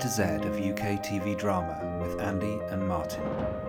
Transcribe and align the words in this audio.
To 0.00 0.08
Z 0.08 0.22
of 0.22 0.60
UK 0.60 1.00
TV 1.02 1.34
drama 1.34 1.80
with 2.02 2.20
Andy 2.20 2.60
and 2.70 2.86
Martin. 2.86 3.65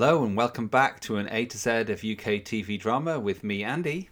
Hello 0.00 0.24
and 0.24 0.34
welcome 0.34 0.66
back 0.66 0.98
to 1.00 1.18
an 1.18 1.28
A 1.30 1.44
to 1.44 1.58
Z 1.58 1.70
of 1.70 2.02
UK 2.02 2.40
TV 2.40 2.80
drama 2.80 3.20
with 3.20 3.44
me, 3.44 3.62
Andy. 3.62 4.08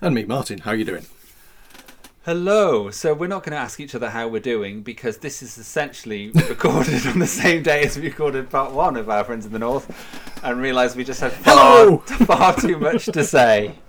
And 0.00 0.14
me, 0.14 0.24
Martin. 0.24 0.58
How 0.58 0.70
are 0.70 0.76
you 0.76 0.84
doing? 0.84 1.04
Hello. 2.24 2.92
So 2.92 3.12
we're 3.12 3.26
not 3.26 3.42
going 3.42 3.50
to 3.50 3.58
ask 3.58 3.80
each 3.80 3.96
other 3.96 4.10
how 4.10 4.28
we're 4.28 4.38
doing 4.38 4.82
because 4.82 5.18
this 5.18 5.42
is 5.42 5.58
essentially 5.58 6.30
recorded 6.48 7.04
on 7.08 7.18
the 7.18 7.26
same 7.26 7.64
day 7.64 7.82
as 7.82 7.96
we 7.96 8.04
recorded 8.04 8.50
part 8.50 8.70
one 8.70 8.96
of 8.96 9.10
Our 9.10 9.24
Friends 9.24 9.44
in 9.44 9.52
the 9.52 9.58
North, 9.58 9.92
and 10.44 10.60
realised 10.60 10.96
we 10.96 11.02
just 11.02 11.20
had 11.20 11.32
far, 11.32 11.98
far 12.24 12.54
too 12.54 12.78
much 12.78 13.06
to 13.06 13.24
say. 13.24 13.74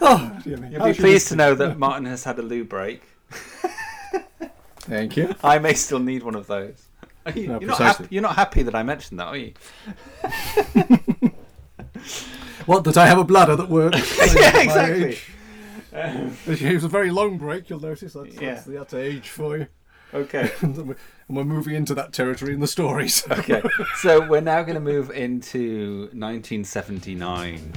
Oh. 0.00 0.36
You'll 0.44 0.86
be 0.86 0.92
pleased 0.92 1.28
to 1.28 1.36
know 1.36 1.54
that 1.54 1.78
Martin 1.78 2.04
has 2.06 2.24
had 2.24 2.40
a 2.40 2.42
loo 2.42 2.64
break. 2.64 3.00
Thank 4.80 5.16
you. 5.16 5.36
I 5.42 5.60
may 5.60 5.74
still 5.74 6.00
need 6.00 6.24
one 6.24 6.34
of 6.34 6.48
those. 6.48 6.88
Are 7.26 7.32
you, 7.32 7.48
No, 7.48 7.58
you're, 7.58 7.68
not 7.68 7.78
happy, 7.78 8.06
you're 8.10 8.22
not 8.22 8.36
happy 8.36 8.62
that 8.62 8.74
I 8.74 8.82
mentioned 8.82 9.18
that, 9.18 9.28
are 9.28 9.36
you? 9.36 9.54
What, 12.66 12.84
that 12.84 12.96
I 12.96 13.06
have 13.06 13.18
a 13.18 13.24
bladder 13.24 13.56
that 13.56 13.68
works? 13.68 14.16
yeah, 14.34 14.58
exactly. 14.62 15.18
age. 15.94 16.62
It 16.62 16.74
was 16.74 16.84
a 16.84 16.88
very 16.88 17.10
long 17.10 17.36
break, 17.36 17.68
you'll 17.68 17.80
notice. 17.80 18.14
That's, 18.14 18.34
Yeah. 18.34 18.54
that's, 18.54 18.64
that's 18.64 18.94
age 18.94 19.28
for 19.28 19.58
you. 19.58 19.66
Okay. 20.14 20.50
and 20.62 20.76
we're 20.76 20.96
and 21.28 21.36
we're 21.36 21.44
moving 21.44 21.74
into 21.74 21.94
that 21.94 22.12
territory 22.12 22.54
in 22.54 22.60
the 22.60 22.66
stories. 22.66 23.24
Okay. 23.30 23.62
So 23.96 24.26
we're 24.26 24.40
now 24.40 24.62
going 24.62 24.74
to 24.74 24.80
move 24.80 25.10
into 25.10 26.08
1979. 26.12 27.72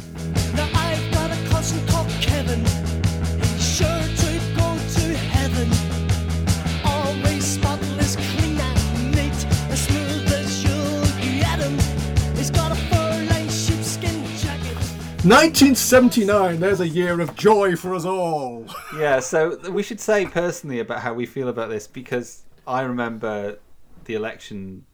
Now 0.56 0.70
I've 0.74 1.12
got 1.12 1.32
a 1.32 1.50
cousin 1.50 1.86
called 1.88 2.10
Kevin. 2.22 2.97
1979, 15.28 16.60
there's 16.60 16.80
a 16.80 16.88
year 16.88 17.20
of 17.20 17.36
joy 17.36 17.76
for 17.76 17.94
us 17.94 18.06
all. 18.06 18.66
Yeah, 18.98 19.20
so 19.20 19.58
we 19.70 19.84
should 19.84 20.00
say 20.00 20.26
personally 20.26 20.80
about 20.80 21.02
how 21.02 21.14
we 21.14 21.26
feel 21.26 21.50
about 21.50 21.70
this 21.70 21.86
because 21.86 22.44
I 22.66 22.82
remember 22.82 23.60
the 24.06 24.16
election 24.16 24.86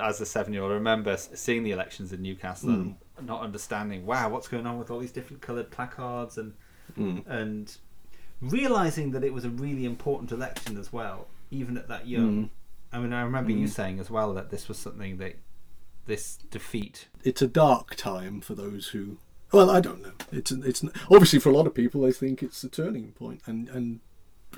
as 0.00 0.20
a 0.20 0.26
seven 0.26 0.52
year 0.52 0.62
old. 0.62 0.72
I 0.72 0.76
remember 0.76 1.16
seeing 1.16 1.62
the 1.62 1.72
elections 1.72 2.12
in 2.12 2.22
Newcastle 2.22 2.70
and 2.70 2.96
hmm. 3.18 3.26
not 3.26 3.42
understanding, 3.42 4.06
wow, 4.06 4.28
what's 4.28 4.48
going 4.48 4.66
on 4.66 4.78
with 4.78 4.90
all 4.90 4.98
these 4.98 5.12
different 5.12 5.42
coloured 5.42 5.70
placards 5.70 6.38
and 6.38 6.54
hmm. 6.94 7.18
and 7.26 7.76
realizing 8.40 9.10
that 9.12 9.24
it 9.24 9.32
was 9.32 9.44
a 9.44 9.50
really 9.50 9.84
important 9.84 10.32
election 10.32 10.78
as 10.78 10.92
well, 10.92 11.28
even 11.50 11.76
at 11.76 11.88
that 11.88 12.06
young. 12.06 12.50
Hmm. 12.92 12.96
I 12.96 13.00
mean, 13.00 13.12
I 13.12 13.22
remember 13.22 13.52
you 13.52 13.66
saying 13.66 14.00
as 14.00 14.10
well 14.10 14.32
that 14.34 14.50
this 14.50 14.66
was 14.66 14.78
something 14.78 15.18
that 15.18 15.36
this 16.06 16.38
defeat. 16.50 17.08
It's 17.22 17.42
a 17.42 17.46
dark 17.46 17.94
time 17.94 18.40
for 18.40 18.54
those 18.54 18.88
who. 18.88 19.18
Well, 19.52 19.70
I 19.70 19.80
don't 19.80 20.02
know. 20.02 20.12
It's 20.30 20.50
it's 20.50 20.84
obviously 21.10 21.38
for 21.38 21.48
a 21.48 21.52
lot 21.52 21.66
of 21.66 21.74
people 21.74 22.02
they 22.02 22.12
think 22.12 22.42
it's 22.42 22.62
a 22.64 22.68
turning 22.68 23.12
point, 23.12 23.40
and 23.46 23.68
and 23.68 24.00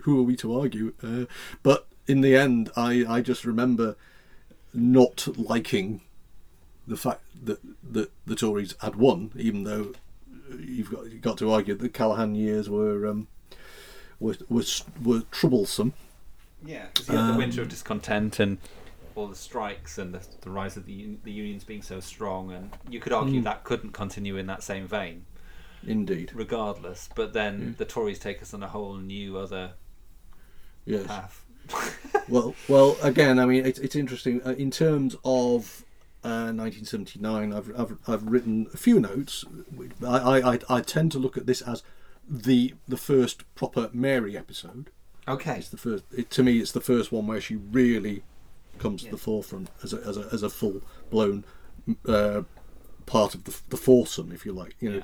who 0.03 0.19
are 0.19 0.23
we 0.23 0.37
to 0.37 0.59
argue? 0.59 0.95
Uh, 1.03 1.27
but 1.63 1.87
in 2.07 2.21
the 2.21 2.37
end, 2.37 2.71
I 2.77 3.05
I 3.09 3.21
just 3.21 3.45
remember 3.45 3.97
not 4.73 5.29
liking 5.39 6.01
the 6.87 6.97
fact 6.97 7.23
that 7.45 7.61
that 7.93 8.11
the 8.27 8.35
Tories 8.35 8.75
had 8.81 8.97
won, 8.97 9.31
even 9.37 9.65
though 9.65 9.93
you've 10.59 10.91
got 10.91 11.11
you've 11.11 11.23
got 11.23 11.39
to 11.39 11.53
argue 11.53 11.75
that 11.75 11.83
the 11.83 11.89
Callaghan 11.89 12.35
years 12.35 12.69
were 12.69 13.07
um, 13.07 13.29
were, 14.19 14.37
were 14.49 14.65
were 15.03 15.23
troublesome. 15.31 15.95
Yeah, 16.65 16.87
because 16.93 17.09
you 17.09 17.17
had 17.17 17.35
the 17.35 17.39
winter 17.39 17.63
of 17.63 17.69
discontent 17.69 18.39
and 18.39 18.59
all 19.21 19.29
the 19.29 19.37
strikes 19.37 19.99
and 19.99 20.15
the, 20.15 20.27
the 20.41 20.51
rise 20.51 20.77
of 20.77 20.87
the 20.87 20.93
un- 20.93 21.21
the 21.23 21.31
unions 21.31 21.63
being 21.65 21.83
so 21.83 22.01
strong, 22.01 22.53
and 22.53 22.71
you 22.89 23.01
could 23.01 23.13
argue 23.13 23.43
that 23.43 23.65
couldn't 23.65 23.93
continue 23.93 24.37
in 24.37 24.47
that 24.47 24.63
same 24.63 24.87
vein, 24.87 25.27
Indeed, 25.87 26.33
regardless. 26.35 27.09
But 27.15 27.33
then 27.33 27.75
the 27.79 27.85
Tories 27.85 28.19
take 28.19 28.43
us 28.43 28.55
on 28.55 28.63
a 28.63 28.69
whole 28.69 28.97
new 28.97 29.37
other 29.37 29.73
yes. 30.85 31.07
path. 31.07 31.45
well, 32.29 32.55
well, 32.69 32.97
again, 33.03 33.39
I 33.39 33.47
mean, 33.47 33.65
it's, 33.65 33.79
it's 33.79 33.95
interesting 33.95 34.41
uh, 34.45 34.51
in 34.53 34.71
terms 34.71 35.15
of 35.25 35.85
uh, 36.25 36.53
1979. 36.53 37.53
I've, 37.53 37.73
I've 37.79 37.99
I've 38.07 38.23
written 38.25 38.67
a 38.73 38.77
few 38.77 39.01
notes. 39.01 39.45
I, 40.05 40.19
I 40.19 40.53
I 40.55 40.59
I 40.69 40.81
tend 40.81 41.13
to 41.13 41.19
look 41.19 41.37
at 41.37 41.47
this 41.47 41.63
as 41.63 41.83
the 42.29 42.75
the 42.89 42.97
first 42.97 43.45
proper 43.55 43.91
Mary 43.93 44.37
episode. 44.37 44.91
Okay. 45.29 45.59
It's 45.59 45.69
the 45.69 45.77
first. 45.77 46.05
It, 46.17 46.31
to 46.31 46.43
me, 46.43 46.59
it's 46.59 46.73
the 46.73 46.81
first 46.81 47.13
one 47.13 47.27
where 47.27 47.41
she 47.41 47.57
really 47.57 48.23
comes 48.81 49.03
Yeah. 49.03 49.11
to 49.11 49.17
the 49.17 49.23
forefront 49.23 49.69
as 49.85 49.93
a 49.93 49.99
as 50.11 50.17
a, 50.17 50.29
as 50.33 50.43
a 50.43 50.51
full 50.51 50.83
blown. 51.11 51.45
Uh, 52.07 52.43
part 53.07 53.35
of 53.35 53.43
the, 53.45 53.57
the 53.71 53.77
foursome 53.77 54.31
if 54.31 54.47
you 54.47 54.53
like 54.53 54.77
you 54.79 54.89
know 54.93 55.03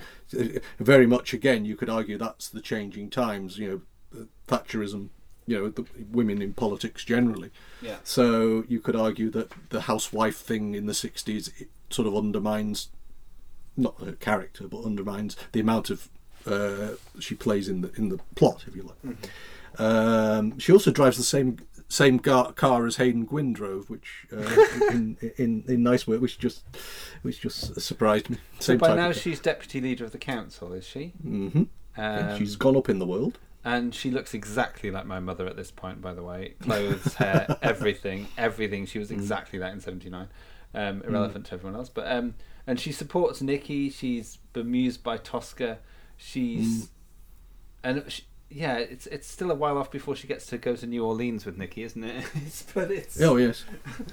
very 0.79 1.07
much 1.09 1.33
again 1.35 1.65
you 1.65 1.75
could 1.75 1.91
argue 1.91 2.17
that's 2.17 2.49
the 2.49 2.61
changing 2.61 3.11
times 3.11 3.59
you 3.59 3.83
know 4.13 4.27
thatcherism 4.47 5.09
you 5.47 5.59
know 5.59 5.69
the 5.71 5.85
women 6.13 6.41
in 6.41 6.53
politics 6.53 7.03
generally 7.05 7.51
Yeah. 7.83 7.97
so 8.05 8.63
you 8.69 8.79
could 8.79 8.95
argue 8.95 9.29
that 9.31 9.51
the 9.71 9.81
housewife 9.83 10.37
thing 10.37 10.75
in 10.75 10.87
the 10.87 10.93
60s 10.93 11.51
sort 11.91 12.07
of 12.07 12.15
undermines 12.15 12.91
not 13.77 13.99
her 14.05 14.13
character 14.13 14.69
but 14.69 14.85
undermines 14.85 15.37
the 15.51 15.59
amount 15.61 15.91
of 15.91 16.09
uh, 16.47 16.91
she 17.19 17.35
plays 17.35 17.69
in 17.69 17.81
the 17.81 17.91
in 17.97 18.09
the 18.11 18.19
plot 18.37 18.65
if 18.69 18.77
you 18.77 18.83
like 18.85 19.81
um, 19.81 20.57
she 20.61 20.71
also 20.71 20.93
drives 20.93 21.17
the 21.17 21.25
same 21.25 21.59
same 21.89 22.17
gar- 22.17 22.53
car 22.53 22.87
as 22.87 22.97
Haydn 22.97 23.25
Gwynne 23.25 23.53
drove 23.53 23.89
which 23.89 24.27
uh, 24.33 24.37
in, 24.91 25.17
in 25.37 25.65
in 25.69 25.83
nice 25.83 26.07
work 26.07 26.21
which 26.21 26.39
just 26.39 26.65
which 27.23 27.41
just 27.41 27.81
surprised 27.81 28.31
me 28.31 28.39
So 28.59 28.73
Same 28.73 28.79
by 28.79 28.95
now 28.95 29.13
she's 29.13 29.41
deputy 29.41 29.81
leader 29.81 30.05
of 30.05 30.13
the 30.13 30.19
council, 30.19 30.73
is 30.73 30.87
she? 30.87 31.13
Mm-hmm. 31.25 31.63
Um, 31.99 32.39
she's 32.39 32.57
gone 32.57 32.77
up 32.77 32.89
in 32.89 32.99
the 32.99 33.07
world 33.07 33.39
and 33.67 33.93
she 33.93 34.13
looks 34.13 34.33
exactly 34.33 34.93
like 34.93 35.07
my 35.07 35.19
mother 35.19 35.45
at 35.47 35.57
this 35.57 35.73
point, 35.73 36.01
by 36.01 36.15
the 36.15 36.23
way. 36.23 36.55
Clothes, 36.61 37.15
hair, 37.15 37.59
everything, 37.63 38.29
everything. 38.39 38.87
She 38.87 39.01
was 39.01 39.11
exactly 39.11 39.59
that 39.59 39.73
in 39.73 39.81
'79. 39.81 40.29
Um, 40.73 41.03
irrelevant 41.03 41.47
to 41.47 41.55
everyone 41.55 41.75
else, 41.75 41.89
but 41.89 42.07
um, 42.11 42.35
and 42.67 42.79
she 42.79 42.93
supports 42.93 43.43
Nicky. 43.43 43.91
She's 43.91 44.39
bemused 44.53 45.03
by 45.03 45.19
Tosker. 45.19 45.79
She's 46.17 46.91
and 47.83 48.05
she, 48.09 48.23
yeah, 48.51 48.77
it's 48.79 49.07
it's 49.07 49.27
still 49.27 49.51
a 49.51 49.55
while 49.55 49.77
off 49.79 49.91
before 49.91 50.15
she 50.17 50.27
gets 50.27 50.47
to 50.47 50.59
go 50.59 50.77
to 50.77 50.87
New 50.87 51.05
Orleans 51.05 51.45
with 51.45 51.59
Nicky, 51.59 51.83
isn't 51.83 52.03
it? 52.05 52.25
It's- 52.37 52.65
but 52.75 52.91
it's 52.91 53.21
oh 53.21 53.37
yes 53.37 53.65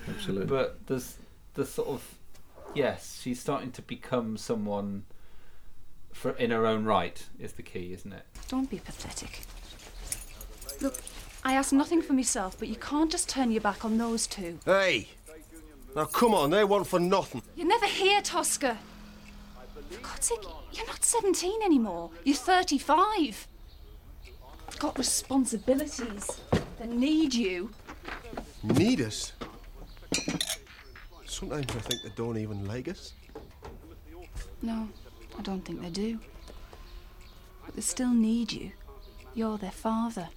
absolutely 0.10 0.48
but 0.48 0.86
there's 0.88 1.18
the 1.54 1.66
sort 1.66 1.88
of 1.90 2.16
yes, 2.74 3.20
she's 3.22 3.40
starting 3.40 3.72
to 3.74 3.82
become 3.84 4.38
someone 4.38 5.04
for 6.12 6.32
in 6.32 6.52
her 6.52 6.66
own 6.66 6.86
right 6.86 7.26
is 7.40 7.54
the 7.54 7.64
key, 7.64 7.94
isn't 7.94 8.12
it? 8.14 8.26
Don't 8.48 8.70
be 8.70 8.80
pathetic. 8.80 9.42
Look, 10.82 10.96
I 11.44 11.54
ask 11.54 11.72
nothing 11.72 12.02
for 12.02 12.14
myself, 12.14 12.58
but 12.58 12.68
you 12.68 12.76
can't 12.76 13.12
just 13.12 13.30
turn 13.30 13.52
your 13.52 13.62
back 13.62 13.86
on 13.86 13.98
those 13.98 14.26
two. 14.28 14.60
Hey! 14.66 15.10
Now 15.96 16.06
come 16.06 16.34
on, 16.34 16.50
they 16.50 16.64
want 16.64 16.88
for 16.88 17.00
nothing. 17.00 17.44
You're 17.56 17.68
never 17.68 17.86
here, 17.86 18.22
Tosker. 18.22 18.78
For 19.92 20.00
God's 20.02 20.26
sake, 20.28 20.40
you're 20.72 20.88
not 20.88 21.04
17 21.06 21.62
anymore. 21.64 22.10
You're 22.24 22.36
35. 22.36 23.48
You've 24.74 24.80
got 24.80 24.98
responsibilities 24.98 26.42
that 26.52 26.90
need 26.90 27.36
you. 27.36 27.70
Need 28.64 29.02
us? 29.02 29.34
Sometimes 31.28 31.70
I 31.76 31.80
think 31.80 32.02
they 32.02 32.10
don't 32.16 32.38
even 32.38 32.66
like 32.66 32.88
us. 32.88 33.14
No, 34.64 34.90
I 35.38 35.42
don't 35.44 35.64
think 35.64 35.80
they 35.82 35.92
do. 35.92 36.20
But 37.64 37.76
they 37.76 37.82
still 37.82 38.10
need 38.10 38.52
you. 38.52 38.72
You're 39.36 39.60
their 39.60 39.72
father. 39.72 40.30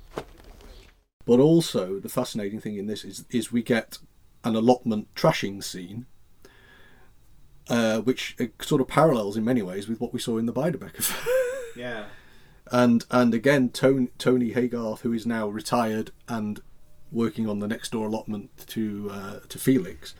But 1.25 1.41
also, 1.41 1.99
the 1.99 2.11
fascinating 2.11 2.61
thing 2.61 2.77
in 2.77 2.87
this 2.87 3.05
is 3.05 3.25
is 3.31 3.51
we 3.51 3.63
get 3.63 3.99
an 4.45 4.55
allotment 4.55 5.15
trashing 5.15 5.65
scene, 5.65 6.05
uh, 7.71 8.01
which 8.01 8.37
uh, 8.39 8.47
sort 8.61 8.83
of 8.83 8.89
parallels 8.89 9.39
in 9.39 9.45
many 9.45 9.63
ways 9.63 9.89
with 9.89 9.99
what 9.99 10.13
we 10.13 10.21
saw 10.21 10.37
in 10.37 10.45
the 10.45 10.53
Beiderbecke. 10.53 11.11
Yeah. 11.77 12.07
And 12.73 13.05
and 13.11 13.35
again 13.35 13.71
Tony, 13.71 14.09
Tony 14.19 14.53
Haygarth, 14.53 15.01
who 15.01 15.13
is 15.13 15.27
now 15.27 15.49
retired 15.49 16.11
and 16.29 16.61
working 17.13 17.49
on 17.49 17.61
the 17.61 17.69
next 17.69 17.93
door 17.93 18.07
allotment 18.09 18.67
to 18.69 19.09
uh, 19.13 19.39
to 19.49 19.59
Felix, 19.59 20.15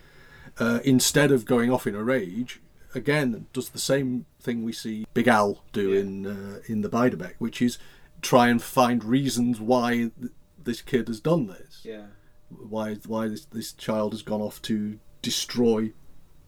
uh, 0.59 0.81
instead 0.85 1.33
of 1.33 1.45
going 1.45 1.71
off 1.71 1.87
in 1.87 1.95
a 1.95 2.03
rage, 2.05 2.61
again 2.95 3.47
does 3.53 3.71
the 3.71 3.79
same 3.79 4.27
thing 4.41 4.63
we 4.63 4.73
see 4.73 5.07
Big 5.15 5.29
Al 5.29 5.65
do 5.73 5.91
Yeah. 5.93 6.01
in 6.01 6.27
uh, 6.27 6.61
in 6.67 6.81
the 6.83 6.89
Beiderbecke, 6.89 7.35
which 7.39 7.61
is 7.61 7.79
try 8.23 8.49
and 8.49 8.63
find 8.63 9.05
reasons 9.05 9.61
why 9.61 10.11
th- 10.21 10.33
this 10.63 10.83
kid 10.83 11.09
has 11.09 11.21
done 11.21 11.47
this, 11.49 11.83
Yeah. 11.85 12.07
why 12.49 12.95
why 13.07 13.29
this 13.29 13.45
this 13.47 13.73
child 13.73 14.13
has 14.13 14.23
gone 14.23 14.41
off 14.41 14.63
to 14.63 14.99
destroy 15.23 15.93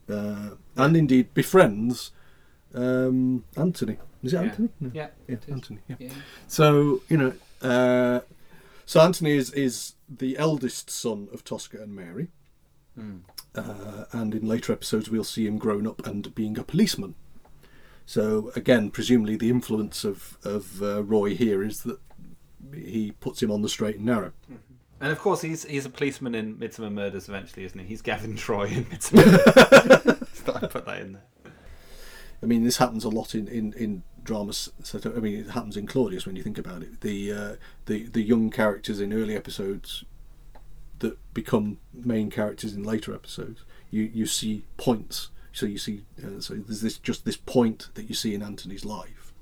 uh, 0.09 0.51
and 0.77 0.97
indeed 0.97 1.35
befriends 1.35 2.13
um, 2.79 3.45
Anthony. 3.57 3.97
Is 4.23 4.33
it 4.33 4.37
Yeah. 4.37 4.43
Anthony? 4.43 4.69
No. 4.81 4.91
Yeah. 4.95 5.09
Yeah, 5.29 5.35
it 5.35 5.45
is. 5.47 5.53
Anthony. 5.53 5.79
Yeah. 5.89 5.97
Yeah. 5.99 6.13
So 6.47 7.03
you 7.09 7.17
know, 7.17 7.33
uh, 7.63 8.21
so 8.87 9.01
Anthony 9.01 9.33
is 9.37 9.51
is 9.53 9.95
the 10.09 10.39
eldest 10.39 10.91
son 10.91 11.29
of 11.33 11.45
Tosker 11.45 11.81
and 11.83 11.95
Mary, 11.95 12.29
Hmm. 12.95 13.17
uh, 13.55 14.05
and 14.13 14.35
in 14.35 14.47
later 14.47 14.73
episodes 14.73 15.11
we'll 15.11 15.25
see 15.25 15.47
him 15.47 15.59
grown 15.59 15.87
up 15.87 16.07
and 16.07 16.35
being 16.35 16.59
a 16.59 16.63
policeman. 16.65 17.15
So 18.07 18.51
again, 18.57 18.91
presumably 18.91 19.37
the 19.37 19.51
influence 19.51 20.05
of 20.05 20.39
of 20.45 20.83
uh, 20.83 21.03
Roy 21.05 21.35
here 21.35 21.63
is 21.63 21.83
that 21.83 21.99
he 22.75 23.13
puts 23.21 23.43
him 23.43 23.51
on 23.51 23.63
the 23.63 23.69
straight 23.69 23.97
and 23.97 24.07
narrow. 24.07 24.33
And 25.01 25.13
of 25.13 25.19
course, 25.21 25.43
he's 25.43 25.65
he's 25.65 25.87
a 25.87 25.91
policeman 25.91 26.35
in 26.35 26.57
Midsomer 26.57 26.91
Murders 26.93 27.29
eventually, 27.29 27.65
isn't 27.67 27.79
he? 27.79 27.87
He's 27.87 28.03
Gavin 28.03 28.35
Troy 28.35 28.65
in 28.67 28.85
Midsomer. 28.87 30.19
I'd 30.63 30.71
put 30.71 30.87
that 30.87 31.01
in 31.03 31.13
there. 31.13 31.23
I 32.43 32.47
mean, 32.47 32.65
this 32.65 32.77
happens 32.79 33.05
a 33.05 33.09
lot 33.09 33.35
in 33.35 33.49
in 33.49 33.73
in 33.75 34.03
dramas. 34.23 34.71
So 34.83 35.01
I 35.17 35.21
mean, 35.21 35.41
it 35.41 35.51
happens 35.51 35.77
in 35.77 35.87
Claudius 35.87 36.27
when 36.27 36.37
you 36.37 36.43
think 36.43 36.59
about 36.59 36.83
it. 36.83 37.01
The 37.01 37.33
uh, 37.33 37.57
the 37.87 38.05
the 38.09 38.23
young 38.23 38.51
characters 38.51 39.01
in 39.01 39.13
early 39.13 39.37
episodes 39.37 40.05
that 41.01 41.17
become 41.33 41.79
main 41.93 42.31
characters 42.31 42.75
in 42.75 42.83
later 42.83 43.15
episodes. 43.15 43.65
You 43.91 44.03
you 44.13 44.27
see 44.27 44.65
points. 44.77 45.31
So 45.53 45.67
you 45.67 45.79
see. 45.79 46.05
Uh, 46.23 46.41
so 46.41 46.55
there's 46.55 46.81
this 46.83 46.99
just 46.99 47.25
this 47.25 47.37
point 47.37 47.89
that 47.95 48.09
you 48.09 48.15
see 48.15 48.35
in 48.35 48.43
Anthony's 48.43 48.85
life, 48.85 49.33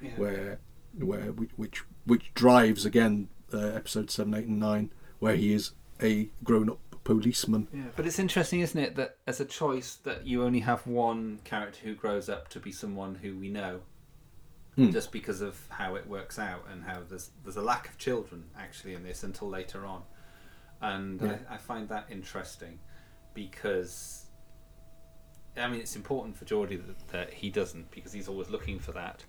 Yeah. 0.00 0.10
where 0.16 0.58
where 0.98 1.32
which 1.32 1.82
which, 2.06 2.32
drives 2.34 2.84
again 2.84 3.28
uh, 3.52 3.58
episode 3.58 4.10
seven, 4.10 4.34
eight, 4.34 4.46
and 4.46 4.60
nine, 4.60 4.90
where 5.18 5.34
he 5.36 5.52
is 5.52 5.72
a 6.02 6.28
grown 6.44 6.68
up 6.68 6.78
policeman. 7.04 7.68
Yeah, 7.72 7.82
but 7.96 8.06
it's 8.06 8.18
interesting, 8.18 8.60
isn't 8.60 8.80
it, 8.80 8.96
that 8.96 9.18
as 9.26 9.38
a 9.40 9.44
choice 9.44 9.96
that 10.04 10.26
you 10.26 10.42
only 10.42 10.60
have 10.60 10.86
one 10.86 11.40
character 11.44 11.80
who 11.84 11.94
grows 11.94 12.28
up 12.28 12.48
to 12.48 12.58
be 12.60 12.72
someone 12.72 13.14
who 13.16 13.36
we 13.38 13.48
know, 13.48 13.80
Hmm. 14.76 14.90
just 14.90 15.12
because 15.12 15.40
of 15.40 15.56
how 15.68 15.94
it 15.94 16.08
works 16.08 16.36
out 16.36 16.64
and 16.68 16.82
how 16.82 17.00
there's 17.08 17.30
there's 17.44 17.56
a 17.56 17.62
lack 17.62 17.88
of 17.88 17.96
children 17.96 18.44
actually 18.58 18.94
in 18.94 19.04
this 19.04 19.22
until 19.22 19.48
later 19.48 19.86
on, 19.86 20.02
and 20.80 21.20
Yeah. 21.22 21.38
I, 21.48 21.54
I 21.54 21.56
find 21.58 21.88
that 21.90 22.06
interesting 22.10 22.80
because. 23.34 24.20
I 25.56 25.68
mean, 25.68 25.78
it's 25.78 25.94
important 25.94 26.36
for 26.36 26.44
Geordie 26.46 26.74
that, 26.74 27.08
that 27.12 27.32
he 27.32 27.48
doesn't 27.48 27.92
because 27.92 28.12
he's 28.12 28.26
always 28.26 28.50
looking 28.50 28.80
for 28.80 28.90
that. 28.90 29.24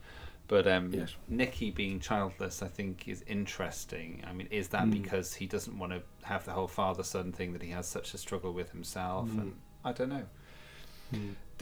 But 0.47 0.67
um, 0.67 0.93
Yes. 0.93 1.15
Nicky 1.27 1.71
being 1.71 1.99
childless, 1.99 2.61
I 2.61 2.67
think, 2.67 3.07
is 3.07 3.23
interesting. 3.27 4.23
I 4.27 4.33
mean, 4.33 4.47
is 4.51 4.67
that 4.69 4.91
because 4.91 5.33
he 5.33 5.47
doesn't 5.47 5.77
want 5.77 5.91
to 5.91 6.03
have 6.23 6.45
the 6.45 6.51
whole 6.51 6.67
father-son 6.67 7.31
thing 7.31 7.53
that 7.53 7.63
he 7.63 7.71
has 7.71 7.87
such 7.87 8.13
a 8.13 8.17
struggle 8.17 8.53
with 8.53 8.71
himself? 8.71 9.29
And 9.31 9.55
I 9.83 9.91
don't 9.91 10.09
know. 10.09 10.25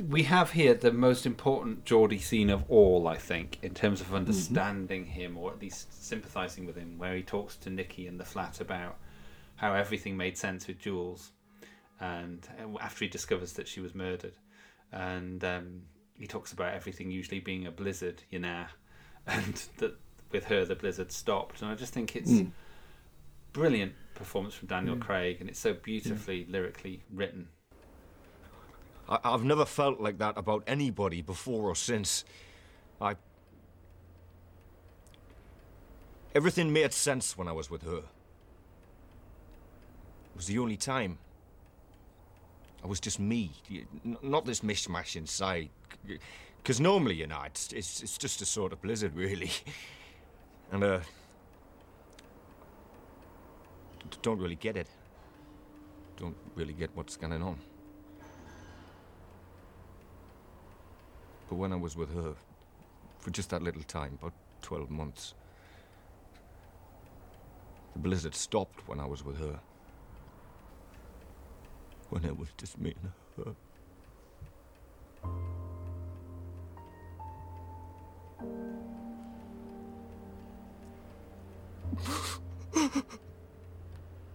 We 0.10 0.24
have 0.24 0.52
here 0.52 0.74
the 0.74 0.92
most 0.92 1.26
important 1.26 1.86
Geordie 1.86 2.20
scene 2.20 2.50
of 2.50 2.64
all, 2.70 3.08
I 3.08 3.16
think, 3.18 3.60
in 3.62 3.74
terms 3.74 4.02
of 4.02 4.14
understanding 4.14 5.06
him 5.06 5.38
or 5.38 5.52
at 5.52 5.62
least 5.62 6.04
sympathising 6.04 6.66
with 6.66 6.76
him, 6.76 6.98
where 6.98 7.16
he 7.16 7.22
talks 7.22 7.56
to 7.58 7.70
Nicky 7.70 8.08
in 8.08 8.18
the 8.18 8.26
flat 8.26 8.60
about 8.60 8.98
how 9.56 9.74
everything 9.74 10.18
made 10.18 10.38
sense 10.38 10.68
with 10.68 10.80
Jules, 10.80 11.32
and 12.00 12.48
uh, 12.60 12.78
after 12.80 13.06
he 13.06 13.10
discovers 13.10 13.54
that 13.54 13.68
she 13.68 13.80
was 13.80 13.94
murdered, 13.94 14.34
and 14.92 15.44
um, 15.44 15.84
he 16.18 16.28
talks 16.28 16.54
about 16.54 16.74
everything 16.74 17.12
usually 17.12 17.40
being 17.40 17.68
a 17.68 17.72
blizzard, 17.72 18.24
you 18.30 18.40
know, 18.40 18.66
and 19.28 19.64
that 19.78 19.96
with 20.32 20.46
her 20.46 20.66
the 20.66 20.76
blizzard 20.76 21.12
stopped, 21.12 21.62
and 21.62 21.72
I 21.72 21.76
just 21.76 21.94
think 21.94 22.16
it's 22.16 22.32
hmm. 22.32 22.48
brilliant 23.54 23.94
performance 24.16 24.54
from 24.56 24.68
Daniel 24.68 24.96
hmm. 24.96 25.02
Craig, 25.02 25.38
and 25.40 25.50
it's 25.50 25.60
so 25.60 25.74
hmm. 25.74 25.80
beautifully 25.84 26.46
lyrically 26.50 27.04
written. 27.12 27.48
I, 29.08 29.20
I've 29.24 29.44
never 29.44 29.66
felt 29.66 30.00
like 30.00 30.18
that 30.20 30.38
about 30.38 30.64
anybody 30.68 31.22
before 31.22 31.70
or 31.70 31.76
since. 31.76 32.26
I. 33.02 33.16
Everything 36.36 36.74
made 36.74 36.94
sense 36.94 37.38
when 37.38 37.48
I 37.48 37.52
was 37.52 37.70
with 37.70 37.84
her. 37.84 37.98
It 37.98 38.06
was 40.36 40.48
the 40.48 40.58
only 40.58 40.78
time. 40.78 41.20
I 42.84 42.88
was 42.88 43.00
just 43.00 43.20
me, 43.20 43.52
not 44.22 44.46
this 44.46 44.60
mishmash 44.60 45.16
inside. 45.16 45.70
Because 46.58 46.82
normally, 46.82 47.16
you 47.16 47.28
know, 47.28 47.42
it's, 47.46 47.72
it's, 47.72 48.04
it's 48.04 48.18
just 48.18 48.42
a 48.42 48.46
sort 48.46 48.74
of 48.74 48.82
blizzard, 48.82 49.16
really. 49.16 49.52
And, 50.72 50.84
uh. 50.84 51.00
Don't 54.22 54.40
really 54.40 54.56
get 54.56 54.76
it. 54.76 54.88
Don't 56.18 56.36
really 56.56 56.74
get 56.74 56.90
what's 56.94 57.16
going 57.16 57.42
on. 57.42 57.58
But 61.50 61.56
when 61.56 61.72
I 61.72 61.76
was 61.78 61.96
with 61.96 62.14
her, 62.14 62.34
for 63.20 63.32
just 63.32 63.50
that 63.52 63.62
little 63.62 63.84
time, 63.84 64.18
about 64.20 64.34
12 64.62 64.90
months, 64.90 65.34
the 67.94 68.00
blizzard 68.00 68.36
stopped 68.36 68.88
when 68.88 69.00
I 69.00 69.06
was 69.06 69.24
with 69.24 69.38
her. 69.40 69.60
When 72.14 72.26
it 72.26 72.38
was 72.38 72.50
just 72.60 72.80
me 72.80 72.94
and 73.02 73.12
her. 73.44 73.56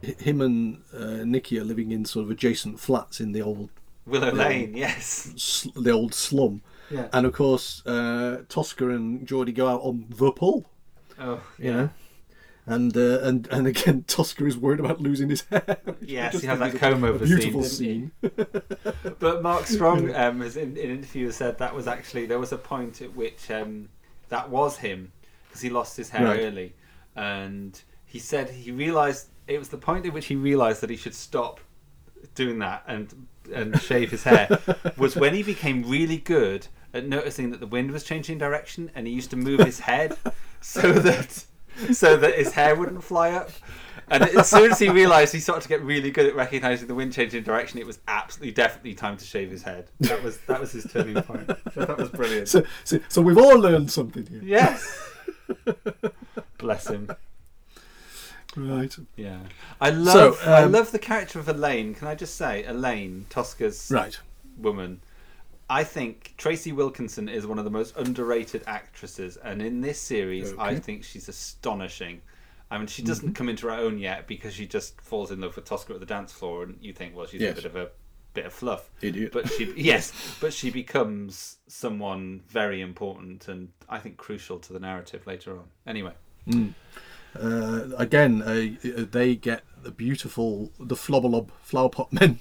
Him 0.00 0.40
and 0.40 0.82
uh, 0.92 1.25
Nicky 1.25 1.56
are 1.61 1.64
living 1.64 1.92
in 1.92 2.04
sort 2.04 2.25
of 2.25 2.32
adjacent 2.32 2.80
flats 2.80 3.20
in 3.20 3.30
the 3.30 3.42
old 3.42 3.70
Willow 4.06 4.32
Lane, 4.32 4.76
yes. 4.76 5.32
sl- 5.37 5.80
the 5.80 5.92
old 5.92 6.14
slum. 6.14 6.62
Yeah. 6.90 7.06
And 7.12 7.26
of 7.26 7.32
course, 7.32 7.85
uh, 7.87 8.38
Tosker 8.49 8.90
and 8.90 9.25
Geordie 9.25 9.52
go 9.52 9.68
out 9.68 9.82
on 9.82 10.06
the 10.08 10.32
pull. 10.32 10.68
Oh, 11.20 11.40
You 11.61 11.73
know. 11.73 11.90
And, 12.68 12.96
uh, 12.96 13.20
and 13.22 13.48
and 13.50 13.66
again, 13.66 14.02
Tosker 14.06 14.46
is 14.46 14.56
worried 14.56 14.80
about 14.80 15.00
losing 15.00 15.30
his 15.30 15.42
hair. 15.42 15.78
Yes, 16.00 16.40
he 16.40 16.46
had 16.46 16.58
that 16.60 16.76
comb 16.76 17.04
over 17.04 17.25
beautiful 17.25 17.62
scene, 17.62 18.12
scene. 18.22 18.52
But 19.18 19.42
Mark 19.42 19.66
Strong, 19.66 20.14
um, 20.14 20.40
has 20.40 20.56
in, 20.56 20.76
in 20.76 20.90
an 20.90 20.96
interview, 20.98 21.30
said 21.30 21.58
that 21.58 21.75
was 21.75 21.87
actually 21.87 22.26
there 22.26 22.38
was 22.38 22.52
a 22.52 22.58
point 22.58 23.02
at 23.02 23.14
which 23.14 23.50
um, 23.50 23.88
that 24.28 24.48
was 24.50 24.78
him 24.78 25.12
because 25.46 25.60
he 25.60 25.70
lost 25.70 25.96
his 25.96 26.10
hair 26.10 26.26
Right. 26.26 26.40
early, 26.40 26.75
and 27.16 27.80
he 28.06 28.18
said 28.18 28.50
he 28.50 28.70
realised 28.70 29.28
it 29.46 29.58
was 29.58 29.68
the 29.68 29.78
point 29.78 30.06
at 30.06 30.12
which 30.12 30.26
he 30.26 30.37
realised 30.37 30.80
that 30.82 30.90
he 30.90 30.96
should 30.96 31.14
stop 31.14 31.60
doing 32.34 32.58
that 32.58 32.82
and 32.87 33.26
and 33.54 33.80
shave 33.80 34.10
his 34.10 34.25
hair 34.25 34.46
was 34.96 35.16
when 35.16 35.32
he 35.34 35.42
became 35.42 35.88
really 35.88 36.18
good 36.18 36.66
at 36.92 37.06
noticing 37.06 37.50
that 37.50 37.60
the 37.60 37.66
wind 37.66 37.90
was 37.90 38.02
changing 38.02 38.38
direction, 38.38 38.90
and 38.94 39.06
he 39.06 39.12
used 39.12 39.30
to 39.30 39.37
move 39.37 39.60
his 39.60 39.80
head 39.80 40.16
so 40.60 40.92
that 40.92 41.44
so 41.92 42.16
that 42.16 42.35
his 42.35 42.52
hair 42.52 42.75
wouldn't 42.75 43.02
fly 43.04 43.30
up. 43.32 43.50
And 44.11 44.23
as 44.25 44.49
soon 44.49 44.70
as 44.73 44.78
he 44.78 44.88
realised 44.88 45.35
he 45.35 45.40
started 45.40 45.62
to 45.62 45.68
get 45.68 45.82
really 45.82 46.11
good 46.11 46.26
at 46.26 46.35
recognising 46.35 46.88
the 46.88 46.94
wind 46.94 47.12
changing 47.12 47.42
direction, 47.42 47.78
it 47.78 47.87
was 47.87 47.99
absolutely 48.08 48.52
definitely 48.52 48.94
time 48.94 49.16
to 49.18 49.25
shave 49.25 49.50
his 49.50 49.62
head. 49.62 49.88
That 50.00 50.23
was 50.23 50.38
that 50.47 50.61
was 50.61 50.73
his 50.73 50.85
turning 50.90 51.23
point. 51.23 51.47
That 51.75 51.99
was 51.99 52.08
brilliant. 52.08 52.49
So, 52.49 52.62
so, 52.85 53.00
so 53.08 53.20
we've 53.20 53.37
all 53.37 53.58
learned 53.58 53.90
something 53.90 54.26
here. 54.26 54.40
Yes. 54.42 55.11
Bless 56.58 56.88
him. 56.88 57.11
Right. 58.56 58.97
Yeah. 59.16 59.40
I 59.80 59.90
love 59.90 60.38
So, 60.38 60.50
I 60.50 60.62
um, 60.62 60.73
love 60.73 60.90
the 60.90 60.99
character 60.99 61.38
of 61.38 61.49
Elaine. 61.49 61.94
Can 61.94 62.08
I 62.08 62.14
just 62.14 62.37
say 62.37 62.64
Elaine, 62.64 63.26
Tosker's 63.30 63.90
Right. 63.90 64.18
woman. 64.56 65.00
I 65.70 65.84
think 65.84 66.34
Tracey 66.38 66.72
Wilkinson 66.72 67.28
is 67.28 67.46
one 67.46 67.58
of 67.58 67.64
the 67.64 67.70
most 67.70 67.96
underrated 67.96 68.62
actresses, 68.66 69.37
and 69.37 69.60
in 69.60 69.80
this 69.82 70.00
series, 70.00 70.54
I 70.58 70.76
think 70.76 71.04
she's 71.04 71.28
astonishing. 71.28 72.22
I 72.70 72.78
mean, 72.78 72.87
she 72.87 73.02
doesn't 73.02 73.34
come 73.34 73.48
into 73.48 73.66
her 73.68 73.75
own 73.75 73.98
yet 73.98 74.26
because 74.26 74.54
she 74.54 74.66
just 74.66 75.00
falls 75.00 75.30
in 75.30 75.40
love 75.40 75.56
with 75.56 75.64
Tosker 75.66 75.94
at 75.94 76.00
the 76.00 76.06
dance 76.06 76.32
floor, 76.32 76.62
and 76.64 76.76
you 76.80 76.92
think, 76.92 77.14
well, 77.16 77.26
she's 77.26 77.40
Yes. 77.40 77.52
a 77.52 77.54
bit 77.56 77.64
of 77.66 77.76
a 77.76 77.90
bit 78.34 78.46
of 78.46 78.52
fluff. 78.52 78.90
Idiot. 79.00 79.32
But 79.32 79.48
she, 79.50 79.72
yes, 79.76 80.12
but 80.40 80.52
she 80.52 80.70
becomes 80.70 81.58
someone 81.66 82.42
very 82.48 82.80
important 82.80 83.48
and 83.48 83.68
I 83.88 83.98
think 83.98 84.16
crucial 84.16 84.58
to 84.60 84.72
the 84.72 84.78
narrative 84.78 85.26
later 85.26 85.52
on. 85.58 85.64
Anyway, 85.87 86.12
Uh, 87.38 87.82
again, 87.96 88.42
uh, 88.42 89.04
they 89.10 89.34
get 89.37 89.62
the 89.82 89.90
beautiful 89.90 90.72
the 90.78 90.94
flobbelob 90.94 91.50
flower 91.62 91.88
pot 91.88 92.12
men 92.12 92.38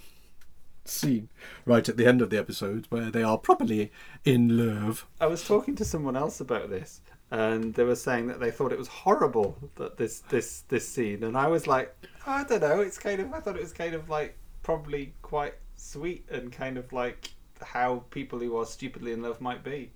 scene 0.89 1.29
right 1.65 1.87
at 1.87 1.97
the 1.97 2.05
end 2.05 2.21
of 2.21 2.29
the 2.29 2.37
episode 2.37 2.85
where 2.89 3.09
they 3.11 3.23
are 3.23 3.37
properly 3.37 3.91
in 4.23 4.57
love. 4.57 5.05
I 5.19 5.27
was 5.27 5.45
talking 5.45 5.75
to 5.75 5.85
someone 5.85 6.15
else 6.15 6.39
about 6.39 6.69
this, 6.69 7.01
and 7.31 7.73
they 7.73 7.83
were 7.83 7.95
saying 7.95 8.27
that 8.27 8.39
they 8.39 8.51
thought 8.51 8.71
it 8.71 8.77
was 8.77 8.87
horrible 8.87 9.57
that 9.75 9.97
this 9.97 10.19
this 10.29 10.61
this 10.69 10.87
scene, 10.87 11.23
and 11.23 11.37
I 11.37 11.47
was 11.47 11.67
like, 11.67 11.95
I 12.25 12.43
don't 12.43 12.61
know. 12.61 12.81
It's 12.81 12.97
kind 12.97 13.19
of 13.21 13.33
I 13.33 13.39
thought 13.39 13.55
it 13.55 13.61
was 13.61 13.73
kind 13.73 13.93
of 13.93 14.09
like 14.09 14.37
probably 14.63 15.13
quite 15.21 15.55
sweet 15.75 16.25
and 16.29 16.51
kind 16.51 16.77
of 16.77 16.91
like 16.91 17.29
how 17.61 18.03
people 18.11 18.39
who 18.39 18.57
are 18.57 18.65
stupidly 18.65 19.11
in 19.11 19.21
love 19.21 19.39
might 19.41 19.63
be, 19.63 19.91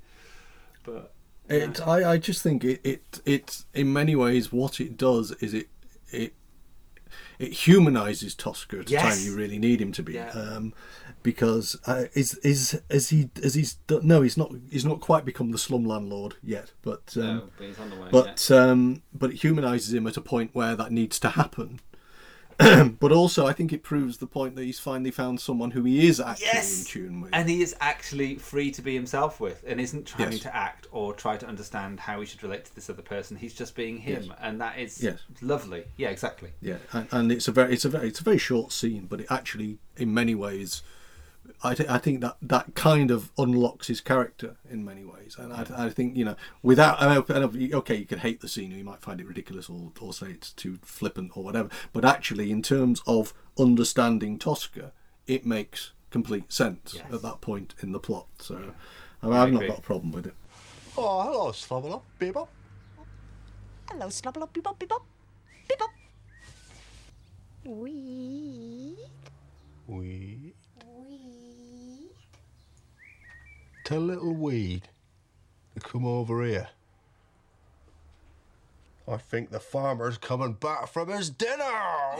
but 0.83 1.13
It, 1.50 1.86
I, 1.86 2.12
I 2.13 2.17
just 2.17 2.41
think 2.41 2.63
it, 2.63 2.79
it, 2.83 3.21
it, 3.25 3.63
in 3.74 3.91
many 3.91 4.15
ways, 4.15 4.51
what 4.53 4.79
it 4.79 4.95
does 4.98 5.31
is 5.41 5.53
it, 5.53 5.67
it, 6.12 6.33
it 7.39 7.51
humanizes 7.53 8.35
Tosker 8.35 8.79
at 8.81 8.89
a 8.89 8.91
Yes. 8.91 9.01
time 9.17 9.25
you 9.25 9.35
really 9.37 9.59
need 9.59 9.81
him 9.81 9.91
to 9.93 10.03
be, 10.03 10.13
Yeah. 10.13 10.29
um, 10.29 10.73
because 11.23 11.77
uh, 11.85 12.05
is 12.13 12.35
is 12.35 12.81
as 12.89 13.09
he 13.09 13.29
as 13.43 13.53
he's 13.53 13.73
done, 13.87 14.07
no, 14.07 14.21
he's 14.21 14.37
not 14.37 14.51
he's 14.71 14.85
not 14.85 14.99
quite 15.01 15.23
become 15.25 15.51
the 15.51 15.57
slum 15.57 15.85
landlord 15.85 16.35
yet, 16.43 16.71
but 16.81 17.13
um, 17.17 17.21
no, 17.23 17.49
but 17.57 17.67
he's 17.67 17.79
on 17.79 17.89
the 17.89 17.95
way. 17.97 18.07
but 18.11 18.49
um, 18.51 19.01
but 19.13 19.31
it 19.31 19.37
humanizes 19.43 19.93
him 19.93 20.07
at 20.07 20.17
a 20.17 20.21
point 20.21 20.51
where 20.53 20.75
that 20.75 20.91
needs 20.91 21.19
to 21.19 21.29
happen. 21.29 21.79
but 23.00 23.12
also, 23.12 23.46
I 23.48 23.53
think 23.53 23.74
it 23.74 23.84
proves 23.84 24.17
the 24.17 24.27
point 24.27 24.55
that 24.55 24.63
he's 24.63 24.79
finally 24.79 25.12
found 25.12 25.39
someone 25.39 25.72
who 25.72 25.84
he 25.84 26.08
is 26.08 26.20
actually 26.20 26.46
yes, 26.48 26.79
in 26.79 26.86
tune 26.86 27.22
with. 27.22 27.29
and 27.34 27.50
he 27.50 27.62
is 27.62 27.75
actually 27.79 28.36
free 28.36 28.72
to 28.72 28.81
be 28.81 28.93
himself 28.93 29.39
with, 29.39 29.63
and 29.65 29.79
isn't 29.81 30.05
trying 30.05 30.31
Yes. 30.34 30.41
to 30.41 30.55
act 30.55 30.88
or 30.91 31.13
try 31.13 31.38
to 31.38 31.48
understand 31.48 32.00
how 32.00 32.20
he 32.20 32.25
should 32.25 32.43
relate 32.43 32.65
to 32.65 32.75
this 32.75 32.89
other 32.89 33.01
person. 33.01 33.38
He's 33.38 33.53
just 33.53 33.75
being 33.75 33.98
him, 33.98 34.24
Yes. 34.27 34.36
and 34.41 34.62
that 34.62 34.77
is 34.79 35.01
Yes. 35.01 35.20
lovely. 35.41 35.86
Yeah, 35.98 36.10
exactly. 36.10 36.51
Yeah, 36.62 36.77
and, 36.93 37.08
and 37.12 37.31
it's 37.31 37.48
a 37.48 37.51
very 37.51 37.74
it's 37.74 37.86
a 37.86 37.89
very 37.89 38.08
it's 38.08 38.20
a 38.20 38.24
very 38.24 38.38
short 38.38 38.72
scene, 38.72 39.08
but 39.10 39.22
it 39.22 39.27
actually, 39.29 39.77
in 39.98 40.13
many 40.13 40.36
ways, 40.36 40.81
I, 41.63 41.75
th- 41.75 41.89
I 41.89 41.97
think 41.99 42.21
that 42.21 42.37
that 42.41 42.73
kind 42.75 43.11
of 43.11 43.31
unlocks 43.37 43.87
his 43.87 44.01
character 44.01 44.55
in 44.69 44.83
many 44.83 45.03
ways, 45.03 45.35
and 45.37 45.53
I, 45.53 45.65
I 45.85 45.89
think 45.89 46.15
you 46.15 46.25
know 46.25 46.35
without 46.63 47.01
I 47.01 47.13
know, 47.15 47.25
okay, 47.79 47.95
you 47.95 48.05
could 48.05 48.19
hate 48.19 48.41
the 48.41 48.47
scene, 48.47 48.73
or 48.73 48.77
you 48.77 48.83
might 48.83 49.01
find 49.01 49.19
it 49.21 49.27
ridiculous, 49.27 49.69
or 49.69 49.91
or 49.99 50.11
say 50.13 50.27
it's 50.31 50.51
too 50.53 50.79
flippant 50.81 51.31
or 51.35 51.43
whatever, 51.43 51.69
but 51.93 52.03
actually, 52.03 52.51
in 52.51 52.61
terms 52.63 53.01
of 53.05 53.33
understanding 53.59 54.39
Tosker, 54.39 54.91
it 55.27 55.45
makes 55.45 55.91
complete 56.09 56.51
sense 56.51 56.95
Yes. 56.95 57.05
at 57.13 57.21
that 57.21 57.41
point 57.41 57.75
in 57.81 57.91
the 57.91 57.99
plot. 57.99 58.27
So 58.39 58.73
I 59.21 59.27
mean, 59.27 59.35
I've 59.35 59.51
not 59.53 59.67
got 59.67 59.77
a 59.79 59.81
problem 59.81 60.11
with 60.11 60.25
it. 60.27 60.33
Oh, 60.97 61.21
hello, 61.21 61.51
Slobberlop, 61.51 62.01
Bebop. 62.19 62.47
Hello, 63.89 64.07
slobberlop, 64.07 64.49
bebop, 64.53 64.77
bebop, 64.79 65.01
bebop. 65.69 65.89
Weed, 67.65 68.97
Weed. 69.87 69.97
weed. 69.99 70.53
Tell 73.83 74.00
little 74.00 74.33
Weed 74.33 74.88
to 75.73 75.81
come 75.81 76.05
over 76.05 76.45
here. 76.45 76.69
I 79.07 79.17
think 79.17 79.50
the 79.50 79.59
farmer's 79.59 80.17
coming 80.17 80.53
back 80.53 80.88
from 80.88 81.09
his 81.09 81.29
dinner. 81.29 81.63
I 81.63 82.15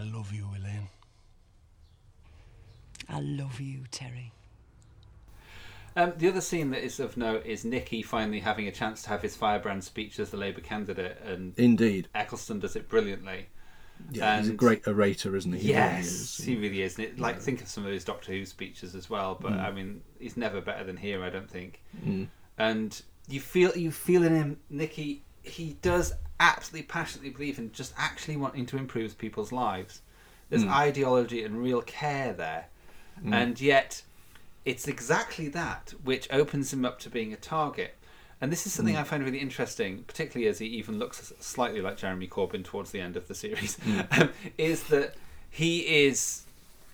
love 0.00 0.32
you, 0.32 0.46
Elaine. 0.56 0.88
I 3.08 3.20
love 3.20 3.60
you, 3.60 3.84
Terry. 3.90 4.32
Um, 5.96 6.12
the 6.16 6.28
other 6.28 6.40
scene 6.40 6.70
that 6.70 6.82
is 6.82 6.98
of 6.98 7.16
note 7.16 7.46
is 7.46 7.64
Nicky 7.64 8.02
finally 8.02 8.40
having 8.40 8.66
a 8.66 8.72
chance 8.72 9.02
to 9.02 9.10
have 9.10 9.22
his 9.22 9.36
firebrand 9.36 9.84
speech 9.84 10.18
as 10.18 10.30
the 10.30 10.36
Labour 10.36 10.60
candidate, 10.60 11.20
and 11.24 11.54
Indeed, 11.56 12.08
Eccleston 12.14 12.58
does 12.60 12.74
it 12.74 12.88
brilliantly. 12.88 13.48
yeah, 14.10 14.38
he's 14.38 14.48
a 14.48 14.54
great 14.54 14.88
orator, 14.88 15.36
isn't 15.36 15.52
he? 15.52 15.58
He 15.58 15.68
really 15.68 15.78
Yes, 15.78 16.06
is. 16.06 16.44
he 16.44 16.56
really 16.56 16.82
is. 16.82 16.98
And 16.98 17.06
it, 17.06 17.18
like, 17.20 17.40
think 17.40 17.62
of 17.62 17.68
some 17.68 17.86
of 17.86 17.92
his 17.92 18.04
Doctor 18.04 18.32
Who 18.32 18.44
speeches 18.44 18.94
as 18.96 19.08
well. 19.08 19.38
But 19.40 19.52
mm. 19.52 19.60
I 19.60 19.70
mean, 19.70 20.02
he's 20.18 20.36
never 20.36 20.60
better 20.60 20.82
than 20.82 20.96
here. 20.96 21.22
I 21.22 21.30
don't 21.30 21.48
think. 21.50 21.80
Mm. 22.04 22.26
And 22.58 23.00
you 23.28 23.40
feel 23.40 23.76
you 23.76 23.90
feel 23.92 24.24
in 24.24 24.34
him, 24.34 24.60
Nicky. 24.68 25.22
He 25.42 25.76
does 25.82 26.12
absolutely 26.40 26.86
passionately 26.86 27.30
believe 27.30 27.58
in 27.58 27.70
just 27.70 27.94
actually 27.96 28.36
wanting 28.36 28.66
to 28.66 28.78
improve 28.78 29.16
people's 29.16 29.52
lives. 29.52 30.00
There's 30.50 30.64
mm. 30.64 30.72
ideology 30.72 31.44
and 31.44 31.62
real 31.62 31.82
care 31.82 32.32
there, 32.32 32.66
and 33.30 33.60
yet 33.60 34.02
it's 34.64 34.88
exactly 34.88 35.48
that 35.48 35.94
which 36.02 36.28
opens 36.32 36.72
him 36.72 36.84
up 36.84 36.98
to 37.00 37.10
being 37.10 37.32
a 37.32 37.36
target. 37.36 37.96
And 38.40 38.50
this 38.52 38.66
is 38.66 38.72
something 38.72 38.96
I 38.96 39.04
find 39.04 39.24
really 39.24 39.38
interesting, 39.38 40.04
particularly 40.06 40.48
as 40.48 40.58
he 40.58 40.66
even 40.66 40.98
looks 40.98 41.32
slightly 41.40 41.80
like 41.80 41.96
Jeremy 41.96 42.28
Corbyn 42.28 42.64
towards 42.64 42.90
the 42.90 43.00
end 43.00 43.16
of 43.16 43.28
the 43.28 43.34
series, 43.34 43.78
um, 44.20 44.30
is 44.58 44.84
that 44.84 45.14
he 45.48 46.06
is 46.06 46.42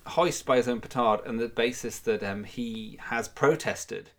hoisted 0.06 0.46
by 0.46 0.56
his 0.56 0.68
own 0.68 0.80
petard 0.80 1.20
on 1.26 1.36
the 1.36 1.48
basis 1.48 1.98
that 2.00 2.22
um, 2.22 2.44
he 2.44 2.98
has 3.00 3.28
protested 3.28 4.10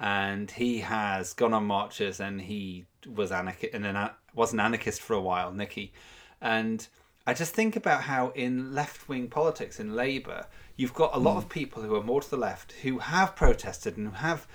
and 0.00 0.50
he 0.50 0.80
has 0.80 1.32
gone 1.32 1.54
on 1.54 1.64
marches 1.64 2.20
and 2.20 2.40
he 2.40 2.84
was 3.06 3.30
and 3.30 3.48
an, 3.72 4.10
was 4.34 4.52
an 4.52 4.60
anarchist 4.60 5.00
for 5.00 5.14
a 5.14 5.20
while, 5.20 5.52
Nicky. 5.52 5.92
And 6.40 6.86
I 7.26 7.34
just 7.34 7.54
think 7.54 7.76
about 7.76 8.02
how 8.02 8.30
in 8.30 8.74
left 8.74 9.08
wing 9.08 9.28
politics 9.28 9.80
in 9.80 9.94
Labour, 9.94 10.46
you've 10.76 10.94
got 10.94 11.14
a 11.14 11.18
lot 11.18 11.32
hmm. 11.32 11.38
of 11.38 11.48
people 11.48 11.82
who 11.82 11.94
are 11.94 12.02
more 12.02 12.20
to 12.20 12.30
the 12.30 12.36
left 12.36 12.72
who 12.82 12.98
have 12.98 13.36
protested 13.36 13.96
and 13.96 14.08
who 14.08 14.14
have, 14.14 14.46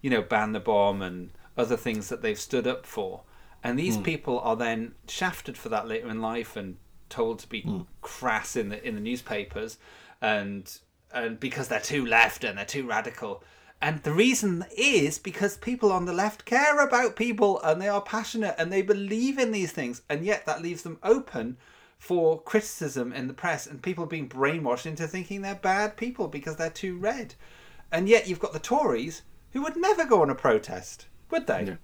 you 0.00 0.10
know, 0.10 0.22
banned 0.22 0.54
the 0.54 0.60
bomb 0.60 1.02
and 1.02 1.30
other 1.56 1.76
things 1.76 2.08
that 2.08 2.22
they've 2.22 2.38
stood 2.38 2.66
up 2.66 2.86
for. 2.86 3.22
And 3.62 3.78
these 3.78 3.96
hmm. 3.96 4.02
people 4.02 4.40
are 4.40 4.56
then 4.56 4.94
shafted 5.08 5.56
for 5.56 5.68
that 5.68 5.88
later 5.88 6.08
in 6.08 6.20
life 6.20 6.56
and 6.56 6.76
told 7.08 7.38
to 7.40 7.48
be 7.48 7.62
hmm. 7.62 7.80
crass 8.02 8.56
in 8.56 8.68
the 8.68 8.86
in 8.86 8.94
the 8.94 9.00
newspapers 9.00 9.78
and 10.20 10.78
and 11.12 11.40
because 11.40 11.68
they're 11.68 11.80
too 11.80 12.04
left 12.04 12.44
and 12.44 12.58
they're 12.58 12.64
too 12.64 12.86
radical. 12.86 13.42
And 13.80 14.02
the 14.02 14.12
reason 14.12 14.64
is 14.76 15.18
because 15.18 15.56
people 15.56 15.92
on 15.92 16.04
the 16.04 16.12
left 16.12 16.44
care 16.44 16.84
about 16.84 17.14
people 17.14 17.60
and 17.62 17.80
they 17.80 17.88
are 17.88 18.00
passionate 18.00 18.56
and 18.58 18.72
they 18.72 18.82
believe 18.82 19.38
in 19.38 19.52
these 19.52 19.70
things, 19.70 20.02
and 20.08 20.24
yet 20.24 20.46
that 20.46 20.62
leaves 20.62 20.82
them 20.82 20.98
open 21.02 21.56
for 21.98 22.40
criticism 22.40 23.12
in 23.12 23.26
the 23.26 23.34
press 23.34 23.66
and 23.66 23.82
people 23.82 24.06
being 24.06 24.28
brainwashed 24.28 24.86
into 24.86 25.06
thinking 25.06 25.42
they're 25.42 25.54
bad 25.56 25.96
people 25.96 26.28
because 26.28 26.56
they're 26.56 26.70
too 26.70 26.96
red. 26.96 27.34
And 27.90 28.08
yet 28.08 28.28
you've 28.28 28.38
got 28.40 28.52
the 28.52 28.58
Tories 28.58 29.22
who 29.52 29.62
would 29.62 29.76
never 29.76 30.04
go 30.04 30.22
on 30.22 30.30
a 30.30 30.34
protest, 30.34 31.06
would 31.30 31.46
they? 31.46 31.76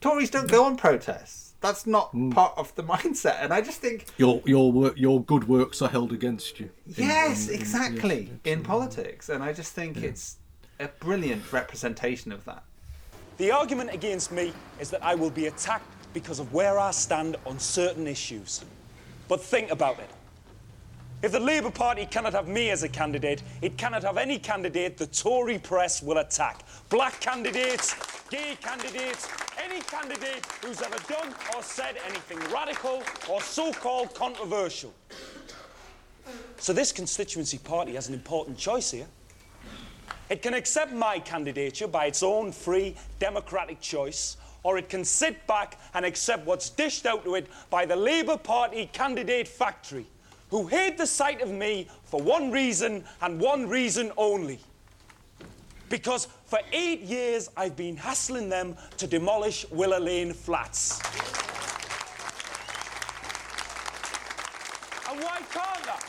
Tories 0.00 0.30
don't 0.30 0.50
go 0.50 0.64
on 0.64 0.76
protests. 0.76 1.54
That's 1.60 1.86
not 1.86 2.12
mm. 2.12 2.32
part 2.34 2.54
of 2.58 2.74
the 2.74 2.82
mindset. 2.94 3.36
And 3.40 3.52
I 3.52 3.60
just 3.60 3.80
think 3.80 4.06
Your 4.18 4.42
your 4.44 4.72
work, 4.72 4.94
your 4.96 5.22
good 5.22 5.48
works 5.48 5.80
are 5.80 5.88
held 5.88 6.12
against 6.12 6.58
you. 6.60 6.70
Yes, 6.86 7.48
in- 7.48 7.54
in- 7.54 7.60
exactly. 7.60 8.20
yes, 8.22 8.52
in 8.52 8.62
politics, 8.62 9.28
and 9.28 9.42
I 9.42 9.52
just 9.52 9.72
think 9.72 9.96
it's 9.98 10.38
a 10.80 10.88
brilliant 10.88 11.52
representation 11.52 12.32
of 12.32 12.44
that. 12.44 12.64
The 13.38 13.52
argument 13.52 13.90
against 13.94 14.32
me 14.32 14.52
is 14.80 14.90
that 14.90 15.02
I 15.04 15.14
will 15.14 15.30
be 15.30 15.46
attacked 15.46 15.86
because 16.12 16.40
of 16.40 16.52
where 16.52 16.78
I 16.78 16.90
stand 16.90 17.36
on 17.46 17.58
certain 17.58 18.06
issues. 18.06 18.64
But 19.32 19.40
think 19.40 19.70
about 19.70 19.98
it. 19.98 20.10
If 21.22 21.32
the 21.32 21.40
Labour 21.40 21.70
Party 21.70 22.04
cannot 22.04 22.34
have 22.34 22.48
me 22.48 22.68
as 22.68 22.82
a 22.82 22.88
candidate, 22.90 23.42
it 23.62 23.78
cannot 23.78 24.02
have 24.02 24.18
any 24.18 24.38
candidate 24.38 24.98
the 24.98 25.06
Tory 25.06 25.58
press 25.58 26.02
will 26.02 26.18
attack. 26.18 26.66
Black 26.90 27.18
candidates, 27.18 27.94
gay 28.28 28.58
candidates, 28.60 29.26
any 29.56 29.80
candidate 29.80 30.44
who's 30.62 30.82
ever 30.82 30.98
done 31.10 31.34
or 31.56 31.62
said 31.62 31.96
anything 32.06 32.38
radical 32.52 33.02
or 33.26 33.40
so 33.40 33.72
called 33.72 34.14
controversial. 34.14 34.92
So 36.58 36.74
this 36.74 36.92
constituency 36.92 37.56
party 37.56 37.94
has 37.94 38.08
an 38.08 38.14
important 38.14 38.58
choice 38.58 38.90
here. 38.90 39.06
It 40.28 40.42
can 40.42 40.52
accept 40.52 40.92
my 40.92 41.18
candidature 41.18 41.88
by 41.88 42.04
its 42.04 42.22
own 42.22 42.52
free 42.52 42.96
democratic 43.18 43.80
choice, 43.80 44.36
or 44.62 44.78
it 44.78 44.88
can 44.88 45.04
sit 45.04 45.46
back 45.46 45.78
and 45.94 46.04
accept 46.04 46.46
what's 46.46 46.70
dished 46.70 47.06
out 47.06 47.24
to 47.24 47.34
it 47.34 47.46
by 47.70 47.84
the 47.84 47.96
Labour 47.96 48.36
Party 48.36 48.88
candidate 48.92 49.48
factory, 49.48 50.06
who 50.50 50.66
hate 50.66 50.98
the 50.98 51.06
sight 51.06 51.40
of 51.40 51.50
me 51.50 51.88
for 52.04 52.20
one 52.20 52.50
reason 52.50 53.04
and 53.20 53.40
one 53.40 53.68
reason 53.68 54.12
only. 54.16 54.60
Because 55.88 56.28
for 56.46 56.58
eight 56.72 57.00
years 57.00 57.50
I've 57.56 57.76
been 57.76 57.96
hassling 57.96 58.48
them 58.48 58.76
to 58.98 59.06
demolish 59.06 59.66
Willow 59.70 59.98
Lane 60.00 60.32
flats. 60.32 61.00
And 65.10 65.20
why 65.20 65.40
can't 65.50 65.88
I? 65.88 66.00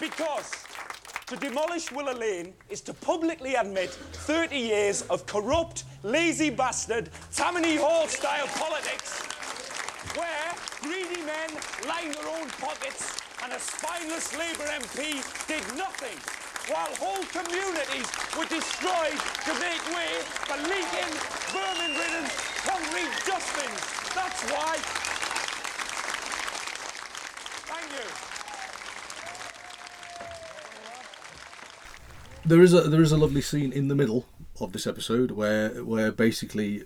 Because 0.00 0.67
to 1.28 1.36
demolish 1.36 1.92
Willow 1.92 2.14
Lane 2.14 2.54
is 2.70 2.80
to 2.80 2.94
publicly 2.94 3.54
admit 3.54 3.90
30 3.90 4.56
years 4.56 5.02
of 5.10 5.26
corrupt, 5.26 5.84
lazy 6.02 6.48
bastard, 6.48 7.10
Tammany 7.34 7.76
Hall 7.76 8.08
style 8.08 8.46
politics 8.56 9.20
where 10.16 10.54
greedy 10.80 11.20
men 11.28 11.50
line 11.86 12.12
their 12.12 12.28
own 12.32 12.48
pockets 12.56 13.20
and 13.44 13.52
a 13.52 13.60
spineless 13.60 14.32
Labour 14.38 14.64
MP 14.80 15.20
did 15.46 15.60
nothing 15.76 16.16
while 16.72 16.88
whole 16.96 17.24
communities 17.28 18.08
were 18.32 18.48
destroyed 18.48 19.20
to 19.44 19.52
make 19.60 19.84
way 19.92 20.24
for 20.48 20.56
leaking, 20.64 21.12
vermin-ridden, 21.52 22.24
concrete 22.64 23.12
dustbins. 23.28 23.80
That's 24.16 24.42
why. 24.48 24.76
Thank 27.68 27.92
you. 27.92 28.28
There 32.44 32.62
is 32.62 32.72
a 32.72 32.82
there 32.82 33.02
is 33.02 33.12
a 33.12 33.16
lovely 33.18 33.42
scene 33.42 33.72
in 33.72 33.88
the 33.88 33.94
middle 33.94 34.26
of 34.60 34.72
this 34.72 34.86
episode 34.86 35.32
where 35.32 35.84
where 35.84 36.10
basically 36.12 36.84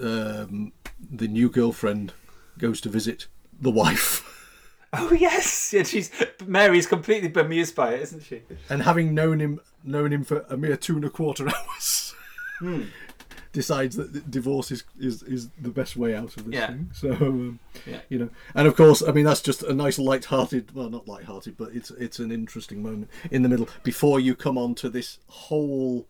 um, 0.00 0.72
the 1.10 1.28
new 1.28 1.48
girlfriend 1.50 2.12
goes 2.58 2.80
to 2.82 2.88
visit 2.88 3.26
the 3.60 3.70
wife, 3.70 4.24
Oh 4.92 5.12
yes, 5.12 5.72
yeah. 5.74 5.82
She's 5.82 6.10
Mary's 6.46 6.86
completely 6.86 7.28
bemused 7.28 7.74
by 7.74 7.94
it, 7.94 8.02
isn't 8.02 8.22
she? 8.22 8.42
and 8.70 8.82
having 8.82 9.14
known 9.14 9.40
him 9.40 9.60
known 9.84 10.12
him 10.12 10.24
for 10.24 10.46
a 10.48 10.56
mere 10.56 10.76
two 10.76 10.96
and 10.96 11.04
a 11.04 11.10
quarter 11.10 11.46
hours, 11.54 12.14
decides 13.52 13.96
that 13.96 14.30
divorce 14.30 14.70
is, 14.70 14.84
is 14.98 15.22
is 15.22 15.48
the 15.60 15.70
best 15.70 15.96
way 15.96 16.14
out 16.14 16.36
of 16.36 16.44
this 16.44 16.54
Yeah. 16.54 16.66
thing. 16.68 16.90
So 16.92 17.10
um, 17.12 17.58
Yeah. 17.86 18.00
you 18.08 18.18
know, 18.18 18.30
and 18.54 18.68
of 18.68 18.76
course, 18.76 19.02
I 19.02 19.12
mean 19.12 19.24
that's 19.24 19.40
just 19.42 19.62
a 19.62 19.72
nice 19.74 19.98
light-hearted, 19.98 20.74
well, 20.74 20.90
not 20.90 21.08
light-hearted, 21.08 21.56
but 21.56 21.70
it's 21.74 21.90
it's 21.92 22.18
an 22.18 22.30
interesting 22.30 22.82
moment 22.82 23.10
in 23.30 23.42
the 23.42 23.48
middle 23.48 23.68
before 23.82 24.20
you 24.20 24.34
come 24.34 24.58
on 24.58 24.74
to 24.76 24.88
this 24.90 25.18
whole 25.26 26.06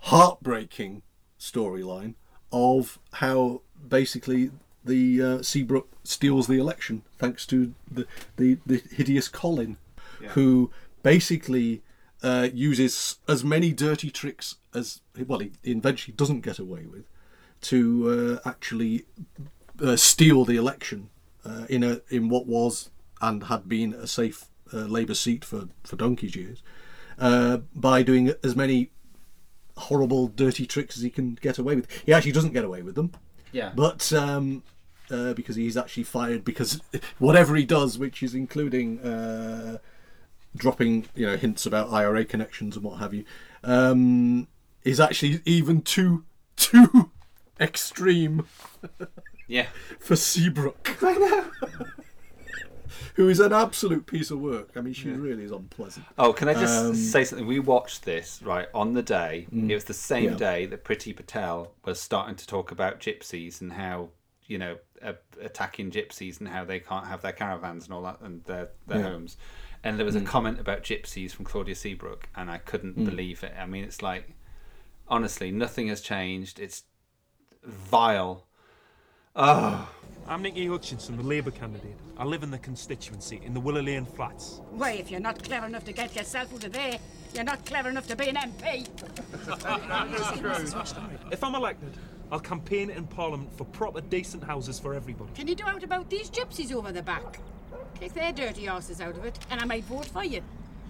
heartbreaking 0.00 1.02
storyline 1.38 2.14
of 2.52 2.98
how 3.14 3.62
basically 3.88 4.50
the 4.84 5.22
uh, 5.22 5.42
Seabrook 5.42 5.88
steals 6.04 6.46
the 6.46 6.58
election 6.58 7.02
thanks 7.18 7.46
to 7.46 7.74
the 7.90 8.06
the, 8.36 8.58
the 8.66 8.82
hideous 8.94 9.28
Colin, 9.28 9.76
who 10.30 10.70
basically 11.02 11.82
uh, 12.22 12.48
uses 12.52 13.16
as 13.28 13.44
many 13.44 13.72
dirty 13.72 14.10
tricks 14.10 14.56
as 14.74 15.00
well 15.26 15.40
he 15.40 15.52
eventually 15.64 16.14
doesn't 16.14 16.40
get 16.40 16.58
away 16.58 16.86
with 16.86 17.04
to 17.60 18.40
uh, 18.44 18.48
actually 18.48 19.04
uh, 19.82 19.96
steal 19.96 20.44
the 20.44 20.56
election 20.56 21.10
uh, 21.44 21.64
in 21.68 21.82
a 21.82 22.00
in 22.08 22.28
what 22.28 22.46
was 22.46 22.90
and 23.20 23.44
had 23.44 23.68
been 23.68 23.92
a 23.94 24.06
safe 24.06 24.46
uh, 24.72 24.78
Labour 24.78 25.14
seat 25.14 25.44
for 25.44 25.68
for 25.84 25.96
donkey's 25.96 26.36
years 26.36 26.62
uh, 27.18 27.58
by 27.74 28.02
doing 28.02 28.32
as 28.42 28.56
many 28.56 28.90
horrible 29.76 30.28
dirty 30.28 30.66
tricks 30.66 30.96
as 30.96 31.02
he 31.02 31.10
can 31.10 31.34
get 31.40 31.58
away 31.58 31.76
with. 31.76 31.88
He 32.04 32.12
actually 32.12 32.32
doesn't 32.32 32.52
get 32.52 32.64
away 32.64 32.82
with 32.82 32.94
them. 32.94 33.12
Yeah. 33.52 33.72
But 33.74 34.12
um, 34.12 34.62
uh, 35.10 35.34
because 35.34 35.56
he's 35.56 35.76
actually 35.76 36.04
fired 36.04 36.44
because 36.44 36.80
whatever 37.18 37.56
he 37.56 37.64
does, 37.64 37.98
which 37.98 38.22
is 38.22 38.34
including 38.34 39.00
uh, 39.00 39.78
dropping 40.56 41.06
you 41.14 41.26
know 41.26 41.36
hints 41.36 41.66
about 41.66 41.90
IRA 41.92 42.24
connections 42.24 42.76
and 42.76 42.84
what 42.84 42.98
have 42.98 43.14
you, 43.14 43.24
um, 43.64 44.48
is 44.84 44.98
actually 45.00 45.40
even 45.44 45.82
too 45.82 46.24
too 46.56 47.10
extreme 47.60 48.46
Yeah. 49.48 49.66
for 49.98 50.14
Seabrook. 50.16 50.96
I 51.02 51.12
know. 51.14 51.44
Who 53.14 53.28
is 53.28 53.40
an 53.40 53.52
absolute 53.52 54.06
piece 54.06 54.30
of 54.30 54.38
work. 54.40 54.70
I 54.76 54.80
mean, 54.80 54.94
she 54.94 55.10
really 55.10 55.42
is 55.44 55.50
unpleasant. 55.50 56.06
Oh, 56.16 56.32
can 56.32 56.48
I 56.48 56.54
just 56.54 56.84
Um, 56.86 56.94
say 56.94 57.24
something? 57.24 57.46
We 57.46 57.58
watched 57.58 58.04
this 58.04 58.40
right 58.42 58.68
on 58.72 58.94
the 58.94 59.02
day. 59.02 59.46
It 59.52 59.74
was 59.74 59.84
the 59.84 59.92
same 59.94 60.30
Yeah. 60.30 60.36
day 60.36 60.66
that 60.66 60.84
Priti 60.84 61.14
Patel 61.14 61.74
was 61.84 62.00
starting 62.00 62.36
to 62.36 62.46
talk 62.46 62.70
about 62.70 63.00
gypsies 63.00 63.60
and 63.60 63.72
how 63.72 64.10
you 64.46 64.58
know 64.58 64.78
a- 65.02 65.16
attacking 65.40 65.90
gypsies 65.90 66.38
and 66.40 66.48
how 66.48 66.64
they 66.64 66.80
can't 66.80 67.06
have 67.06 67.20
their 67.22 67.32
caravans 67.32 67.84
and 67.84 67.92
all 67.94 68.02
that 68.02 68.20
and 68.20 68.44
their 68.44 68.70
their 68.86 68.98
Yeah. 69.00 69.08
homes. 69.08 69.36
And 69.82 69.98
there 69.98 70.04
was 70.04 70.16
a 70.16 70.20
hmm. 70.20 70.26
comment 70.26 70.60
about 70.60 70.82
gypsies 70.82 71.32
from 71.32 71.44
Claudia 71.44 71.74
Seabrook, 71.74 72.28
and 72.36 72.50
I 72.50 72.58
couldn't 72.58 72.94
hmm. 72.94 73.04
believe 73.04 73.42
it. 73.42 73.54
I 73.58 73.66
mean, 73.66 73.84
it's 73.84 74.02
like 74.02 74.34
honestly, 75.10 75.50
nothing 75.50 75.88
has 75.88 76.00
changed. 76.00 76.60
It's 76.60 76.84
vile. 77.64 78.46
Oh, 79.36 79.88
I'm 80.28 80.42
Nicky 80.42 80.66
Hutchinson, 80.66 81.16
the 81.16 81.22
Labour 81.22 81.50
candidate. 81.50 81.96
I 82.16 82.24
live 82.24 82.42
in 82.42 82.50
the 82.50 82.58
constituency 82.58 83.40
in 83.44 83.54
the 83.54 83.60
Willow 83.60 83.82
Lane 83.82 84.04
flats. 84.04 84.60
Why, 84.70 84.92
if 84.92 85.10
you're 85.10 85.20
not 85.20 85.42
clever 85.42 85.66
enough 85.66 85.84
to 85.84 85.92
get 85.92 86.14
yourself 86.14 86.52
out 86.54 86.64
of 86.64 86.72
there, 86.72 86.98
you're 87.34 87.44
not 87.44 87.64
clever 87.64 87.88
enough 87.90 88.06
to 88.08 88.16
be 88.16 88.28
an 88.28 88.36
MP. 88.36 88.88
If 91.32 91.44
I'm 91.44 91.54
elected, 91.54 91.96
I'll 92.30 92.40
campaign 92.40 92.90
in 92.90 93.06
Parliament 93.06 93.52
for 93.56 93.64
proper, 93.64 94.00
decent 94.00 94.44
houses 94.44 94.78
for 94.78 94.94
everybody. 94.94 95.30
Can 95.34 95.48
you 95.48 95.54
do 95.54 95.64
out 95.64 95.82
about 95.82 96.10
these 96.10 96.30
gypsies 96.30 96.72
over 96.72 96.92
the 96.92 97.02
back? 97.02 97.40
Kick 98.00 98.14
their 98.14 98.32
dirty 98.32 98.66
asses 98.66 99.02
out 99.02 99.16
of 99.16 99.26
it, 99.26 99.38
and 99.50 99.60
I 99.60 99.66
might 99.66 99.84
vote 99.84 100.06
for 100.06 100.24
you. 100.24 100.42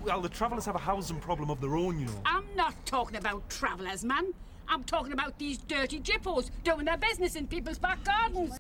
Well, 0.05 0.21
the 0.21 0.29
travellers 0.29 0.65
have 0.67 0.77
a 0.77 0.79
housing 0.79 1.19
problem 1.19 1.51
of 1.51 1.61
their 1.61 1.75
own, 1.77 1.99
you 1.99 2.07
know. 2.07 2.23
I'm 2.25 2.47
not 2.55 2.75
talking 2.87 3.17
about 3.17 3.51
travellers, 3.51 4.05
man. 4.05 4.33
I'm 4.69 4.85
talking 4.85 5.13
about 5.13 5.37
these 5.37 5.59
dirty 5.59 5.99
gyppos 5.99 6.51
doing 6.63 6.85
their 6.85 6.97
business 6.97 7.35
in 7.35 7.49
people's 7.49 7.79
back 7.79 8.05
gardens. 8.05 8.59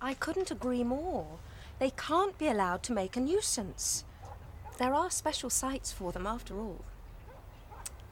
I 0.00 0.14
couldn't 0.14 0.52
agree 0.52 0.84
more. 0.84 1.26
They 1.80 1.90
can't 1.90 2.38
be 2.38 2.46
allowed 2.46 2.84
to 2.84 2.92
make 2.92 3.16
a 3.16 3.20
nuisance. 3.20 4.04
There 4.78 4.94
are 4.94 5.10
special 5.10 5.50
sites 5.50 5.90
for 5.92 6.12
them, 6.12 6.28
after 6.28 6.56
all. 6.58 6.84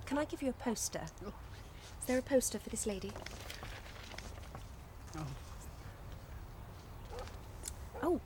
Can 0.07 0.19
I 0.19 0.25
give 0.25 0.43
you 0.43 0.51
a 0.51 0.53
poster? 0.53 1.03
Is 1.23 2.07
there 2.07 2.19
a 2.19 2.23
poster 2.23 2.59
for 2.59 2.69
this 2.69 2.85
lady? 2.85 3.13
Oh. 5.17 5.27
Oh, 8.03 8.21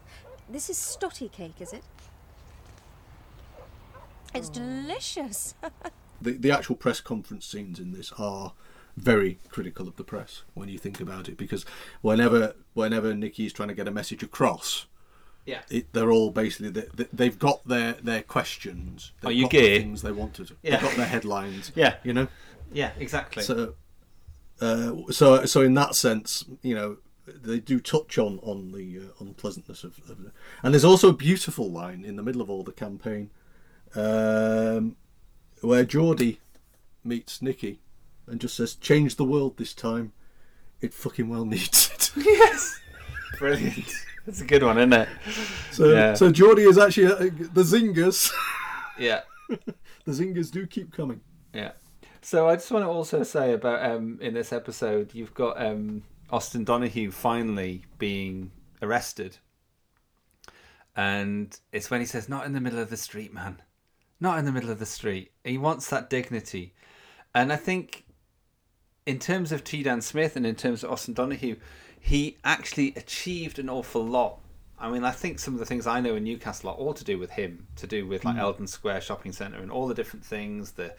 this 0.49 0.69
is 0.71 0.77
stotty 0.77 1.29
cake, 1.31 1.61
is 1.61 1.73
it? 1.73 1.83
It's 4.35 4.49
delicious. 4.49 5.55
the, 6.21 6.33
the 6.33 6.51
actual 6.51 6.77
press 6.77 7.01
conference 7.01 7.47
scenes 7.47 7.79
in 7.79 7.93
this 7.93 8.13
are 8.19 8.53
very 8.97 9.39
critical 9.49 9.89
of 9.89 9.97
the 9.97 10.05
press 10.05 10.43
when 10.55 10.69
you 10.69 10.79
think 10.79 11.01
about 11.01 11.29
it 11.29 11.37
because 11.37 11.65
whenever 12.01 12.55
whenever 12.75 13.13
Nicky's 13.13 13.53
trying 13.53 13.69
to 13.69 13.75
get 13.75 13.89
a 13.89 13.91
message 13.91 14.23
across 14.23 14.87
yeah. 15.45 15.63
it, 15.69 15.93
they're 15.93 16.13
all 16.13 16.31
basically 16.31 16.71
they, 16.71 16.87
they- 16.95 17.09
they've 17.13 17.37
got 17.39 17.67
their 17.67 17.95
their 17.95 18.23
questions 18.23 19.11
they've 19.21 19.31
Are 19.31 19.33
you 19.33 19.43
got 19.45 19.51
the 19.51 19.79
things 19.81 20.03
they 20.03 20.13
wanted 20.13 20.53
Yeah. 20.63 20.73
they've 20.77 20.81
got 20.89 20.97
their 20.97 21.07
headlines 21.07 21.73
Yeah. 21.75 21.97
you 22.05 22.13
know 22.13 22.29
Yeah, 22.73 22.93
exactly. 22.97 23.43
so 23.43 23.75
uh, 24.61 24.93
so 25.11 25.45
so 25.45 25.63
in 25.63 25.75
that 25.75 25.97
sense 25.97 26.45
you 26.63 26.77
know 26.77 26.99
they 27.27 27.59
do 27.59 27.81
touch 27.81 28.19
on 28.19 28.39
on 28.43 28.73
the 28.73 28.99
uh, 28.99 29.13
unpleasantness 29.25 29.85
of, 29.85 29.99
of 30.11 30.19
and 30.63 30.75
there's 30.75 30.85
also 30.85 31.09
a 31.09 31.13
beautiful 31.15 31.71
line 31.71 32.05
in 32.05 32.17
the 32.17 32.23
middle 32.23 32.43
of 32.43 32.51
all 32.51 32.63
the 32.63 32.73
campaign 32.73 33.31
um, 33.95 34.97
where 35.61 35.85
Geordie 35.85 36.41
meets 37.03 37.41
Nicky 37.41 37.81
and 38.27 38.41
just 38.41 38.57
says 38.57 38.75
change 38.75 39.17
the 39.17 39.25
world 39.25 39.57
this 39.57 39.73
time 39.75 40.13
it 40.81 40.93
fucking 40.93 41.29
well 41.29 41.45
needs 41.45 41.91
it 42.17 42.25
yes. 42.27 42.79
Brilliant. 43.39 43.93
That's 44.27 44.41
a 44.41 44.45
good 44.47 44.63
one, 44.63 44.79
isn't 44.79 44.93
it? 44.93 45.09
so 45.71 45.91
Yeah. 45.93 46.15
so 46.15 46.31
Geordie 46.31 46.63
is 46.63 46.79
actually 46.79 47.07
uh, 47.07 47.17
the 47.53 47.63
zingers 47.63 48.33
Yeah. 48.99 49.21
the 49.49 50.13
zingers 50.13 50.51
do 50.51 50.67
keep 50.67 50.93
coming 50.93 51.21
Yeah. 51.53 51.73
So 52.23 52.49
I 52.49 52.55
just 52.55 52.71
want 52.71 52.85
to 52.85 52.89
also 52.89 53.23
say 53.23 53.53
about 53.53 53.85
um, 53.91 54.19
in 54.23 54.33
this 54.33 54.51
episode, 54.51 55.11
you've 55.15 55.35
got 55.35 55.61
um, 55.61 56.05
Austin 56.31 56.65
Donohue 56.65 57.11
finally 57.11 57.85
being 57.99 58.51
arrested, 58.83 59.39
and 60.97 61.59
it's 61.73 61.91
when 61.91 62.01
he 62.01 62.07
says, 62.07 62.29
"Not 62.29 62.47
in 62.47 62.53
the 62.53 62.61
middle 62.61 62.79
of 62.79 62.91
the 62.91 62.97
street, 62.97 63.33
man. 63.33 63.63
Not 64.21 64.39
in 64.39 64.45
the 64.45 64.53
middle 64.53 64.71
of 64.71 64.79
the 64.79 64.87
street." 64.87 65.33
He 65.43 65.59
wants 65.59 65.89
that 65.91 66.11
dignity, 66.11 66.75
and 67.35 67.53
I 67.53 67.57
think, 67.57 68.05
in 69.07 69.19
terms 69.19 69.53
of 69.53 69.65
T. 69.65 69.83
Dan 69.83 70.01
Smith 70.01 70.37
and 70.37 70.47
in 70.47 70.55
terms 70.55 70.83
of 70.83 70.91
Austin 70.91 71.15
Donohue, 71.15 71.57
he 71.99 72.37
actually 72.45 72.95
achieved 72.97 73.59
an 73.59 73.69
awful 73.69 74.05
lot. 74.05 74.41
I 74.79 74.91
mean, 74.91 75.05
I 75.05 75.13
think 75.13 75.39
some 75.39 75.55
of 75.55 75.61
the 75.61 75.67
things 75.67 75.87
I 75.87 76.01
know 76.01 76.17
in 76.17 76.25
Newcastle 76.25 76.71
are 76.71 76.75
all 76.75 76.95
to 76.95 77.05
do 77.05 77.19
with 77.19 77.31
him, 77.31 77.69
to 77.77 77.87
do 77.87 78.07
with 78.07 78.25
like 78.25 78.37
Mm. 78.37 78.41
Eldon 78.41 78.67
Square 78.67 79.01
Shopping 79.03 79.33
Centre 79.33 79.59
and 79.59 79.71
all 79.71 79.87
the 79.87 79.95
different 79.95 80.25
things, 80.25 80.73
the 80.73 80.95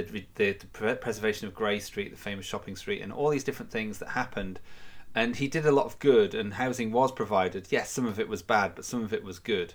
the, 0.00 0.24
the 0.36 0.52
the 0.52 0.96
preservation 0.96 1.46
of 1.46 1.54
Grey 1.54 1.78
Street, 1.78 2.10
the 2.10 2.16
famous 2.16 2.46
shopping 2.46 2.76
street, 2.76 3.02
and 3.02 3.12
all 3.12 3.28
these 3.28 3.44
different 3.44 3.70
things 3.70 3.98
that 3.98 4.10
happened. 4.10 4.58
And 5.14 5.36
he 5.36 5.46
did 5.46 5.66
a 5.66 5.72
lot 5.72 5.84
of 5.84 5.98
good, 5.98 6.34
and 6.34 6.54
housing 6.54 6.90
was 6.90 7.12
provided. 7.12 7.66
Yes, 7.70 7.90
some 7.90 8.06
of 8.06 8.18
it 8.18 8.28
was 8.28 8.40
bad, 8.42 8.74
but 8.74 8.84
some 8.86 9.04
of 9.04 9.12
it 9.12 9.22
was 9.22 9.38
good. 9.38 9.74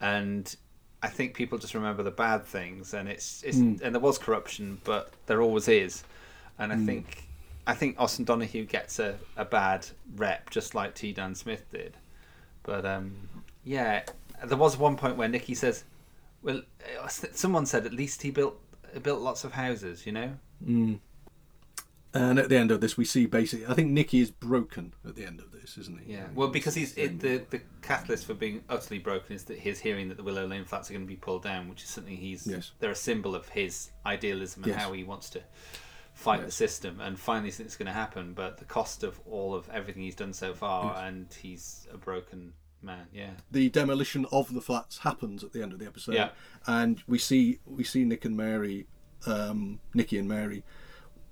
And 0.00 0.54
I 1.02 1.08
think 1.08 1.34
people 1.34 1.58
just 1.58 1.74
remember 1.74 2.04
the 2.04 2.12
bad 2.12 2.44
things, 2.44 2.94
and 2.94 3.08
it's, 3.08 3.42
it's 3.42 3.58
Mm. 3.58 3.80
and 3.82 3.94
there 3.94 4.00
was 4.00 4.18
corruption, 4.18 4.80
but 4.84 5.12
there 5.26 5.42
always 5.42 5.66
is. 5.68 6.04
And 6.58 6.72
I 6.72 6.76
Mm. 6.76 6.86
think 6.86 7.24
I 7.66 7.74
think 7.74 7.96
Austin 7.98 8.24
Donohue 8.24 8.64
gets 8.64 8.98
a, 8.98 9.18
a 9.36 9.44
bad 9.44 9.86
rep, 10.16 10.48
just 10.48 10.74
like 10.74 10.94
T. 10.94 11.12
Dan 11.12 11.34
Smith 11.34 11.64
did. 11.70 11.98
But 12.62 12.86
um, 12.86 13.28
yeah, 13.62 14.04
there 14.42 14.56
was 14.56 14.76
one 14.78 14.96
point 14.96 15.16
where 15.18 15.28
Nicky 15.28 15.54
says, 15.54 15.84
"Well, 16.42 16.62
uh, 17.02 17.08
someone 17.08 17.66
said 17.66 17.84
at 17.84 17.92
least 17.92 18.22
he 18.22 18.30
built 18.30 18.58
built 19.02 19.20
lots 19.20 19.44
of 19.44 19.52
houses, 19.52 20.06
you 20.06 20.12
know." 20.12 20.38
Mm. 20.64 21.00
And 22.14 22.38
at 22.38 22.48
the 22.48 22.56
end 22.56 22.70
of 22.70 22.80
this, 22.80 22.96
we 22.96 23.04
see 23.04 23.26
basically. 23.26 23.66
I 23.66 23.74
think 23.74 23.90
Nicky 23.90 24.20
is 24.20 24.30
broken 24.30 24.94
at 25.06 25.14
the 25.14 25.26
end 25.26 25.40
of 25.40 25.52
this, 25.52 25.76
isn't 25.76 26.00
he? 26.00 26.14
Yeah, 26.14 26.26
well, 26.34 26.48
because 26.48 26.74
he's 26.74 26.96
it, 26.96 27.20
the 27.20 27.42
the 27.50 27.60
catalyst 27.82 28.24
for 28.24 28.32
being 28.34 28.64
utterly 28.68 28.98
broken 28.98 29.36
is 29.36 29.44
that 29.44 29.58
his 29.58 29.78
hearing 29.80 30.08
that 30.08 30.16
the 30.16 30.22
Willow 30.22 30.46
Lane 30.46 30.64
flats 30.64 30.88
are 30.90 30.94
going 30.94 31.04
to 31.04 31.08
be 31.08 31.16
pulled 31.16 31.42
down, 31.42 31.68
which 31.68 31.82
is 31.82 31.90
something 31.90 32.16
he's 32.16 32.46
Yes. 32.46 32.72
they're 32.78 32.90
a 32.90 32.96
symbol 32.96 33.34
of 33.34 33.50
his 33.50 33.90
idealism 34.06 34.64
and 34.64 34.72
Yes. 34.72 34.82
how 34.82 34.92
he 34.92 35.04
wants 35.04 35.28
to 35.30 35.42
fight 36.14 36.44
the 36.44 36.50
system. 36.50 36.98
And 37.00 37.20
finally, 37.20 37.50
something's 37.50 37.76
going 37.76 37.86
to 37.86 37.92
happen, 37.92 38.32
but 38.32 38.56
the 38.56 38.64
cost 38.64 39.04
of 39.04 39.20
all 39.26 39.54
of 39.54 39.68
everything 39.68 40.02
he's 40.02 40.16
done 40.16 40.32
so 40.32 40.54
far, 40.54 40.94
Yes. 40.94 41.02
and 41.04 41.34
he's 41.42 41.86
a 41.92 41.98
broken 41.98 42.54
man. 42.82 43.06
Yeah, 43.12 43.30
the 43.50 43.68
demolition 43.68 44.26
of 44.32 44.52
the 44.54 44.60
flats 44.60 44.98
happens 44.98 45.42
at 45.44 45.52
the 45.52 45.62
end 45.62 45.72
of 45.72 45.78
the 45.78 45.86
episode. 45.86 46.14
Yeah. 46.14 46.30
And 46.66 47.02
we 47.06 47.18
see 47.18 47.58
we 47.66 47.84
see 47.84 48.04
Nick 48.04 48.24
and 48.24 48.36
Mary, 48.36 48.86
um, 49.26 49.80
Nicky 49.94 50.18
and 50.18 50.28
Mary, 50.28 50.62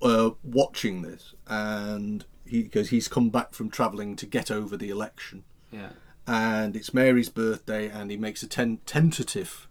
uh, 0.01 0.31
watching 0.43 1.01
this, 1.01 1.33
and 1.47 2.25
he 2.45 2.63
because 2.63 2.89
he's 2.89 3.07
come 3.07 3.29
back 3.29 3.53
from 3.53 3.69
travelling 3.69 4.15
to 4.17 4.25
get 4.25 4.49
over 4.51 4.77
the 4.77 4.89
election, 4.89 5.43
yeah, 5.71 5.89
and 6.25 6.75
it's 6.75 6.93
Mary's 6.93 7.29
birthday, 7.29 7.87
and 7.89 8.11
he 8.11 8.17
makes 8.17 8.41
a 8.43 8.47
ten- 8.47 8.79
tentative, 8.85 9.67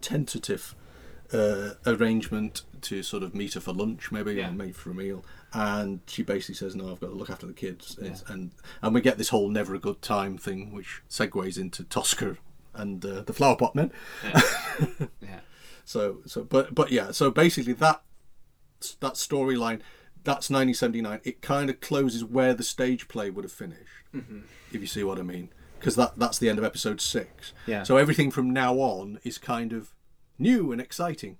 tentative. 0.00 0.74
Uh, 1.30 1.74
arrangement 1.84 2.62
to 2.80 3.02
sort 3.02 3.22
of 3.22 3.34
meet 3.34 3.52
her 3.52 3.60
for 3.60 3.74
lunch, 3.74 4.10
maybe, 4.10 4.32
Yeah. 4.32 4.48
or 4.48 4.52
meet 4.52 4.74
for 4.74 4.90
a 4.90 4.94
meal, 4.94 5.22
and 5.52 6.00
she 6.06 6.22
basically 6.22 6.54
says, 6.56 6.74
"No, 6.76 6.90
I've 6.92 7.00
got 7.00 7.08
to 7.08 7.14
look 7.14 7.30
after 7.30 7.46
the 7.46 7.52
kids," 7.52 7.96
Yeah. 8.00 8.14
and 8.28 8.50
and 8.82 8.94
we 8.94 9.00
get 9.00 9.18
this 9.18 9.28
whole 9.30 9.48
"never 9.48 9.74
a 9.74 9.78
good 9.78 10.02
time" 10.02 10.36
thing, 10.38 10.72
which 10.72 11.02
segues 11.08 11.58
into 11.58 11.84
Tosker 11.84 12.36
and 12.74 13.04
uh, 13.04 13.22
the 13.22 13.32
Flower 13.32 13.56
Pot 13.56 13.74
Men. 13.74 13.90
yeah. 14.24 15.40
So 15.84 16.18
so 16.26 16.44
but 16.44 16.74
but 16.74 16.92
yeah, 16.92 17.12
so 17.12 17.30
basically 17.30 17.72
that 17.74 18.02
that 19.00 19.14
storyline 19.14 19.80
that's 20.24 20.50
1979. 20.50 21.20
It 21.24 21.40
kind 21.40 21.70
of 21.70 21.80
closes 21.80 22.22
where 22.22 22.52
the 22.52 22.62
stage 22.62 23.08
play 23.08 23.30
would 23.30 23.44
have 23.46 23.52
finished, 23.52 23.88
Mhm. 24.14 24.42
if 24.70 24.82
you 24.82 24.86
see 24.86 25.02
what 25.02 25.18
I 25.18 25.22
mean, 25.22 25.48
because 25.78 25.96
that 25.96 26.18
that's 26.18 26.38
the 26.38 26.50
end 26.50 26.58
of 26.58 26.64
episode 26.64 27.00
six. 27.00 27.54
Yeah. 27.66 27.84
So 27.84 27.96
everything 27.96 28.30
from 28.30 28.50
now 28.50 28.74
on 28.74 29.18
is 29.24 29.38
kind 29.38 29.72
of 29.72 29.94
new 30.38 30.72
and 30.72 30.80
exciting. 30.80 31.38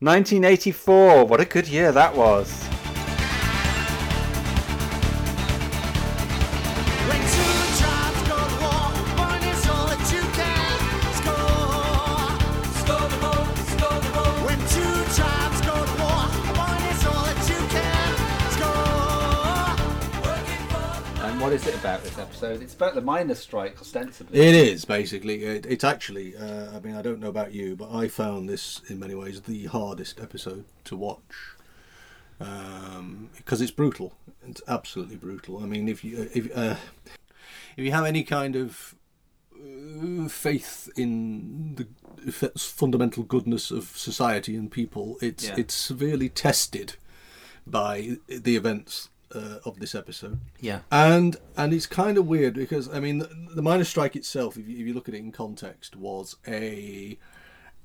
1984. 0.00 1.24
What 1.24 1.40
a 1.40 1.44
good 1.46 1.68
year 1.68 1.90
that 1.90 2.14
was. 2.14 2.68
This 22.18 22.26
episode? 22.26 22.62
It's 22.62 22.74
about 22.74 22.94
the 22.94 23.00
miners' 23.00 23.38
strike, 23.38 23.80
ostensibly. 23.80 24.38
It 24.38 24.54
is 24.54 24.84
basically. 24.84 25.44
It, 25.44 25.66
it's 25.66 25.84
actually. 25.84 26.36
Uh, 26.36 26.76
I 26.76 26.80
mean, 26.80 26.96
I 26.96 27.02
don't 27.02 27.20
know 27.20 27.28
about 27.28 27.52
you, 27.52 27.76
but 27.76 27.90
I 27.92 28.08
found 28.08 28.48
this 28.48 28.80
in 28.88 28.98
many 28.98 29.14
ways 29.14 29.40
the 29.42 29.66
hardest 29.66 30.20
episode 30.20 30.64
to 30.84 30.96
watch 30.96 31.54
um, 32.40 33.30
because 33.36 33.60
it's 33.60 33.70
brutal. 33.70 34.14
It's 34.46 34.62
absolutely 34.68 35.16
brutal. 35.16 35.62
I 35.62 35.66
mean, 35.66 35.88
if 35.88 36.04
you 36.04 36.28
if 36.34 36.56
uh, 36.56 36.76
if 37.76 37.84
you 37.84 37.92
have 37.92 38.04
any 38.04 38.24
kind 38.24 38.56
of 38.56 38.94
uh, 39.54 40.28
faith 40.28 40.88
in 40.96 41.74
the 41.76 42.32
fundamental 42.58 43.22
goodness 43.22 43.70
of 43.70 43.96
society 43.96 44.56
and 44.56 44.70
people, 44.70 45.18
it's 45.20 45.48
Yeah. 45.48 45.54
it's 45.58 45.74
severely 45.74 46.28
tested 46.28 46.94
by 47.66 48.16
the 48.28 48.56
events 48.56 49.10
uh, 49.34 49.58
of 49.64 49.78
this 49.80 49.94
episode. 49.94 50.40
Yeah. 50.60 50.80
and 50.90 51.36
and 51.56 51.72
it's 51.72 51.86
kind 51.86 52.18
of 52.18 52.26
weird 52.26 52.54
because 52.54 52.88
I 52.88 53.00
mean 53.00 53.18
the, 53.18 53.30
the 53.54 53.62
miners' 53.62 53.88
strike 53.88 54.16
itself, 54.16 54.56
if 54.56 54.68
you, 54.68 54.78
if 54.78 54.86
you 54.86 54.94
look 54.94 55.08
at 55.08 55.14
it 55.14 55.18
in 55.18 55.32
context, 55.32 55.96
was 55.96 56.36
a 56.46 57.18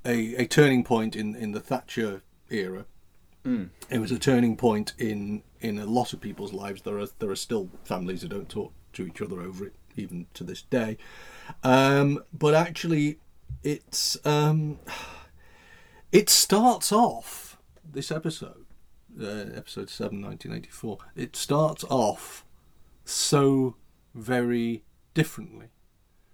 a, 0.06 0.36
a 0.36 0.46
turning 0.46 0.84
point 0.84 1.16
in, 1.16 1.36
in 1.36 1.52
the 1.52 1.60
Thatcher 1.60 2.22
era. 2.50 2.86
Mm. 3.46 3.70
It 3.90 4.00
was 4.00 4.12
a 4.12 4.20
turning 4.20 4.56
point 4.56 4.94
in 4.98 5.44
in 5.60 5.80
a 5.80 5.86
lot 5.86 6.14
of 6.14 6.22
people's 6.22 6.54
lives. 6.54 6.82
There 6.82 6.98
are 6.98 7.08
there 7.20 7.30
are 7.30 7.36
still 7.36 7.70
families 7.84 8.22
who 8.22 8.30
don't 8.30 8.50
talk 8.50 8.74
to 8.94 9.06
each 9.06 9.22
other 9.22 9.42
over 9.42 9.66
it, 9.66 9.76
even 9.96 10.28
to 10.36 10.44
this 10.44 10.62
day. 10.62 10.98
Um, 11.64 12.24
but 12.32 12.54
actually, 12.54 13.20
it's 13.64 14.18
um, 14.26 14.80
it 16.12 16.30
starts 16.30 16.92
off 16.92 17.58
this 17.84 18.12
episode, 18.12 18.63
uh, 19.20 19.56
episode 19.56 19.90
7, 19.90 20.22
1984. 20.22 20.98
It 21.16 21.36
starts 21.36 21.84
off 21.90 22.46
so 23.06 23.76
very 24.16 24.84
differently. 25.14 25.68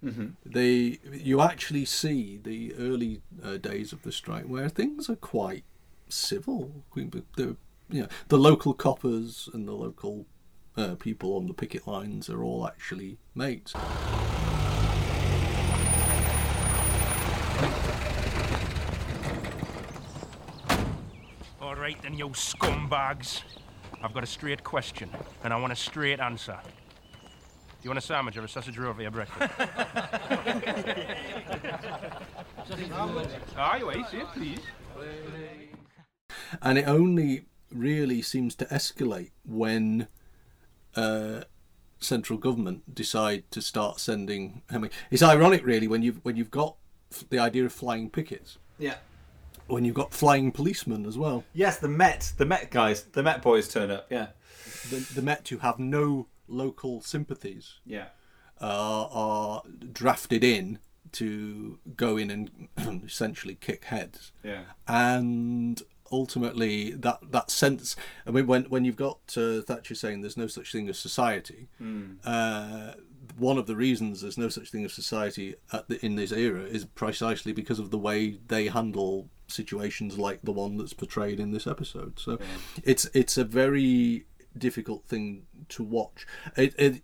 Mhm. 0.04 0.36
They 0.46 1.00
you 1.12 1.42
actually 1.42 1.84
see 1.86 2.38
the 2.38 2.74
early 2.76 3.22
uh, 3.44 3.58
days 3.58 3.92
of 3.92 4.04
the 4.04 4.12
strike 4.14 4.46
where 4.46 4.70
things 4.70 5.10
are 5.10 5.18
quite 5.18 5.66
civil. 6.08 6.84
The 6.96 7.58
you 7.90 8.02
know 8.04 8.08
the 8.30 8.38
local 8.38 8.74
coppers 8.74 9.50
and 9.54 9.68
the 9.68 9.74
local 9.74 10.26
uh, 10.78 10.96
people 10.96 11.36
on 11.36 11.48
the 11.48 11.54
picket 11.54 11.86
lines 11.86 12.30
are 12.30 12.44
all 12.44 12.66
actually 12.66 13.18
mates. 13.36 13.74
All 21.90 21.96
right, 21.96 22.04
then, 22.04 22.14
you 22.14 22.30
scumbags. 22.30 23.42
I've 24.04 24.14
got 24.14 24.24
a 24.24 24.28
straight 24.28 24.64
question, 24.64 25.10
and 25.44 25.52
I 25.52 25.58
want 25.60 25.74
a 25.74 25.76
straight 25.76 26.20
answer. 26.20 26.56
Do 26.64 26.70
you 27.82 27.90
want 27.90 27.98
a 27.98 28.02
sandwich 28.02 28.38
or 28.38 28.44
a 28.44 28.48
sausage 28.48 28.78
roll 28.78 28.94
for 28.94 29.02
your 29.02 29.10
breakfast? 29.10 29.52
Aye, 33.58 33.82
wait, 33.84 34.06
see 34.08 34.18
it, 34.18 34.28
please. 34.36 34.60
and 36.62 36.78
it 36.78 36.88
only 36.88 37.46
really 37.74 38.22
seems 38.22 38.54
to 38.58 38.66
escalate 38.66 39.32
when 39.44 40.08
uh, 40.96 41.42
central 42.00 42.38
government 42.38 42.94
decide 42.94 43.50
to 43.50 43.64
start 43.64 44.00
sending. 44.00 44.62
I 44.70 44.78
mean, 44.78 44.92
it's 45.10 45.24
ironic, 45.24 45.66
really, 45.66 45.88
when 45.88 46.04
you've 46.04 46.24
when 46.24 46.36
you've 46.36 46.52
got 46.52 46.76
the 47.32 47.40
idea 47.40 47.66
of 47.66 47.74
flying 47.74 48.12
pickets, 48.12 48.60
Yeah. 48.78 48.98
When 49.70 49.86
you've 49.86 49.96
got 49.96 50.14
flying 50.14 50.52
policemen 50.52 51.06
as 51.06 51.18
well. 51.18 51.44
Yes, 51.54 51.78
the 51.78 51.88
Met, 51.88 52.34
the 52.38 52.46
Met 52.46 52.72
guys, 52.72 53.04
the 53.04 53.24
Met 53.24 53.42
boys 53.42 53.68
turn 53.68 53.92
up. 53.92 54.08
Yeah. 54.10 54.28
The, 54.90 54.98
the 55.16 55.22
Met 55.22 55.48
who 55.50 55.58
have 55.60 55.80
no 55.80 56.28
local 56.48 57.02
sympathies 57.02 57.76
Yeah. 57.86 58.08
are, 58.60 59.10
are 59.12 59.64
drafted 59.92 60.44
in 60.44 60.80
to 61.14 61.80
go 61.96 62.18
in 62.18 62.30
and 62.30 62.68
essentially 63.06 63.56
kick 63.56 63.86
heads. 63.86 64.32
Yeah. 64.44 64.64
and 64.88 65.82
ultimately 66.12 66.90
that 66.94 67.20
that 67.32 67.52
sense 67.52 67.96
i 68.26 68.32
mean 68.32 68.48
when 68.48 68.64
when 68.64 68.84
you've 68.84 68.96
got 68.96 69.20
uh, 69.38 69.62
thatcher 69.62 69.94
saying 69.94 70.22
there's 70.22 70.38
no 70.38 70.48
such 70.48 70.72
thing 70.72 70.90
as 70.90 70.98
society 70.98 71.68
Mm. 71.80 72.18
uh, 72.26 72.94
one 73.38 73.60
of 73.60 73.68
the 73.68 73.76
reasons 73.76 74.22
there's 74.22 74.36
no 74.38 74.50
such 74.50 74.72
thing 74.72 74.84
as 74.86 74.92
society 74.92 75.54
at 75.72 75.88
the, 75.88 76.04
in 76.04 76.16
this 76.16 76.32
era 76.32 76.62
is 76.64 76.84
precisely 76.86 77.52
because 77.54 77.78
of 77.78 77.92
the 77.92 77.98
way 78.00 78.40
they 78.48 78.70
handle 78.70 79.30
situations 79.52 80.18
like 80.18 80.42
the 80.44 80.52
one 80.52 80.78
that's 80.78 80.94
portrayed 80.94 81.40
in 81.40 81.52
this 81.52 81.68
episode 81.68 82.20
so 82.20 82.38
it's 82.84 83.06
it's 83.14 83.38
a 83.38 83.44
very 83.44 84.26
difficult 84.58 85.06
thing 85.06 85.46
to 85.70 85.84
watch 85.84 86.26
it, 86.58 86.74
it, 86.78 87.02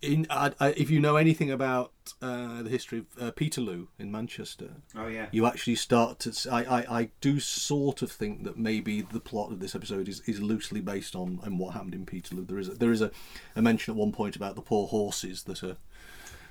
in, 0.00 0.28
I, 0.30 0.52
I, 0.60 0.68
if 0.76 0.90
you 0.90 1.00
know 1.00 1.16
anything 1.16 1.50
about 1.50 1.90
uh, 2.22 2.62
the 2.62 2.70
history 2.70 2.98
of 3.00 3.06
uh, 3.20 3.32
Peterloo 3.32 3.88
in 3.98 4.12
Manchester, 4.12 4.68
Oh, 4.94 5.08
yeah. 5.08 5.26
you 5.32 5.44
actually 5.44 5.74
start 5.74 6.20
to. 6.20 6.30
I 6.52 6.84
I 7.00 7.10
do 7.20 7.40
sort 7.40 8.00
of 8.00 8.12
think 8.12 8.44
that 8.44 8.56
maybe 8.56 9.00
the 9.02 9.18
plot 9.18 9.50
of 9.50 9.58
this 9.58 9.74
episode 9.74 10.08
is, 10.08 10.20
is 10.20 10.40
loosely 10.40 10.80
based 10.80 11.16
on, 11.16 11.40
on 11.42 11.58
what 11.58 11.72
happened 11.74 11.94
in 11.96 12.06
Peterloo. 12.06 12.44
There 12.46 12.60
is 12.60 12.68
a, 12.68 12.74
there 12.74 12.92
is 12.92 13.00
a, 13.00 13.10
a 13.56 13.60
mention 13.62 13.90
at 13.92 13.96
one 13.98 14.12
point 14.12 14.36
about 14.36 14.54
the 14.54 14.62
poor 14.62 14.86
horses 14.86 15.42
that 15.44 15.64
are. 15.64 15.76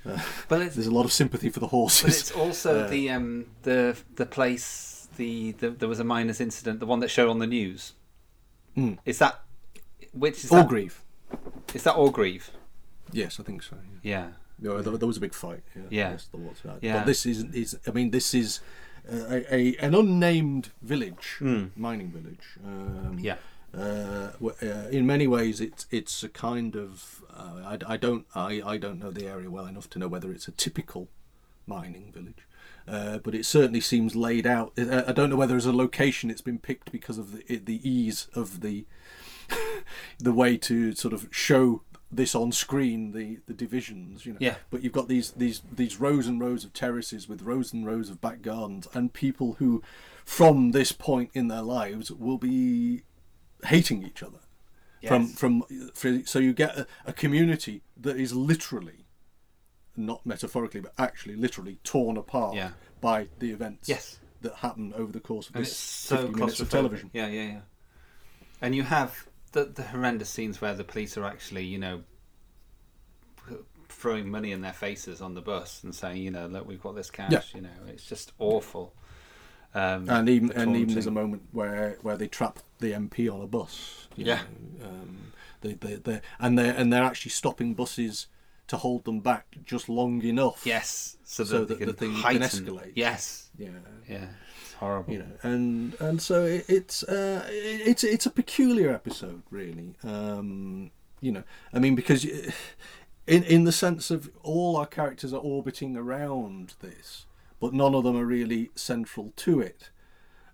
Uh, 0.05 0.19
But 0.49 0.59
it's- 0.59 0.75
there's 0.75 0.87
a 0.87 0.91
lot 0.91 1.05
of 1.05 1.13
sympathy 1.13 1.49
for 1.49 1.61
the 1.61 1.67
horses. 1.67 2.03
But 2.03 2.09
it's 2.19 2.31
also 2.31 2.81
Uh, 2.81 2.89
the 2.89 3.09
um 3.11 3.45
the 3.63 3.95
the 4.15 4.25
place 4.25 4.96
the, 5.17 5.51
the 5.53 5.69
there 5.71 5.89
was 5.89 5.99
a 5.99 6.03
miners 6.03 6.39
incident, 6.39 6.79
the 6.79 6.85
one 6.85 6.99
that 7.01 7.09
showed 7.09 7.29
on 7.29 7.39
the 7.39 7.47
news. 7.47 7.93
Mm. 8.75 8.97
Is 9.05 9.19
that 9.19 9.41
which 10.13 10.43
is 10.45 10.51
Orgreave. 10.51 11.01
Is 11.73 11.83
that 11.83 11.95
Orgreave? 11.95 12.49
Yes, 13.11 13.39
I 13.39 13.43
think 13.43 13.61
so. 13.63 13.75
Yeah. 14.01 14.29
Yeah, 14.59 14.81
there, 14.81 14.97
there 14.97 15.07
was 15.07 15.17
a 15.17 15.21
big 15.21 15.33
fight. 15.33 15.63
Yeah, 15.75 15.81
Yeah. 15.89 16.11
yes, 16.11 16.27
there 16.31 16.41
was 16.41 16.57
that. 16.63 16.77
Yeah. 16.81 16.97
But 16.99 17.05
this 17.07 17.25
is 17.25 17.43
is 17.53 17.77
I 17.87 17.91
mean 17.91 18.11
this 18.11 18.33
is 18.33 18.59
uh, 19.11 19.15
a, 19.35 19.55
a 19.55 19.75
an 19.77 19.93
unnamed 19.95 20.69
village, 20.81 21.37
Mm. 21.39 21.71
mining 21.75 22.09
village. 22.11 22.57
Um, 22.65 23.17
Yeah. 23.19 23.37
Uh, 23.77 24.31
uh, 24.41 24.65
in 24.91 25.05
many 25.05 25.27
ways, 25.27 25.59
it's 25.61 25.85
it's 25.91 26.23
a 26.23 26.29
kind 26.29 26.75
of 26.75 27.21
uh, 27.29 27.75
I, 27.75 27.93
I 27.93 27.97
don't 27.97 28.25
I, 28.33 28.61
I 28.73 28.77
don't 28.77 28.97
know 28.99 29.11
the 29.11 29.27
area 29.27 29.49
well 29.51 29.67
enough 29.67 29.89
to 29.91 29.99
know 29.99 30.07
whether 30.07 30.31
it's 30.31 30.47
a 30.47 30.51
typical 30.51 31.09
mining 31.67 32.11
village, 32.13 32.46
uh, 32.87 33.17
but 33.19 33.35
it 33.35 33.45
certainly 33.45 33.81
seems 33.81 34.15
laid 34.15 34.47
out. 34.47 34.73
I 34.77 35.11
don't 35.11 35.29
know 35.29 35.35
whether 35.35 35.55
as 35.55 35.65
a 35.65 35.73
location 35.73 36.29
it's 36.31 36.41
been 36.41 36.59
picked 36.59 36.91
because 36.91 37.17
of 37.17 37.33
the 37.47 37.57
the 37.57 37.81
ease 37.89 38.27
of 38.33 38.61
the 38.61 38.85
the 40.19 40.33
way 40.33 40.57
to 40.57 40.93
sort 40.95 41.13
of 41.13 41.27
show 41.31 41.81
this 42.11 42.33
on 42.33 42.51
screen 42.53 43.11
the 43.11 43.39
the 43.47 43.53
divisions 43.53 44.25
you 44.25 44.31
know 44.33 44.37
Yeah. 44.41 44.55
but 44.69 44.81
you've 44.81 44.93
got 44.93 45.09
these 45.09 45.31
these 45.31 45.61
these 45.71 45.99
rows 45.99 46.25
and 46.27 46.39
rows 46.39 46.63
of 46.63 46.71
terraces 46.71 47.27
with 47.27 47.41
rows 47.41 47.73
and 47.73 47.85
rows 47.85 48.09
of 48.09 48.21
back 48.21 48.41
gardens 48.41 48.87
and 48.93 49.11
people 49.11 49.53
who 49.59 49.83
from 50.23 50.71
this 50.71 50.93
point 50.93 51.31
in 51.33 51.49
their 51.49 51.61
lives 51.61 52.09
will 52.11 52.37
be 52.37 53.03
hating 53.65 54.03
each 54.03 54.23
other 54.23 54.39
Yes. 55.01 55.37
from 55.37 55.63
for, 55.93 56.21
so 56.25 56.39
you 56.39 56.53
get 56.53 56.77
a, 56.77 56.87
a 57.05 57.13
community 57.13 57.83
that 57.99 58.17
is 58.17 58.33
literally 58.33 59.05
not 59.97 60.25
metaphorically 60.25 60.79
but 60.79 60.93
actually 60.97 61.35
literally 61.35 61.79
torn 61.83 62.17
apart 62.17 62.55
Yeah. 62.55 62.71
by 63.01 63.27
the 63.39 63.51
events 63.51 63.89
Yes. 63.89 64.19
that 64.41 64.55
happen 64.55 64.93
over 64.95 65.11
the 65.11 65.19
course 65.19 65.49
of 65.49 65.55
and 65.55 65.65
this 65.65 65.75
so 65.75 66.17
50 66.17 66.31
minutes 66.39 66.59
of 66.59 66.69
television 66.69 67.09
Yeah, 67.13 67.27
yeah, 67.27 67.43
yeah. 67.47 67.59
And 68.61 68.73
you 68.75 68.83
have 68.83 69.27
the 69.51 69.65
the 69.65 69.83
horrendous 69.83 70.29
scenes 70.29 70.61
where 70.61 70.73
the 70.73 70.83
police 70.83 71.17
are 71.17 71.25
actually, 71.25 71.63
you 71.65 71.77
know, 71.77 72.03
throwing 73.89 74.29
money 74.29 74.51
in 74.51 74.61
their 74.61 74.73
faces 74.73 75.21
on 75.21 75.33
the 75.33 75.41
bus 75.41 75.83
and 75.83 75.93
saying, 75.93 76.21
you 76.21 76.31
know, 76.31 76.45
look, 76.47 76.67
we've 76.67 76.81
got 76.81 76.95
this 76.95 77.09
cash. 77.09 77.31
Yeah. 77.31 77.41
You 77.55 77.61
know, 77.61 77.69
it's 77.87 78.05
just 78.05 78.31
awful. 78.39 78.93
Um, 79.73 80.09
and 80.09 80.29
even 80.29 80.51
and 80.53 80.75
even 80.75 80.93
there's 80.93 81.07
a 81.07 81.11
moment 81.11 81.43
where 81.51 81.97
where 82.01 82.17
they 82.17 82.27
trap 82.27 82.59
the 82.79 82.91
MP 82.93 83.31
on 83.33 83.41
a 83.41 83.47
bus. 83.47 84.07
Yeah. 84.15 84.41
know, 84.79 84.87
um, 84.87 85.17
they 85.61 85.73
they 85.73 85.95
they 85.95 86.21
and 86.39 86.57
they 86.57 86.69
and 86.69 86.91
they're 86.91 87.03
actually 87.03 87.31
stopping 87.31 87.73
buses 87.73 88.27
to 88.67 88.77
hold 88.77 89.05
them 89.05 89.19
back 89.19 89.45
just 89.65 89.89
long 89.89 90.21
enough. 90.23 90.65
Yes, 90.65 91.17
so 91.23 91.43
that 91.43 91.49
so 91.49 91.65
that 91.65 91.79
the 91.79 91.93
thing 91.93 92.11
heighten- 92.13 92.41
can 92.47 92.49
escalate. 92.65 92.93
Yes. 92.95 93.49
Yeah. 93.57 93.69
Yeah. 94.07 94.27
It's 94.61 94.73
horrible. 94.73 95.13
You 95.13 95.19
know, 95.19 95.31
and 95.43 95.93
and 95.99 96.21
so 96.21 96.45
it, 96.45 96.65
it's 96.67 97.03
uh, 97.03 97.45
it's 97.49 98.03
it's 98.03 98.25
a 98.25 98.31
peculiar 98.31 98.91
episode, 98.93 99.43
really. 99.49 99.95
Um, 100.03 100.91
you 101.21 101.31
know, 101.31 101.43
I 101.73 101.79
mean, 101.79 101.95
because 101.95 102.23
in 102.25 103.43
in 103.43 103.63
the 103.63 103.71
sense 103.71 104.11
of 104.11 104.29
all 104.43 104.77
our 104.77 104.85
characters 104.85 105.33
are 105.33 105.39
orbiting 105.41 105.97
around 105.97 106.75
this, 106.81 107.25
but 107.59 107.73
none 107.73 107.95
of 107.95 108.03
them 108.03 108.15
are 108.15 108.25
really 108.25 108.69
central 108.75 109.33
to 109.37 109.59
it. 109.59 109.89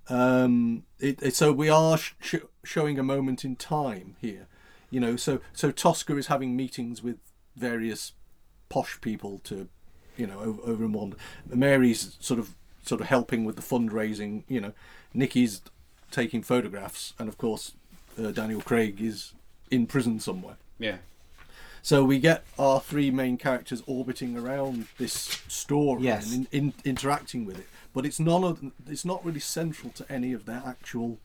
Um, 0.10 0.84
it, 1.00 1.22
it 1.22 1.36
so 1.36 1.52
we 1.54 1.70
are 1.70 1.98
sh- 1.98 2.36
showing 2.64 3.00
a 3.00 3.04
moment 3.04 3.46
in 3.46 3.56
time 3.56 4.16
here. 4.20 4.48
You 4.90 5.00
know, 5.00 5.16
so 5.16 5.40
so 5.54 5.72
Tosker 5.72 6.18
is 6.18 6.28
having 6.28 6.56
meetings 6.56 7.02
with 7.02 7.18
various 7.56 8.14
posh 8.70 9.00
people 9.02 9.40
to, 9.46 9.68
you 10.18 10.28
know, 10.28 10.40
over, 10.40 10.62
over 10.64 10.86
in 10.86 10.94
one. 10.94 11.16
Mary's 11.48 12.18
sort 12.20 12.40
of 12.40 12.56
sort 12.84 13.02
of 13.02 13.08
helping 13.08 13.46
with 13.46 13.56
the 13.56 13.62
fundraising. 13.62 14.44
You 14.48 14.62
know, 14.62 14.74
Nicky's 15.14 15.62
taking 16.12 16.44
photographs, 16.44 17.14
and 17.20 17.28
of 17.30 17.38
course, 17.38 17.74
uh, 18.20 18.32
Daniel 18.32 18.62
Craig 18.62 19.02
is 19.02 19.34
in 19.72 19.88
prison 19.88 20.20
somewhere. 20.20 20.58
Yeah. 20.80 20.98
So 21.82 22.06
we 22.06 22.18
get 22.18 22.46
our 22.58 22.80
three 22.80 23.12
main 23.12 23.36
characters 23.38 23.84
orbiting 23.86 24.38
around 24.38 24.88
this 24.98 25.42
story 25.50 26.04
Yes. 26.04 26.32
and 26.34 26.48
in, 26.52 26.68
in, 26.68 26.74
interacting 26.86 27.44
with 27.46 27.60
it, 27.60 27.68
but 27.94 28.06
it's 28.06 28.22
none 28.22 28.46
of 28.46 28.72
it's 28.88 29.04
not 29.04 29.24
really 29.26 29.42
central 29.42 29.92
to 29.94 30.06
any 30.10 30.32
of 30.32 30.46
their 30.46 30.64
actual 30.66 31.20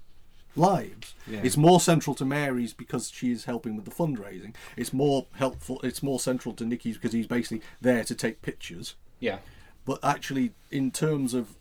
lives. 0.58 1.14
Yeah. 1.26 1.40
It's 1.42 1.56
more 1.56 1.80
central 1.80 2.14
to 2.16 2.24
Mary's 2.24 2.72
because 2.72 3.10
she 3.10 3.30
is 3.30 3.44
helping 3.44 3.76
with 3.76 3.84
the 3.84 3.90
fundraising. 3.90 4.54
It's 4.76 4.92
more 4.92 5.26
helpful. 5.34 5.80
It's 5.82 6.02
more 6.02 6.20
central 6.20 6.54
to 6.56 6.64
Nicky's 6.66 6.96
because 6.96 7.12
he's 7.12 7.26
basically 7.26 7.62
there 7.80 8.04
to 8.04 8.14
take 8.14 8.42
pictures. 8.42 8.94
Yeah. 9.20 9.38
But 9.86 9.98
actually, 10.02 10.52
in 10.70 10.90
terms 10.90 11.32
of 11.34 11.54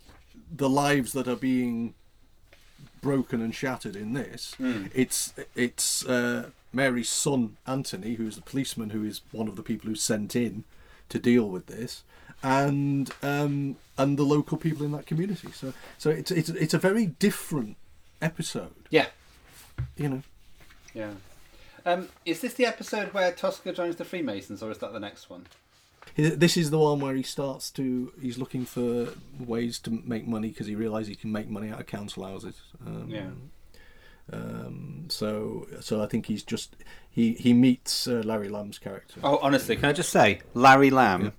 the 0.55 0.69
lives 0.69 1.13
that 1.13 1.27
are 1.27 1.36
being 1.36 1.93
broken 3.01 3.41
and 3.41 3.53
shattered 3.53 3.95
in 3.95 4.13
this, 4.13 4.55
Mm. 4.60 4.89
it's 4.93 5.33
it's 5.55 6.05
uh, 6.05 6.49
Mary's 6.73 7.10
son 7.10 7.57
Anthony, 7.65 8.15
who's 8.15 8.36
the 8.36 8.41
policeman 8.41 8.89
who 8.91 9.03
is 9.03 9.21
one 9.31 9.47
of 9.47 9.55
the 9.55 9.63
people 9.63 9.89
who's 9.89 10.03
sent 10.03 10.36
in 10.36 10.63
to 11.10 11.19
deal 11.19 11.47
with 11.49 11.67
this, 11.67 12.03
and 12.43 13.12
um, 13.23 13.77
and 13.97 14.17
the 14.17 14.23
local 14.23 14.57
people 14.57 14.86
in 14.86 14.91
that 14.91 15.05
community. 15.05 15.49
So 15.53 15.73
so 15.97 16.10
it's 16.10 16.31
it's 16.31 16.49
it's 16.49 16.73
a 16.73 16.79
very 16.79 17.05
different 17.05 17.77
episode. 18.21 18.73
Yeah. 18.89 19.08
You 19.95 20.10
know. 20.10 20.23
Yeah. 20.93 21.12
Um, 21.86 22.10
is 22.25 22.41
this 22.41 22.53
the 22.56 22.65
episode 22.65 23.13
where 23.13 23.32
Tosker 23.32 23.73
joins 23.73 23.95
the 23.95 24.06
Freemasons, 24.06 24.62
or 24.62 24.71
is 24.71 24.80
that 24.80 24.91
the 24.93 24.99
next 24.99 25.30
one? 25.30 25.47
This 26.15 26.58
is 26.58 26.71
the 26.71 26.80
one 26.80 26.99
where 26.99 27.13
he 27.15 27.23
starts 27.23 27.69
to. 27.71 28.12
He's 28.21 28.38
looking 28.38 28.65
for 28.65 29.10
ways 29.39 29.77
to 29.80 30.01
make 30.03 30.27
money 30.27 30.49
because 30.49 30.67
he 30.67 30.75
realizes 30.75 31.10
he 31.10 31.15
can 31.15 31.32
make 31.32 31.49
money 31.49 31.69
out 31.69 31.80
of 31.80 31.86
council 31.86 32.25
houses. 32.25 32.62
Um, 32.86 33.06
Yeah. 33.08 33.30
Um, 34.34 35.06
so, 35.08 35.67
so 35.80 36.03
I 36.03 36.08
think 36.08 36.25
he's 36.25 36.43
just 36.43 36.75
he 37.10 37.34
he 37.34 37.53
meets 37.53 38.08
uh, 38.08 38.21
Larry 38.25 38.49
Lamb's 38.49 38.77
character. 38.77 39.21
Oh, 39.23 39.38
honestly, 39.41 39.75
can 39.77 39.86
I 39.86 39.93
just 39.93 40.10
say, 40.10 40.41
Larry 40.53 40.89
Lamb, 40.89 41.32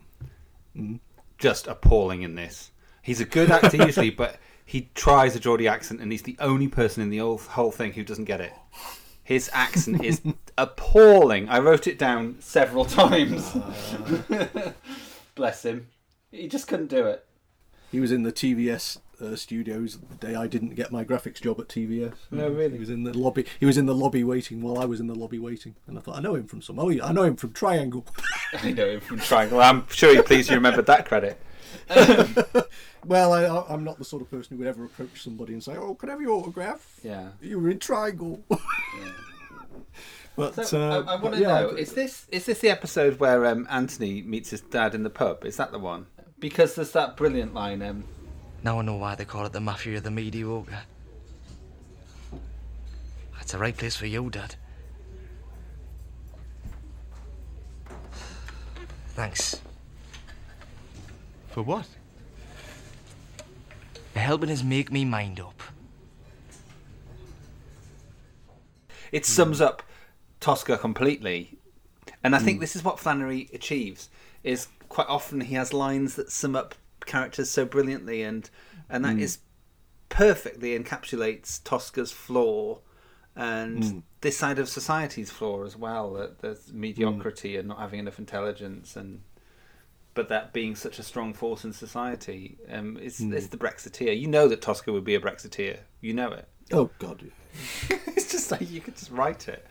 just 1.36 1.66
appalling 1.66 2.22
in 2.22 2.34
this. 2.34 2.70
He's 3.02 3.20
a 3.20 3.24
good 3.26 3.50
actor 3.50 3.76
usually, 3.76 4.10
but 4.22 4.38
he 4.68 4.90
tries 4.94 5.34
a 5.34 5.40
Geordie 5.40 5.66
accent, 5.66 6.02
and 6.02 6.12
he's 6.12 6.24
the 6.24 6.36
only 6.38 6.68
person 6.68 7.02
in 7.02 7.08
the 7.08 7.16
whole, 7.16 7.38
whole 7.38 7.72
thing 7.72 7.94
who 7.94 8.04
doesn't 8.04 8.26
get 8.26 8.42
it. 8.42 8.52
His 9.24 9.48
accent 9.54 10.04
is 10.04 10.20
appalling. 10.58 11.48
I 11.48 11.58
wrote 11.58 11.86
it 11.86 11.98
down 11.98 12.36
several 12.40 12.84
times. 12.84 13.56
Bless 15.34 15.64
him. 15.64 15.88
He 16.30 16.48
just 16.48 16.68
couldn't 16.68 16.88
do 16.88 17.06
it. 17.06 17.24
He 17.90 17.98
was 17.98 18.12
in 18.12 18.24
the 18.24 18.32
TVS 18.32 18.98
uh, 19.22 19.36
studios 19.36 19.98
the 19.98 20.26
day 20.26 20.34
I 20.34 20.46
didn't 20.46 20.74
get 20.74 20.92
my 20.92 21.02
graphics 21.02 21.40
job 21.40 21.58
at 21.60 21.68
TVS. 21.68 22.12
No, 22.30 22.50
really? 22.50 22.74
He 22.74 22.78
was 22.78 22.90
in 22.90 23.04
the 23.04 23.16
lobby. 23.16 23.46
He 23.58 23.64
was 23.64 23.78
in 23.78 23.86
the 23.86 23.94
lobby 23.94 24.22
waiting 24.22 24.60
while 24.60 24.78
I 24.78 24.84
was 24.84 25.00
in 25.00 25.06
the 25.06 25.14
lobby 25.14 25.38
waiting, 25.38 25.76
and 25.86 25.96
I 25.96 26.02
thought 26.02 26.16
I 26.16 26.20
know 26.20 26.34
him 26.34 26.46
from 26.46 26.60
some. 26.60 26.78
Oh 26.78 26.90
yeah, 26.90 27.06
I 27.06 27.12
know 27.12 27.22
him 27.22 27.36
from 27.36 27.54
Triangle. 27.54 28.04
I 28.52 28.72
know 28.72 28.90
him 28.90 29.00
from 29.00 29.18
Triangle. 29.18 29.62
I'm 29.62 29.88
sure 29.88 30.12
you're 30.12 30.22
pleased 30.22 30.50
you 30.50 30.56
remembered 30.56 30.84
that 30.86 31.06
credit. 31.06 31.40
well, 33.06 33.32
I, 33.32 33.44
I- 33.44 33.72
I'm 33.72 33.84
not 33.84 33.98
the 33.98 34.04
sort 34.04 34.22
of 34.22 34.30
person 34.30 34.56
who 34.56 34.62
would 34.62 34.68
ever 34.68 34.84
approach 34.84 35.22
somebody 35.22 35.52
and 35.52 35.62
say, 35.62 35.76
"Oh, 35.76 35.94
can 35.94 36.08
I 36.08 36.12
have 36.12 36.20
your 36.20 36.32
autograph?" 36.32 37.00
Yeah. 37.02 37.28
You 37.40 37.58
were 37.60 37.70
in 37.70 37.78
Triangle. 37.78 38.42
But 40.36 40.66
So, 40.66 40.80
uh, 40.80 41.02
I, 41.04 41.14
I 41.14 41.20
want 41.20 41.34
to 41.34 41.40
yeah, 41.40 41.62
know: 41.62 41.68
is 41.70 41.94
this 41.94 42.26
is 42.30 42.46
this 42.46 42.60
the 42.60 42.70
episode 42.70 43.18
where 43.18 43.44
um, 43.46 43.66
Anthony 43.68 44.22
meets 44.22 44.50
his 44.50 44.60
dad 44.60 44.94
in 44.94 45.02
the 45.02 45.10
pub? 45.10 45.44
Is 45.44 45.56
that 45.56 45.72
the 45.72 45.80
one? 45.80 46.06
Because 46.38 46.76
there's 46.76 46.92
that 46.92 47.16
brilliant 47.16 47.54
line. 47.54 47.82
Um, 47.82 48.04
Now 48.62 48.78
I 48.78 48.82
know 48.82 48.94
why 48.94 49.16
they 49.16 49.24
call 49.24 49.44
it 49.46 49.52
the 49.52 49.58
Mafia 49.60 49.96
of 49.96 50.04
the 50.04 50.12
Mediocre. 50.12 50.82
That's 53.36 53.50
the 53.50 53.58
right 53.58 53.76
place 53.76 53.96
for 53.96 54.06
you, 54.06 54.30
Dad. 54.30 54.54
Thanks. 59.16 59.60
For 61.48 61.62
what? 61.62 61.86
For 64.12 64.18
helping 64.20 64.50
us 64.50 64.62
make 64.62 64.90
me 64.92 65.04
mind 65.04 65.40
up. 65.40 65.60
it 69.10 69.24
sums 69.24 69.58
up 69.58 69.82
Tosker 70.38 70.76
completely, 70.76 71.58
and 72.22 72.34
I 72.36 72.38
Hmm. 72.38 72.44
think 72.44 72.60
this 72.60 72.76
is 72.76 72.84
what 72.84 73.00
Flannery 73.00 73.48
achieves. 73.54 74.10
Is 74.44 74.68
quite 74.90 75.06
often 75.08 75.40
he 75.40 75.54
has 75.54 75.72
lines 75.72 76.14
that 76.16 76.30
sum 76.30 76.54
up 76.54 76.74
characters 77.06 77.48
so 77.50 77.64
brilliantly, 77.64 78.22
and 78.22 78.48
and 78.90 79.02
that 79.06 79.14
Hmm. 79.14 79.20
is 79.20 79.38
perfectly 80.10 80.78
encapsulates 80.78 81.62
Tosker's 81.62 82.12
flaw 82.12 82.80
and 83.34 83.84
Hmm. 83.84 83.98
this 84.20 84.36
side 84.36 84.58
of 84.58 84.68
society's 84.68 85.30
flaw 85.30 85.64
as 85.64 85.74
well. 85.74 86.12
That 86.12 86.40
there's 86.40 86.70
mediocrity 86.72 87.56
and 87.56 87.66
not 87.68 87.78
having 87.78 88.00
enough 88.00 88.18
intelligence, 88.18 88.94
and 88.94 89.22
but 90.14 90.28
that 90.28 90.52
being 90.52 90.74
such 90.74 90.98
a 90.98 91.02
strong 91.02 91.32
force 91.32 91.64
in 91.64 91.72
society. 91.72 92.56
Um, 92.70 92.96
it's 93.00 93.18
Hmm. 93.18 93.32
it's 93.32 93.48
the 93.48 93.56
Brexiteer. 93.56 94.18
You 94.18 94.26
know 94.26 94.48
that 94.48 94.60
Tosker 94.60 94.92
would 94.92 95.04
be 95.04 95.14
a 95.14 95.20
Brexiteer. 95.20 95.78
You 96.00 96.14
know 96.14 96.32
it. 96.32 96.48
Oh 96.72 96.90
God. 96.98 97.30
it's 97.90 98.30
just 98.30 98.50
like 98.50 98.70
you 98.70 98.80
could 98.80 98.96
just 98.96 99.10
write 99.10 99.48
it. 99.48 99.64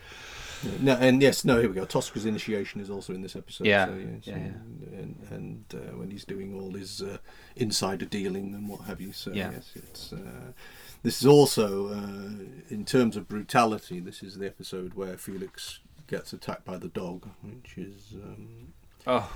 No, 0.80 0.94
and 0.94 1.22
yes, 1.22 1.46
no. 1.46 1.60
Here 1.60 1.70
we 1.70 1.76
go. 1.76 1.86
Tosker's 1.86 2.26
initiation 2.26 2.82
is 2.82 2.90
also 2.90 3.14
in 3.14 3.22
this 3.22 3.36
episode. 3.36 3.68
Yeah, 3.68 3.86
so, 3.86 3.94
yes, 3.94 4.08
yeah, 4.24 4.34
and 4.36 4.88
and, 4.92 5.28
and 5.30 5.66
uh, 5.76 5.96
when 5.98 6.10
he's 6.10 6.26
doing 6.26 6.60
all 6.60 6.72
his 6.72 7.00
uh, 7.02 7.20
insider 7.56 8.06
dealing 8.06 8.56
and 8.56 8.68
what 8.68 8.82
have 8.82 9.00
you. 9.00 9.14
So 9.14 9.32
Yeah. 9.32 9.52
yes, 9.52 9.70
it's 9.76 10.14
uh, 10.14 10.54
this 11.04 11.22
is 11.22 11.28
also 11.28 11.90
uh, 11.90 12.44
in 12.70 12.86
terms 12.86 13.16
of 13.16 13.28
brutality. 13.28 14.00
This 14.00 14.24
is 14.24 14.40
the 14.40 14.48
episode 14.48 14.96
where 14.96 15.16
Felix 15.16 15.80
gets 16.08 16.34
attacked 16.34 16.66
by 16.66 16.78
the 16.78 16.88
dog, 16.88 17.30
which 17.44 17.78
is 17.78 18.14
um, 18.16 18.74
Oh. 19.06 19.30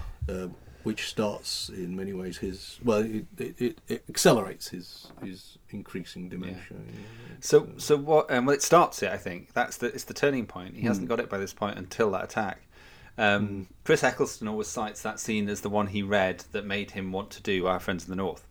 Which 0.83 1.07
starts 1.07 1.69
in 1.69 1.95
many 1.95 2.13
ways 2.13 2.37
his 2.39 2.79
well, 2.83 2.99
it, 2.99 3.25
it, 3.37 3.77
it, 3.87 4.03
accelerates 4.09 4.69
his 4.69 5.11
his 5.23 5.57
increasing 5.69 6.29
dementia. 6.29 6.61
you 6.69 6.75
know, 6.77 7.37
So, 7.39 7.63
uh, 7.63 7.65
so 7.77 7.97
what? 7.97 8.31
Um, 8.31 8.45
well, 8.45 8.55
it 8.55 8.61
starts 8.61 9.01
it. 9.03 9.11
I 9.11 9.17
think 9.17 9.53
that's 9.53 9.77
the 9.77 9.87
it's 9.87 10.03
the 10.05 10.13
turning 10.13 10.45
point. 10.45 10.75
He 10.75 10.83
hasn't 10.87 11.05
Mm. 11.05 11.09
got 11.09 11.19
it 11.19 11.29
by 11.29 11.37
this 11.37 11.53
point 11.53 11.77
until 11.77 12.11
that 12.11 12.23
attack. 12.23 12.61
Um, 13.17 13.67
Chris 13.83 14.03
Eccleston 14.03 14.47
always 14.47 14.67
cites 14.67 15.01
that 15.03 15.19
scene 15.19 15.49
as 15.49 15.61
the 15.61 15.69
one 15.69 15.87
he 15.87 16.01
read 16.01 16.45
that 16.53 16.65
made 16.65 16.91
him 16.91 17.11
want 17.11 17.29
to 17.31 17.41
do 17.41 17.67
Our 17.67 17.79
Friends 17.79 18.05
in 18.05 18.09
the 18.09 18.15
North, 18.15 18.47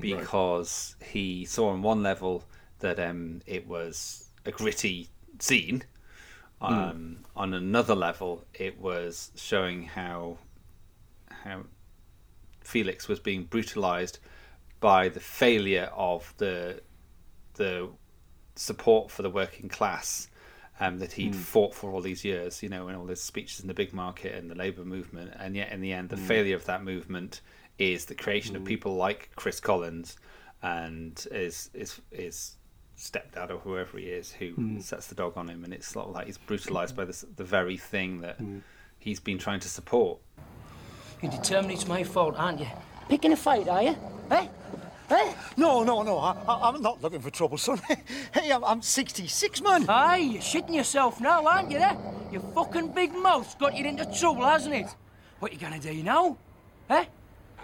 because 0.00 0.96
he 1.04 1.44
saw 1.44 1.70
on 1.70 1.82
one 1.82 2.02
level 2.02 2.44
that 2.80 2.98
um, 2.98 3.40
it 3.46 3.66
was 3.66 4.28
a 4.44 4.50
gritty 4.50 5.08
scene, 5.38 5.84
Um, 6.60 7.18
On 7.36 7.54
another 7.54 7.94
level, 7.94 8.44
it 8.54 8.78
was 8.80 9.30
showing 9.36 9.84
how 9.84 10.38
how 11.44 11.62
Felix 12.62 13.06
was 13.08 13.20
being 13.20 13.44
brutalized 13.44 14.18
by 14.80 15.08
the 15.08 15.20
failure 15.20 15.90
of 15.94 16.34
the 16.38 16.80
the 17.54 17.88
support 18.56 19.10
for 19.10 19.22
the 19.22 19.30
working 19.30 19.68
class 19.68 20.28
um, 20.80 20.98
that 20.98 21.12
he'd 21.12 21.32
Mm. 21.32 21.36
fought 21.36 21.72
for 21.74 21.92
all 21.92 22.00
these 22.00 22.24
years, 22.24 22.60
you 22.62 22.68
know, 22.68 22.88
in 22.88 22.96
all 22.96 23.06
his 23.06 23.22
speeches 23.22 23.60
in 23.60 23.68
the 23.68 23.74
Bigg 23.74 23.92
Market 23.92 24.34
and 24.34 24.50
the 24.50 24.56
labour 24.56 24.84
movement, 24.84 25.32
and 25.38 25.54
yet 25.54 25.70
in 25.70 25.80
the 25.80 25.92
end, 25.92 26.08
the 26.08 26.16
Mm. 26.16 26.26
failure 26.26 26.56
of 26.56 26.64
that 26.64 26.82
movement 26.82 27.40
is 27.78 28.06
the 28.06 28.14
creation 28.14 28.56
of 28.56 28.62
Mm. 28.62 28.66
people 28.66 28.94
like 28.96 29.30
Chris 29.36 29.60
Collins 29.60 30.16
and 30.62 31.26
is 31.30 31.70
is 31.74 32.00
is 32.10 32.56
stepdad 32.96 33.50
or 33.50 33.58
whoever 33.58 33.98
he 33.98 34.06
is 34.06 34.32
who 34.32 34.52
Mm. 34.56 34.82
sets 34.82 35.06
the 35.08 35.14
dog 35.14 35.36
on 35.36 35.48
him, 35.48 35.62
and 35.64 35.72
it's 35.72 35.86
sort 35.88 36.08
of 36.08 36.14
like 36.14 36.26
he's 36.26 36.38
brutalised 36.38 36.96
by 36.96 37.04
this, 37.04 37.24
the 37.36 37.44
very 37.44 37.76
thing 37.76 38.20
that 38.22 38.38
Mm. 38.40 38.62
he's 38.98 39.20
been 39.20 39.38
trying 39.38 39.60
to 39.60 39.68
support. 39.68 40.20
You're 41.24 41.32
determined 41.32 41.72
it's 41.72 41.88
my 41.88 42.04
fault, 42.04 42.34
aren't 42.36 42.60
you? 42.60 42.66
Picking 43.08 43.32
a 43.32 43.36
fight, 43.36 43.66
are 43.66 43.82
you? 43.82 43.96
Eh? 44.30 44.46
Eh? 45.08 45.32
No, 45.56 45.82
no, 45.82 46.02
no. 46.02 46.18
I, 46.18 46.36
I, 46.46 46.68
I'm 46.68 46.82
not 46.82 47.00
looking 47.00 47.20
for 47.20 47.30
trouble, 47.30 47.56
son. 47.56 47.80
hey, 48.34 48.52
I'm, 48.52 48.62
I'm 48.62 48.82
66, 48.82 49.62
man. 49.62 49.86
Aye, 49.88 50.18
you're 50.18 50.42
shitting 50.42 50.74
yourself 50.74 51.22
now, 51.22 51.46
aren't 51.46 51.70
you, 51.70 51.78
there? 51.78 51.96
Your 52.30 52.42
fucking 52.42 52.88
big 52.88 53.14
mouth's 53.14 53.54
got 53.54 53.74
you 53.74 53.86
into 53.86 54.04
trouble, 54.12 54.44
hasn't 54.44 54.74
it? 54.74 54.94
What 55.38 55.50
you 55.50 55.58
gonna 55.58 55.80
do 55.80 55.94
now? 56.02 56.36
Eh? 56.90 57.06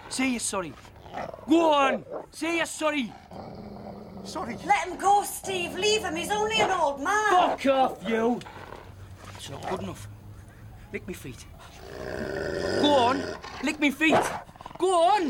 Say 0.09 0.29
you're 0.31 0.39
sorry. 0.39 0.73
Go 1.47 1.71
on! 1.71 2.03
Say 2.31 2.57
you're 2.57 2.65
sorry! 2.65 3.13
Sorry. 4.23 4.57
Let 4.65 4.87
him 4.87 4.97
go, 4.97 5.21
Steve. 5.23 5.75
Leave 5.75 6.01
him. 6.01 6.15
He's 6.15 6.31
only 6.31 6.59
an 6.61 6.71
old 6.71 6.99
man. 6.99 7.29
Fuck 7.29 7.65
off, 7.67 8.09
you! 8.09 8.39
It's 9.35 9.51
not 9.51 9.69
good 9.69 9.83
enough. 9.83 10.07
Lick 10.91 11.07
me 11.07 11.13
feet. 11.13 11.45
Go 12.81 12.93
on! 12.95 13.23
Lick 13.63 13.79
me 13.79 13.91
feet! 13.91 14.15
Go 14.79 15.03
on! 15.11 15.29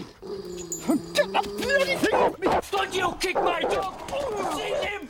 Get 1.13 1.27
the 1.33 1.55
bloody 1.61 1.95
thing 1.95 2.13
off 2.15 2.39
me! 2.39 2.47
Don't 2.71 2.93
you 2.93 3.15
kick 3.19 3.35
my 3.35 3.61
dog! 3.61 4.09
See 4.55 4.73
him! 4.87 5.09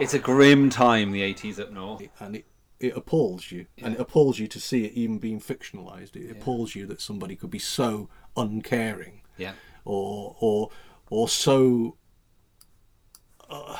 It's 0.00 0.12
a 0.14 0.18
grim 0.18 0.70
time, 0.70 1.12
the 1.12 1.22
80s 1.22 1.60
up 1.60 1.70
north. 1.72 2.02
and 2.18 2.36
it, 2.36 2.46
it 2.80 2.96
appalls 2.96 3.52
you, 3.52 3.66
and 3.80 3.94
it 3.94 4.00
appalls 4.00 4.38
you 4.40 4.48
to 4.48 4.58
see 4.60 4.84
it 4.84 4.92
even 4.92 5.18
being 5.18 5.40
fictionalized. 5.40 6.16
It 6.16 6.30
appalls 6.32 6.74
you 6.74 6.84
that 6.86 7.00
somebody 7.00 7.36
could 7.36 7.50
be 7.50 7.60
so 7.60 8.08
uncaring, 8.36 9.22
Yeah. 9.38 9.52
or 9.84 10.34
or 10.40 10.70
or 11.10 11.28
so 11.28 11.96
uh, 13.48 13.76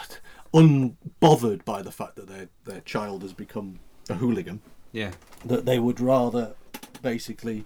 unbothered 0.54 1.64
by 1.64 1.82
the 1.82 1.90
fact 1.90 2.14
that 2.14 2.28
their 2.28 2.48
their 2.64 2.80
child 2.82 3.22
has 3.22 3.32
become 3.32 3.80
a 4.08 4.14
hooligan. 4.14 4.62
Yeah. 4.94 5.12
that 5.44 5.66
they 5.66 5.78
would 5.78 6.00
rather 6.00 6.54
basically 7.02 7.64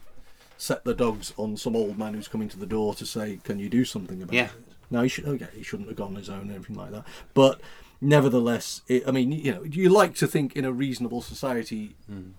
set 0.56 0.82
the 0.84 0.94
dogs 0.94 1.32
on 1.36 1.56
some 1.56 1.76
old 1.76 1.96
man 1.96 2.14
who's 2.14 2.26
coming 2.26 2.48
to 2.48 2.58
the 2.58 2.66
door 2.66 2.94
to 2.96 3.06
say, 3.06 3.38
"Can 3.44 3.60
you 3.60 3.68
do 3.68 3.84
something 3.84 4.20
about 4.22 4.34
Yeah. 4.34 4.46
it?" 4.46 4.50
No, 4.90 5.02
he 5.02 5.08
should. 5.08 5.26
Okay, 5.28 5.46
he 5.54 5.62
shouldn't 5.62 5.88
have 5.88 5.96
gone 5.96 6.08
on 6.08 6.16
his 6.16 6.28
own 6.28 6.40
and 6.40 6.52
everything 6.52 6.74
like 6.76 6.90
that. 6.90 7.04
But 7.34 7.60
nevertheless, 8.00 8.82
it, 8.88 9.06
I 9.06 9.10
mean, 9.12 9.30
you 9.32 9.52
know, 9.52 9.62
you 9.62 9.88
like 9.90 10.14
to 10.16 10.26
think 10.26 10.56
in 10.56 10.64
a 10.64 10.72
reasonable 10.72 11.22
society, 11.22 11.94
Hmm. 12.08 12.30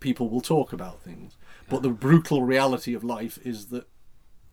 people 0.00 0.28
will 0.28 0.40
talk 0.40 0.72
about 0.72 1.00
things. 1.02 1.36
But 1.70 1.82
the 1.82 1.90
brutal 1.90 2.42
reality 2.42 2.92
of 2.92 3.04
life 3.04 3.38
is 3.44 3.66
that 3.66 3.86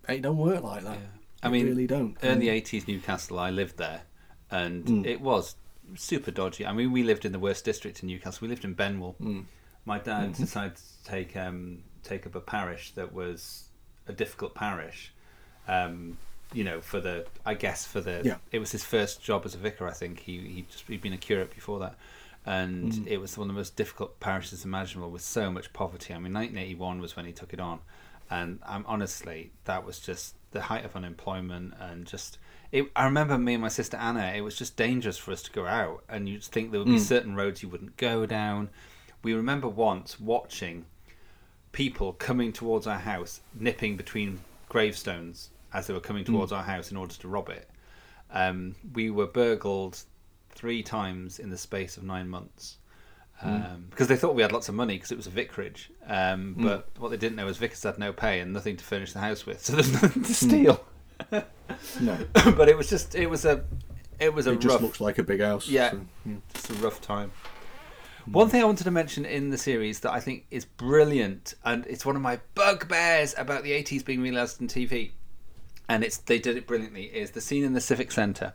it 0.08 0.22
don't 0.22 0.38
work 0.38 0.64
like 0.64 0.84
that. 0.84 1.00
I 1.42 1.48
It 1.48 1.52
mean, 1.52 1.66
really 1.66 1.88
don't. 1.88 2.22
In 2.24 2.40
the 2.40 2.50
80s, 2.50 2.88
Newcastle, 2.88 3.40
I 3.40 3.50
lived 3.50 3.78
there, 3.78 4.04
and 4.52 4.86
Mm. 4.86 5.06
it 5.06 5.22
was 5.22 5.56
super 5.96 6.32
dodgy. 6.32 6.66
I 6.66 6.72
mean, 6.74 6.92
we 6.92 7.02
lived 7.04 7.26
in 7.26 7.32
the 7.32 7.40
worst 7.40 7.66
district 7.66 8.04
in 8.04 8.08
Newcastle. 8.08 8.40
We 8.44 8.48
lived 8.48 8.64
in 8.64 8.74
Benwell. 8.76 9.16
Mm. 9.20 9.46
My 9.86 9.98
dad 10.00 10.32
Mhm. 10.32 10.38
decided 10.38 10.76
to 10.78 11.04
take 11.04 11.36
um, 11.36 11.84
take 12.04 12.26
up 12.26 12.36
a 12.36 12.42
parish 12.42 12.92
that 12.92 13.12
was 13.14 13.70
a 14.08 14.14
difficult 14.14 14.56
parish. 14.56 15.12
Um, 15.68 16.18
you 16.54 16.64
know, 16.64 16.82
for 16.82 17.00
the 17.00 17.28
I 17.46 17.54
guess 17.54 17.86
for 17.86 18.02
the 18.02 18.22
Yeah. 18.26 18.38
it 18.52 18.60
was 18.60 18.72
his 18.72 18.84
first 18.84 19.22
job 19.24 19.44
as 19.46 19.54
a 19.56 19.58
vicar. 19.58 19.88
I 19.88 19.92
think 19.94 20.20
he 20.22 20.40
he 20.48 20.62
just 20.64 20.86
he'd 20.88 21.02
been 21.02 21.14
a 21.14 21.18
curate 21.18 21.54
before 21.54 21.80
that. 21.80 21.96
And 22.46 22.92
Mm. 22.94 23.08
it 23.08 23.18
was 23.18 23.38
one 23.38 23.50
of 23.50 23.54
the 23.56 23.60
most 23.60 23.76
difficult 23.76 24.20
parishes 24.20 24.64
imaginable 24.64 25.12
with 25.12 25.22
so 25.22 25.52
much 25.52 25.74
poverty. 25.74 26.14
I 26.14 26.20
mean, 26.20 26.32
1981 26.34 27.02
was 27.02 27.16
when 27.16 27.26
he 27.26 27.34
took 27.34 27.54
it 27.54 27.60
on, 27.60 27.80
and 28.30 28.60
um, 28.64 28.86
honestly, 28.88 29.52
that 29.66 29.86
was 29.86 30.00
just 30.00 30.36
the 30.52 30.62
height 30.64 30.86
of 30.86 30.96
unemployment 30.96 31.74
and 31.80 32.06
just. 32.08 32.38
It, 32.72 32.90
I 32.96 33.06
remember 33.06 33.38
me 33.38 33.56
and 33.56 33.62
my 33.62 33.68
sister 33.68 33.98
Anna. 33.98 34.32
It 34.36 34.42
was 34.42 34.56
just 34.56 34.78
dangerous 34.78 35.18
for 35.18 35.32
us 35.32 35.42
to 35.44 35.52
go 35.52 35.66
out, 35.68 36.04
and 36.08 36.30
you'd 36.30 36.44
think 36.44 36.72
there 36.72 36.80
would 36.80 36.88
be 36.88 36.96
Mm. 36.96 37.00
certain 37.16 37.36
roads 37.36 37.62
you 37.62 37.70
wouldn't 37.70 37.98
go 37.98 38.26
down. 38.26 38.70
We 39.24 39.34
remember 39.34 39.68
once 39.68 40.20
watching 40.20 40.86
people 41.72 42.14
coming 42.14 42.52
towards 42.54 42.88
our 42.88 42.98
house, 43.00 43.42
nipping 43.54 43.98
between 43.98 44.40
gravestones 44.70 45.50
as 45.74 45.88
they 45.88 45.94
were 45.94 46.00
coming 46.00 46.24
towards 46.24 46.52
Mm. 46.52 46.58
our 46.58 46.64
house 46.64 46.92
in 46.92 46.98
order 46.98 47.14
to 47.14 47.28
rob 47.28 47.50
it. 47.50 47.70
Um, 48.32 48.76
we 48.94 49.10
were 49.10 49.28
burgled 49.28 50.02
three 50.50 50.82
times 50.84 51.40
in 51.40 51.50
the 51.50 51.58
space 51.58 51.98
of 51.98 52.04
nine 52.04 52.28
months 52.30 52.78
um, 53.42 53.86
because 53.90 54.08
they 54.10 54.18
thought 54.18 54.36
we 54.36 54.42
had 54.42 54.52
lots 54.52 54.68
of 54.68 54.76
money 54.76 54.96
because 54.96 55.12
it 55.12 55.18
was 55.18 55.28
a 55.28 55.30
vicarage. 55.32 55.90
Um, 56.06 56.56
Mm. 56.58 56.64
But 56.64 56.90
what 56.98 57.10
they 57.10 57.18
didn't 57.18 57.36
know 57.38 57.46
was 57.46 57.58
vicars 57.58 57.84
had 57.84 57.98
no 57.98 58.12
pay 58.12 58.40
and 58.42 58.52
nothing 58.52 58.76
to 58.78 58.84
furnish 58.84 59.14
the 59.14 59.20
house 59.20 59.46
with, 59.46 59.64
so 59.64 59.74
there's 59.74 59.92
nothing 60.02 60.24
to 60.24 60.34
steal. 60.34 60.84
No. 62.02 62.18
but 62.58 62.68
it 62.68 62.76
was 62.78 62.90
just 62.90 63.16
it 63.16 63.28
was 63.30 63.46
a 63.46 63.64
it 64.20 64.34
was 64.34 64.48
a 64.48 64.52
It 64.54 64.60
just 64.60 64.74
rough, 64.74 64.82
looks 64.82 65.00
like 65.02 65.18
a 65.20 65.24
big 65.24 65.40
house, 65.40 65.68
Yeah, 65.70 65.92
so, 65.92 66.02
yeah. 66.26 66.34
it's 66.54 66.70
a 66.70 66.74
rough 66.76 67.00
time. 67.00 67.32
Hmm. 68.26 68.32
One 68.32 68.50
thing 68.50 68.62
I 68.62 68.66
wanted 68.66 68.84
to 68.86 68.92
mention 68.92 69.26
in 69.26 69.50
the 69.50 69.58
series 69.58 70.02
that 70.02 70.14
I 70.14 70.20
think 70.20 70.46
is 70.52 70.66
brilliant, 70.66 71.54
and 71.64 71.86
it's 71.88 72.06
one 72.06 72.16
of 72.16 72.22
my 72.22 72.40
bugbears 72.56 73.36
about 73.38 73.64
the 73.64 73.72
80s 73.72 74.04
being 74.04 74.22
realised 74.22 74.62
on 74.62 74.68
TV, 74.68 75.12
and 75.88 76.04
it's 76.04 76.18
they 76.18 76.40
did 76.40 76.58
it 76.58 76.68
brilliantly, 76.68 77.06
is 77.06 77.32
the 77.32 77.42
scene 77.42 77.64
in 77.64 77.74
the 77.74 77.82
Civic 77.82 78.12
Centre 78.12 78.54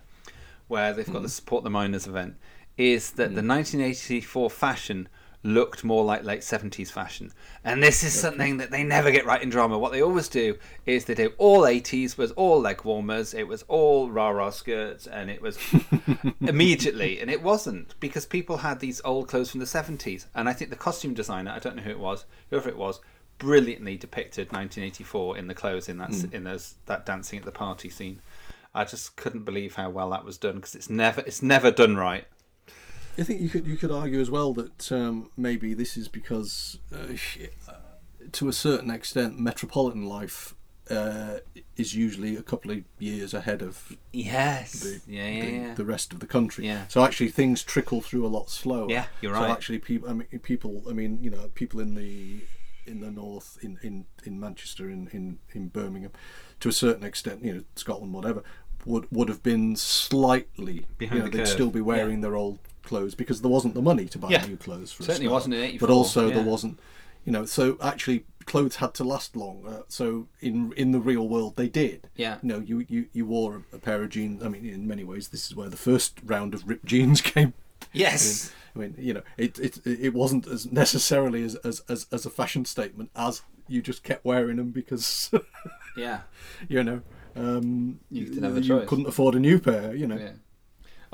where 0.66 0.94
they've 0.94 1.06
got 1.06 1.14
the 1.14 1.20
hmm. 1.20 1.26
Support 1.26 1.64
the 1.64 1.70
Miners 1.70 2.06
event, 2.06 2.36
is 2.76 3.10
that 3.12 3.34
the 3.34 3.42
hmm. 3.42 3.48
1984 3.48 4.50
fashion 4.50 5.08
looked 5.44 5.84
more 5.84 6.04
like 6.04 6.24
late 6.24 6.40
70s 6.40 6.90
fashion. 6.90 7.30
And 7.62 7.82
this 7.82 8.02
is 8.02 8.18
something 8.18 8.56
that 8.56 8.70
they 8.70 8.82
never 8.82 9.10
get 9.10 9.26
right 9.26 9.42
in 9.42 9.50
drama. 9.50 9.78
What 9.78 9.92
they 9.92 10.02
always 10.02 10.28
do 10.28 10.56
is 10.86 11.04
they 11.04 11.14
do 11.14 11.32
all 11.38 11.60
80s 11.62 12.16
was 12.16 12.32
all 12.32 12.60
leg 12.60 12.82
warmers, 12.82 13.34
it 13.34 13.46
was 13.46 13.62
all 13.68 14.10
rah 14.10 14.30
rah 14.30 14.50
skirts, 14.50 15.06
and 15.06 15.30
it 15.30 15.42
was 15.42 15.58
immediately. 16.40 17.20
And 17.20 17.30
it 17.30 17.42
wasn't 17.42 17.94
because 18.00 18.26
people 18.26 18.58
had 18.58 18.80
these 18.80 19.00
old 19.04 19.28
clothes 19.28 19.50
from 19.50 19.60
the 19.60 19.66
70s. 19.66 20.26
And 20.34 20.48
I 20.48 20.52
think 20.52 20.70
the 20.70 20.76
costume 20.76 21.14
designer, 21.14 21.50
I 21.52 21.58
don't 21.58 21.76
know 21.76 21.82
who 21.82 21.90
it 21.90 21.98
was, 22.00 22.24
whoever 22.50 22.68
it 22.68 22.76
was, 22.78 23.00
brilliantly 23.38 23.96
depicted 23.96 24.46
1984 24.52 25.36
in 25.36 25.48
the 25.48 25.54
clothes 25.54 25.88
in 25.88 25.98
that 25.98 26.10
Mm. 26.10 26.32
in 26.32 26.44
those 26.44 26.74
that 26.86 27.04
dancing 27.04 27.38
at 27.40 27.44
the 27.44 27.50
party 27.52 27.90
scene. 27.90 28.20
I 28.74 28.84
just 28.84 29.16
couldn't 29.16 29.44
believe 29.44 29.74
how 29.74 29.90
well 29.90 30.10
that 30.10 30.24
was 30.24 30.38
done 30.38 30.56
because 30.56 30.74
it's 30.74 30.88
never 30.88 31.20
it's 31.22 31.42
never 31.42 31.70
done 31.70 31.96
right. 31.96 32.26
I 33.18 33.22
think 33.22 33.40
you 33.40 33.48
could 33.48 33.66
you 33.66 33.76
could 33.76 33.90
argue 33.92 34.20
as 34.20 34.30
well 34.30 34.52
that 34.54 34.90
um, 34.92 35.30
maybe 35.36 35.74
this 35.74 35.96
is 35.96 36.08
because, 36.08 36.78
uh, 36.92 37.14
uh, 37.68 37.72
to 38.32 38.48
a 38.48 38.52
certain 38.52 38.90
extent, 38.90 39.38
metropolitan 39.38 40.06
life 40.06 40.54
uh, 40.90 41.38
is 41.76 41.94
usually 41.94 42.36
a 42.36 42.42
couple 42.42 42.70
of 42.72 42.78
years 42.98 43.32
ahead 43.32 43.62
of 43.62 43.96
Yes. 44.12 44.80
the, 44.80 45.00
Yeah, 45.06 45.28
yeah, 45.28 45.44
the, 45.44 45.50
yeah. 45.52 45.74
the 45.74 45.84
rest 45.84 46.12
of 46.12 46.20
the 46.20 46.26
country. 46.26 46.66
Yeah. 46.66 46.86
So 46.88 47.04
actually, 47.04 47.30
things 47.30 47.62
trickle 47.62 48.00
through 48.00 48.26
a 48.26 48.28
lot 48.28 48.50
slower. 48.50 48.90
Yeah, 48.90 49.06
you're 49.20 49.32
right 49.32 49.46
So 49.48 49.52
actually, 49.52 49.78
people. 49.78 50.08
I 50.10 50.12
mean, 50.12 50.26
people. 50.42 50.82
I 50.88 50.92
mean, 50.92 51.18
you 51.22 51.30
know, 51.30 51.50
people 51.54 51.80
in 51.80 51.94
the 51.94 52.40
in 52.86 53.00
the 53.00 53.10
north, 53.10 53.58
in 53.62 53.78
in, 53.82 54.04
in 54.24 54.38
Manchester, 54.40 54.90
in, 54.90 55.08
in 55.12 55.38
in 55.52 55.68
Birmingham, 55.68 56.10
to 56.60 56.68
a 56.68 56.72
certain 56.72 57.04
extent, 57.04 57.44
you 57.44 57.54
know, 57.54 57.64
Scotland, 57.76 58.12
whatever, 58.12 58.42
would 58.84 59.06
would 59.10 59.28
have 59.28 59.42
been 59.42 59.76
slightly. 59.76 60.86
Behind 60.98 61.16
you 61.18 61.24
know, 61.24 61.30
the 61.30 61.38
they'd 61.38 61.44
curve. 61.44 61.52
still 61.52 61.70
be 61.70 61.80
wearing 61.80 62.20
their 62.20 62.34
old 62.36 62.58
clothes 62.84 63.14
because 63.14 63.40
there 63.42 63.50
wasn't 63.50 63.74
the 63.74 63.82
money 63.82 64.06
to 64.06 64.18
buy 64.18 64.30
Yeah. 64.30 64.46
new 64.46 64.56
clothes. 64.56 64.92
For 64.92 65.02
Certainly 65.02 65.28
wasn't 65.28 65.54
in 65.54 65.62
84, 65.62 65.88
But 65.88 65.92
also 65.94 66.30
there 66.30 66.42
wasn't. 66.44 66.78
You 67.24 67.32
know, 67.32 67.46
so 67.46 67.78
actually, 67.80 68.26
clothes 68.44 68.76
had 68.76 68.92
to 68.94 69.04
last 69.04 69.34
longer. 69.34 69.84
So 69.88 70.28
in 70.40 70.72
in 70.76 70.92
the 70.92 71.00
real 71.00 71.26
world, 71.26 71.56
they 71.56 71.68
did. 71.68 72.10
Yeah. 72.16 72.36
You 72.42 72.48
know, 72.50 72.58
you, 72.60 72.84
you, 72.88 73.06
you 73.14 73.24
wore 73.24 73.62
a, 73.72 73.78
pair 73.78 74.02
of 74.02 74.10
jeans. 74.10 74.42
I 74.42 74.48
mean, 74.48 74.66
in 74.66 74.86
many 74.86 75.04
ways, 75.04 75.28
this 75.28 75.46
is 75.46 75.56
where 75.56 75.70
the 75.70 75.76
first 75.78 76.20
round 76.24 76.52
of 76.54 76.68
ripped 76.68 76.84
jeans 76.84 77.20
came. 77.34 77.54
Yes. 77.94 78.52
I 78.76 78.78
mean, 78.78 78.94
you 78.98 79.14
know, 79.14 79.22
it 79.38 79.58
it, 79.58 79.78
it 79.86 80.12
wasn't 80.12 80.46
as 80.46 80.70
necessarily 80.70 81.42
as, 81.44 81.54
as, 81.56 81.82
as, 81.88 82.06
as 82.12 82.26
a 82.26 82.30
fashion 82.30 82.64
statement 82.66 83.10
as 83.16 83.40
you 83.68 83.80
just 83.80 84.02
kept 84.02 84.24
wearing 84.26 84.56
them 84.56 84.70
because, 84.70 85.30
Yeah. 85.96 86.20
you 86.68 86.82
know, 86.84 87.00
um, 87.36 88.00
You 88.10 88.26
didn't 88.26 88.42
have 88.42 88.56
a 88.58 88.60
you 88.60 88.80
couldn't 88.86 89.06
afford 89.06 89.34
a 89.34 89.40
new 89.40 89.58
pair. 89.58 89.94
You 89.94 90.06
know. 90.08 90.18
Yeah. 90.18 90.32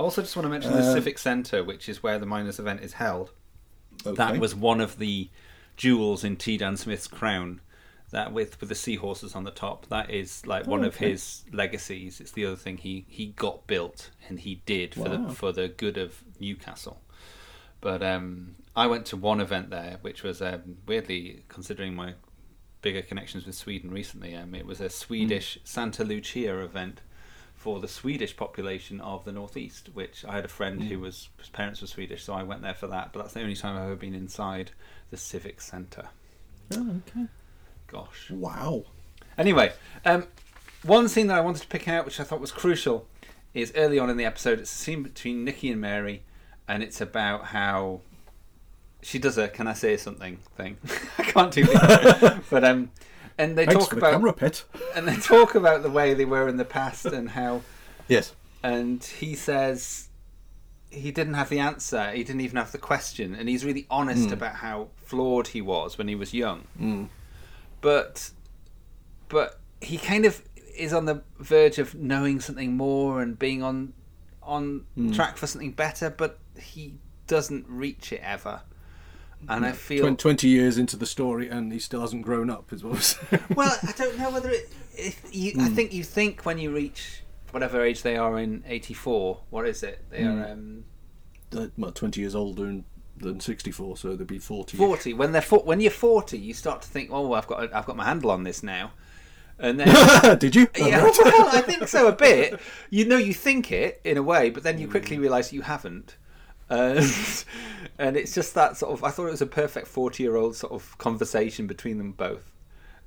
I 0.00 0.02
also 0.02 0.22
just 0.22 0.34
want 0.34 0.46
to 0.46 0.50
mention 0.50 0.72
the 0.72 0.78
Uh, 0.78 0.94
Civic 0.94 1.18
Centre, 1.18 1.62
which 1.62 1.86
is 1.86 2.02
where 2.02 2.18
the 2.18 2.24
miners' 2.24 2.58
event 2.58 2.80
is 2.80 2.94
held. 2.94 3.32
Okay. 4.06 4.16
That 4.16 4.38
was 4.40 4.54
one 4.54 4.80
of 4.80 4.98
the 4.98 5.28
jewels 5.76 6.24
in 6.24 6.36
T. 6.36 6.56
Dan 6.56 6.76
Smith's 6.78 7.06
crown 7.06 7.60
That 8.10 8.32
with 8.32 8.58
with 8.60 8.70
the 8.70 8.74
seahorses 8.74 9.34
on 9.36 9.44
the 9.44 9.50
top, 9.50 9.86
that 9.90 10.10
is 10.10 10.44
like 10.46 10.66
one 10.66 10.84
Oh, 10.84 10.88
of 10.88 10.96
his 10.96 11.44
legacies. 11.52 12.18
It's 12.20 12.32
the 12.32 12.46
other 12.46 12.56
thing 12.56 12.78
he 12.78 13.04
he 13.08 13.26
got 13.26 13.66
built 13.66 14.10
and 14.26 14.40
he 14.40 14.62
did 14.66 14.94
for 14.94 15.02
Wow. 15.10 15.26
the 15.28 15.34
for 15.34 15.52
the 15.52 15.68
good 15.68 15.96
of 15.98 16.24
Newcastle. 16.40 17.02
But 17.82 18.02
um, 18.02 18.56
I 18.74 18.86
went 18.88 19.04
to 19.06 19.16
one 19.18 19.40
event 19.40 19.68
there, 19.70 19.98
which 20.00 20.22
was 20.22 20.40
um, 20.42 20.78
weirdly 20.86 21.44
considering 21.48 21.94
my 21.94 22.14
bigger 22.82 23.02
connections 23.02 23.44
with 23.46 23.54
Sweden 23.54 23.90
recently. 23.90 24.34
Um, 24.34 24.54
it 24.54 24.64
was 24.66 24.80
a 24.80 24.88
Swedish 24.88 25.58
Santa 25.62 26.02
Lucia 26.04 26.58
event 26.64 27.02
for 27.60 27.78
the 27.78 27.88
Swedish 27.88 28.34
population 28.38 29.02
of 29.02 29.24
the 29.26 29.32
northeast. 29.32 29.90
Which 29.92 30.24
I 30.24 30.32
had 30.34 30.44
a 30.46 30.48
friend 30.48 30.82
who 30.84 30.96
Mm. 30.96 31.02
was 31.02 31.28
his 31.38 31.50
parents 31.50 31.82
were 31.82 31.86
Swedish, 31.86 32.24
so 32.24 32.32
I 32.32 32.42
went 32.42 32.62
there 32.62 32.74
for 32.74 32.86
that. 32.86 33.12
But 33.12 33.20
that's 33.22 33.34
the 33.34 33.42
only 33.42 33.54
time 33.54 33.76
I've 33.76 33.84
ever 33.84 33.96
been 33.96 34.14
inside 34.14 34.70
the 35.10 35.16
civic 35.18 35.60
centre. 35.60 36.08
Oh, 36.74 37.00
okay. 37.08 37.26
Gosh. 37.86 38.30
Wow. 38.30 38.84
Anyway, 39.36 39.72
um, 40.04 40.26
one 40.84 41.08
scene 41.08 41.26
that 41.26 41.36
I 41.36 41.40
wanted 41.40 41.62
to 41.62 41.68
pick 41.68 41.86
out, 41.86 42.04
which 42.06 42.18
I 42.20 42.24
thought 42.24 42.40
was 42.40 42.52
crucial, 42.52 43.06
is 43.52 43.72
early 43.76 43.98
on 43.98 44.08
in 44.08 44.16
the 44.16 44.24
episode. 44.24 44.58
It's 44.60 44.72
a 44.72 44.78
scene 44.78 45.02
between 45.02 45.44
Nicky 45.44 45.70
and 45.70 45.80
Mary, 45.80 46.22
and 46.68 46.82
it's 46.82 47.00
about 47.00 47.46
how 47.46 48.00
she 49.02 49.18
does 49.18 49.36
a 49.36 49.48
"Can 49.48 49.66
I 49.66 49.72
say 49.74 49.96
something?" 49.96 50.38
thing. 50.56 50.76
I 51.18 51.24
can't 51.24 51.52
do 51.52 51.64
it, 51.68 52.42
but 52.50 52.64
um, 52.64 52.90
and 53.40 53.56
they 53.56 53.64
Thanks 53.66 53.80
talk 53.84 53.88
for 53.90 53.94
the 53.96 54.00
about 54.00 54.12
camera, 54.12 54.32
pet. 54.32 54.64
and 54.94 55.08
they 55.08 55.16
talk 55.16 55.54
about 55.54 55.82
the 55.82 55.90
way 55.90 56.14
they 56.14 56.24
were 56.24 56.46
in 56.48 56.56
the 56.56 56.64
past 56.64 57.06
and 57.06 57.30
how 57.30 57.62
Yes. 58.08 58.34
and 58.62 59.02
he 59.04 59.34
says 59.34 60.08
he 60.90 61.10
didn't 61.12 61.34
have 61.34 61.48
the 61.48 61.58
answer. 61.60 62.10
He 62.10 62.24
didn't 62.24 62.40
even 62.42 62.56
have 62.56 62.72
the 62.72 62.78
question, 62.78 63.34
and 63.34 63.48
he's 63.48 63.64
really 63.64 63.86
honest 63.90 64.28
Mm. 64.28 64.32
about 64.32 64.56
how 64.56 64.88
flawed 65.04 65.48
he 65.48 65.60
was 65.62 65.96
when 65.98 66.08
he 66.08 66.14
was 66.16 66.34
young. 66.34 66.64
Mm. 66.80 67.08
But 67.80 68.30
but 69.28 69.60
he 69.80 69.96
kind 69.98 70.24
of 70.26 70.42
is 70.76 70.92
on 70.92 71.04
the 71.04 71.22
verge 71.38 71.78
of 71.78 71.94
knowing 71.94 72.40
something 72.40 72.76
more 72.76 73.22
and 73.22 73.38
being 73.38 73.62
on 73.62 73.92
on 74.42 74.84
Mm. 74.98 75.14
track 75.14 75.36
for 75.36 75.46
something 75.46 75.70
better, 75.72 76.10
but 76.10 76.38
he 76.58 76.94
doesn't 77.28 77.64
reach 77.68 78.12
it 78.12 78.20
ever. 78.24 78.62
And 79.48 79.64
I 79.66 79.72
feel 79.72 80.02
Twen- 80.02 80.16
20 80.16 80.48
years 80.48 80.78
into 80.78 80.96
the 80.96 81.06
story 81.06 81.48
and 81.48 81.72
he 81.72 81.78
still 81.78 82.00
hasn't 82.02 82.22
grown 82.22 82.50
up, 82.50 82.72
is 82.72 82.84
what 82.84 82.94
I'm 82.96 83.00
saying. 83.00 83.42
well, 83.54 83.76
I 83.82 83.92
don't 83.92 84.18
know 84.18 84.30
whether 84.30 84.50
it. 84.50 84.70
If 84.94 85.22
you, 85.32 85.52
I 85.58 85.68
Mm. 85.68 85.74
think 85.74 85.92
you 85.92 86.04
think 86.04 86.44
when 86.44 86.58
you 86.58 86.72
reach 86.74 87.22
whatever 87.52 87.82
age 87.82 88.02
they 88.02 88.16
are 88.16 88.38
in 88.38 88.62
'84. 88.66 89.40
What 89.50 89.66
is 89.66 89.82
it? 89.82 90.04
They 90.10 90.20
Mm. 90.20 90.44
are 90.48 90.52
um, 90.52 90.84
Uh, 91.56 91.66
well, 91.76 91.90
20 91.90 92.20
years 92.20 92.34
older 92.36 92.62
than, 92.66 92.84
than 93.16 93.40
64, 93.40 93.96
so 93.96 94.14
they'd 94.14 94.26
be 94.26 94.38
40. 94.38 94.76
forty. 94.76 95.12
When 95.14 95.32
they're 95.32 95.42
when 95.42 95.80
you're 95.80 95.90
forty, 95.90 96.38
you 96.38 96.54
start 96.54 96.82
to 96.82 96.88
think, 96.88 97.10
"Oh, 97.10 97.32
I've 97.32 97.46
got 97.48 97.72
I've 97.74 97.86
got 97.86 97.96
my 97.96 98.04
handle 98.04 98.30
on 98.30 98.44
this 98.44 98.62
now." 98.62 98.92
And 99.58 99.78
then 99.80 100.38
Did 100.38 100.54
you? 100.54 100.68
Yeah, 100.76 101.02
well, 101.02 101.48
I 101.52 101.60
think 101.62 101.88
so 101.88 102.06
a 102.08 102.12
bit. 102.12 102.58
You 102.90 103.04
know, 103.04 103.16
you 103.18 103.34
think 103.34 103.72
it 103.72 104.00
in 104.04 104.16
a 104.16 104.22
way, 104.22 104.48
but 104.50 104.62
then 104.62 104.78
you 104.78 104.86
quickly 104.88 105.18
realise 105.18 105.52
you 105.52 105.62
haven't. 105.62 106.16
Uh, 106.70 107.06
and 107.98 108.16
it's 108.16 108.32
just 108.32 108.54
that 108.54 108.76
sort 108.78 108.92
of. 108.92 109.04
I 109.04 109.10
thought 109.10 109.26
it 109.26 109.32
was 109.32 109.42
a 109.42 109.46
perfect 109.46 109.86
forty-year-old 109.88 110.56
sort 110.56 110.72
of 110.72 110.96
conversation 110.98 111.66
between 111.66 111.98
them 111.98 112.12
both. 112.12 112.50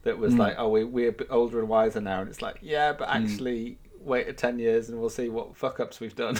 That 0.04 0.18
was 0.20 0.34
Mm. 0.34 0.40
like, 0.40 0.56
oh, 0.58 0.68
we, 0.70 0.84
we're 0.84 1.10
a 1.10 1.14
bit 1.14 1.28
older 1.30 1.60
and 1.60 1.70
wiser 1.70 2.02
now, 2.02 2.20
and 2.20 2.30
it's 2.30 2.42
like, 2.42 2.60
yeah, 2.62 2.92
but 2.92 3.08
Mm. 3.08 3.24
actually, 3.32 3.78
wait 4.02 4.38
ten 4.38 4.60
years 4.60 4.90
and 4.90 5.00
we'll 5.00 5.10
see 5.10 5.30
what 5.30 5.56
fuck 5.56 5.80
ups 5.80 6.00
we've 6.02 6.16
done. 6.16 6.38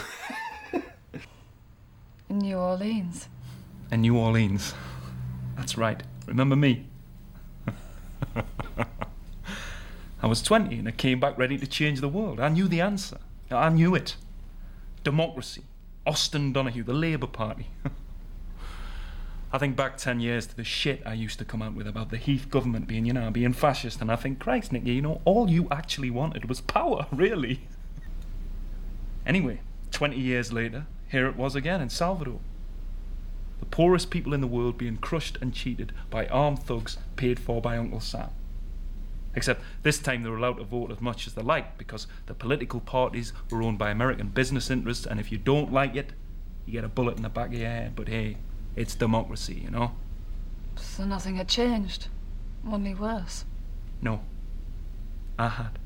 New 2.28 2.56
Orleans. 2.58 3.28
And 3.90 4.02
New 4.02 4.16
Orleans. 4.18 4.74
That's 5.56 5.78
right. 5.78 6.02
Remember 6.26 6.56
me? 6.56 6.86
I 10.22 10.26
was 10.26 10.40
20 10.42 10.78
and 10.78 10.88
I 10.88 10.90
came 10.90 11.20
back 11.20 11.36
ready 11.38 11.58
to 11.58 11.66
change 11.66 12.00
the 12.00 12.08
world. 12.08 12.40
I 12.40 12.48
knew 12.48 12.66
the 12.66 12.80
answer. 12.80 13.18
I 13.50 13.68
knew 13.68 13.94
it. 13.94 14.16
Democracy. 15.04 15.62
Austin 16.06 16.52
Donohue, 16.52 16.82
the 16.82 16.92
Labour 16.92 17.26
Party. 17.26 17.68
I 19.52 19.58
think 19.58 19.76
back 19.76 19.96
10 19.96 20.20
years 20.20 20.46
to 20.48 20.56
the 20.56 20.64
shit 20.64 21.02
I 21.06 21.14
used 21.14 21.38
to 21.38 21.44
come 21.44 21.62
out 21.62 21.74
with 21.74 21.86
about 21.86 22.10
the 22.10 22.16
Heath 22.16 22.50
government 22.50 22.88
being, 22.88 23.06
you 23.06 23.12
know, 23.12 23.30
being 23.30 23.52
fascist, 23.52 24.00
and 24.00 24.10
I 24.10 24.16
think, 24.16 24.40
Christ, 24.40 24.72
Nicky, 24.72 24.94
you 24.94 25.02
know, 25.02 25.20
all 25.24 25.48
you 25.48 25.68
actually 25.70 26.10
wanted 26.10 26.48
was 26.48 26.60
power, 26.60 27.06
really. 27.12 27.60
Anyway, 29.24 29.60
20 29.92 30.18
years 30.18 30.52
later, 30.52 30.86
here 31.08 31.26
it 31.26 31.36
was 31.36 31.54
again 31.54 31.80
in 31.80 31.88
Salvador. 31.88 32.40
The 33.60 33.66
poorest 33.66 34.10
people 34.10 34.34
in 34.34 34.40
the 34.40 34.46
world 34.48 34.76
being 34.76 34.96
crushed 34.96 35.38
and 35.40 35.54
cheated 35.54 35.92
by 36.10 36.26
armed 36.26 36.64
thugs 36.64 36.98
paid 37.16 37.38
for 37.38 37.62
by 37.62 37.78
Uncle 37.78 38.00
Sam. 38.00 38.30
Except 39.36 39.62
this 39.82 39.98
time 39.98 40.22
they 40.22 40.28
were 40.28 40.36
allowed 40.36 40.58
to 40.58 40.64
vote 40.64 40.92
as 40.92 41.00
much 41.00 41.26
as 41.26 41.34
they 41.34 41.42
liked 41.42 41.78
because 41.78 42.06
the 42.26 42.34
political 42.34 42.80
parties 42.80 43.32
were 43.50 43.62
owned 43.62 43.78
by 43.78 43.90
American 43.90 44.28
business 44.28 44.70
interests, 44.70 45.06
and 45.06 45.18
if 45.18 45.32
you 45.32 45.38
don't 45.38 45.72
like 45.72 45.96
it, 45.96 46.12
you 46.66 46.72
get 46.72 46.84
a 46.84 46.88
bullet 46.88 47.16
in 47.16 47.22
the 47.22 47.28
back 47.28 47.48
of 47.48 47.54
your 47.54 47.68
head. 47.68 47.96
But 47.96 48.08
hey, 48.08 48.36
it's 48.76 48.94
democracy, 48.94 49.60
you 49.64 49.70
know? 49.70 49.92
So 50.76 51.04
nothing 51.04 51.36
had 51.36 51.48
changed. 51.48 52.08
Only 52.68 52.94
worse. 52.94 53.44
No. 54.00 54.22
I 55.38 55.48
had. 55.48 55.78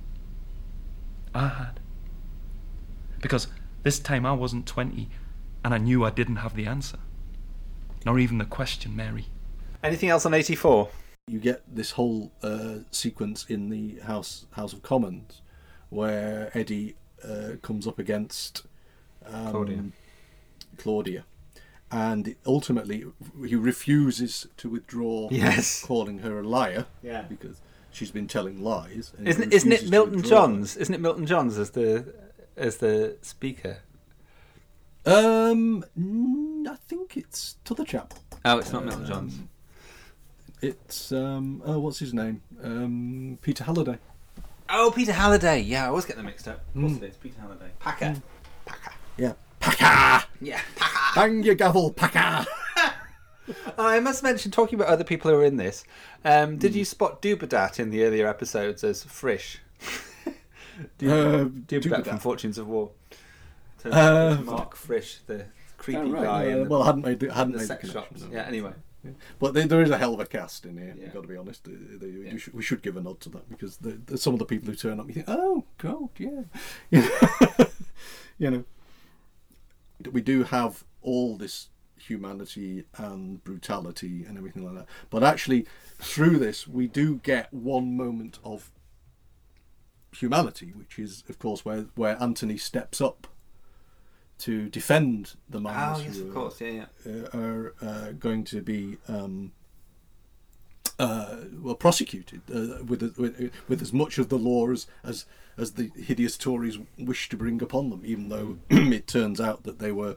I 1.34 1.48
had. 1.48 1.80
Because 3.20 3.48
this 3.82 3.98
time 3.98 4.24
I 4.26 4.32
wasn't 4.32 4.66
20 4.66 5.08
and 5.64 5.74
I 5.74 5.78
knew 5.78 6.04
I 6.04 6.10
didn't 6.10 6.36
have 6.36 6.54
the 6.54 6.66
answer. 6.66 6.98
Nor 8.04 8.18
even 8.18 8.38
the 8.38 8.44
question, 8.44 8.94
Mary. 8.94 9.26
Anything 9.82 10.08
else 10.08 10.24
on 10.24 10.34
'84? 10.34 10.88
You 11.28 11.38
get 11.38 11.62
this 11.72 11.92
whole 11.92 12.32
uh, 12.42 12.78
sequence 12.90 13.44
in 13.48 13.68
the 13.70 14.00
House 14.00 14.46
House 14.52 14.72
of 14.72 14.82
Commons 14.82 15.42
where 15.90 16.50
Eddie 16.54 16.96
uh, 17.24 17.52
comes 17.62 17.86
up 17.86 17.98
against 17.98 18.62
um, 19.26 19.50
Claudia. 19.52 19.84
Claudia. 20.78 21.24
And 21.90 22.34
ultimately, 22.46 23.04
he 23.46 23.56
refuses 23.56 24.46
to 24.58 24.68
withdraw 24.68 25.28
Yes. 25.30 25.82
calling 25.82 26.18
her 26.18 26.40
a 26.40 26.42
liar 26.42 26.86
Yeah. 27.02 27.22
because 27.22 27.60
she's 27.90 28.10
been 28.10 28.26
telling 28.28 28.62
lies. 28.62 29.12
and 29.16 29.26
Isn't 29.28 29.52
isn't 29.52 29.72
it 29.72 29.88
Milton 29.88 30.16
withdraw. 30.16 30.30
Johns? 30.46 30.76
Isn't 30.76 30.94
it 30.94 31.00
Milton 31.00 31.26
Johns 31.26 31.56
as 31.58 31.70
the 31.70 32.14
as 32.56 32.76
the 32.78 33.16
speaker? 33.22 33.78
Um, 35.06 35.84
I 36.68 36.76
think 36.88 37.16
it's 37.16 37.56
to 37.64 37.74
the 37.74 37.84
chap. 37.84 38.14
Oh, 38.44 38.58
it's 38.58 38.72
not 38.72 38.84
Milton 38.84 39.04
Um, 39.04 39.08
Johns. 39.10 39.38
It's 40.60 41.12
um, 41.12 41.62
oh, 41.64 41.78
what's 41.78 41.98
his 42.00 42.12
name? 42.12 42.42
Um, 42.62 43.38
Peter 43.42 43.64
Halliday. 43.64 43.98
Oh, 44.68 44.92
Peter 44.94 45.12
Halliday. 45.12 45.60
Yeah, 45.60 45.84
I 45.84 45.88
always 45.88 46.04
get 46.04 46.16
them 46.16 46.26
mixed 46.26 46.48
up. 46.48 46.62
Of 46.74 46.80
course 46.80 46.92
Mm. 46.94 47.02
it 47.02 47.10
is 47.10 47.16
Peter 47.16 47.40
Halliday. 47.40 47.70
Packer. 47.78 48.20
Packer. 48.66 48.92
Yeah, 49.16 49.32
Packer. 49.60 50.26
Yeah, 50.40 50.60
Packer. 50.76 51.14
Bang 51.14 51.42
your 51.44 51.54
gavel, 51.54 51.92
Packer. 51.92 52.46
I 53.78 53.98
must 54.00 54.22
mention, 54.22 54.50
talking 54.50 54.78
about 54.78 54.88
other 54.92 55.04
people 55.04 55.30
who 55.30 55.38
are 55.38 55.44
in 55.44 55.56
this, 55.56 55.84
um, 56.24 56.58
did 56.58 56.74
you 56.74 56.84
spot 56.84 57.22
Dubedat 57.22 57.78
in 57.80 57.88
the 57.90 58.04
earlier 58.04 58.26
episodes 58.28 58.84
as 58.84 59.04
Frisch? 59.04 59.58
Dub- 60.98 61.08
Uh, 61.10 61.44
Dubedat 61.46 61.66
Dubedat. 61.82 62.04
from 62.06 62.18
Fortunes 62.18 62.58
of 62.58 62.68
War. 62.68 62.90
Uh, 63.84 63.88
out 63.94 64.32
it 64.32 64.38
was 64.40 64.46
Mark 64.46 64.76
Frisch, 64.76 65.20
the 65.26 65.46
creepy 65.78 66.00
Oh, 66.00 66.10
right, 66.10 66.24
guy. 66.24 66.44
in 66.44 66.64
the, 66.64 66.68
well, 66.68 66.82
I 66.82 66.86
hadn't 66.86 67.04
made 67.06 67.20
the, 67.20 67.32
hadn't 67.32 67.52
the 67.52 67.58
made 67.58 67.66
sex 67.68 67.82
the 67.86 67.92
connection, 67.92 68.18
shops. 68.18 68.30
Yeah, 68.32 68.42
anyway. 68.42 68.72
But 69.38 69.54
there, 69.54 69.66
there 69.66 69.82
is 69.82 69.90
a 69.90 69.98
hell 69.98 70.12
of 70.14 70.20
a 70.20 70.26
cast 70.26 70.66
in 70.66 70.76
here. 70.76 70.94
Yeah. 70.96 71.04
You've 71.04 71.14
got 71.14 71.22
to 71.22 71.28
be 71.28 71.36
honest. 71.36 71.66
Uh, 71.66 71.70
they- 71.98 72.06
you 72.06 72.38
should, 72.38 72.52
we 72.54 72.62
should 72.62 72.82
give 72.82 72.96
a 72.96 73.00
nod 73.00 73.20
to 73.20 73.28
that 73.30 73.48
because 73.48 73.78
the, 73.78 74.00
the, 74.06 74.18
some 74.18 74.32
of 74.32 74.38
the 74.38 74.44
people 74.44 74.68
who 74.68 74.74
turn 74.74 74.98
up, 75.00 75.06
you 75.08 75.14
think, 75.14 75.26
oh 75.28 75.64
god, 75.78 76.08
yeah, 76.18 76.42
you 76.90 77.00
know, 77.58 77.66
you 78.38 78.50
know. 78.50 78.64
We 80.12 80.20
do 80.20 80.44
have 80.44 80.84
all 81.02 81.36
this 81.36 81.68
humanity 81.98 82.84
and 82.96 83.42
brutality 83.42 84.24
and 84.24 84.38
everything 84.38 84.64
like 84.64 84.74
that, 84.76 84.86
but 85.10 85.22
actually, 85.24 85.66
through 85.98 86.38
this, 86.38 86.68
we 86.68 86.86
do 86.86 87.16
get 87.16 87.52
one 87.52 87.96
moment 87.96 88.38
of 88.44 88.70
humanity, 90.12 90.72
which 90.74 90.98
is, 90.98 91.24
of 91.28 91.38
course, 91.38 91.64
where 91.64 91.86
where 91.94 92.20
Anthony 92.22 92.56
steps 92.56 93.00
up 93.00 93.26
to 94.38 94.68
defend 94.68 95.34
the 95.48 95.60
miners 95.60 95.98
Oh, 95.98 96.02
yes, 96.02 96.16
who 96.16 96.22
of 96.24 96.30
are- 96.30 96.32
course, 96.32 96.60
yeah, 96.60 96.86
uh, 97.06 97.36
are 97.38 97.74
uh, 97.82 98.12
going 98.12 98.44
to 98.44 98.62
be 98.62 98.98
um, 99.08 99.52
uh, 100.98 101.36
well 101.60 101.74
prosecuted 101.74 102.40
uh, 102.52 102.82
with, 102.84 103.02
with 103.18 103.50
with 103.68 103.82
as 103.82 103.92
much 103.92 104.18
of 104.18 104.28
the 104.28 104.38
law 104.38 104.70
as, 104.70 104.86
as 105.04 105.26
as 105.56 105.72
the 105.72 105.90
hideous 105.96 106.36
Tories 106.36 106.78
wish 106.98 107.28
to 107.28 107.36
bring 107.36 107.60
upon 107.62 107.90
them, 107.90 108.02
even 108.04 108.28
though 108.28 108.58
it 108.70 109.06
turns 109.06 109.40
out 109.40 109.64
that 109.64 109.78
they 109.80 109.92
were 109.92 110.16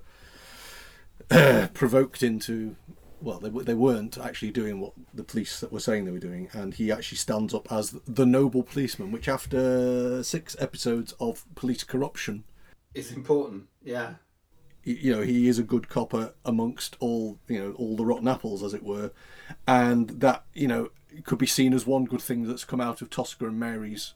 uh, 1.29 1.67
provoked 1.73 2.23
into. 2.23 2.75
Well, 3.23 3.37
they, 3.39 3.49
they 3.49 3.75
weren't 3.75 4.17
actually 4.17 4.49
doing 4.49 4.79
what 4.79 4.93
the 5.13 5.23
police 5.23 5.63
were 5.69 5.79
saying 5.79 6.05
they 6.05 6.11
were 6.11 6.17
doing, 6.17 6.49
and 6.53 6.73
he 6.73 6.91
actually 6.91 7.19
stands 7.19 7.53
up 7.53 7.71
as 7.71 7.91
the 8.07 8.25
noble 8.25 8.63
policeman, 8.63 9.11
which 9.11 9.27
after 9.27 10.23
six 10.23 10.55
episodes 10.59 11.13
of 11.19 11.45
police 11.53 11.83
corruption, 11.83 12.45
It's 12.93 13.11
important, 13.11 13.65
yeah. 13.83 14.15
you 14.83 15.15
know 15.15 15.21
he 15.21 15.47
is 15.47 15.57
a 15.59 15.63
good 15.63 15.87
copper 15.87 16.33
amongst 16.43 16.97
all 16.99 17.39
you 17.47 17.59
know 17.59 17.71
all 17.73 17.95
the 17.95 18.05
rotten 18.05 18.27
apples 18.27 18.63
as 18.63 18.73
it 18.73 18.83
were 18.83 19.11
and 19.67 20.09
that 20.21 20.43
you 20.53 20.67
know 20.67 20.89
could 21.23 21.37
be 21.37 21.45
seen 21.45 21.73
as 21.73 21.85
one 21.85 22.05
good 22.05 22.21
thing 22.21 22.47
that's 22.47 22.65
come 22.65 22.81
out 22.81 23.01
of 23.01 23.09
Tosker 23.09 23.47
and 23.47 23.59
Mary's 23.59 24.13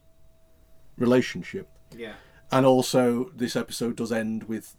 relationship. 0.97 1.69
Yeah. 1.95 2.13
And 2.51 2.65
also, 2.65 3.31
this 3.35 3.55
episode 3.55 3.97
does 3.97 4.11
end 4.11 4.43
with 4.45 4.77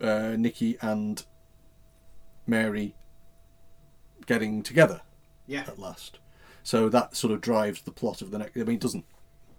uh, 0.00 0.36
Nicky 0.38 0.78
and 0.80 1.22
Mary 2.46 2.94
getting 4.26 4.62
together 4.62 5.02
Yeah. 5.46 5.64
at 5.66 5.78
last. 5.78 6.18
So 6.62 6.88
that 6.88 7.14
sort 7.14 7.32
of 7.34 7.40
drives 7.42 7.82
the 7.82 7.90
plot 7.90 8.22
of 8.22 8.30
the 8.30 8.38
next. 8.38 8.56
I 8.56 8.64
mean, 8.64 8.76
it 8.76 8.80
doesn't. 8.80 9.04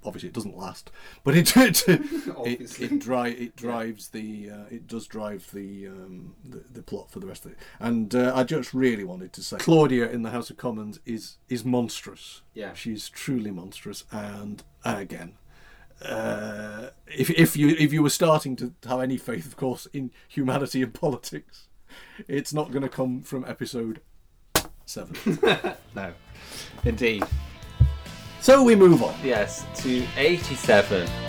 Obviously, 0.05 0.29
it 0.29 0.35
doesn't 0.35 0.55
last, 0.55 0.91
but 1.23 1.35
it 1.35 1.55
it 1.57 1.87
it, 1.87 2.81
it, 2.81 2.99
dri- 2.99 3.31
it 3.31 3.55
drives 3.55 4.09
the 4.09 4.49
uh, 4.49 4.65
it 4.69 4.87
does 4.87 5.07
drive 5.07 5.49
the, 5.51 5.87
um, 5.87 6.35
the 6.43 6.63
the 6.71 6.83
plot 6.83 7.09
for 7.11 7.19
the 7.19 7.27
rest 7.27 7.45
of 7.45 7.51
it. 7.51 7.57
And 7.79 8.13
uh, 8.13 8.31
I 8.35 8.43
just 8.43 8.73
really 8.73 9.03
wanted 9.03 9.33
to 9.33 9.43
say, 9.43 9.57
Claudia 9.57 10.09
in 10.09 10.21
the 10.21 10.31
House 10.31 10.49
of 10.49 10.57
Commons 10.57 10.99
is 11.05 11.37
is 11.49 11.65
monstrous. 11.65 12.41
Yeah. 12.53 12.73
she's 12.73 13.09
truly 13.09 13.51
monstrous. 13.51 14.03
And 14.11 14.63
again, 14.83 15.33
uh, 16.01 16.89
if 17.07 17.29
if 17.31 17.55
you 17.55 17.69
if 17.69 17.93
you 17.93 18.03
were 18.03 18.09
starting 18.09 18.55
to 18.57 18.73
have 18.87 19.01
any 19.01 19.17
faith, 19.17 19.45
of 19.45 19.57
course, 19.57 19.87
in 19.93 20.11
humanity 20.27 20.81
and 20.81 20.93
politics, 20.93 21.67
it's 22.27 22.53
not 22.53 22.71
going 22.71 22.83
to 22.83 22.89
come 22.89 23.21
from 23.21 23.45
episode 23.45 24.01
seven. 24.85 25.39
no, 25.95 26.13
indeed. 26.83 27.23
So 28.45 28.61
we 28.61 28.75
move 28.75 29.01
on. 29.01 29.15
Yes, 29.23 29.65
to 29.77 30.05
87. 30.17 31.24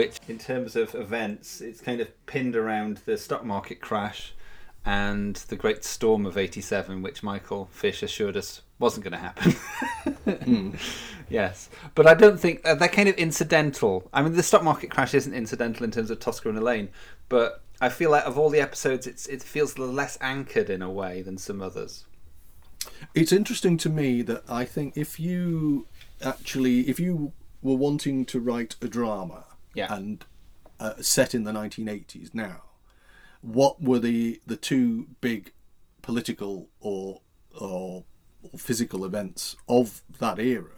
Which, 0.00 0.18
in 0.28 0.38
terms 0.38 0.76
of 0.76 0.94
events, 0.94 1.60
it's 1.60 1.80
kind 1.80 2.00
of 2.00 2.26
pinned 2.26 2.56
around 2.56 3.02
the 3.04 3.18
stock 3.18 3.44
market 3.44 3.80
crash 3.80 4.34
and 4.84 5.36
the 5.36 5.56
Great 5.56 5.84
Storm 5.84 6.24
of 6.24 6.38
'87, 6.38 7.02
which 7.02 7.22
Michael 7.22 7.68
Fish 7.70 8.02
assured 8.02 8.36
us 8.36 8.62
wasn't 8.78 9.04
going 9.04 9.12
to 9.12 9.18
happen. 9.18 10.78
Yes, 11.30 11.70
but 11.94 12.08
I 12.08 12.14
don't 12.14 12.40
think 12.40 12.60
uh, 12.64 12.74
they're 12.74 12.88
kind 12.88 13.08
of 13.08 13.14
incidental. 13.14 14.08
I 14.12 14.20
mean, 14.20 14.32
the 14.32 14.42
stock 14.42 14.64
market 14.64 14.90
crash 14.90 15.14
isn't 15.14 15.32
incidental 15.32 15.84
in 15.84 15.92
terms 15.92 16.10
of 16.10 16.18
Tosker 16.18 16.48
and 16.48 16.58
Elaine, 16.58 16.88
but 17.28 17.62
I 17.80 17.88
feel 17.88 18.10
like 18.10 18.24
of 18.24 18.36
all 18.36 18.50
the 18.50 18.60
episodes, 18.60 19.06
it's 19.06 19.26
it 19.26 19.42
feels 19.42 19.78
less 19.78 20.18
anchored 20.20 20.68
in 20.68 20.82
a 20.82 20.90
way 20.90 21.22
than 21.22 21.38
some 21.38 21.62
others. 21.62 22.04
It's 23.14 23.32
interesting 23.32 23.76
to 23.78 23.88
me 23.88 24.22
that 24.22 24.42
I 24.48 24.64
think 24.64 24.96
if 24.96 25.20
you 25.20 25.86
actually, 26.20 26.88
if 26.88 26.98
you 26.98 27.32
were 27.62 27.76
wanting 27.76 28.24
to 28.26 28.40
write 28.40 28.74
a 28.82 28.88
drama 28.88 29.44
Yeah. 29.74 29.92
and 29.94 30.24
uh, 30.78 30.94
set 31.00 31.34
in 31.34 31.44
the 31.44 31.52
1980s 31.52 32.34
now, 32.34 32.62
what 33.42 33.82
were 33.82 33.98
the 33.98 34.40
the 34.46 34.56
two 34.56 35.08
big 35.20 35.52
political 36.02 36.68
or 36.80 37.20
or, 37.58 38.04
or 38.42 38.58
physical 38.58 39.04
events 39.04 39.56
of 39.68 40.02
that 40.18 40.38
era? 40.38 40.70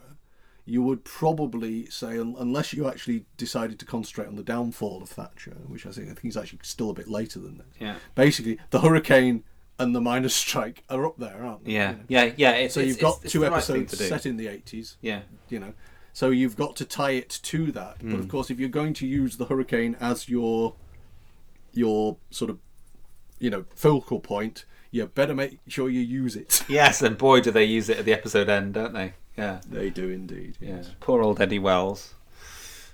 You 0.64 0.82
would 0.82 1.04
probably 1.04 1.86
say, 1.90 2.18
un- 2.18 2.36
unless 2.38 2.72
you 2.72 2.86
actually 2.88 3.26
decided 3.36 3.80
to 3.80 3.84
concentrate 3.84 4.28
on 4.28 4.36
the 4.36 4.44
downfall 4.44 5.02
of 5.02 5.08
Thatcher, 5.08 5.56
which 5.66 5.86
I 5.86 5.90
think 5.90 6.06
I 6.08 6.14
think 6.14 6.26
is 6.26 6.36
actually 6.36 6.60
still 6.62 6.90
a 6.90 6.94
bit 6.94 7.08
later 7.08 7.40
than 7.40 7.58
that. 7.58 7.66
Yeah. 7.80 7.96
Basically, 8.14 8.58
the 8.70 8.80
hurricane 8.80 9.42
and 9.80 9.92
the 9.92 10.00
miners' 10.00 10.34
strike 10.36 10.84
are 10.88 11.04
up 11.04 11.16
there, 11.18 11.44
aren't 11.44 11.64
they? 11.64 11.72
Yeah, 11.72 11.90
You 11.90 11.96
know? 11.96 12.04
yeah, 12.08 12.32
yeah. 12.36 12.50
It's, 12.52 12.74
so 12.74 12.80
it's- 12.80 12.94
you've 12.94 13.00
got 13.02 13.22
two 13.22 13.42
right 13.42 13.52
episodes 13.52 13.98
set 13.98 14.24
in 14.24 14.36
the 14.36 14.46
80s. 14.46 14.96
Yeah. 15.00 15.22
You 15.48 15.58
know, 15.58 15.72
so 16.12 16.30
you've 16.30 16.56
got 16.56 16.76
to 16.76 16.84
tie 16.84 17.12
it 17.12 17.38
to 17.42 17.72
that. 17.72 17.98
But 17.98 18.06
Mm. 18.08 18.18
of 18.20 18.28
course, 18.28 18.50
if 18.50 18.58
you're 18.60 18.68
going 18.68 18.94
to 18.94 19.06
use 19.06 19.36
the 19.36 19.46
hurricane 19.46 19.96
as 20.00 20.28
your 20.28 20.74
your 21.72 22.16
sort 22.30 22.50
of 22.50 22.58
you 23.38 23.50
know 23.50 23.64
focal 23.74 24.20
point, 24.20 24.64
you 24.90 25.06
better 25.06 25.34
make 25.34 25.58
sure 25.68 25.88
you 25.88 26.00
use 26.00 26.36
it. 26.36 26.62
Yes, 26.68 27.02
and 27.02 27.16
boy, 27.18 27.40
do 27.40 27.50
they 27.50 27.64
use 27.64 27.88
it 27.88 27.98
at 27.98 28.04
the 28.04 28.12
episode 28.12 28.48
end, 28.48 28.74
don't 28.74 28.92
they? 28.92 29.14
Yeah, 29.36 29.60
they 29.68 29.88
do 29.90 30.10
indeed. 30.10 30.58
Yeah, 30.60 30.82
poor 31.00 31.22
old 31.22 31.40
Eddie 31.40 31.58
Wells. 31.58 32.14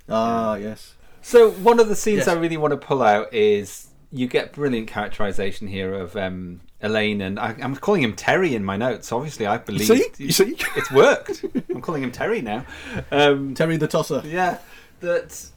Ah, 0.09 0.55
yes. 0.55 0.95
So 1.21 1.51
one 1.51 1.81
of 1.81 1.89
the 1.89 1.97
scenes 1.97 2.19
Yes. 2.19 2.29
I 2.29 2.35
really 2.35 2.57
want 2.57 2.71
to 2.71 2.77
pull 2.79 3.03
out 3.03 3.35
is 3.35 3.88
you 4.11 4.27
get 4.27 4.53
brilliant 4.53 4.89
characterization 4.89 5.69
here 5.69 5.93
of 5.95 6.17
um, 6.17 6.61
Elaine 6.81 7.21
and 7.21 7.39
I, 7.39 7.55
I'm 7.61 7.77
calling 7.77 8.03
him 8.03 8.15
Terry 8.15 8.55
in 8.55 8.65
my 8.65 8.77
notes. 8.77 9.13
Obviously, 9.13 9.47
I 9.47 9.59
believe 9.59 9.87
See? 9.87 10.05
You 10.19 10.33
see? 10.33 10.57
it's 10.77 10.91
worked. 10.91 11.45
I'm 11.69 11.81
calling 11.83 12.03
him 12.03 12.13
Terry 12.13 12.41
now. 12.41 12.65
Um, 13.11 13.55
Terry 13.55 13.77
the 13.77 13.87
tosser. 13.89 14.23
Yeah, 14.25 14.59
that 15.01 15.51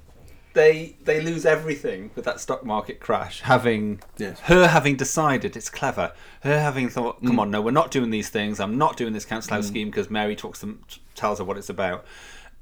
they 0.53 0.97
they 1.05 1.21
lose 1.21 1.45
everything 1.45 2.11
with 2.13 2.25
that 2.25 2.41
stock 2.41 2.65
market 2.65 2.99
crash. 2.99 3.39
Having 3.41 4.01
Yes. 4.17 4.39
her 4.41 4.67
having 4.67 4.97
decided 4.97 5.55
it's 5.55 5.69
clever, 5.69 6.11
her 6.43 6.59
having 6.59 6.89
thought, 6.89 7.23
"Come 7.23 7.37
Mm. 7.37 7.39
on, 7.39 7.51
no, 7.51 7.61
we're 7.61 7.71
not 7.71 7.89
doing 7.89 8.09
these 8.09 8.27
things. 8.27 8.59
I'm 8.59 8.77
not 8.77 8.97
doing 8.97 9.13
this 9.13 9.23
council 9.23 9.53
house 9.55 9.65
Mm. 9.67 9.69
scheme 9.69 9.89
because 9.89 10.09
Mary 10.09 10.35
talks 10.35 10.59
them, 10.59 10.81
tells 11.15 11.37
her 11.39 11.45
what 11.45 11.57
it's 11.57 11.69
about." 11.69 12.05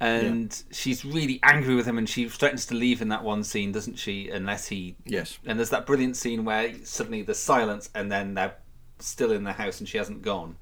And 0.00 0.62
she's 0.70 1.04
really 1.04 1.40
angry 1.42 1.74
with 1.74 1.86
him, 1.86 1.98
and 1.98 2.08
she 2.08 2.28
threatens 2.28 2.64
to 2.66 2.74
leave 2.74 3.02
in 3.02 3.08
that 3.08 3.22
one 3.22 3.44
scene, 3.44 3.70
doesn't 3.70 3.98
she? 3.98 4.30
Unless 4.30 4.68
he 4.68 4.96
Yes. 5.04 5.38
And 5.44 5.58
there's 5.58 5.70
that 5.70 5.84
brilliant 5.86 6.16
scene 6.16 6.44
where 6.44 6.74
suddenly 6.84 7.22
there's 7.22 7.38
silence, 7.38 7.90
and 7.94 8.10
then 8.10 8.34
they're 8.34 8.56
still 8.98 9.30
in 9.30 9.44
the 9.44 9.52
house, 9.52 9.78
and 9.78 9.88
she 9.88 9.98
hasn't 9.98 10.22
gone 10.22 10.56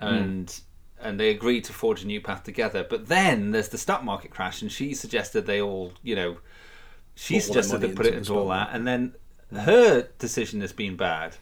and 0.00 0.60
and 1.00 1.20
they 1.20 1.30
agree 1.30 1.60
to 1.60 1.72
forge 1.72 2.02
a 2.02 2.06
new 2.06 2.20
path 2.20 2.44
together. 2.44 2.86
But 2.88 3.08
then 3.08 3.50
there's 3.50 3.68
the 3.68 3.78
stock 3.78 4.04
market 4.04 4.30
crash, 4.30 4.62
and 4.62 4.72
she 4.72 4.94
suggested 4.94 5.44
they 5.44 5.60
all, 5.60 5.92
you 6.02 6.16
know, 6.16 6.38
she 7.14 7.34
all 7.34 7.40
suggested 7.40 7.80
they 7.80 7.92
put 7.92 8.06
it 8.06 8.14
into 8.14 8.32
into 8.32 8.38
all 8.38 8.48
that, 8.48 8.70
and 8.72 8.86
then 8.86 9.14
her 9.52 10.08
decision 10.18 10.60
has 10.62 10.72
been 10.72 10.96
bad. 10.96 11.36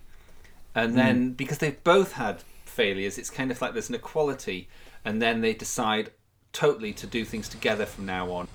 And 0.74 0.96
then 0.96 1.32
because 1.34 1.58
they've 1.58 1.82
both 1.84 2.12
had 2.12 2.42
failures, 2.64 3.18
it's 3.18 3.30
kind 3.30 3.50
of 3.50 3.60
like 3.60 3.72
there's 3.72 3.88
an 3.88 3.94
equality, 3.94 4.68
and 5.04 5.20
then 5.20 5.42
they 5.42 5.52
decide 5.52 6.10
totally 6.52 6.92
to 6.92 7.06
do 7.06 7.24
things 7.24 7.48
together 7.48 7.86
from 7.86 8.06
now 8.06 8.30
on. 8.30 8.48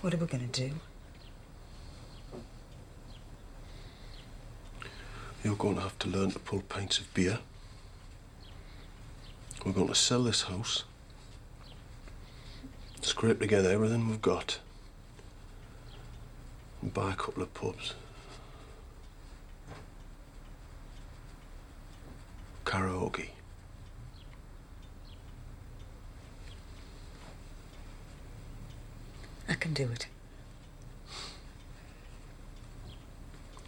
What 0.00 0.14
are 0.14 0.16
we 0.16 0.26
going 0.26 0.48
to 0.48 0.68
do? 0.68 0.74
You're 5.44 5.56
going 5.56 5.76
to 5.76 5.82
have 5.82 5.98
to 6.00 6.08
learn 6.08 6.30
to 6.30 6.38
pull 6.38 6.62
pints 6.62 6.98
of 6.98 7.12
beer. 7.14 7.40
We're 9.64 9.72
going 9.72 9.88
to 9.88 9.94
sell 9.94 10.22
this 10.22 10.42
house. 10.42 10.84
Scrape 13.00 13.40
together 13.40 13.70
everything 13.70 14.08
we've 14.08 14.22
got. 14.22 14.58
And 16.80 16.94
buy 16.94 17.12
a 17.12 17.16
couple 17.16 17.42
of 17.42 17.52
pubs. 17.54 17.94
Karaoke. 22.64 23.30
I 29.52 29.54
can 29.56 29.74
do 29.74 29.84
it. 29.92 30.06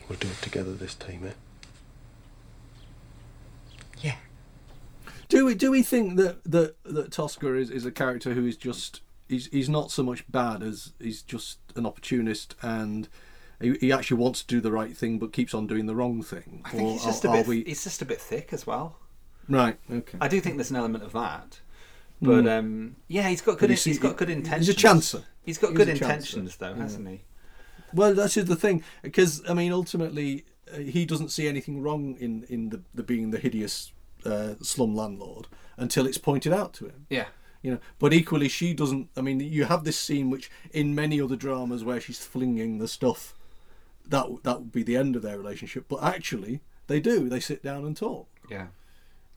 We'll 0.09 0.18
do 0.18 0.28
it 0.28 0.41
together 0.41 0.72
this 0.72 0.95
time, 0.95 1.24
eh? 1.26 1.32
Yeah. 4.01 4.16
Do 5.28 5.45
we 5.45 5.55
do 5.55 5.70
we 5.70 5.82
think 5.82 6.16
that 6.16 6.43
that 6.45 6.76
that 6.85 7.11
Tosker 7.11 7.55
is, 7.61 7.70
is 7.70 7.85
a 7.85 7.91
character 7.91 8.32
who 8.32 8.47
is 8.47 8.57
just 8.57 9.03
he's 9.28 9.47
he's 9.49 9.68
not 9.68 9.91
so 9.91 10.03
much 10.03 10.24
bad 10.30 10.62
as 10.62 10.93
he's 10.99 11.20
just 11.22 11.59
an 11.76 11.85
opportunist 11.85 12.55
and 12.62 13.09
he, 13.61 13.74
he 13.80 13.93
actually 13.93 14.18
wants 14.18 14.43
to 14.43 14.47
do 14.47 14.61
the 14.62 14.72
right 14.72 14.97
thing 14.97 15.18
but 15.18 15.32
keeps 15.35 15.53
on 15.53 15.66
doing 15.66 15.85
the 15.85 15.95
wrong 15.95 16.22
thing? 16.22 16.62
I 16.64 16.70
think 16.70 16.82
Or 16.82 16.93
he's 16.93 17.05
just 17.05 17.24
are- 17.26 17.28
a 17.28 17.32
bit. 17.32 17.47
we- 17.47 17.64
He's 17.64 17.85
just 17.85 18.01
a 18.01 18.07
bit 18.07 18.20
thick 18.22 18.53
as 18.55 18.66
well. 18.66 18.99
Right. 19.51 19.78
Okay. 19.91 20.16
I 20.20 20.28
do 20.28 20.41
think 20.41 20.57
there's 20.57 20.70
an 20.70 20.76
element 20.76 21.05
of 21.05 21.12
that, 21.12 21.61
but 22.25 22.45
Mm. 22.45 22.59
um, 22.59 22.97
yeah, 23.09 23.29
he's 23.29 23.41
got 23.43 23.59
good. 23.59 23.70
he's- 23.70 23.85
he's 23.85 23.99
got 23.99 24.16
good 24.16 24.29
he's 24.29 24.68
a 24.68 24.75
chancer. 24.75 25.22
He's 25.45 25.59
got 25.59 25.70
He's 25.70 25.77
good 25.77 25.89
chancer. 25.89 26.03
intentions, 26.03 26.57
though, 26.57 26.75
hasn't 26.75 27.09
he? 27.09 27.20
Well, 27.93 28.14
that's 28.14 28.35
just 28.35 28.49
the 28.49 28.57
thing 28.57 28.83
because 29.03 29.43
I 29.49 29.55
mean, 29.55 29.72
ultimately, 29.72 30.45
uh, 30.72 30.79
he 30.79 31.05
doesn't 31.07 31.31
see 31.31 31.47
anything 31.47 31.81
wrong 31.83 32.16
in 32.18 32.45
in 32.49 32.70
the, 32.70 32.81
the 32.95 33.03
being 33.03 33.31
the 33.31 33.39
hideous 33.39 33.93
uh, 34.25 34.55
slum 34.62 34.95
landlord 34.97 35.47
until 35.77 36.07
it's 36.07 36.18
pointed 36.18 36.53
out 36.53 36.72
to 36.75 36.87
him. 36.87 37.07
Yeah. 37.11 37.27
You 37.62 37.70
know, 37.72 37.79
but 37.99 38.12
equally, 38.12 38.49
she 38.49 38.75
doesn't. 38.75 39.09
I 39.16 39.20
mean, 39.22 39.41
you 39.41 39.64
have 39.64 39.85
this 39.85 39.99
scene 39.99 40.29
which, 40.29 40.51
in 40.72 40.95
many 40.95 41.20
other 41.20 41.37
dramas, 41.37 41.83
where 41.85 42.01
she's 42.01 42.18
flinging 42.18 42.79
the 42.79 42.89
stuff. 42.89 43.35
That 44.07 44.27
that 44.43 44.59
would 44.61 44.72
be 44.72 44.83
the 44.83 44.97
end 44.97 45.16
of 45.16 45.22
their 45.22 45.39
relationship. 45.39 45.87
But 45.89 46.03
actually, 46.03 46.61
they 46.89 47.01
do. 47.01 47.29
They 47.29 47.41
sit 47.41 47.62
down 47.62 47.85
and 47.87 47.97
talk. 47.97 48.29
Yeah. 48.51 48.66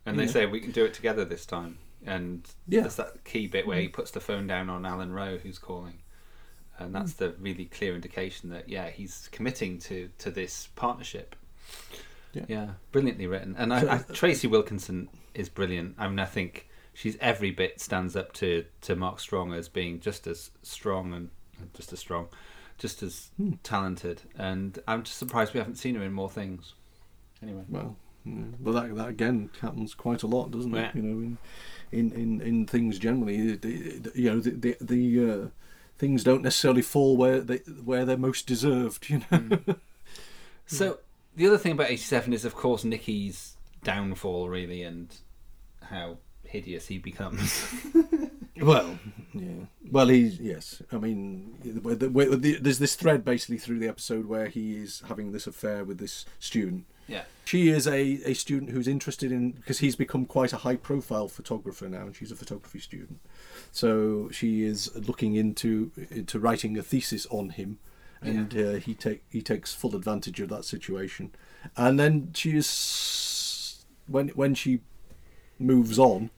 And 0.06 0.18
they 0.20 0.24
Yeah. 0.26 0.32
say 0.32 0.46
we 0.46 0.60
can 0.60 0.72
do 0.72 0.84
it 0.86 0.94
together 0.94 1.24
this 1.26 1.46
time. 1.46 1.78
And 2.08 2.48
Yeah. 2.68 2.82
there's 2.82 2.96
that 2.96 3.24
key 3.26 3.48
bit 3.48 3.68
where 3.68 3.80
he 3.82 3.88
puts 3.88 4.12
the 4.12 4.20
phone 4.20 4.48
down 4.48 4.70
on 4.70 4.86
Alan 4.86 5.12
Rowe, 5.12 5.38
who's 5.38 5.60
calling, 5.60 6.00
and 6.80 6.94
that's 6.96 7.14
the 7.14 7.32
really 7.40 7.66
clear 7.66 7.94
indication 7.96 8.50
that 8.50 8.70
yeah, 8.70 8.90
he's 8.90 9.30
committing 9.32 9.78
to 9.80 10.10
to 10.20 10.32
this 10.32 10.70
partnership. 10.76 11.36
Yeah. 12.48 12.74
brilliantly 12.92 13.26
written, 13.26 13.56
and 13.58 13.74
I, 13.74 13.96
I, 13.96 13.98
Tracey 14.14 14.46
Wilkinson 14.48 15.10
is 15.34 15.50
brilliant. 15.50 15.96
I 15.98 16.08
mean, 16.08 16.20
I 16.20 16.26
think 16.26 16.68
she's 16.94 17.18
every 17.20 17.50
bit 17.52 17.82
stands 17.82 18.16
up 18.16 18.32
to 18.34 18.66
to 18.82 18.96
Mark 18.96 19.20
Strong 19.20 19.54
as 19.54 19.68
being 19.68 20.00
just 20.00 20.28
as 20.28 20.52
strong 20.62 21.14
and 21.14 21.30
just 21.74 21.92
as 21.94 22.00
strong, 22.00 22.28
just 22.78 23.02
as 23.02 23.32
Hmm. 23.38 23.54
talented, 23.64 24.22
and 24.38 24.78
I'm 24.88 25.02
just 25.04 25.18
surprised 25.18 25.54
we 25.56 25.60
haven't 25.60 25.78
seen 25.78 25.96
her 25.96 26.04
in 26.04 26.14
more 26.14 26.30
things. 26.30 26.74
Anyway, 27.42 27.64
Well, 27.70 27.96
yeah. 28.36 28.44
well, 28.60 28.74
that 28.76 28.96
that 28.96 29.08
again 29.10 29.50
happens 29.62 29.94
quite 29.94 30.24
a 30.24 30.28
lot, 30.28 30.52
doesn't 30.52 30.74
Yeah. 30.74 30.90
it? 30.90 30.96
You 30.96 31.02
know, 31.02 31.20
in 31.20 31.38
in 31.92 32.12
in, 32.12 32.42
in 32.42 32.66
things 32.66 33.00
generally, 33.00 33.56
the, 33.56 34.12
you 34.16 34.30
know, 34.32 34.40
the 34.40 34.52
the, 34.52 34.78
the 34.82 35.32
uh, 35.32 35.48
things 35.98 36.24
don't 36.24 36.44
necessarily 36.44 36.82
fall 36.82 37.18
where 37.18 37.42
they 37.42 37.58
where 37.84 38.06
they're 38.06 38.18
most 38.18 38.48
deserved. 38.48 39.10
You 39.10 39.20
know. 39.20 39.38
Mm. 39.40 39.76
So 40.70 40.98
the 41.36 41.48
other 41.48 41.58
thing 41.58 41.72
about 41.72 41.90
eighty-seven 41.90 42.34
is, 42.34 42.44
of 42.44 42.54
course, 42.54 42.84
Nicky's 42.84 43.56
downfall, 43.86 44.50
really, 44.50 44.84
and 44.84 45.08
how 45.82 46.18
hideous 46.44 46.88
he 46.88 46.98
becomes. 46.98 47.74
Well, 48.60 48.98
yeah. 49.34 49.66
Well, 49.92 50.08
he's 50.08 50.40
yes. 50.40 50.82
I 50.92 50.98
mean, 50.98 51.54
the, 51.64 51.96
the, 51.96 52.10
the, 52.38 52.58
there's 52.60 52.80
this 52.80 52.96
thread 52.96 53.24
basically 53.24 53.60
through 53.60 53.78
the 53.78 53.88
episode 53.88 54.26
where 54.26 54.48
he 54.48 54.78
is 54.78 55.04
having 55.08 55.32
this 55.32 55.46
affair 55.46 55.84
with 55.84 56.00
this 56.00 56.26
student. 56.40 56.86
Yeah. 57.08 57.24
She 57.46 57.70
is 57.70 57.88
a, 57.88 58.20
a 58.26 58.34
student 58.34 58.72
who's 58.72 58.88
interested 58.88 59.32
in 59.32 59.52
because 59.52 59.80
he's 59.80 59.96
become 59.96 60.26
quite 60.26 60.52
a 60.52 60.58
high 60.58 60.76
profile 60.76 61.28
photographer 61.30 61.88
now, 61.88 62.02
and 62.02 62.16
she's 62.16 62.32
a 62.32 62.36
photography 62.36 62.80
student. 62.80 63.20
So 63.72 64.30
she 64.32 64.64
is 64.64 64.94
looking 64.96 65.36
into 65.36 65.92
into 66.12 66.40
writing 66.40 66.78
a 66.78 66.84
thesis 66.84 67.26
on 67.30 67.50
him, 67.50 67.80
and 68.22 68.58
uh, 68.58 68.74
he 68.74 68.94
take 68.94 69.24
he 69.30 69.42
takes 69.42 69.74
full 69.74 69.96
advantage 69.96 70.42
of 70.42 70.50
that 70.50 70.66
situation, 70.66 71.32
and 71.78 71.98
then 71.98 72.32
she 72.34 72.58
is 72.58 73.86
when 74.08 74.30
when 74.30 74.54
she 74.54 74.82
moves 75.60 75.98
on 75.98 76.30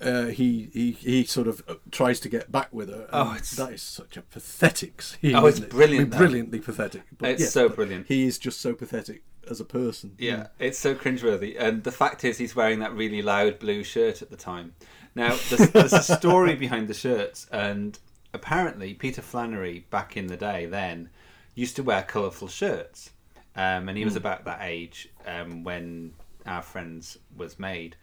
uh, 0.00 0.26
he, 0.26 0.68
he 0.72 0.92
he 0.92 1.24
sort 1.24 1.48
of 1.48 1.62
uh, 1.68 1.74
tries 1.90 2.20
to 2.20 2.28
get 2.28 2.50
back 2.52 2.68
with 2.72 2.88
her. 2.88 3.08
Oh, 3.12 3.32
it's- 3.32 3.56
that 3.56 3.72
is 3.72 3.82
such 3.82 4.16
a 4.16 4.22
pathetic 4.22 5.02
scene. 5.02 5.34
Oh, 5.34 5.46
it's 5.46 5.58
it? 5.60 5.70
brilliant, 5.70 6.08
I 6.14 6.18
mean, 6.18 6.18
brilliantly 6.18 6.60
pathetic. 6.60 7.02
It's 7.20 7.40
yes, 7.40 7.52
so 7.52 7.68
but 7.68 7.76
brilliant. 7.76 8.06
He 8.06 8.26
is 8.26 8.38
just 8.38 8.60
so 8.60 8.74
pathetic 8.74 9.22
as 9.50 9.60
a 9.60 9.64
person. 9.64 10.14
Yeah, 10.18 10.48
it's 10.58 10.78
so 10.78 10.94
cringeworthy. 10.94 11.56
And 11.58 11.82
the 11.84 11.92
fact 11.92 12.22
is, 12.24 12.38
he's 12.38 12.54
wearing 12.54 12.78
that 12.80 12.92
really 12.94 13.22
loud 13.22 13.58
blue 13.58 13.82
shirt 13.82 14.22
at 14.22 14.30
the 14.30 14.36
time. 14.36 14.74
Now, 15.14 15.36
there's, 15.48 15.70
there's 15.70 15.92
a 15.94 16.02
story 16.02 16.54
behind 16.54 16.86
the 16.88 16.94
shirts, 16.94 17.46
and 17.50 17.98
apparently, 18.34 18.94
Peter 18.94 19.22
Flannery, 19.22 19.86
back 19.90 20.16
in 20.16 20.26
the 20.28 20.36
day 20.36 20.66
then, 20.66 21.08
used 21.54 21.76
to 21.76 21.82
wear 21.82 22.02
colourful 22.02 22.48
shirts. 22.48 23.10
Um, 23.56 23.88
and 23.88 23.98
he 23.98 24.04
was 24.04 24.14
Mm. 24.14 24.18
about 24.18 24.44
that 24.44 24.60
age 24.62 25.08
um, 25.26 25.64
when 25.64 26.12
Our 26.46 26.62
Friends 26.62 27.18
was 27.36 27.58
made. 27.58 27.96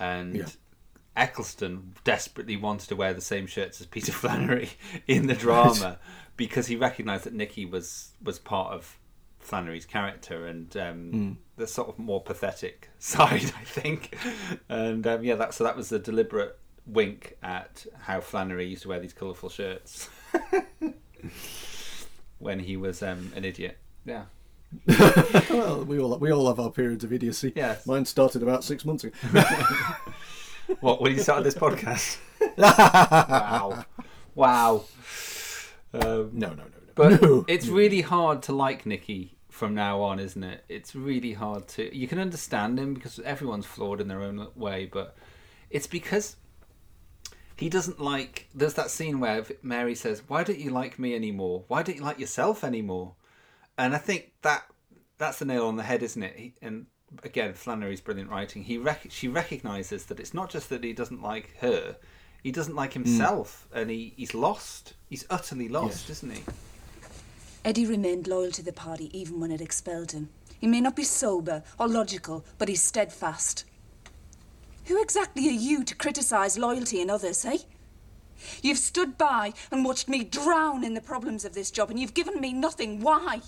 And 0.00 0.34
Yeah. 0.34 0.46
Eccleston 1.16 1.94
desperately 2.04 2.56
wanted 2.56 2.88
to 2.88 2.96
wear 2.96 3.14
the 3.14 3.20
same 3.20 3.46
shirts 3.46 3.80
as 3.80 3.86
Peter 3.86 4.12
Flannery 4.20 4.70
in 5.06 5.26
the 5.26 5.34
drama 5.34 5.98
because 6.36 6.66
he 6.66 6.76
recognised 6.76 7.24
that 7.24 7.34
Nicky 7.34 7.64
was 7.64 8.12
was 8.22 8.38
part 8.38 8.72
of 8.74 8.98
Flannery's 9.40 9.86
character 9.86 10.46
and 10.46 10.76
um, 10.76 11.10
Mm. 11.12 11.36
the 11.56 11.66
sort 11.66 11.88
of 11.88 11.98
more 11.98 12.22
pathetic 12.22 12.90
side, 12.98 13.52
I 13.58 13.64
think. 13.64 14.16
And 14.68 15.06
um, 15.06 15.24
yeah, 15.24 15.36
that 15.36 15.54
so 15.54 15.64
that 15.64 15.76
was 15.76 15.90
a 15.92 15.98
deliberate 15.98 16.58
wink 16.86 17.36
at 17.42 17.86
how 18.00 18.20
Flannery 18.20 18.66
used 18.66 18.82
to 18.82 18.88
wear 18.88 19.00
these 19.00 19.12
colourful 19.12 19.48
shirts 19.48 20.08
when 22.38 22.58
he 22.60 22.76
was 22.76 23.02
um, 23.02 23.32
an 23.34 23.44
idiot. 23.44 23.78
Yeah. 24.04 24.24
well, 25.48 25.84
we 25.84 25.98
all 25.98 26.18
we 26.18 26.30
all 26.32 26.48
have 26.48 26.60
our 26.60 26.70
periods 26.70 27.04
of 27.04 27.12
idiocy. 27.12 27.52
Yes. 27.56 27.86
Mine 27.86 28.04
started 28.04 28.42
about 28.42 28.64
six 28.64 28.84
months 28.84 29.04
ago. 29.04 29.16
What 30.80 31.00
when 31.00 31.12
you 31.12 31.20
started 31.22 31.44
this 31.44 31.54
podcast? 31.54 32.18
wow, 32.58 33.84
wow. 34.34 34.84
Um, 35.92 36.30
no, 36.32 36.48
no, 36.48 36.54
no, 36.54 36.64
no. 36.64 36.92
But 36.94 37.22
No. 37.22 37.44
it's 37.48 37.66
really 37.68 38.00
hard 38.00 38.42
to 38.44 38.52
like 38.52 38.86
Nicky 38.86 39.36
from 39.48 39.74
now 39.74 40.00
on, 40.02 40.18
isn't 40.18 40.42
it? 40.42 40.64
It's 40.68 40.94
really 40.94 41.32
hard 41.34 41.68
to. 41.68 41.94
You 41.96 42.08
can 42.08 42.18
understand 42.18 42.78
him 42.78 42.94
because 42.94 43.18
everyone's 43.20 43.66
flawed 43.66 44.00
in 44.00 44.08
their 44.08 44.22
own 44.22 44.48
way, 44.54 44.86
but 44.86 45.16
it's 45.70 45.86
because 45.86 46.36
he 47.56 47.68
doesn't 47.68 48.00
like. 48.00 48.48
There's 48.54 48.74
that 48.74 48.90
scene 48.90 49.20
where 49.20 49.44
Mary 49.62 49.94
says, 49.94 50.22
"Why 50.26 50.42
don't 50.44 50.58
you 50.58 50.70
like 50.70 50.98
me 50.98 51.14
anymore? 51.14 51.64
Why 51.68 51.82
don't 51.82 51.96
you 51.96 52.02
like 52.02 52.18
yourself 52.18 52.64
anymore?" 52.64 53.14
And 53.78 53.94
I 53.94 53.98
think 53.98 54.32
that 54.42 54.64
that's 55.18 55.38
the 55.38 55.44
nail 55.44 55.66
on 55.66 55.76
the 55.76 55.82
head, 55.82 56.02
isn't 56.02 56.22
it? 56.22 56.36
He, 56.36 56.54
and 56.60 56.86
again, 57.22 57.54
Flannery's 57.54 58.00
brilliant 58.00 58.30
writing. 58.30 58.64
He 58.64 58.78
rec- 58.78 59.10
she 59.10 59.28
recognizes 59.28 60.06
that 60.06 60.20
it's 60.20 60.34
not 60.34 60.50
just 60.50 60.68
that 60.70 60.84
he 60.84 60.92
doesn't 60.92 61.22
like 61.22 61.56
her; 61.58 61.96
he 62.42 62.52
doesn't 62.52 62.76
like 62.76 62.92
himself, 62.92 63.68
and 63.72 63.90
he, 63.90 64.14
he's 64.16 64.34
lost. 64.34 64.94
He's 65.08 65.26
utterly 65.30 65.68
lost, 65.68 66.10
isn't 66.10 66.32
he? 66.32 66.42
Eddie 67.64 67.86
remained 67.86 68.28
loyal 68.28 68.52
to 68.52 68.62
the 68.62 68.72
party 68.72 69.10
even 69.18 69.40
when 69.40 69.50
it 69.50 69.60
expelled 69.60 70.12
him. 70.12 70.28
He 70.58 70.66
may 70.66 70.80
not 70.80 70.96
be 70.96 71.02
sober 71.02 71.64
or 71.78 71.88
logical, 71.88 72.44
but 72.58 72.68
he's 72.68 72.82
steadfast. 72.82 73.64
Who 74.86 75.02
exactly 75.02 75.48
are 75.48 75.52
you 75.52 75.82
to 75.84 75.94
criticise 75.96 76.56
loyalty 76.56 77.00
in 77.00 77.10
others, 77.10 77.44
eh? 77.44 77.58
You've 78.62 78.78
stood 78.78 79.18
by 79.18 79.52
and 79.72 79.84
watched 79.84 80.08
me 80.08 80.22
drown 80.22 80.84
in 80.84 80.94
the 80.94 81.00
problems 81.00 81.44
of 81.44 81.54
this 81.54 81.70
job, 81.70 81.90
and 81.90 81.98
you've 81.98 82.14
given 82.14 82.40
me 82.40 82.52
nothing. 82.52 83.00
Why? 83.00 83.40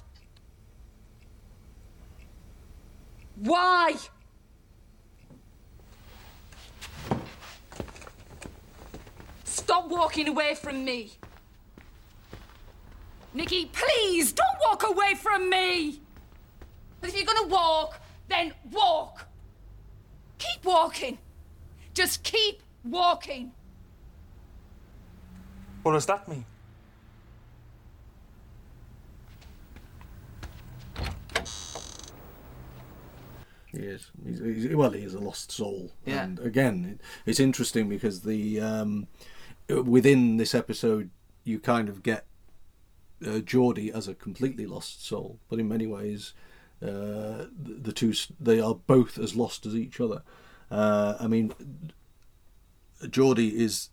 Why? 3.40 3.94
Stop 9.44 9.88
walking 9.88 10.28
away 10.28 10.54
from 10.54 10.84
me. 10.84 11.12
Nicky, 13.34 13.66
please 13.66 14.32
don't 14.32 14.46
walk 14.60 14.82
away 14.82 15.14
from 15.14 15.48
me. 15.48 16.00
But 17.00 17.10
if 17.10 17.16
you're 17.16 17.26
gonna 17.26 17.46
walk, 17.46 18.00
then 18.28 18.52
walk. 18.72 19.26
Keep 20.38 20.64
walking. 20.64 21.18
Just 21.94 22.22
keep 22.24 22.60
walking. 22.84 23.52
What 25.82 25.92
does 25.92 26.06
that 26.06 26.26
mean? 26.26 26.44
He 33.78 33.86
is. 33.86 34.10
He's, 34.24 34.40
he's, 34.40 34.74
well, 34.74 34.90
he 34.90 35.02
is 35.02 35.14
a 35.14 35.20
lost 35.20 35.52
soul. 35.52 35.92
Yeah. 36.04 36.24
And 36.24 36.38
again, 36.40 36.84
it, 36.98 37.30
it's 37.30 37.40
interesting 37.40 37.88
because 37.88 38.22
the 38.22 38.60
um, 38.60 39.06
within 39.68 40.36
this 40.36 40.54
episode, 40.54 41.10
you 41.44 41.60
kind 41.60 41.88
of 41.88 42.02
get 42.02 42.26
uh, 43.26 43.38
Geordie 43.38 43.92
as 43.92 44.08
a 44.08 44.14
completely 44.14 44.66
lost 44.66 45.06
soul, 45.06 45.38
but 45.48 45.58
in 45.58 45.68
many 45.68 45.86
ways, 45.86 46.34
uh, 46.82 47.46
the, 47.56 47.78
the 47.80 47.92
two 47.92 48.12
they 48.40 48.60
are 48.60 48.74
both 48.74 49.18
as 49.18 49.36
lost 49.36 49.64
as 49.66 49.74
each 49.74 50.00
other. 50.00 50.22
Uh, 50.70 51.14
I 51.20 51.26
mean, 51.26 51.52
Geordie 53.08 53.62
is 53.62 53.90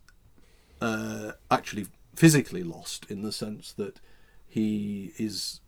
uh, 0.80 1.32
actually 1.50 1.86
physically 2.14 2.62
lost 2.62 3.06
in 3.08 3.22
the 3.22 3.32
sense 3.32 3.72
that 3.72 4.00
he 4.46 5.12
is 5.18 5.60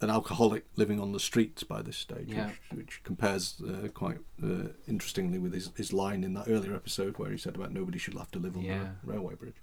an 0.00 0.10
alcoholic 0.10 0.64
living 0.76 1.00
on 1.00 1.12
the 1.12 1.18
streets 1.20 1.62
by 1.64 1.82
this 1.82 1.96
stage, 1.96 2.28
Yeah. 2.28 2.48
which, 2.48 2.78
which 2.78 3.00
compares 3.04 3.60
uh, 3.66 3.88
quite 3.88 4.18
uh, 4.42 4.68
interestingly 4.86 5.38
with 5.38 5.52
his, 5.52 5.70
his 5.76 5.92
line 5.92 6.22
in 6.24 6.34
that 6.34 6.48
earlier 6.48 6.74
episode 6.74 7.18
where 7.18 7.30
he 7.30 7.36
said 7.36 7.56
about 7.56 7.72
nobody 7.72 7.98
should 7.98 8.14
have 8.14 8.30
to 8.32 8.38
live 8.38 8.56
on 8.56 8.62
Yeah. 8.62 8.90
a 9.02 9.06
railway 9.06 9.34
bridge. 9.34 9.56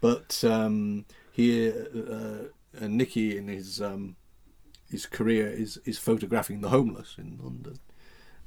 But 0.00 0.42
um, 0.44 1.04
here, 1.30 1.86
uh, 1.94 2.82
uh, 2.84 2.88
Nicky 2.88 3.36
in 3.38 3.46
his 3.48 3.80
um, 3.80 4.16
his 4.90 5.06
career 5.06 5.46
is 5.48 5.76
is 5.84 5.98
photographing 5.98 6.60
the 6.60 6.70
homeless 6.70 7.14
in 7.18 7.38
London, 7.42 7.78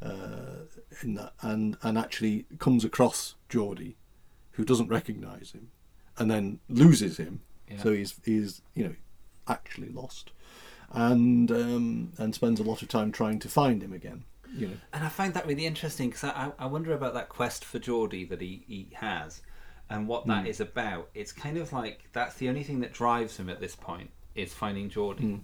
uh, 0.01 0.65
in 1.01 1.13
that, 1.15 1.33
and 1.41 1.77
and 1.81 1.97
actually 1.97 2.45
comes 2.59 2.83
across 2.83 3.35
Geordie, 3.49 3.95
who 4.51 4.65
doesn't 4.65 4.87
recognise 4.89 5.51
him, 5.51 5.69
and 6.17 6.29
then 6.29 6.59
loses 6.67 7.17
him. 7.17 7.41
Yeah. 7.69 7.77
So 7.81 7.93
he's 7.93 8.15
he's 8.25 8.61
you 8.75 8.83
know 8.83 8.95
actually 9.47 9.89
lost, 9.89 10.31
and 10.93 11.51
um, 11.51 12.13
and 12.17 12.33
spends 12.35 12.59
a 12.59 12.63
lot 12.63 12.81
of 12.81 12.87
time 12.87 13.11
trying 13.11 13.39
to 13.39 13.49
find 13.49 13.81
him 13.81 13.93
again. 13.93 14.23
You 14.53 14.67
know. 14.67 14.73
And 14.93 15.03
I 15.03 15.09
find 15.09 15.33
that 15.33 15.47
really 15.47 15.65
interesting 15.65 16.09
because 16.09 16.25
I, 16.25 16.51
I 16.59 16.65
wonder 16.65 16.93
about 16.93 17.13
that 17.13 17.29
quest 17.29 17.63
for 17.63 17.79
Geordie 17.79 18.25
that 18.25 18.41
he, 18.41 18.63
he 18.67 18.89
has 18.95 19.41
and 19.89 20.07
what 20.07 20.27
that 20.27 20.43
Mm. 20.45 20.47
is 20.47 20.59
about. 20.59 21.09
It's 21.13 21.31
kind 21.31 21.57
of 21.57 21.71
like 21.71 22.09
that's 22.11 22.35
the 22.35 22.49
only 22.49 22.63
thing 22.63 22.81
that 22.81 22.91
drives 22.93 23.37
him 23.37 23.49
at 23.49 23.59
this 23.61 23.75
point 23.75 24.09
is 24.35 24.53
finding 24.53 24.89
Geordie. 24.89 25.23
Mm. 25.23 25.39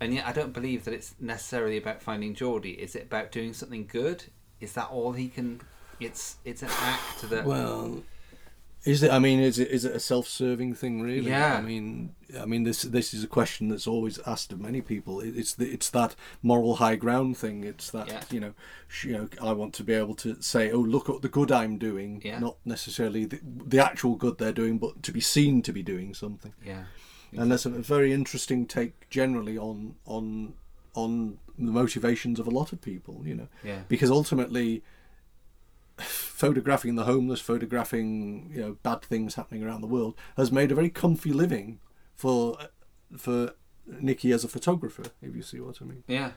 And 0.00 0.14
yet 0.14 0.26
I 0.26 0.32
don't 0.32 0.52
believe 0.52 0.84
that 0.84 0.94
it's 0.94 1.14
necessarily 1.20 1.76
about 1.76 2.02
finding 2.02 2.34
Geordie. 2.34 2.70
Is 2.72 2.94
it 2.94 3.02
about 3.04 3.32
doing 3.32 3.52
something 3.52 3.86
good? 3.86 4.24
Is 4.60 4.72
that 4.74 4.88
all 4.90 5.12
he 5.12 5.28
can 5.28 5.60
it's 6.00 6.36
it's 6.44 6.62
an 6.62 6.70
act 6.80 7.28
that 7.28 7.44
Well, 7.44 8.02
is 8.88 9.02
it? 9.02 9.10
I 9.12 9.18
mean, 9.18 9.40
is 9.40 9.58
it 9.58 9.68
is 9.70 9.84
it 9.84 9.94
a 9.94 10.00
self-serving 10.00 10.74
thing? 10.74 11.02
Really? 11.02 11.28
Yeah. 11.30 11.56
I 11.58 11.60
mean, 11.62 12.14
I 12.40 12.46
mean, 12.46 12.64
this 12.64 12.82
this 12.82 13.12
is 13.14 13.22
a 13.24 13.26
question 13.38 13.68
that's 13.68 13.86
always 13.86 14.18
asked 14.26 14.52
of 14.52 14.60
many 14.60 14.80
people. 14.80 15.20
It- 15.20 15.36
It's 15.36 15.54
the, 15.54 15.66
it's 15.76 15.90
that 15.90 16.14
moral 16.42 16.76
high 16.76 16.96
ground 16.96 17.36
thing. 17.36 17.64
It's 17.64 17.90
that 17.90 18.08
Yeah. 18.08 18.22
you 18.30 18.40
know, 18.40 18.52
sh- 18.88 19.06
you 19.06 19.12
know, 19.18 19.28
I 19.42 19.52
want 19.52 19.74
to 19.74 19.84
be 19.84 19.92
able 19.94 20.14
to 20.16 20.40
say, 20.42 20.70
oh, 20.72 20.80
look 20.80 21.08
at 21.08 21.22
the 21.22 21.28
good 21.28 21.50
I'm 21.52 21.78
doing, 21.78 22.22
Yeah. 22.24 22.38
not 22.40 22.56
necessarily 22.64 23.26
the, 23.26 23.40
the 23.74 23.78
actual 23.90 24.14
good 24.16 24.38
they're 24.38 24.52
doing, 24.62 24.78
but 24.78 25.02
to 25.02 25.12
be 25.12 25.20
seen 25.20 25.62
to 25.62 25.72
be 25.72 25.82
doing 25.82 26.14
something. 26.14 26.54
Yeah. 26.64 26.84
And 27.36 27.50
that's 27.52 27.66
a 27.66 27.70
very 27.70 28.12
interesting 28.12 28.66
take 28.66 28.94
generally 29.10 29.58
on 29.58 29.94
on 30.06 30.54
on 30.94 31.38
the 31.66 31.72
motivations 31.72 32.38
of 32.40 32.46
a 32.46 32.50
lot 32.60 32.72
of 32.72 32.80
people. 32.80 33.14
You 33.28 33.34
know, 33.34 33.48
Yeah. 33.64 33.82
because 33.88 34.10
ultimately 34.10 34.82
photographing 35.98 36.94
the 36.94 37.04
homeless, 37.04 37.40
photographing 37.40 38.50
you 38.54 38.60
know 38.60 38.76
bad 38.82 39.02
things 39.02 39.34
happening 39.34 39.62
around 39.62 39.80
the 39.80 39.86
world, 39.86 40.16
has 40.36 40.52
made 40.52 40.72
a 40.72 40.74
very 40.74 40.90
comfy 40.90 41.32
living 41.32 41.80
for 42.14 42.56
for 43.16 43.52
Nicky 43.86 44.32
as 44.32 44.44
a 44.44 44.48
photographer. 44.48 45.04
If 45.22 45.34
you 45.34 45.42
see 45.42 45.60
what 45.60 45.80
I 45.80 45.84
mean. 45.84 46.04
Yeah. 46.06 46.30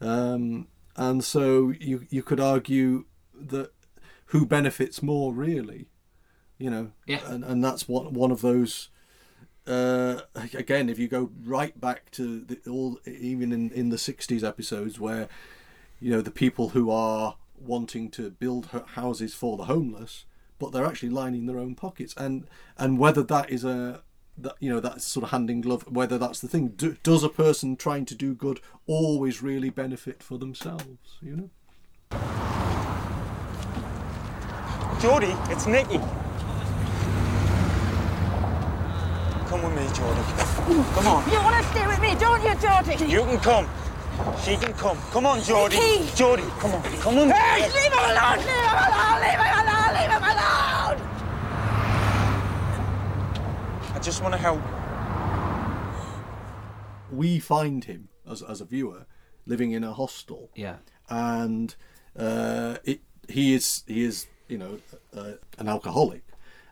Um, 0.00 0.68
and 0.96 1.24
so 1.24 1.72
you 1.78 2.06
you 2.10 2.22
could 2.22 2.40
argue 2.40 3.06
that 3.34 3.72
who 4.26 4.44
benefits 4.44 5.02
more 5.02 5.32
really, 5.32 5.88
you 6.58 6.70
know. 6.70 6.92
Yeah. 7.06 7.20
And 7.26 7.44
and 7.44 7.64
that's 7.64 7.88
one 7.88 8.12
one 8.12 8.30
of 8.30 8.42
those. 8.42 8.90
Uh, 9.66 10.22
again, 10.34 10.88
if 10.88 10.98
you 10.98 11.08
go 11.08 11.30
right 11.44 11.78
back 11.78 12.10
to 12.12 12.40
the, 12.40 12.58
all, 12.70 12.98
even 13.04 13.52
in, 13.52 13.70
in 13.72 13.90
the 13.90 13.96
'60s 13.96 14.42
episodes, 14.42 14.98
where 14.98 15.28
you 16.00 16.10
know 16.10 16.22
the 16.22 16.30
people 16.30 16.70
who 16.70 16.90
are 16.90 17.36
wanting 17.60 18.10
to 18.12 18.30
build 18.30 18.68
houses 18.94 19.34
for 19.34 19.56
the 19.56 19.64
homeless, 19.64 20.24
but 20.58 20.72
they're 20.72 20.86
actually 20.86 21.10
lining 21.10 21.46
their 21.46 21.58
own 21.58 21.74
pockets, 21.74 22.14
and 22.16 22.46
and 22.76 22.98
whether 22.98 23.22
that 23.22 23.50
is 23.50 23.64
a 23.64 24.02
that 24.36 24.54
you 24.60 24.70
know 24.70 24.80
that's 24.80 25.04
sort 25.04 25.24
of 25.24 25.30
hand 25.30 25.50
in 25.50 25.60
glove. 25.60 25.84
Whether 25.88 26.18
that's 26.18 26.40
the 26.40 26.48
thing, 26.48 26.68
do, 26.68 26.96
does 27.02 27.22
a 27.24 27.28
person 27.28 27.76
trying 27.76 28.04
to 28.06 28.14
do 28.14 28.34
good 28.34 28.60
always 28.86 29.42
really 29.42 29.70
benefit 29.70 30.22
for 30.22 30.38
themselves? 30.38 31.18
You 31.20 31.36
know. 31.36 31.50
Geordie, 35.00 35.34
it's 35.50 35.66
Nicky. 35.66 36.00
Come 39.48 39.62
with 39.62 39.74
me, 39.76 39.86
Geordie. 39.94 40.20
Come 40.94 41.06
on. 41.06 41.30
You 41.30 41.40
want 41.40 41.64
to 41.64 41.70
stay 41.70 41.86
with 41.86 42.00
me, 42.00 42.14
don't 42.16 42.42
you, 42.42 42.54
Geordie? 42.60 43.04
You 43.10 43.22
can 43.24 43.38
come. 43.38 43.68
She 44.44 44.56
can 44.56 44.72
come. 44.74 44.98
Come 45.10 45.26
on, 45.26 45.42
Geordie. 45.42 45.76
Nicky. 45.76 46.16
Geordie, 46.16 46.42
come 46.58 46.72
on. 46.74 46.82
Come 46.82 47.18
on. 47.18 47.30
Hey, 47.30 47.62
leave 47.62 47.92
him 47.92 47.98
alone! 47.98 48.38
Leave 48.38 48.48
him 48.48 48.78
alone! 48.88 49.20
Leave 49.22 49.40
him 49.44 49.54
alone! 49.60 49.92
Leave 49.94 50.10
him 50.10 50.22
alone! 50.22 50.98
I 53.94 53.98
just 54.02 54.22
want 54.22 54.34
to 54.34 54.38
help. 54.38 54.60
we 57.10 57.38
find 57.38 57.84
him 57.84 58.08
as 58.30 58.42
as 58.42 58.60
a 58.60 58.64
viewer 58.64 59.06
living 59.46 59.72
in 59.72 59.82
a 59.84 59.92
hostel. 59.92 60.50
Yeah. 60.54 60.76
And 61.08 61.74
uh, 62.18 62.76
it 62.84 63.00
he 63.28 63.54
is 63.54 63.82
he 63.86 64.04
is 64.04 64.26
you 64.48 64.58
know 64.58 64.78
uh, 65.16 65.32
an 65.58 65.68
alcoholic, 65.68 66.22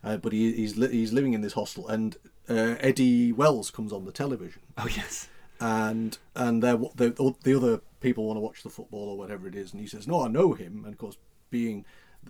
uh, 0.04 0.16
but 0.18 0.32
he, 0.32 0.52
he's 0.52 0.76
li- 0.76 0.92
he's 0.92 1.12
living 1.12 1.32
in 1.34 1.40
this 1.40 1.54
hostel, 1.54 1.88
and 1.88 2.16
uh, 2.48 2.76
Eddie 2.80 3.32
Wells 3.32 3.70
comes 3.70 3.92
on 3.92 4.04
the 4.04 4.12
television. 4.12 4.62
Oh 4.78 4.88
yes. 4.94 5.28
And 5.60 6.18
and 6.34 6.62
they're, 6.62 6.76
the 6.76 7.34
the 7.42 7.56
other 7.56 7.80
people 8.00 8.26
want 8.26 8.36
to 8.36 8.40
watch 8.42 8.62
the 8.62 8.68
football 8.70 9.08
or 9.08 9.16
whatever 9.18 9.48
it 9.48 9.54
is, 9.54 9.72
and 9.72 9.80
he 9.80 9.86
says, 9.86 10.06
"No, 10.06 10.22
I 10.24 10.28
know 10.28 10.52
him." 10.52 10.84
And 10.84 10.92
of 10.94 10.98
course, 10.98 11.16
being 11.50 11.84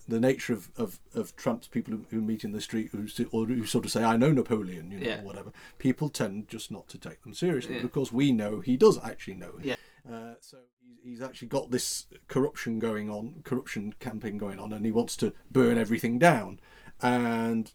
the 0.06 0.20
nature 0.20 0.52
of, 0.52 0.70
of, 0.76 1.00
of 1.14 1.34
tramps, 1.36 1.68
people 1.68 1.94
who, 1.94 2.04
who 2.10 2.20
meet 2.20 2.44
in 2.44 2.52
the 2.52 2.60
street 2.60 2.90
who, 2.92 3.06
or 3.32 3.46
who 3.46 3.64
sort 3.66 3.84
of 3.86 3.90
say, 3.90 4.04
"I 4.04 4.16
know 4.16 4.30
Napoleon," 4.30 4.90
you 4.90 5.00
know, 5.00 5.06
Yeah. 5.06 5.22
whatever. 5.22 5.52
People 5.78 6.08
tend 6.08 6.48
just 6.48 6.70
not 6.70 6.86
to 6.88 6.98
take 6.98 7.22
them 7.22 7.34
seriously. 7.34 7.74
Yeah. 7.74 7.80
But 7.80 7.86
of 7.86 7.92
course, 7.92 8.12
we 8.12 8.30
know 8.30 8.60
he 8.60 8.76
does 8.76 8.98
actually 9.02 9.34
know 9.34 9.56
him. 9.56 9.62
Yeah. 9.64 9.76
Uh, 10.08 10.34
so 10.40 10.58
he's, 10.86 10.98
he's 11.02 11.22
actually 11.22 11.48
got 11.48 11.70
this 11.70 12.06
corruption 12.28 12.78
going 12.78 13.10
on, 13.10 13.40
corruption 13.44 13.94
campaign 13.98 14.38
going 14.38 14.58
on, 14.60 14.72
and 14.72 14.84
he 14.84 14.92
wants 14.92 15.16
to 15.16 15.32
burn 15.50 15.78
everything 15.78 16.18
down. 16.18 16.60
And 17.02 17.72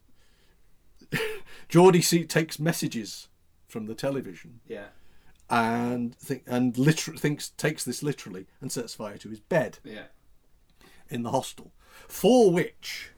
Geordie 1.70 2.02
takes 2.26 2.60
messages 2.60 3.28
from 3.68 3.86
the 3.88 3.96
television 3.96 4.60
Yeah. 4.68 4.88
And 5.52 6.16
think 6.16 6.44
and 6.48 6.78
liter- 6.78 7.16
thinks 7.16 7.50
takes 7.50 7.84
this 7.84 8.02
literally 8.02 8.48
and 8.62 8.72
sets 8.72 8.94
fire 8.96 9.18
to 9.18 9.30
his 9.30 9.40
bed 9.40 9.80
Yeah. 9.84 10.06
in 11.10 11.24
the 11.24 11.32
hostel, 11.32 11.74
for 12.08 12.52
which 12.52 13.12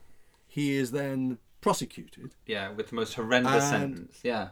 he 0.46 0.74
is 0.76 0.90
then 0.90 1.38
prosecuted 1.60 2.34
Yeah. 2.46 2.70
With 2.70 2.88
the 2.88 2.94
most 2.96 3.14
horrendous 3.14 3.64
And- 3.64 3.96
sentence. 3.96 4.20
Yeah. 4.22 4.48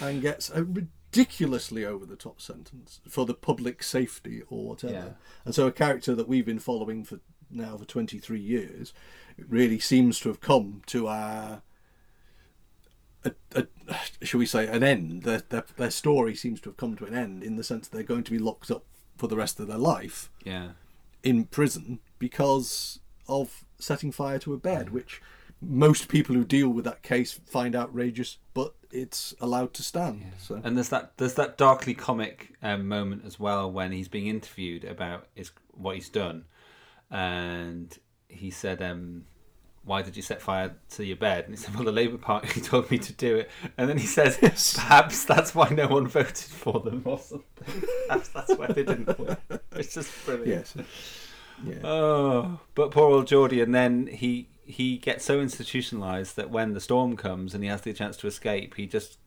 and 0.00 0.22
gets 0.22 0.48
a 0.50 0.64
ridiculously 0.64 1.84
over 1.84 2.04
the 2.06 2.16
top 2.16 2.40
sentence 2.40 3.00
for 3.08 3.26
the 3.26 3.34
public 3.34 3.82
safety 3.82 4.42
or 4.48 4.68
whatever. 4.68 4.92
Yeah. 4.92 5.12
And 5.44 5.54
so 5.54 5.66
a 5.66 5.72
character 5.72 6.14
that 6.14 6.28
we've 6.28 6.46
been 6.46 6.58
following 6.58 7.04
for 7.04 7.20
now 7.50 7.76
for 7.76 7.84
23 7.84 8.40
years 8.40 8.92
really 9.38 9.78
seems 9.78 10.18
to 10.20 10.28
have 10.28 10.40
come 10.40 10.82
to 10.86 11.06
our 11.06 11.62
a, 13.26 13.32
a, 13.60 13.66
shall 14.24 14.38
we 14.38 14.46
say 14.46 14.66
an 14.66 14.82
end 14.82 15.22
their, 15.24 15.42
their, 15.48 15.64
their 15.76 15.90
story 15.90 16.34
seems 16.34 16.60
to 16.60 16.70
have 16.70 16.76
come 16.76 16.96
to 16.96 17.04
an 17.04 17.14
end 17.14 17.42
in 17.42 17.56
the 17.56 17.64
sense 17.64 17.88
that 17.88 17.96
they're 17.96 18.06
going 18.06 18.24
to 18.24 18.30
be 18.30 18.38
locked 18.38 18.70
up 18.70 18.84
for 19.16 19.26
the 19.28 19.36
rest 19.36 19.58
of 19.60 19.66
their 19.68 19.78
life 19.78 20.30
Yeah. 20.44 20.70
in 21.22 21.44
prison 21.44 22.00
because 22.18 23.00
of 23.28 23.64
setting 23.78 24.12
fire 24.12 24.38
to 24.40 24.54
a 24.54 24.56
bed, 24.58 24.90
which 24.90 25.20
most 25.60 26.08
people 26.08 26.34
who 26.34 26.44
deal 26.44 26.68
with 26.68 26.84
that 26.84 27.02
case 27.02 27.40
find 27.46 27.74
outrageous, 27.74 28.38
but 28.54 28.74
it's 28.92 29.34
allowed 29.40 29.72
to 29.74 29.82
stand. 29.82 30.22
So 30.38 30.60
And 30.62 30.76
there's 30.76 30.90
that 30.90 31.16
there's 31.16 31.34
that 31.34 31.56
darkly 31.58 31.94
comic 31.94 32.52
um, 32.62 32.86
moment 32.88 33.22
as 33.26 33.40
well 33.40 33.70
when 33.72 33.90
he's 33.92 34.08
being 34.08 34.26
interviewed 34.28 34.84
about 34.84 35.26
his 35.34 35.50
what 35.72 35.94
he's 35.96 36.08
done, 36.10 36.44
and 37.10 37.96
he 38.28 38.50
said, 38.50 38.82
um, 38.82 39.24
"Why 39.86 40.02
did 40.02 40.14
you 40.16 40.22
set 40.22 40.42
fire 40.42 40.74
to 40.90 41.04
your 41.04 41.16
bed?" 41.16 41.44
And 41.46 41.54
he 41.54 41.56
said, 41.56 41.74
"Well, 41.74 41.84
the 41.84 41.92
Labour 41.92 42.18
Party 42.18 42.60
told 42.70 42.90
me 42.90 42.98
to 42.98 43.12
do 43.14 43.36
it." 43.36 43.50
And 43.78 43.88
then 43.88 43.96
he 43.96 44.06
says, 44.06 44.36
"Perhaps 44.76 45.24
that's 45.24 45.54
why 45.54 45.70
no 45.70 45.88
one 45.88 46.06
voted 46.06 46.36
for 46.36 46.80
them, 46.80 47.02
or 47.06 47.18
something. 47.18 47.82
Perhaps 48.08 48.28
that's 48.28 48.54
why 48.54 48.66
they 48.66 48.82
didn't 48.84 49.18
win." 49.18 49.36
It's 49.72 49.94
just 49.94 50.10
brilliant. 50.26 50.48
Yes. 50.76 50.86
Yeah. 51.64 51.86
Oh, 51.86 52.60
but 52.74 52.90
poor 52.90 53.10
old 53.10 53.26
Geordie, 53.26 53.62
and 53.62 53.74
then 53.74 54.08
he 54.08 54.48
he 54.64 54.98
gets 54.98 55.24
so 55.24 55.40
institutionalized 55.40 56.36
that 56.36 56.50
when 56.50 56.74
the 56.74 56.80
storm 56.80 57.16
comes 57.16 57.54
and 57.54 57.62
he 57.62 57.70
has 57.70 57.80
the 57.82 57.92
chance 57.92 58.16
to 58.18 58.26
escape, 58.26 58.74
he 58.74 58.86
just 58.86 59.18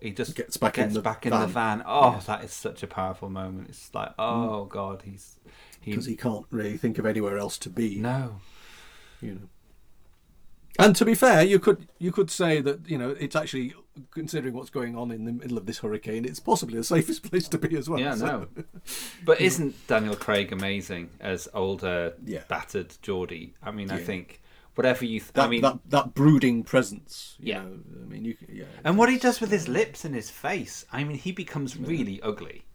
he 0.00 0.10
just 0.12 0.34
Gets 0.36 0.56
back 0.56 0.78
in 0.78 0.92
the 0.92 1.00
back 1.02 1.26
in 1.26 1.32
the 1.32 1.46
van. 1.46 1.78
van. 1.78 1.82
Oh, 1.86 2.12
Yes. 2.12 2.26
that 2.26 2.44
is 2.44 2.52
such 2.52 2.82
a 2.82 2.86
powerful 2.86 3.28
moment. 3.28 3.68
It's 3.68 3.92
like, 3.94 4.10
mm. 4.10 4.14
oh 4.18 4.64
god, 4.66 5.02
he's 5.04 5.38
he, 5.80 5.90
because 5.90 6.06
he 6.06 6.16
can't 6.16 6.46
really 6.50 6.76
think 6.76 6.98
of 6.98 7.06
anywhere 7.06 7.36
else 7.38 7.58
to 7.58 7.70
be. 7.70 7.96
no, 7.96 8.40
you 9.20 9.32
know. 9.34 9.48
And 10.78 10.94
to 10.96 11.04
be 11.04 11.14
fair, 11.14 11.42
you 11.42 11.58
could 11.58 11.88
you 11.98 12.12
could 12.12 12.30
say 12.30 12.60
that 12.60 12.88
you 12.88 12.98
know 12.98 13.10
it's 13.18 13.34
actually 13.36 13.74
considering 14.10 14.54
what's 14.54 14.70
going 14.70 14.94
on 14.96 15.10
in 15.10 15.24
the 15.24 15.32
middle 15.32 15.56
of 15.56 15.64
this 15.66 15.78
hurricane, 15.78 16.24
it's 16.26 16.40
possibly 16.40 16.76
the 16.76 16.84
safest 16.84 17.22
place 17.30 17.48
to 17.48 17.58
be 17.58 17.76
as 17.76 17.88
well. 17.88 17.98
yeah, 18.00 18.14
so- 18.14 18.26
no. 18.26 18.64
But 19.24 19.40
isn't 19.40 19.74
Daniel 19.86 20.16
Craig 20.16 20.52
amazing 20.52 21.10
as 21.20 21.48
older, 21.54 22.12
Yeah. 22.24 22.42
battered 22.48 22.94
Geordie? 23.02 23.54
I 23.62 23.70
mean, 23.70 23.90
I 23.90 23.98
think 23.98 24.42
whatever 24.74 25.06
you, 25.06 25.20
th- 25.20 25.32
That, 25.32 25.46
I 25.46 25.48
mean, 25.48 25.62
that 25.62 25.78
that 25.88 26.14
brooding 26.14 26.62
presence. 26.62 27.36
You 27.40 27.52
Yeah. 27.54 27.62
Know, 27.62 27.78
I 28.02 28.06
mean, 28.06 28.24
you. 28.26 28.36
Yeah. 28.52 28.64
And 28.84 28.98
what 28.98 29.08
he 29.08 29.18
does 29.18 29.40
with 29.40 29.50
his 29.50 29.68
lips 29.68 30.04
and 30.04 30.14
his 30.14 30.28
face, 30.30 30.84
I 30.92 31.02
mean, 31.04 31.16
he 31.16 31.32
becomes 31.32 31.76
really 31.78 32.20
ugly. 32.20 32.66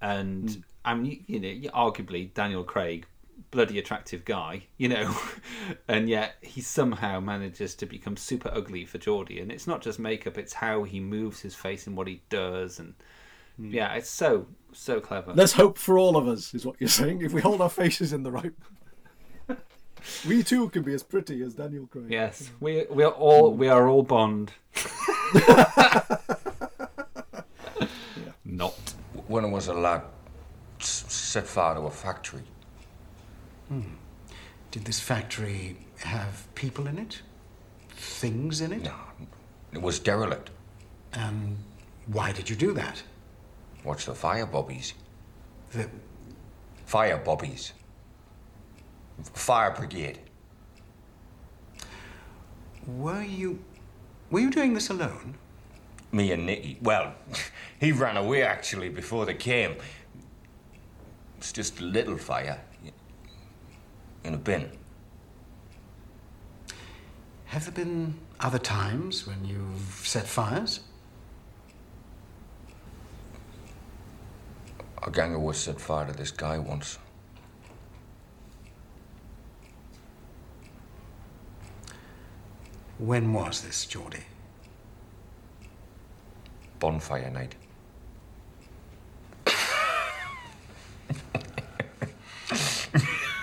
And 0.00 0.50
Hmm. 0.50 0.60
I 0.84 0.94
mean, 0.94 1.24
you 1.26 1.40
know, 1.40 1.70
arguably 1.70 2.32
Daniel 2.34 2.62
Craig, 2.62 3.06
bloody 3.54 3.78
attractive 3.78 4.24
guy, 4.24 4.64
you 4.76 4.88
know, 4.88 5.16
and 5.88 6.08
yet 6.08 6.34
he 6.42 6.60
somehow 6.60 7.20
manages 7.20 7.76
to 7.76 7.86
become 7.86 8.16
super 8.16 8.50
ugly 8.52 8.84
for 8.84 8.98
Geordie. 8.98 9.38
And 9.38 9.52
it's 9.52 9.66
not 9.66 9.80
just 9.80 9.98
makeup; 9.98 10.36
it's 10.36 10.52
how 10.52 10.82
he 10.82 11.00
moves 11.00 11.40
his 11.40 11.54
face 11.54 11.86
and 11.86 11.96
what 11.96 12.08
he 12.08 12.20
does, 12.28 12.80
and 12.80 12.94
hmm. 13.56 13.70
yeah, 13.70 13.94
it's 13.94 14.10
so 14.10 14.46
so 14.72 15.00
clever. 15.00 15.32
Let's 15.32 15.52
hope 15.52 15.78
for 15.78 15.98
all 15.98 16.16
of 16.16 16.26
us, 16.28 16.52
is 16.52 16.66
what 16.66 16.76
you're 16.80 16.88
saying. 16.88 17.22
If 17.22 17.32
we 17.32 17.40
hold 17.40 17.60
our 17.60 17.70
faces 17.70 18.12
in 18.12 18.24
the 18.24 18.32
right. 18.32 18.52
we 20.28 20.42
too 20.42 20.68
can 20.70 20.82
be 20.82 20.92
as 20.92 21.04
pretty 21.04 21.40
as 21.42 21.54
Daniel 21.54 21.86
Craig. 21.86 22.06
Yes, 22.08 22.50
we 22.60 22.84
we 22.90 23.04
are 23.04 23.12
all 23.12 23.54
we 23.54 23.68
are 23.68 23.88
all 23.88 24.02
Bond. 24.02 24.52
Not. 28.44 28.74
When 29.26 29.44
I 29.44 29.48
was 29.48 29.68
a 29.68 29.74
lad, 29.74 30.02
s- 30.80 31.06
set 31.08 31.46
fire 31.46 31.76
to 31.76 31.80
a 31.82 31.90
factory. 31.90 32.42
Did 34.70 34.84
this 34.84 35.00
factory 35.00 35.76
have 35.98 36.46
people 36.54 36.86
in 36.86 36.98
it? 36.98 37.22
Things 37.90 38.60
in 38.60 38.72
it? 38.72 38.82
No, 38.82 38.96
it 39.72 39.80
was 39.80 39.98
derelict. 39.98 40.50
And 41.12 41.56
why 42.06 42.32
did 42.32 42.50
you 42.50 42.56
do 42.56 42.72
that? 42.72 43.02
Watch 43.84 44.06
the 44.06 44.14
fire 44.14 44.46
bobbies. 44.46 44.94
The 45.72 45.88
Fire 46.86 47.16
bobbies. 47.16 47.72
Fire 49.32 49.70
brigade. 49.70 50.20
Were 52.86 53.22
you. 53.22 53.58
Were 54.30 54.40
you 54.40 54.50
doing 54.50 54.74
this 54.74 54.90
alone? 54.90 55.36
Me 56.12 56.32
and 56.32 56.46
Nicky. 56.46 56.78
Well, 56.82 57.14
he 57.80 57.92
ran 57.92 58.16
away 58.16 58.42
actually 58.42 58.88
before 58.88 59.26
they 59.26 59.34
came. 59.34 59.76
It's 61.38 61.52
just 61.52 61.80
a 61.80 61.84
little 61.84 62.16
fire 62.16 62.60
in 64.24 64.34
a 64.34 64.38
bin. 64.38 64.70
Have 67.46 67.64
there 67.64 67.84
been 67.84 68.14
other 68.40 68.58
times 68.58 69.26
when 69.26 69.44
you've 69.44 70.02
set 70.02 70.26
fires? 70.26 70.80
A 75.02 75.10
gang 75.10 75.34
of 75.34 75.46
us 75.46 75.58
set 75.58 75.80
fire 75.80 76.06
to 76.06 76.12
this 76.12 76.30
guy 76.30 76.58
once. 76.58 76.98
When 82.98 83.32
was 83.32 83.60
this, 83.60 83.84
Geordie? 83.84 84.24
Bonfire 86.78 87.30
night. 87.30 87.54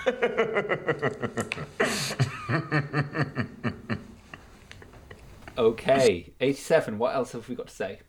Okay, 5.58 6.32
87. 6.40 6.98
What 6.98 7.14
else 7.14 7.32
have 7.32 7.48
we 7.48 7.54
got 7.54 7.68
to 7.68 7.74
say? 7.74 8.00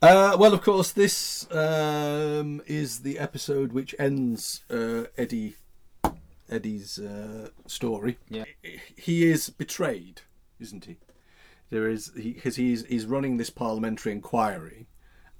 Uh, 0.00 0.36
well, 0.38 0.54
of 0.54 0.62
course, 0.62 0.92
this 0.92 1.50
um, 1.52 2.62
is 2.66 3.00
the 3.00 3.18
episode 3.18 3.72
which 3.72 3.94
ends 3.98 4.62
uh, 4.70 5.04
Eddie 5.18 5.56
Eddie's 6.48 6.98
uh, 6.98 7.50
story. 7.66 8.18
Yeah. 8.28 8.44
he 8.96 9.30
is 9.30 9.50
betrayed, 9.50 10.22
isn't 10.58 10.86
he? 10.86 10.96
There 11.70 11.88
is 11.88 12.08
because 12.08 12.56
he's 12.56 12.86
he's 12.86 13.06
running 13.06 13.36
this 13.36 13.50
parliamentary 13.50 14.12
inquiry, 14.12 14.86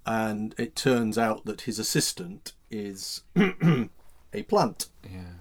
and 0.04 0.54
it 0.58 0.76
turns 0.76 1.16
out 1.16 1.46
that 1.46 1.62
his 1.62 1.78
assistant 1.78 2.52
is 2.70 3.22
a 3.36 4.42
plant. 4.46 4.88
Yeah. 5.04 5.34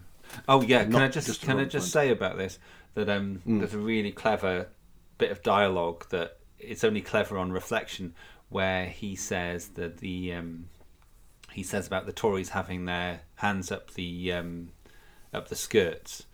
Oh 0.50 0.62
yeah. 0.62 0.84
Can 0.84 0.95
I 0.95 1.08
just, 1.08 1.28
just 1.28 1.41
can 1.43 1.60
I 1.60 1.66
just 1.66 1.91
say 1.91 2.10
about 2.10 2.38
this 2.38 2.58
that 2.95 3.08
um 3.10 3.41
Mm. 3.47 3.60
there's 3.60 3.74
a 3.76 3.78
really 3.78 4.12
clever 4.12 4.68
bit 5.18 5.32
of 5.32 5.43
dialogue 5.43 6.06
that 6.10 6.38
it's 6.58 6.84
only 6.84 7.02
clever 7.02 7.38
on 7.38 7.52
reflection 7.52 8.14
where 8.50 8.88
he 8.88 9.16
says 9.16 9.70
that 9.70 9.97
the 10.00 10.34
um 10.34 10.66
he 11.52 11.62
says 11.64 11.86
about 11.88 12.06
the 12.08 12.12
Tories 12.14 12.50
having 12.50 12.86
their 12.86 13.22
hands 13.36 13.72
up 13.72 13.93
the 13.93 14.34
um 14.34 14.70
up 15.34 15.47
the 15.50 15.56
skirts. 15.56 16.26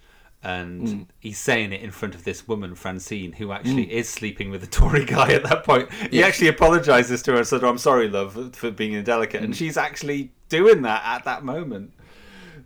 And 0.44 0.88
Mm. 0.88 1.08
he's 1.20 1.40
saying 1.40 1.74
it 1.74 1.82
in 1.82 1.90
front 1.90 2.14
of 2.14 2.24
this 2.24 2.48
woman, 2.48 2.76
Francine, 2.76 3.32
who 3.34 3.52
actually 3.52 3.88
Mm. 3.88 3.98
is 4.00 4.08
sleeping 4.08 4.52
with 4.52 4.62
the 4.62 4.68
Tory 4.68 5.04
guy 5.04 5.34
at 5.34 5.44
that 5.44 5.64
point. 5.64 5.92
He 6.12 6.20
Yeah. 6.20 6.28
actually 6.28 6.50
apologises 6.50 7.24
to 7.24 7.32
her 7.32 7.38
and 7.40 7.48
said, 7.48 7.64
"I'm 7.64 7.80
sorry, 7.80 8.08
love, 8.08 8.56
for 8.56 8.70
being 8.70 8.94
indelicate." 8.94 9.42
And 9.44 9.54
Mm. 9.54 9.58
she's 9.58 9.76
actually 9.76 10.32
doing 10.50 10.84
that 10.84 11.02
at 11.04 11.24
that 11.26 11.44
moment. 11.44 11.94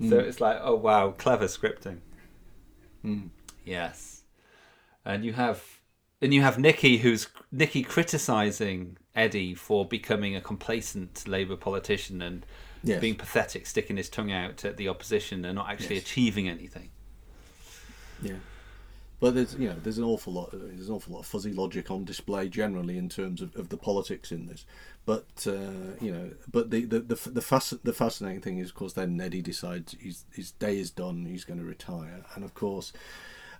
So 0.01 0.17
Mm. 0.17 0.23
it's 0.27 0.39
like, 0.39 0.57
oh 0.61 0.75
wow, 0.75 1.11
clever 1.11 1.45
scripting. 1.45 1.99
Mm. 3.03 3.29
Yes, 3.65 4.23
and 5.05 5.25
you 5.25 5.33
have 5.33 5.63
and 6.21 6.33
you 6.33 6.41
have 6.41 6.57
Nicky, 6.59 6.97
who's 6.97 7.27
Nicky 7.51 7.81
criticizing 7.83 8.97
Eddie 9.15 9.55
for 9.55 9.85
becoming 9.85 10.35
a 10.35 10.41
complacent 10.41 11.27
Labour 11.27 11.55
politician 11.55 12.21
and 12.21 12.45
Yes. 12.83 13.01
being 13.01 13.15
pathetic, 13.15 13.65
sticking 13.67 13.97
his 13.97 14.09
tongue 14.09 14.31
out 14.31 14.63
at 14.63 14.77
the 14.77 14.87
opposition 14.87 15.43
and 15.43 15.55
not 15.55 15.69
actually 15.69 15.95
Yes. 15.95 16.03
achieving 16.05 16.47
anything. 16.47 16.91
Yeah, 18.21 18.35
but 19.19 19.35
there's 19.35 19.55
you 19.55 19.67
know 19.67 19.75
there's 19.83 19.97
an 19.97 20.03
awful 20.03 20.33
lot 20.33 20.49
there's 20.51 20.89
an 20.89 20.95
awful 20.95 21.13
lot 21.13 21.19
of 21.19 21.25
fuzzy 21.25 21.51
logic 21.51 21.91
on 21.91 22.05
display 22.05 22.47
generally 22.47 22.97
in 22.97 23.09
terms 23.09 23.41
of, 23.41 23.55
of 23.55 23.69
the 23.69 23.77
politics 23.77 24.31
in 24.31 24.45
this. 24.45 24.65
But 25.05 25.45
uh, 25.47 25.95
you 26.01 26.11
know, 26.11 26.31
but 26.51 26.69
the 26.69 26.85
the 26.85 26.99
the 26.99 27.29
the, 27.29 27.41
fasc- 27.41 27.83
the 27.83 27.93
fascinating 27.93 28.41
thing 28.41 28.59
is, 28.59 28.69
of 28.69 28.75
course, 28.75 28.93
then 28.93 29.17
Neddy 29.17 29.41
decides 29.41 29.95
his 29.99 30.25
his 30.31 30.51
day 30.51 30.79
is 30.79 30.91
done, 30.91 31.25
he's 31.25 31.43
going 31.43 31.59
to 31.59 31.65
retire, 31.65 32.25
and 32.35 32.43
of 32.43 32.53
course, 32.53 32.93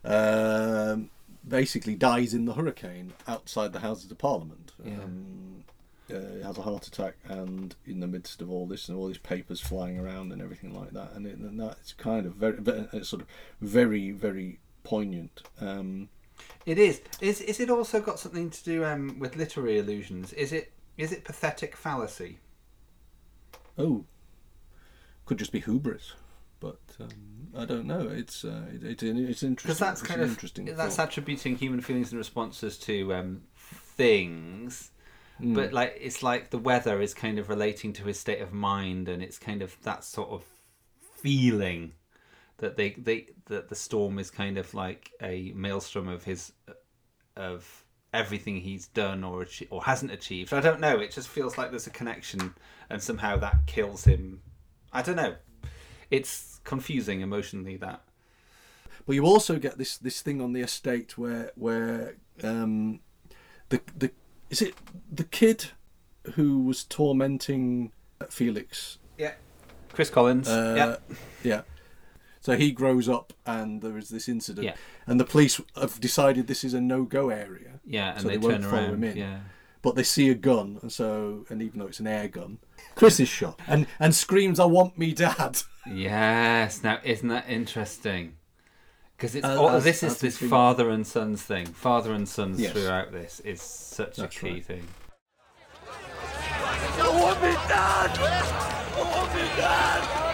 um, 0.03 1.09
basically 1.47 1.95
dies 1.95 2.33
in 2.33 2.45
the 2.45 2.53
hurricane 2.53 3.13
outside 3.27 3.73
the 3.73 3.79
Houses 3.79 4.11
of 4.11 4.17
Parliament. 4.17 4.73
Yeah. 4.83 4.93
Um, 4.93 5.63
uh, 6.11 6.35
he 6.37 6.41
has 6.41 6.57
a 6.57 6.63
heart 6.63 6.87
attack, 6.87 7.15
and 7.25 7.75
in 7.85 7.99
the 7.99 8.07
midst 8.07 8.41
of 8.41 8.49
all 8.49 8.65
this, 8.65 8.89
and 8.89 8.97
all 8.97 9.07
these 9.07 9.19
papers 9.19 9.59
flying 9.61 9.99
around 9.99 10.31
and 10.31 10.41
everything 10.41 10.73
like 10.73 10.91
that, 10.91 11.11
and, 11.13 11.27
it, 11.27 11.37
and 11.37 11.59
that's 11.59 11.93
kind 11.93 12.25
of 12.25 12.33
very, 12.33 12.57
very 12.57 13.03
sort 13.03 13.21
of 13.21 13.27
very, 13.61 14.11
very 14.11 14.59
poignant. 14.83 15.41
Um, 15.59 16.09
It 16.65 16.77
is. 16.77 17.01
Is 17.21 17.41
is 17.41 17.59
it 17.59 17.69
also 17.69 18.01
got 18.01 18.19
something 18.19 18.49
to 18.49 18.63
do 18.63 18.85
um, 18.85 19.19
with 19.19 19.35
literary 19.35 19.77
illusions? 19.79 20.33
Is 20.33 20.51
it 20.51 20.71
is 20.97 21.11
it 21.11 21.23
pathetic 21.23 21.75
fallacy? 21.75 22.39
oh, 23.77 24.03
could 25.25 25.39
just 25.39 25.51
be 25.53 25.59
hubris, 25.61 26.13
but 26.59 26.79
um, 26.99 27.47
I 27.57 27.63
don't 27.65 27.85
know. 27.85 28.07
It's 28.09 28.43
uh, 28.43 28.63
it, 28.73 28.83
it's 28.83 29.03
it's 29.03 29.43
interesting. 29.43 29.55
because 29.55 29.79
that's 29.79 30.01
kind 30.01 30.21
of 30.21 30.29
interesting. 30.29 30.65
that's 30.65 30.97
thought. 30.97 31.09
attributing 31.09 31.55
human 31.55 31.81
feelings 31.81 32.11
and 32.11 32.17
responses 32.17 32.77
to 32.79 33.13
um, 33.13 33.41
things 33.55 34.91
Mm. 35.41 35.55
but 35.55 35.71
like 35.71 35.95
it's 36.01 36.21
like 36.21 36.49
the 36.49 36.57
weather 36.57 37.01
is 37.01 37.13
kind 37.13 37.39
of 37.39 37.47
relating 37.47 37.93
to 37.93 38.03
his 38.03 38.19
state 38.19 38.41
of 38.41 38.51
mind 38.51 39.07
and 39.07 39.23
it's 39.23 39.39
kind 39.39 39.61
of 39.61 39.77
that 39.83 40.03
sort 40.03 40.29
of 40.31 40.43
feeling 41.15 41.93
that 42.59 42.77
they 42.77 42.91
they 42.91 43.27
that 43.45 43.69
the 43.69 43.75
storm 43.75 44.19
is 44.19 44.29
kind 44.29 44.57
of 44.57 44.73
like 44.73 45.11
a 45.21 45.51
maelstrom 45.55 46.07
of 46.07 46.23
his 46.23 46.53
of 47.35 47.83
everything 48.13 48.57
he's 48.57 48.87
done 48.87 49.23
or 49.23 49.45
or 49.69 49.83
hasn't 49.83 50.11
achieved 50.11 50.51
i 50.53 50.59
don't 50.59 50.79
know 50.79 50.97
it 50.97 51.11
just 51.11 51.27
feels 51.27 51.57
like 51.57 51.69
there's 51.69 51.87
a 51.87 51.91
connection 51.91 52.53
and 52.89 53.01
somehow 53.01 53.37
that 53.37 53.55
kills 53.67 54.03
him 54.03 54.41
i 54.91 55.01
don't 55.01 55.15
know 55.15 55.35
it's 56.09 56.59
confusing 56.63 57.21
emotionally 57.21 57.77
that 57.77 58.01
But 59.05 59.13
you 59.13 59.25
also 59.25 59.59
get 59.59 59.77
this 59.77 59.97
this 59.97 60.21
thing 60.21 60.41
on 60.41 60.53
the 60.53 60.61
estate 60.61 61.17
where 61.17 61.51
where 61.55 62.15
um, 62.43 62.99
the 63.69 63.81
the 63.95 64.11
is 64.49 64.61
it 64.61 64.73
the 65.11 65.23
kid 65.23 65.65
who 66.35 66.63
was 66.63 66.83
tormenting 66.83 67.91
Felix? 68.29 68.97
Yeah. 69.17 69.33
Chris 69.93 70.09
Collins. 70.09 70.47
Uh, 70.47 70.73
yeah. 70.77 71.17
yeah. 71.43 71.61
So 72.41 72.55
he 72.55 72.71
grows 72.71 73.09
up, 73.09 73.33
and 73.45 73.81
there 73.81 73.97
is 73.97 74.09
this 74.09 74.29
incident, 74.29 74.65
Yeah. 74.65 74.75
and 75.05 75.19
the 75.19 75.25
police 75.25 75.59
have 75.75 75.99
decided 75.99 76.47
this 76.47 76.63
is 76.63 76.73
a 76.73 76.79
no-go 76.81 77.29
area. 77.29 77.79
Yeah, 77.85 78.11
and 78.13 78.21
so 78.21 78.27
they 78.29 78.37
they, 78.37 78.47
won't 78.47 78.61
turn 78.61 78.71
follow 78.71 78.83
around, 78.83 78.93
him 78.95 79.03
in. 79.03 79.17
yeah. 79.17 79.39
But 79.81 79.95
they 79.95 80.03
see 80.03 80.29
a 80.29 80.35
gun, 80.35 80.77
and 80.81 80.91
so 80.91 81.45
and 81.49 81.61
even 81.61 81.79
though 81.79 81.87
it's 81.87 81.99
an 81.99 82.07
air 82.07 82.27
gun, 82.27 82.59
Chris 82.95 83.19
is 83.19 83.27
shot 83.29 83.59
and 83.67 83.87
and 83.99 84.13
screams, 84.15 84.59
"I 84.59 84.65
want 84.65 84.97
me 84.97 85.13
dad." 85.13 85.61
Yes. 85.91 86.83
Now, 86.83 86.99
isn't 87.03 87.27
that 87.29 87.49
interesting? 87.49 88.35
Because 89.17 89.33
it's 89.35 89.45
As- 89.45 89.57
all, 89.57 89.69
as- 89.69 89.83
this 89.83 90.03
is 90.03 90.19
this 90.19 90.39
it's 90.41 90.49
father 90.49 90.89
and 90.89 91.07
sons 91.07 91.41
thing. 91.41 91.65
Father 91.65 92.13
and 92.13 92.27
sons 92.29 92.59
Yes. 92.61 92.73
throughout 92.73 93.11
this 93.11 93.39
is 93.41 93.61
such 93.61 94.17
That's 94.17 94.35
a 94.35 94.39
key 94.39 94.51
right. 94.51 94.65
thing. 94.65 94.87
I 97.01 97.09
want 97.21 97.41
me 97.41 97.51
dad! 97.67 98.11
I 98.19 99.01
want 99.01 99.33
me 99.33 99.41
dad! 99.57 100.28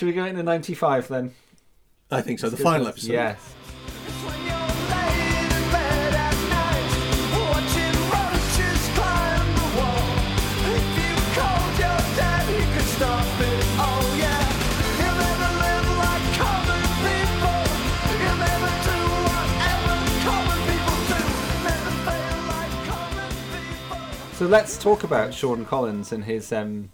Should 0.00 0.06
we 0.06 0.12
go 0.14 0.24
into 0.24 0.42
ninety 0.42 0.72
five 0.72 1.08
then? 1.08 1.34
I 2.10 2.22
think 2.22 2.38
so. 2.38 2.46
Let's 2.46 2.56
The 2.56 2.64
final 2.64 2.86
to- 2.86 2.92
episode. 2.92 3.12
Yes. 3.12 3.54
Watching 7.36 7.96
roaches 8.08 8.82
climb 8.96 9.48
the 9.60 9.68
wall. 9.76 10.08
If 10.72 10.86
you 10.96 11.12
called 11.36 11.74
your 11.84 12.00
dad, 12.16 12.44
he 12.48 12.62
could 12.74 12.88
stop 12.96 13.28
it. 13.40 13.64
Oh 13.76 14.02
yeah. 14.16 14.40
He'll 15.00 15.18
never 15.20 15.50
live 15.64 15.88
like 16.00 16.26
common 16.40 16.82
people. 17.04 17.60
He'll 18.20 18.40
never 18.40 18.72
do 18.88 18.98
whatever 19.28 19.96
common 20.24 20.60
people 20.70 20.98
do. 21.12 21.20
Never 21.68 21.92
fail 22.08 22.40
like 22.48 22.74
common 22.88 24.32
So 24.36 24.46
let's 24.46 24.78
talk 24.78 25.04
about 25.04 25.34
Sean 25.34 25.66
Collins 25.66 26.12
and 26.12 26.24
his 26.24 26.52
um 26.52 26.88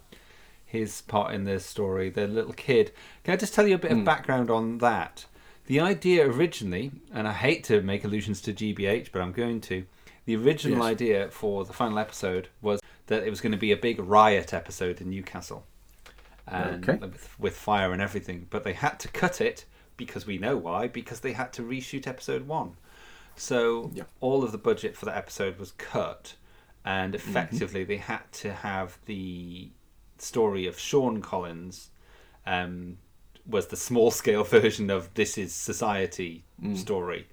his 0.67 1.01
part 1.01 1.33
in 1.33 1.45
this 1.45 1.65
story, 1.65 2.09
the 2.11 2.27
little 2.27 2.53
kid. 2.53 2.91
Can 3.23 3.33
I 3.33 3.37
just 3.37 3.53
tell 3.55 3.65
you 3.65 3.75
a 3.75 3.79
bit 3.79 3.91
of 3.91 3.97
Hmm. 3.99 4.03
background 4.03 4.51
on 4.51 4.77
that? 4.79 5.25
The 5.65 5.79
idea 5.79 6.29
originally, 6.29 6.91
and 7.11 7.27
I 7.27 7.33
hate 7.33 7.63
to 7.65 7.81
make 7.81 8.03
allusions 8.03 8.41
to 8.41 8.53
GBH, 8.53 9.11
but 9.11 9.21
I'm 9.21 9.31
going 9.31 9.59
to. 9.61 9.85
The 10.25 10.35
original 10.35 10.79
Yes. 10.79 10.85
idea 10.87 11.29
for 11.31 11.63
the 11.65 11.73
final 11.73 11.97
episode 11.97 12.49
was 12.61 12.81
that 13.07 13.23
it 13.23 13.29
was 13.29 13.39
going 13.41 13.53
to 13.53 13.57
be 13.57 13.71
a 13.71 13.77
big 13.77 13.97
riot 13.99 14.53
episode 14.53 14.99
in 15.01 15.09
Newcastle, 15.09 15.65
and 16.45 16.87
Okay. 16.87 16.97
with, 17.05 17.33
with 17.39 17.55
fire 17.57 17.91
and 17.93 18.01
everything. 18.01 18.47
But 18.49 18.63
they 18.65 18.73
had 18.73 18.99
to 18.99 19.07
cut 19.07 19.39
it 19.41 19.65
because 19.95 20.25
we 20.27 20.37
know 20.37 20.57
why. 20.57 20.87
Because 20.87 21.21
they 21.21 21.31
had 21.33 21.53
to 21.53 21.61
reshoot 21.63 22.05
episode 22.07 22.45
one. 22.47 22.75
So 23.37 23.91
all 24.19 24.43
of 24.43 24.51
the 24.51 24.57
budget 24.57 24.95
for 24.97 25.05
that 25.05 25.15
episode 25.17 25.57
was 25.59 25.71
cut, 25.77 26.35
and 26.83 27.13
effectively 27.15 27.83
they 27.83 27.97
had 27.97 28.29
to 28.33 28.51
have 28.53 28.97
the 29.05 29.69
story 30.21 30.65
of 30.67 30.77
Sean 30.79 31.21
Collins 31.21 31.89
um, 32.45 32.97
was 33.45 33.67
the 33.67 33.75
small 33.75 34.11
scale 34.11 34.43
version 34.59 34.89
of 34.89 35.13
this 35.13 35.37
is 35.37 35.53
society 35.53 36.43
Mm. 36.61 36.75
story. 36.77 37.27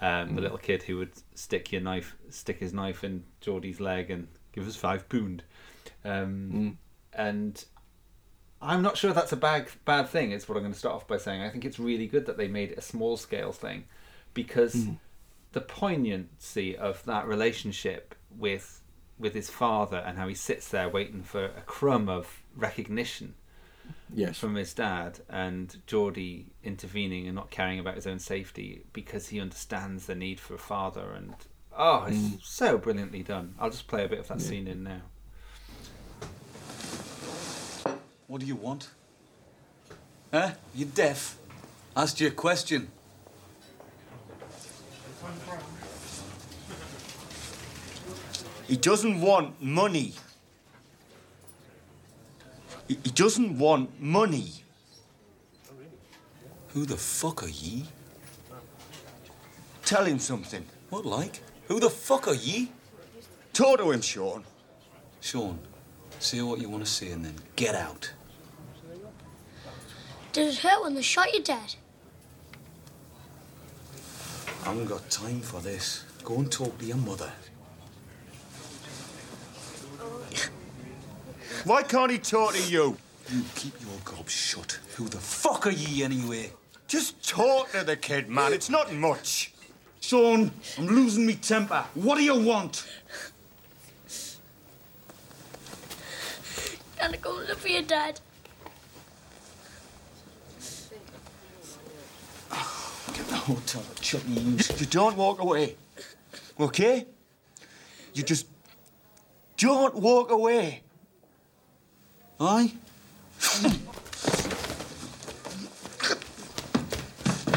Um, 0.00 0.34
The 0.34 0.40
Mm. 0.40 0.42
little 0.44 0.58
kid 0.58 0.82
who 0.84 0.96
would 0.98 1.12
stick 1.34 1.72
your 1.72 1.80
knife, 1.82 2.16
stick 2.30 2.58
his 2.60 2.72
knife 2.72 3.02
in 3.04 3.24
Geordie's 3.40 3.80
leg 3.80 4.10
and 4.10 4.28
give 4.52 4.66
us 4.68 4.76
five 4.76 5.08
pound. 5.08 5.42
Um, 6.04 6.50
Mm. 6.52 6.76
And 7.12 7.64
I'm 8.62 8.82
not 8.82 8.96
sure 8.96 9.12
that's 9.12 9.32
a 9.32 9.36
bad 9.36 9.68
bad 9.84 10.08
thing. 10.08 10.32
It's 10.32 10.48
what 10.48 10.56
I'm 10.56 10.62
going 10.62 10.72
to 10.72 10.78
start 10.78 10.94
off 10.94 11.08
by 11.08 11.16
saying. 11.16 11.42
I 11.42 11.48
think 11.50 11.64
it's 11.64 11.78
really 11.78 12.06
good 12.06 12.26
that 12.26 12.36
they 12.36 12.46
made 12.48 12.70
it 12.72 12.78
a 12.78 12.82
small 12.82 13.16
scale 13.16 13.52
thing 13.52 13.84
because 14.34 14.74
Mm. 14.74 14.98
the 15.52 15.60
poignancy 15.62 16.76
of 16.76 17.04
that 17.06 17.26
relationship 17.26 18.14
with 18.30 18.79
with 19.20 19.34
his 19.34 19.50
father 19.50 19.98
and 19.98 20.18
how 20.18 20.26
he 20.26 20.34
sits 20.34 20.68
there 20.68 20.88
waiting 20.88 21.22
for 21.22 21.44
a 21.44 21.60
crumb 21.66 22.08
of 22.08 22.42
recognition 22.56 23.34
Yes. 24.12 24.38
from 24.38 24.54
his 24.56 24.72
dad 24.74 25.20
and 25.28 25.76
Geordie 25.86 26.46
intervening 26.64 27.26
and 27.26 27.34
not 27.36 27.50
caring 27.50 27.78
about 27.78 27.94
his 27.96 28.06
own 28.06 28.18
safety 28.18 28.82
because 28.92 29.28
he 29.28 29.38
understands 29.40 30.06
the 30.06 30.14
need 30.14 30.40
for 30.40 30.54
a 30.54 30.58
father 30.58 31.12
and 31.12 31.34
oh 31.76 32.04
it's 32.08 32.16
Mm. 32.16 32.42
so 32.42 32.78
brilliantly 32.78 33.22
done 33.22 33.54
i'll 33.60 33.70
just 33.70 33.86
play 33.88 34.04
a 34.04 34.08
bit 34.08 34.18
of 34.20 34.28
that 34.28 34.40
Yeah. 34.40 34.46
scene 34.48 34.66
in 34.66 34.82
now 34.84 35.02
What 38.26 38.40
do 38.40 38.46
you 38.46 38.54
want? 38.54 38.90
Huh? 40.32 40.52
You 40.72 40.84
deaf? 40.86 41.36
Asked 41.96 42.20
you 42.20 42.28
a 42.28 42.30
question. 42.30 42.92
He 48.70 48.76
doesn't 48.76 49.20
want 49.20 49.60
money. 49.60 50.12
He, 52.86 52.96
he 53.02 53.10
doesn't 53.10 53.58
want 53.58 54.00
money. 54.00 54.52
Who 56.68 56.86
the 56.86 56.96
fuck 56.96 57.42
are 57.42 57.48
ye? 57.48 57.86
Tell 59.84 60.04
him 60.04 60.20
something. 60.20 60.64
What 60.88 61.04
like? 61.04 61.40
Who 61.66 61.80
the 61.80 61.90
fuck 61.90 62.28
are 62.28 62.34
ye? 62.34 62.70
Talk 63.52 63.78
to 63.78 63.90
him, 63.90 64.02
Sean. 64.02 64.44
Sean, 65.20 65.58
say 66.20 66.40
what 66.40 66.60
you 66.60 66.68
want 66.68 66.84
to 66.84 66.90
say 66.90 67.10
and 67.10 67.24
then 67.24 67.34
get 67.56 67.74
out. 67.74 68.12
Did 70.32 70.46
it 70.46 70.58
hurt 70.58 70.84
when 70.84 70.94
they 70.94 71.02
shot 71.02 71.34
you 71.34 71.42
dead? 71.42 71.74
I 74.62 74.68
haven't 74.68 74.86
got 74.86 75.10
time 75.10 75.40
for 75.40 75.60
this. 75.60 76.04
Go 76.22 76.36
and 76.36 76.52
talk 76.52 76.78
to 76.78 76.84
your 76.84 76.98
mother. 76.98 77.32
Why 81.64 81.82
can't 81.82 82.10
he 82.10 82.18
talk 82.18 82.54
to 82.54 82.62
you? 82.62 82.96
You 83.30 83.44
keep 83.54 83.74
your 83.80 83.98
gob 84.04 84.28
shut. 84.28 84.78
Who 84.96 85.08
the 85.08 85.18
fuck 85.18 85.66
are 85.66 85.70
ye 85.70 86.02
anyway? 86.02 86.52
Just 86.88 87.28
talk 87.28 87.70
to 87.72 87.84
the 87.84 87.96
kid, 87.96 88.28
man. 88.28 88.52
It's 88.52 88.70
not 88.70 88.92
much. 88.92 89.52
Sean, 90.00 90.50
I'm 90.78 90.86
losing 90.86 91.26
me 91.26 91.34
temper. 91.34 91.84
What 91.94 92.16
do 92.16 92.24
you 92.24 92.40
want? 92.40 92.86
Gotta 96.98 97.16
go 97.18 97.32
look 97.32 97.58
for 97.58 97.68
your 97.68 97.82
dad. 97.82 98.20
Get 102.50 103.28
the 103.28 103.36
hotel, 103.36 103.82
chuck 104.00 104.26
me 104.26 104.40
use. 104.40 104.80
You 104.80 104.86
don't 104.86 105.16
walk 105.16 105.40
away. 105.40 105.76
Okay? 106.58 107.06
You 108.14 108.22
just 108.22 108.46
don't 109.60 109.94
walk 109.96 110.30
away. 110.30 110.82
Aye? 112.40 112.72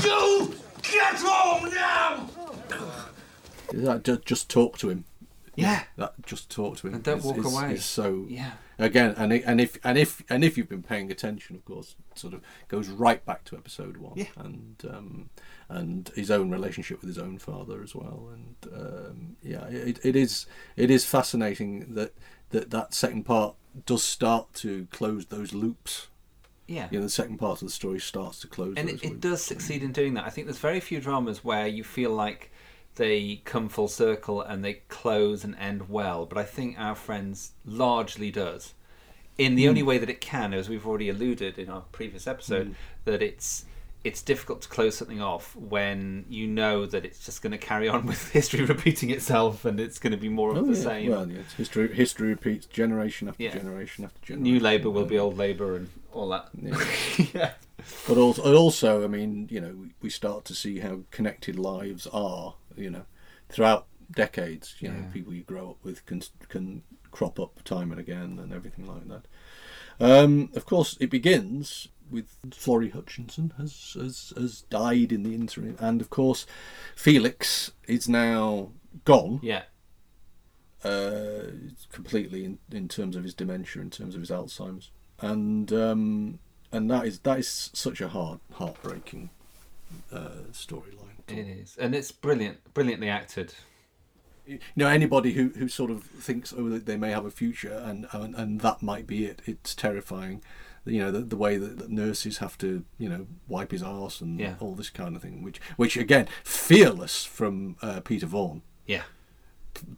you 0.04 0.54
get 0.82 1.16
home 1.16 1.70
now! 1.74 2.30
Just 4.26 4.50
talk 4.50 4.78
to 4.80 4.90
him. 4.90 5.06
Yeah. 5.56 5.84
That 5.98 6.14
just 6.26 6.50
talk 6.50 6.78
to 6.78 6.88
him. 6.88 6.96
And 6.96 7.04
don't 7.04 7.24
walk 7.24 7.44
away. 7.44 7.78
so 7.78 8.26
Yeah. 8.28 8.52
Again, 8.80 9.14
and 9.18 9.32
and 9.32 9.62
if 9.62 9.78
and 9.84 9.98
if 9.98 10.24
and 10.30 10.44
if 10.44 10.58
you've 10.58 10.70
been 10.70 10.84
paying 10.84 11.12
attention, 11.12 11.56
of 11.56 11.64
course, 11.64 11.96
it 12.12 12.20
sort 12.20 12.34
of 12.34 12.42
goes 12.68 12.90
right 12.90 13.24
back 13.24 13.44
to 13.46 13.56
episode 13.56 13.98
one. 13.98 14.14
Yeah. 14.16 14.26
And 14.36 14.84
um, 14.90 15.30
and 15.70 16.10
his 16.16 16.32
own 16.32 16.50
relationship 16.50 17.02
with 17.02 17.08
his 17.08 17.20
own 17.20 17.38
father 17.38 17.82
as 17.84 17.94
well. 17.94 18.30
And 18.34 18.56
um, 18.74 19.36
yeah, 19.44 19.66
it, 19.66 20.00
it 20.04 20.16
is 20.16 20.48
it 20.76 20.90
is 20.90 21.06
fascinating 21.06 21.94
that 21.94 22.14
that 22.50 22.72
that 22.72 22.94
second 22.94 23.24
part 23.24 23.56
does 23.86 24.04
start 24.04 24.54
to 24.56 24.88
close 24.92 25.28
those 25.28 25.54
loops. 25.54 26.08
Yeah. 26.68 26.88
You 26.92 27.00
know, 27.00 27.06
the 27.06 27.12
second 27.12 27.38
part 27.38 27.62
of 27.62 27.68
the 27.68 27.74
story 27.74 28.00
starts 28.00 28.40
to 28.40 28.48
close 28.48 28.76
and 28.78 28.90
it, 28.90 29.04
it 29.04 29.20
does 29.20 29.44
succeed 29.44 29.84
in 29.84 29.92
doing 29.92 30.14
that. 30.14 30.26
I 30.26 30.30
think 30.30 30.48
there's 30.48 30.60
very 30.60 30.80
few 30.80 31.02
dramas 31.02 31.44
where 31.44 31.68
you 31.68 31.84
feel 31.84 32.12
like 32.12 32.53
they 32.96 33.42
come 33.46 33.70
full 33.70 33.88
circle 33.88 34.42
and 34.42 34.64
they 34.64 34.76
close 34.88 35.44
and 35.44 35.56
end 35.58 35.90
well, 35.90 36.26
but 36.26 36.38
I 36.38 36.44
think 36.44 36.80
Our 36.80 36.96
Friends 36.96 37.52
largely 37.66 38.30
does. 38.32 38.74
In 39.38 39.56
the 39.56 39.66
Mm. 39.66 39.70
only 39.70 39.84
way 39.84 39.98
that 39.98 40.10
it 40.10 40.22
can, 40.22 40.54
as 40.54 40.70
we've 40.70 40.86
already 40.86 41.10
alluded 41.10 41.58
in 41.58 41.70
our 41.70 41.82
previous 41.92 42.28
episode, 42.28 42.70
Mm. 42.70 42.76
that 43.06 43.22
it's 43.24 43.66
it's 44.04 44.22
difficult 44.22 44.62
to 44.62 44.68
close 44.68 44.98
something 44.98 45.22
off 45.22 45.56
when 45.56 46.26
you 46.28 46.46
know 46.46 46.86
that 46.86 47.06
it's 47.06 47.24
just 47.24 47.42
going 47.42 47.54
to 47.54 47.58
carry 47.58 47.88
on 47.88 48.06
with 48.12 48.32
history 48.34 48.66
repeating 48.66 49.10
itself 49.10 49.64
and 49.64 49.80
it's 49.80 49.98
going 49.98 50.12
to 50.12 50.18
be 50.18 50.28
more 50.28 50.52
of 50.52 50.58
Oh, 50.58 50.62
the 50.66 50.74
yeah. 50.78 50.84
same. 50.84 51.10
Well, 51.10 51.32
yeah, 51.32 51.38
history 51.56 51.88
history 51.96 52.28
repeats 52.28 52.66
generation 52.66 53.30
after 53.30 53.42
Yeah. 53.42 53.54
generation 53.54 54.04
after 54.04 54.20
generation. 54.26 54.44
New 54.44 54.60
Labour 54.60 54.90
will 54.90 55.06
be 55.06 55.18
old 55.18 55.38
Labour 55.38 55.78
and 55.78 55.90
all 56.12 56.28
that. 56.30 56.50
Yeah. 57.34 57.54
But 58.08 58.18
also, 58.18 58.56
also, 58.56 59.04
I 59.04 59.08
mean, 59.08 59.48
you 59.52 59.60
know, 59.60 59.74
we 60.02 60.10
start 60.10 60.46
to 60.46 60.54
see 60.56 60.80
how 60.80 61.02
connected 61.12 61.58
lives 61.60 62.06
are. 62.08 62.56
You 62.76 62.90
know, 62.90 63.06
throughout 63.50 63.88
decades. 64.12 64.76
You 64.80 64.90
know, 64.90 65.06
people 65.14 65.34
you 65.34 65.44
grow 65.44 65.72
up 65.72 65.78
with 65.84 66.06
can 66.06 66.22
can 66.50 66.84
crop 67.12 67.40
up 67.40 67.64
time 67.64 67.92
and 67.92 68.00
again, 68.00 68.40
and 68.40 68.54
everything 68.54 68.88
like 68.88 69.08
that. 69.08 69.26
Um, 70.00 70.50
of 70.56 70.66
course, 70.66 70.98
it 71.00 71.10
begins 71.10 71.88
with 72.10 72.38
Florrie 72.52 72.90
Hutchinson 72.90 73.54
has, 73.58 73.96
has 74.00 74.34
has 74.36 74.62
died 74.70 75.12
in 75.12 75.24
the 75.24 75.34
interim, 75.34 75.78
and 75.80 76.02
of 76.02 76.10
course, 76.10 76.46
Felix 76.96 77.72
is 77.88 78.10
now 78.10 78.72
gone. 79.06 79.40
Yeah. 79.42 79.64
Uh, 80.84 81.44
completely 81.94 82.44
in, 82.44 82.60
in 82.70 82.90
terms 82.90 83.16
of 83.16 83.24
his 83.24 83.34
dementia, 83.34 83.82
in 83.82 83.90
terms 83.90 84.16
of 84.16 84.22
his 84.22 84.30
Alzheimer's, 84.30 84.92
and 85.22 85.72
um, 85.72 86.40
and 86.74 86.92
that 86.92 87.06
is 87.06 87.20
that 87.20 87.40
is 87.40 87.70
such 87.74 88.02
a 88.02 88.10
hard, 88.10 88.40
heartbreaking 88.54 89.30
uh, 90.12 90.50
storyline. 90.52 91.13
It 91.28 91.48
is, 91.48 91.78
and 91.80 91.96
it's 91.96 92.12
brilliant, 92.12 92.74
brilliantly 92.74 93.10
acted. 93.10 93.54
you 94.46 94.60
know 94.76 94.88
anybody 94.88 95.34
who, 95.34 95.50
who 95.58 95.68
sort 95.70 95.90
of 95.90 96.04
thinks 96.04 96.54
oh 96.58 96.68
that 96.70 96.86
they 96.86 96.98
may 96.98 97.12
have 97.12 97.26
a 97.26 97.32
future 97.32 97.74
and 97.86 98.08
and, 98.12 98.36
and 98.36 98.60
that 98.62 98.82
might 98.84 99.08
be 99.08 99.26
it 99.26 99.42
it's 99.46 99.74
terrifying 99.74 100.42
you 100.86 101.00
know 101.00 101.12
the, 101.12 101.20
the 101.22 101.38
way 101.38 101.56
that, 101.58 101.78
that 101.80 101.90
nurses 101.90 102.40
have 102.40 102.58
to 102.58 102.84
you 102.98 103.08
know 103.08 103.26
wipe 103.48 103.72
his 103.72 103.82
arse 103.82 104.20
and 104.20 104.42
Yeah. 104.42 104.56
all 104.60 104.76
this 104.76 104.90
kind 104.90 105.16
of 105.16 105.22
thing 105.22 105.44
which 105.44 105.62
which 105.78 105.96
again 105.96 106.28
fearless 106.44 107.24
from 107.24 107.78
uh, 107.82 108.02
Peter 108.02 108.26
Vaughan 108.26 108.64
Yeah. 108.86 109.04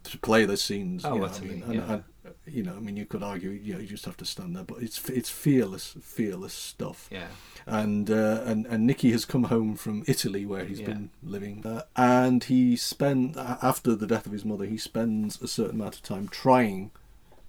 to 0.04 0.18
play 0.18 0.44
those 0.44 0.62
scenes 0.62 1.04
Oh, 1.04 1.14
you 1.14 1.20
know, 1.22 1.26
I 1.26 1.40
mean, 1.40 1.62
and, 1.64 1.74
yeah. 1.74 1.92
and, 1.92 2.04
you 2.46 2.62
know 2.62 2.74
I 2.76 2.80
mean 2.80 2.96
you 2.96 3.06
could 3.06 3.22
argue 3.22 3.50
you 3.50 3.74
know 3.74 3.80
you 3.80 3.86
just 3.86 4.04
have 4.04 4.16
to 4.18 4.24
stand 4.24 4.54
there 4.56 4.64
but 4.64 4.82
it's 4.82 5.08
it's 5.10 5.30
fearless 5.30 5.96
fearless 6.02 6.52
stuff 6.52 7.08
Yeah. 7.10 7.28
and 7.66 8.10
uh, 8.10 8.42
and 8.44 8.66
and 8.66 8.86
Nicky 8.86 9.10
has 9.12 9.24
come 9.24 9.44
home 9.44 9.76
from 9.76 10.04
Italy 10.06 10.44
where 10.46 10.64
he's 10.64 10.80
Yeah. 10.80 10.86
been 10.86 11.10
living, 11.22 11.64
uh, 11.66 11.82
and 11.96 12.44
he 12.44 12.76
spent 12.76 13.36
after 13.36 13.94
the 13.94 14.06
death 14.06 14.26
of 14.26 14.32
his 14.32 14.44
mother, 14.44 14.64
he 14.64 14.78
spends 14.78 15.40
a 15.42 15.48
certain 15.48 15.76
amount 15.80 15.96
of 15.96 16.02
time 16.02 16.28
trying 16.28 16.90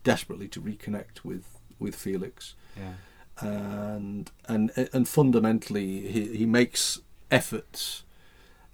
desperately 0.03 0.47
to 0.49 0.61
reconnect 0.61 1.23
with 1.23 1.45
with 1.79 1.95
Felix, 1.95 2.55
Yeah. 2.75 2.93
and 3.39 4.31
and 4.47 4.71
and 4.93 5.07
fundamentally 5.07 6.07
he 6.11 6.37
he 6.37 6.45
makes 6.45 6.99
efforts. 7.31 8.03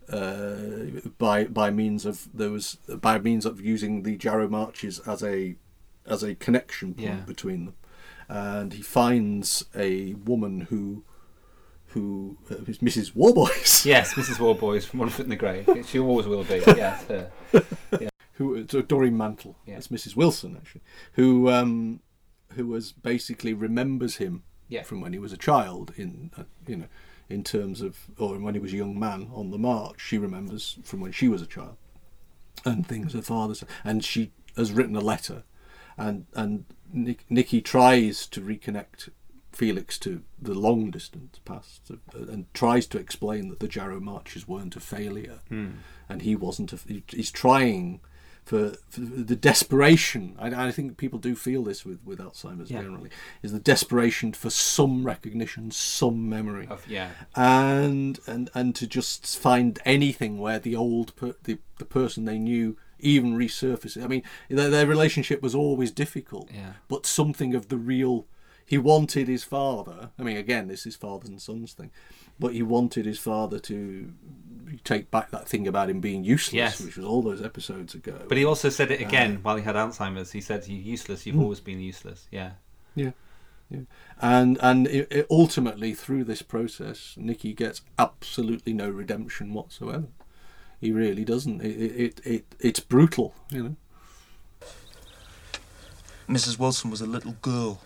Uh, 0.09 0.99
by 1.17 1.45
by 1.45 1.71
means 1.71 2.05
of 2.05 2.27
those 2.33 2.75
by 2.99 3.17
means 3.17 3.45
of 3.45 3.61
using 3.61 4.03
the 4.03 4.17
Jarrow 4.17 4.49
marches 4.49 4.99
as 5.07 5.23
a 5.23 5.55
as 6.05 6.23
a 6.23 6.35
connection 6.35 6.93
point 6.93 7.07
Yeah. 7.07 7.15
between 7.21 7.65
them, 7.65 7.75
and 8.27 8.73
he 8.73 8.81
finds 8.81 9.65
a 9.75 10.13
woman 10.15 10.61
who 10.69 11.03
who 11.87 12.37
uh, 12.49 12.55
who's 12.65 12.79
Mrs. 12.79 13.15
Warboys. 13.15 13.85
Yes, 13.85 14.13
Mrs. 14.15 14.39
Warboys 14.39 14.85
from 14.85 14.99
One 15.01 15.09
Foot 15.09 15.25
in 15.25 15.29
the 15.29 15.35
Grave. 15.35 15.67
She 15.87 15.99
always 15.99 16.25
will 16.25 16.43
be. 16.43 16.61
Yes, 16.65 17.03
her. 17.05 17.31
Yeah. 17.99 18.09
who 18.33 18.65
so 18.67 18.81
Doreen 18.81 19.15
Mantle. 19.17 19.55
Yeah. 19.65 19.77
It's 19.77 19.89
Mrs. 19.89 20.15
Wilson 20.15 20.55
actually, 20.57 20.81
who 21.13 21.49
um, 21.49 21.99
who 22.55 22.67
was 22.67 22.91
basically 22.91 23.53
remembers 23.53 24.17
him 24.17 24.43
Yeah. 24.69 24.83
from 24.83 25.01
when 25.01 25.13
he 25.13 25.19
was 25.19 25.33
a 25.33 25.37
child 25.37 25.93
in 25.95 26.31
uh, 26.37 26.43
you 26.67 26.77
know 26.77 26.87
in 27.29 27.43
terms 27.43 27.81
of 27.81 27.97
or 28.17 28.37
when 28.39 28.53
he 28.55 28.59
was 28.59 28.73
a 28.73 28.77
young 28.77 28.97
man 28.99 29.29
on 29.33 29.51
the 29.51 29.57
march. 29.59 30.01
She 30.01 30.17
remembers 30.17 30.77
from 30.83 30.99
when 30.99 31.11
she 31.11 31.27
was 31.27 31.41
a 31.41 31.47
child 31.47 31.77
and 32.65 32.87
things 32.87 33.13
her 33.13 33.21
father 33.21 33.53
said, 33.55 33.69
and 33.83 34.03
she 34.03 34.31
has 34.55 34.71
written 34.71 34.95
a 34.95 35.01
letter, 35.01 35.43
and 35.97 36.25
and 36.33 36.65
Nick, 36.91 37.25
Nicky 37.29 37.61
tries 37.61 38.27
to 38.27 38.41
reconnect 38.41 39.09
Felix 39.51 39.97
to 39.99 40.23
the 40.41 40.53
long 40.53 40.89
distance 40.91 41.39
past 41.45 41.91
uh, 41.91 41.97
and 42.31 42.51
tries 42.53 42.87
to 42.87 42.97
explain 42.97 43.49
that 43.49 43.59
the 43.59 43.67
Jarrow 43.67 43.99
marches 43.99 44.47
weren't 44.47 44.75
a 44.75 44.79
failure, 44.79 45.39
Hmm. 45.49 45.67
and 46.09 46.21
he 46.23 46.35
wasn't. 46.35 46.73
A, 46.73 46.79
he's 47.07 47.31
trying 47.31 47.99
for, 48.45 48.71
for 48.89 48.99
the 48.99 49.35
desperation. 49.37 50.35
I, 50.37 50.67
I 50.67 50.71
think 50.71 50.97
people 50.97 51.17
do 51.19 51.35
feel 51.35 51.63
this 51.63 51.85
with 51.85 52.03
with 52.03 52.19
Alzheimer's 52.19 52.69
Yeah. 52.71 52.81
generally. 52.81 53.09
Is 53.41 53.51
the 53.53 53.59
desperation 53.59 54.33
for 54.33 54.49
some 54.49 55.05
recognition, 55.05 55.71
some 55.71 56.27
memory 56.29 56.67
Of- 56.67 56.87
yeah. 56.87 57.11
and 57.35 58.19
and 58.27 58.49
and 58.53 58.75
to 58.75 58.87
just 58.87 59.37
find 59.39 59.79
anything 59.85 60.39
where 60.39 60.59
the 60.59 60.75
old 60.75 61.15
per, 61.15 61.35
the 61.43 61.59
the 61.77 61.85
person 61.85 62.25
they 62.25 62.37
knew 62.39 62.75
even 63.03 63.37
resurfaces. 63.37 64.03
I 64.03 64.07
mean, 64.07 64.23
their, 64.49 64.69
their 64.69 64.87
relationship 64.87 65.41
was 65.41 65.53
always 65.55 65.91
difficult, 65.91 66.49
Yeah. 66.53 66.73
but 66.87 67.05
something 67.05 67.53
of 67.55 67.69
the 67.69 67.77
real. 67.77 68.25
He 68.65 68.77
wanted 68.77 69.27
his 69.27 69.43
father. 69.43 70.11
I 70.17 70.23
mean, 70.23 70.37
again, 70.37 70.67
this 70.69 70.85
is 70.85 70.95
fathers 70.95 71.29
and 71.29 71.41
sons 71.41 71.73
thing, 71.73 71.91
but 72.39 72.53
he 72.53 72.63
wanted 72.63 73.05
his 73.05 73.19
father 73.19 73.59
to 73.59 74.13
take 74.85 75.11
back 75.11 75.31
that 75.31 75.47
thing 75.49 75.67
about 75.67 75.89
him 75.89 75.99
being 75.99 76.23
useless, 76.23 76.53
Yes. 76.53 76.81
which 76.81 76.95
was 76.95 77.05
all 77.05 77.21
those 77.21 77.41
episodes 77.41 77.93
ago. 77.93 78.21
But 78.27 78.37
he 78.37 78.45
also 78.45 78.69
said 78.69 78.89
it 78.89 79.01
again 79.01 79.35
Uh, 79.35 79.39
while 79.41 79.55
he 79.57 79.63
had 79.63 79.75
Alzheimer's. 79.75 80.31
He 80.31 80.39
said, 80.41 80.65
"You're 80.67 80.79
useless. 80.79 81.25
You've 81.25 81.35
Mm. 81.35 81.41
always 81.43 81.59
been 81.59 81.81
useless." 81.81 82.27
Yeah. 82.31 82.51
Yeah, 82.95 83.11
yeah, 83.69 83.81
and 84.21 84.57
and 84.61 84.87
it, 84.87 85.07
it 85.11 85.27
ultimately 85.29 85.93
through 85.93 86.23
this 86.25 86.41
process, 86.41 87.15
Nicky 87.17 87.53
gets 87.53 87.81
absolutely 87.99 88.71
no 88.71 88.87
redemption 88.89 89.51
whatsoever. 89.53 90.07
He 90.83 90.91
really 90.91 91.23
doesn't. 91.23 91.61
It 91.61 91.79
it, 91.79 91.95
it, 91.95 92.21
it 92.25 92.45
it's 92.59 92.81
brutal, 92.81 93.33
you 93.49 93.63
know. 93.63 93.75
Mrs. 96.27 96.59
Wilson 96.59 96.91
was 96.91 96.99
a 96.99 97.05
little 97.05 97.37
girl 97.41 97.79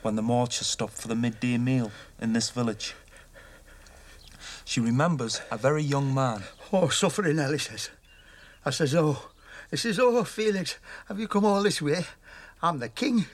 when 0.00 0.16
the 0.16 0.22
marchers 0.22 0.66
stopped 0.66 0.94
for 0.94 1.08
the 1.08 1.14
midday 1.14 1.58
meal 1.58 1.90
in 2.18 2.32
this 2.32 2.48
village. 2.48 2.94
She 4.64 4.80
remembers 4.80 5.42
a 5.50 5.58
very 5.58 5.82
young 5.82 6.14
man. 6.14 6.44
Oh, 6.72 6.88
suffering 6.88 7.36
hell, 7.36 7.52
he 7.52 7.58
says. 7.58 7.90
I 8.64 8.70
says, 8.70 8.94
oh. 8.94 9.30
He 9.70 9.76
says, 9.76 9.98
oh, 9.98 10.24
Felix, 10.24 10.78
have 11.08 11.20
you 11.20 11.28
come 11.28 11.44
all 11.44 11.62
this 11.62 11.82
way? 11.82 12.06
I'm 12.62 12.78
the 12.78 12.88
king. 12.88 13.26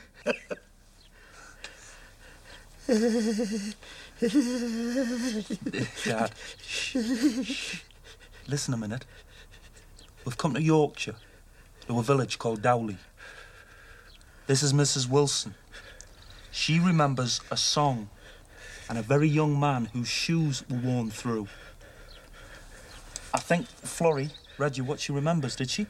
Dad. 6.04 6.32
Listen 8.48 8.74
a 8.74 8.76
minute. 8.76 9.04
We've 10.24 10.36
come 10.36 10.54
to 10.54 10.62
Yorkshire, 10.62 11.16
to 11.86 11.98
a 11.98 12.02
village 12.02 12.38
called 12.38 12.62
Dowley. 12.62 12.98
This 14.46 14.62
is 14.62 14.72
Mrs. 14.72 15.08
Wilson. 15.08 15.54
She 16.50 16.78
remembers 16.78 17.40
a 17.50 17.56
song 17.56 18.10
and 18.88 18.98
a 18.98 19.02
very 19.02 19.28
young 19.28 19.58
man 19.58 19.86
whose 19.92 20.08
shoes 20.08 20.64
were 20.68 20.78
worn 20.78 21.10
through. 21.10 21.46
I 23.32 23.38
think 23.38 23.66
Florrie 23.68 24.30
read 24.58 24.76
you 24.76 24.84
what 24.84 25.00
she 25.00 25.12
remembers, 25.12 25.54
did 25.54 25.70
she? 25.70 25.86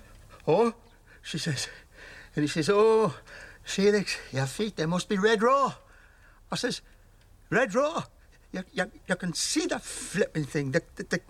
Oh, 0.47 0.75
she 1.23 1.39
says. 1.39 1.69
And 2.37 2.43
he 2.43 2.49
says, 2.49 2.69
oh, 2.71 3.15
Felix, 3.63 4.17
your 4.33 4.47
feet, 4.47 4.77
they 4.77 4.87
must 4.87 5.09
be 5.09 5.17
red 5.17 5.43
raw. 5.43 5.75
I 6.53 6.57
says, 6.57 6.83
red 7.49 7.75
raw? 7.75 8.05
You, 8.53 8.65
you, 8.73 8.91
you 9.09 9.17
can 9.17 9.33
see 9.33 9.67
the 9.67 9.79
flipping 9.79 10.45
thing, 10.45 10.73
the, 10.73 10.83
the, 10.97 11.05
the, 11.05 11.21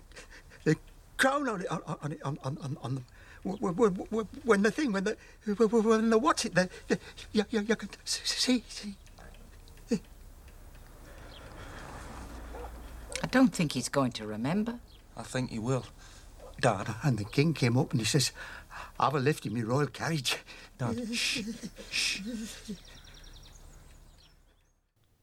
crown 1.21 1.47
on 1.47 1.61
it, 1.61 1.71
on, 1.71 1.81
on, 2.03 2.11
it- 2.11 2.21
on, 2.23 2.39
on, 2.43 2.57
on, 2.63 2.77
on 2.81 2.95
them. 2.95 3.05
When, 3.43 3.75
when, 3.75 3.93
when- 4.09 4.27
when 4.43 4.61
the 4.63 4.71
thing, 4.71 4.91
when 4.91 5.03
the, 5.03 5.17
when, 5.45 5.83
when 5.83 6.09
the 6.09 6.17
what's 6.17 6.45
it, 6.45 6.55
the, 6.55 6.67
the, 6.87 6.99
you, 7.31 7.43
you, 7.51 7.61
you 7.61 7.75
can 7.75 7.89
see, 8.05 8.63
see. 8.67 8.95
I 13.23 13.27
don't 13.27 13.53
think 13.53 13.73
he's 13.73 13.87
going 13.89 14.11
to 14.13 14.25
remember. 14.25 14.79
I 15.15 15.21
think 15.21 15.51
he 15.51 15.59
will. 15.59 15.85
Dad. 16.59 16.95
And 17.03 17.17
the 17.19 17.23
king 17.23 17.53
came 17.53 17.77
up 17.77 17.91
and 17.91 17.99
he 18.01 18.05
says, 18.05 18.31
I 18.99 19.05
have 19.05 19.15
a 19.15 19.19
lift 19.19 19.45
in 19.45 19.53
my 19.53 19.61
royal 19.61 19.87
carriage. 19.87 20.37
Dad, 20.79 21.07
shh, 21.13 21.41
shh. 21.91 22.21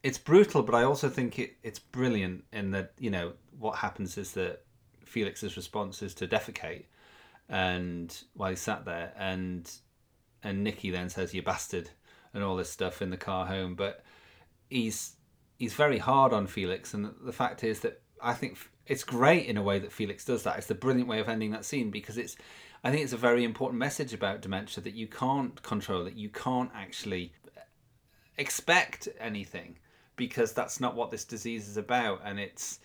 it's 0.04 0.18
brutal, 0.18 0.62
but 0.62 0.74
I 0.76 0.84
also 0.84 1.08
think 1.08 1.38
it, 1.40 1.56
it's 1.64 1.80
brilliant 1.80 2.44
in 2.52 2.70
that 2.70 2.92
you 3.00 3.10
know 3.10 3.32
what 3.58 3.78
happens 3.78 4.16
is 4.16 4.32
that 4.32 4.62
Felix's 5.08 5.56
response 5.56 6.02
is 6.02 6.14
to 6.14 6.28
defecate, 6.28 6.84
and 7.48 8.16
while 8.34 8.50
he 8.50 8.56
sat 8.56 8.84
there, 8.84 9.12
and 9.16 9.70
and 10.42 10.62
Nicky 10.62 10.90
then 10.90 11.08
says 11.08 11.34
you 11.34 11.42
bastard 11.42 11.90
and 12.32 12.44
all 12.44 12.56
this 12.56 12.70
stuff 12.70 13.02
in 13.02 13.10
the 13.10 13.16
car 13.16 13.46
home, 13.46 13.74
but 13.74 14.04
he's 14.70 15.16
he's 15.58 15.74
very 15.74 15.98
hard 15.98 16.32
on 16.32 16.46
Felix, 16.46 16.94
and 16.94 17.14
the 17.22 17.32
fact 17.32 17.64
is 17.64 17.80
that 17.80 18.00
I 18.22 18.34
think 18.34 18.58
it's 18.86 19.04
great 19.04 19.46
in 19.46 19.56
a 19.56 19.62
way 19.62 19.78
that 19.78 19.92
Felix 19.92 20.24
does 20.24 20.42
that. 20.44 20.58
It's 20.58 20.66
the 20.66 20.74
brilliant 20.74 21.08
way 21.08 21.20
of 21.20 21.28
ending 21.28 21.50
that 21.52 21.64
scene 21.64 21.90
because 21.90 22.18
it's 22.18 22.36
I 22.84 22.90
think 22.90 23.02
it's 23.02 23.12
a 23.12 23.18
very 23.18 23.44
important 23.44 23.78
message 23.78 24.14
about 24.14 24.40
dementia 24.40 24.82
that 24.84 24.94
you 24.94 25.08
can't 25.08 25.60
control 25.62 26.06
it, 26.06 26.14
you 26.14 26.28
can't 26.28 26.70
actually 26.74 27.32
expect 28.36 29.08
anything 29.18 29.78
because 30.16 30.52
that's 30.52 30.80
not 30.80 30.94
what 30.94 31.10
this 31.10 31.24
disease 31.24 31.68
is 31.68 31.76
about. 31.76 32.20
And 32.24 32.38
it's 32.38 32.80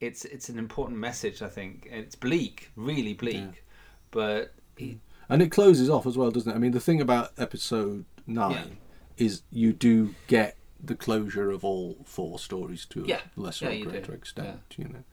it's 0.00 0.24
it's 0.24 0.48
an 0.48 0.58
important 0.58 0.98
message 0.98 1.42
i 1.42 1.48
think 1.48 1.88
it's 1.90 2.14
bleak 2.14 2.70
really 2.76 3.14
bleak 3.14 3.64
but 4.10 4.54
he, 4.76 5.00
And 5.28 5.42
it 5.42 5.50
closes 5.50 5.90
off 5.90 6.06
as 6.06 6.16
well, 6.16 6.30
doesn't 6.30 6.50
it? 6.50 6.54
I 6.54 6.58
mean, 6.58 6.72
the 6.72 6.80
thing 6.80 7.00
about 7.02 7.32
episode 7.36 8.06
nine 8.26 8.78
is 9.18 9.42
you 9.50 9.74
do 9.74 10.14
get 10.28 10.56
the 10.82 10.94
closure 10.94 11.50
of 11.50 11.62
all 11.64 11.98
four 12.06 12.38
stories 12.38 12.86
to 12.86 13.04
Yeah. 13.06 13.20
a 13.36 13.40
lesser 13.40 13.66
Yeah, 13.66 13.70
or 13.72 13.74
you 13.74 13.84
do. 13.84 13.90
greater 13.90 14.14
extent, 14.14 14.60
you 14.78 14.84
know. 14.84 15.04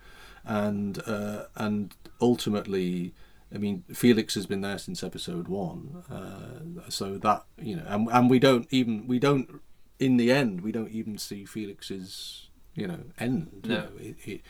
And 0.45 1.01
uh, 1.05 1.45
and 1.55 1.93
ultimately, 2.21 3.13
I 3.53 3.57
mean, 3.57 3.83
Felix 3.93 4.35
has 4.35 4.45
been 4.45 4.61
there 4.61 4.77
since 4.77 5.03
episode 5.03 5.47
one, 5.49 6.03
uh, 6.09 6.89
so 6.89 7.17
that 7.17 7.43
you 7.61 7.75
know, 7.75 7.83
and 7.87 8.07
and 8.11 8.29
we 8.29 8.39
don't 8.39 8.67
even 8.71 9.07
we 9.07 9.19
don't 9.19 9.61
in 9.99 10.15
the 10.17 10.31
end 10.31 10.61
we 10.61 10.71
don't 10.71 10.91
even 10.91 11.17
see 11.17 11.43
Felix's 11.43 12.49
you 12.75 12.87
know 12.87 12.99
end. 13.19 13.61
you 13.63 13.69
No. 13.69 13.75
know. 13.81 13.89
It- 13.99 14.17
it- 14.25 14.41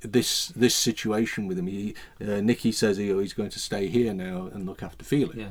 this 0.00 0.48
this 0.48 0.74
situation 0.74 1.46
with 1.46 1.58
him, 1.58 1.66
he, 1.66 1.94
uh, 2.20 2.40
Nicky 2.40 2.72
says 2.72 2.96
he, 2.96 3.06
he's 3.12 3.32
going 3.32 3.50
to 3.50 3.58
stay 3.58 3.86
here 3.88 4.12
now 4.14 4.48
and 4.52 4.66
look 4.66 4.82
after 4.82 5.04
Felix 5.04 5.36
Yeah. 5.36 5.50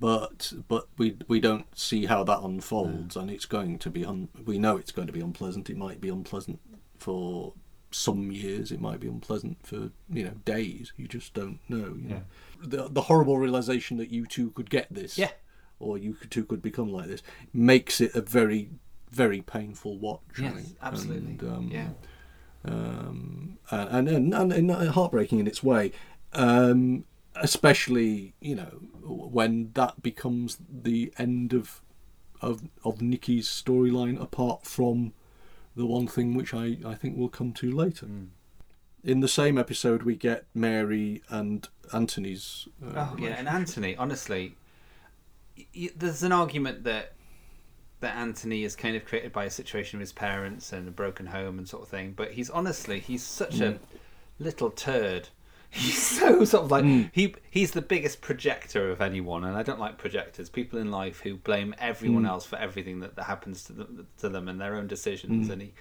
but 0.00 0.52
but 0.68 0.88
we 0.98 1.16
we 1.28 1.40
don't 1.40 1.66
see 1.78 2.06
how 2.06 2.24
that 2.24 2.40
unfolds, 2.40 3.16
and 3.16 3.30
it's 3.30 3.46
going 3.46 3.78
to 3.78 3.90
be 3.90 4.04
un, 4.04 4.28
we 4.44 4.58
know 4.58 4.76
it's 4.76 4.92
going 4.92 5.06
to 5.06 5.12
be 5.12 5.20
unpleasant. 5.20 5.70
It 5.70 5.76
might 5.76 6.00
be 6.00 6.08
unpleasant 6.08 6.60
for 6.98 7.52
some 7.90 8.32
years. 8.32 8.72
It 8.72 8.80
might 8.80 9.00
be 9.00 9.08
unpleasant 9.08 9.58
for 9.66 9.90
you 10.10 10.24
know 10.24 10.34
days. 10.44 10.92
You 10.96 11.06
just 11.08 11.34
don't 11.34 11.60
know. 11.68 11.94
You 12.02 12.08
know? 12.08 12.22
The 12.62 12.88
the 12.88 13.02
horrible 13.02 13.38
realization 13.38 13.96
that 13.98 14.10
you 14.10 14.26
two 14.26 14.50
could 14.50 14.70
get 14.70 14.92
this, 14.92 15.16
Yeah. 15.18 15.30
or 15.78 15.98
you 15.98 16.16
two 16.30 16.44
could 16.44 16.62
become 16.62 16.92
like 16.92 17.06
this, 17.08 17.22
makes 17.52 18.00
it 18.00 18.14
a 18.14 18.20
very 18.22 18.70
very 19.10 19.42
painful 19.42 19.98
watch. 19.98 20.22
Yes, 20.40 20.72
absolutely. 20.82 21.32
And, 21.32 21.44
um, 21.44 21.68
Yeah. 21.70 21.88
Um, 22.64 23.58
and, 23.70 24.08
and, 24.08 24.34
and, 24.34 24.52
and 24.52 24.90
heartbreaking 24.90 25.38
in 25.40 25.46
its 25.46 25.62
way, 25.62 25.92
um, 26.34 27.04
especially 27.36 28.34
you 28.40 28.54
know 28.54 28.80
when 29.02 29.70
that 29.74 30.02
becomes 30.02 30.58
the 30.70 31.12
end 31.18 31.52
of 31.52 31.80
of 32.40 32.62
of 32.84 33.00
Nicky's 33.00 33.48
storyline, 33.48 34.20
apart 34.20 34.64
from 34.66 35.12
the 35.74 35.86
one 35.86 36.06
thing 36.06 36.34
which 36.34 36.52
I, 36.54 36.76
I 36.84 36.94
think 36.94 37.16
we'll 37.16 37.28
come 37.28 37.52
to 37.54 37.70
later. 37.70 38.06
In 39.04 39.20
the 39.20 39.28
same 39.28 39.58
episode, 39.58 40.02
we 40.04 40.14
get 40.16 40.44
Mary 40.54 41.22
and 41.28 41.68
Anthony's. 41.92 42.68
Uh, 42.84 43.08
Oh 43.12 43.16
yeah, 43.18 43.30
and 43.38 43.48
Anthony, 43.48 43.96
honestly, 43.96 44.54
y- 45.58 45.66
y- 45.76 45.90
there's 45.96 46.22
an 46.22 46.30
argument 46.32 46.84
that 46.84 47.14
that 48.02 48.14
Anthony 48.16 48.62
is 48.64 48.76
kind 48.76 48.94
of 48.94 49.04
created 49.04 49.32
by 49.32 49.44
a 49.46 49.50
situation 49.50 49.98
with 49.98 50.08
his 50.08 50.12
parents 50.12 50.72
and 50.72 50.86
a 50.86 50.90
broken 50.90 51.26
home 51.26 51.58
and 51.58 51.66
sort 51.68 51.82
of 51.82 51.88
thing. 51.88 52.12
But 52.14 52.32
he's 52.32 52.50
honestly, 52.50 53.00
he's 53.00 53.22
such 53.22 53.56
Mm. 53.56 53.76
a 53.76 53.78
little 54.38 54.70
turd. 54.70 55.28
He's 55.74 55.96
so 56.06 56.44
sort 56.44 56.64
of 56.64 56.70
like 56.70 56.84
Mm. 56.84 57.08
he 57.14 57.34
he's 57.50 57.70
the 57.70 57.80
biggest 57.80 58.20
projector 58.20 58.90
of 58.90 59.00
anyone, 59.00 59.42
and 59.42 59.56
I 59.56 59.62
don't 59.62 59.80
like 59.80 59.96
projectors. 59.96 60.50
People 60.50 60.78
in 60.78 60.90
life 60.90 61.20
who 61.20 61.36
blame 61.36 61.74
everyone 61.78 62.24
Mm. 62.24 62.28
else 62.28 62.44
for 62.44 62.56
everything 62.56 63.00
that, 63.00 63.16
that 63.16 63.24
happens 63.24 63.64
to 63.64 63.72
them 63.72 64.06
to 64.18 64.28
them 64.28 64.48
and 64.48 64.60
their 64.60 64.74
own 64.76 64.86
decisions. 64.86 65.48
Mm. 65.48 65.52
And 65.52 65.62
he 65.62 65.72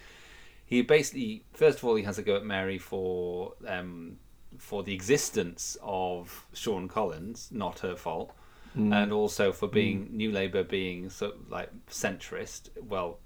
he 0.65 0.81
basically 0.81 1.43
first 1.51 1.79
of 1.79 1.83
all 1.83 1.95
he 1.95 2.03
has 2.03 2.17
a 2.17 2.21
go 2.23 2.37
at 2.37 2.45
Mary 2.45 2.77
for 2.77 3.53
um, 3.67 4.15
for 4.57 4.81
the 4.83 4.93
existence 4.93 5.75
of 5.81 6.45
Sean 6.53 6.87
Collins, 6.87 7.49
not 7.51 7.79
her 7.79 7.97
fault, 7.97 8.31
Mm. 8.77 8.93
and 8.93 9.11
also 9.11 9.51
for 9.51 9.67
being 9.67 10.07
New 10.11 10.31
Labour 10.31 10.63
being 10.63 11.09
so 11.09 11.33
like 11.49 11.69
centrist. 11.89 12.69
Well, 12.81 13.19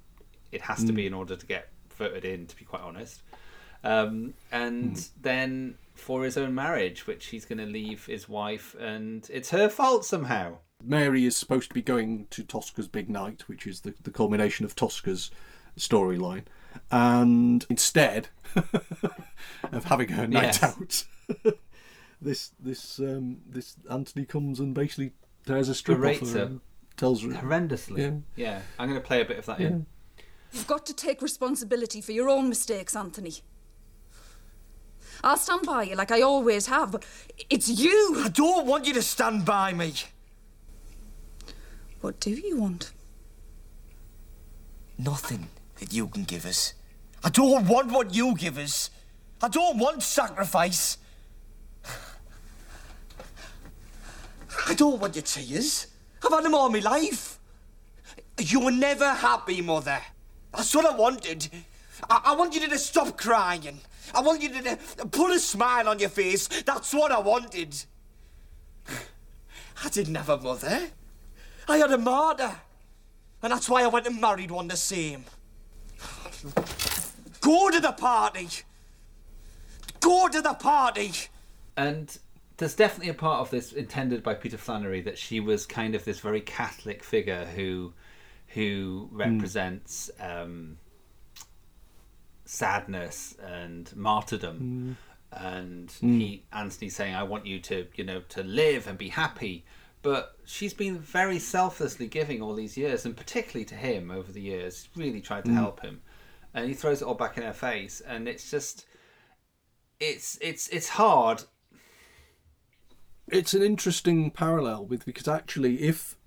it 0.52 0.62
has 0.62 0.84
to 0.86 0.92
Mm. 0.92 0.96
be 0.96 1.06
in 1.08 1.14
order 1.14 1.36
to 1.36 1.46
get 1.46 1.70
voted 1.98 2.26
in, 2.26 2.48
to 2.48 2.56
be 2.56 2.66
quite 2.66 2.82
honest. 2.82 3.22
Um, 3.84 4.34
and 4.52 4.96
Mm. 4.96 5.10
then 5.22 5.78
for 5.94 6.24
his 6.24 6.36
own 6.38 6.56
marriage, 6.56 7.06
which 7.06 7.28
he's 7.28 7.46
going 7.46 7.60
to 7.60 7.66
leave 7.68 8.08
his 8.08 8.28
wife, 8.28 8.76
and 8.80 9.30
it's 9.32 9.52
her 9.52 9.70
fault 9.70 10.04
somehow. 10.06 10.58
Mary 10.84 11.26
is 11.26 11.38
supposed 11.38 11.70
to 11.70 11.74
be 11.76 11.82
going 11.82 12.26
to 12.32 12.44
Tosker's 12.44 12.88
big 12.88 13.10
night, 13.10 13.48
which 13.48 13.66
is 13.68 13.82
the, 13.82 13.94
the 14.02 14.12
culmination 14.12 14.66
of 14.66 14.76
Tosker's 14.76 15.30
storyline, 15.78 16.46
and 16.92 17.66
instead 17.70 18.30
of 19.72 19.86
having 19.86 20.10
her 20.10 20.28
night 20.28 20.60
Yes. 20.62 20.64
out, 20.64 21.54
this 22.22 22.52
this 22.60 23.00
um, 23.00 23.42
this 23.48 23.76
Anthony 23.90 24.26
comes 24.26 24.60
and 24.60 24.74
basically 24.74 25.12
tears 25.46 25.70
a 25.70 25.76
strip 25.76 25.98
off 25.98 26.04
Berates 26.04 26.34
her 26.34 26.40
her 26.40 26.46
and 26.46 26.62
tells 26.98 27.22
her 27.24 27.30
horrendously. 27.30 27.98
Yeah. 27.98 28.12
Yeah, 28.36 28.62
I'm 28.80 28.90
going 28.90 29.00
to 29.00 29.06
play 29.06 29.22
a 29.22 29.26
bit 29.26 29.38
of 29.38 29.46
that 29.46 29.60
in. 29.60 29.86
You've 30.52 30.68
got 30.68 30.86
to 30.86 30.94
take 30.94 31.22
responsibility 31.22 32.02
for 32.02 32.12
your 32.12 32.30
own 32.30 32.50
mistakes, 32.50 32.96
Anthony. 32.96 33.36
I'll 35.24 35.38
stand 35.38 35.66
by 35.66 35.84
you 35.84 35.96
like 35.96 36.12
I 36.12 36.22
always 36.22 36.68
have, 36.68 36.92
but 36.92 37.06
it's 37.50 37.68
you. 37.68 38.22
I 38.24 38.30
don't 38.30 38.66
want 38.66 38.86
you 38.86 38.94
to 38.94 39.02
stand 39.02 39.46
by 39.46 39.74
me. 39.74 39.94
What 42.02 42.20
do 42.20 42.30
you 42.30 42.58
want? 42.58 42.92
Nothing 44.98 45.50
that 45.80 45.92
you 45.92 46.08
can 46.08 46.24
give 46.24 46.46
us. 46.46 46.74
I 47.24 47.30
don't 47.30 47.68
want 47.68 47.92
what 47.92 48.14
you 48.14 48.36
give 48.36 48.58
us. 48.58 48.92
I 49.42 49.50
don't 49.50 49.78
want 49.78 50.04
sacrifice. 50.04 50.98
I 54.68 54.73
don't 54.73 54.99
want 54.99 55.15
your 55.15 55.23
tears. 55.23 55.88
I've 56.23 56.32
had 56.32 56.44
them 56.44 56.56
all 56.56 56.69
my 56.69 56.80
life. 56.80 57.40
You 58.40 58.61
were 58.61 58.72
never 58.72 59.10
happy, 59.10 59.61
Mother. 59.61 59.99
That's 60.53 60.73
what 60.76 60.86
I 60.86 60.95
wanted. 60.95 61.49
I, 62.10 62.22
I 62.26 62.36
want 62.36 62.53
you 62.53 62.68
to 62.68 62.77
stop 62.77 63.18
crying. 63.18 63.80
I 64.14 64.22
want 64.22 64.41
you 64.41 64.49
to, 64.49 64.77
put 65.11 65.32
a 65.32 65.40
smile 65.40 65.90
on 65.90 65.99
your 65.99 66.10
face. 66.10 66.48
That's 66.64 66.94
what 66.94 67.11
I 67.11 67.19
wanted. 67.19 67.76
I 69.84 69.90
didn't 69.90 70.15
have 70.15 70.30
a 70.30 70.38
mother. 70.38 70.82
I 71.68 71.77
had 71.77 71.91
a 71.91 71.98
martyr. 71.98 72.56
And 73.41 73.52
that's 73.52 73.69
why 73.69 73.84
I 73.84 73.88
went 73.88 74.07
and 74.07 74.19
married 74.19 74.52
one 74.52 74.68
the 74.68 74.77
same. 74.77 75.26
Go 77.41 77.69
to 77.69 77.80
the 77.80 77.91
party. 77.91 78.48
Go 79.99 80.27
to 80.27 80.41
the 80.41 80.53
party. 80.53 81.11
And 81.77 82.18
there's 82.57 82.76
definitely 82.76 83.10
a 83.10 83.15
part 83.15 83.41
of 83.41 83.49
this 83.49 83.73
intended 83.73 84.23
by 84.23 84.34
Peter 84.34 84.57
Flannery 84.57 85.02
that 85.02 85.18
she 85.18 85.40
was 85.40 85.65
kind 85.65 85.95
of 85.95 86.06
this 86.06 86.19
very 86.19 86.41
Catholic 86.41 87.03
figure 87.03 87.45
who 87.45 87.94
who 88.49 89.10
represents 89.11 90.10
um, 90.19 90.77
sadness 92.45 93.36
and 93.44 93.94
martyrdom. 93.95 94.95
And 95.32 95.90
Mm. 95.90 96.18
he 96.18 96.45
Anthony 96.53 96.90
saying, 96.90 97.14
"I 97.14 97.23
want 97.23 97.45
you 97.45 97.60
to, 97.60 97.88
you 97.95 98.03
know, 98.06 98.22
to 98.30 98.44
live 98.44 98.88
and 98.88 98.98
be 98.98 99.10
happy." 99.10 99.65
But 100.02 100.38
she's 100.45 100.73
been 100.73 100.99
very 100.99 101.40
selflessly 101.40 102.07
giving 102.07 102.41
all 102.41 102.53
these 102.53 102.77
years, 102.77 103.06
and 103.06 103.18
particularly 103.18 103.65
to 103.65 103.76
him 103.76 104.11
over 104.11 104.32
the 104.32 104.41
years, 104.41 104.88
really 104.95 105.19
tried 105.19 105.45
to 105.45 105.52
Mm. 105.52 105.56
help 105.56 105.82
him, 105.82 106.02
and 106.53 106.68
he 106.69 106.76
throws 106.76 107.02
it 107.02 107.06
all 107.06 107.15
back 107.15 107.38
in 107.38 107.44
her 107.44 107.53
face, 107.53 108.02
and 108.02 108.27
it's 108.30 108.49
just, 108.49 108.86
it's 109.99 110.38
it's 110.41 110.68
it's 110.69 110.90
hard 110.90 111.44
it's 113.28 113.54
an 113.54 113.64
interesting 113.64 114.32
parallel 114.32 114.86
with 114.86 115.06
because 115.06 115.28
actually 115.28 115.82
if 115.82 116.18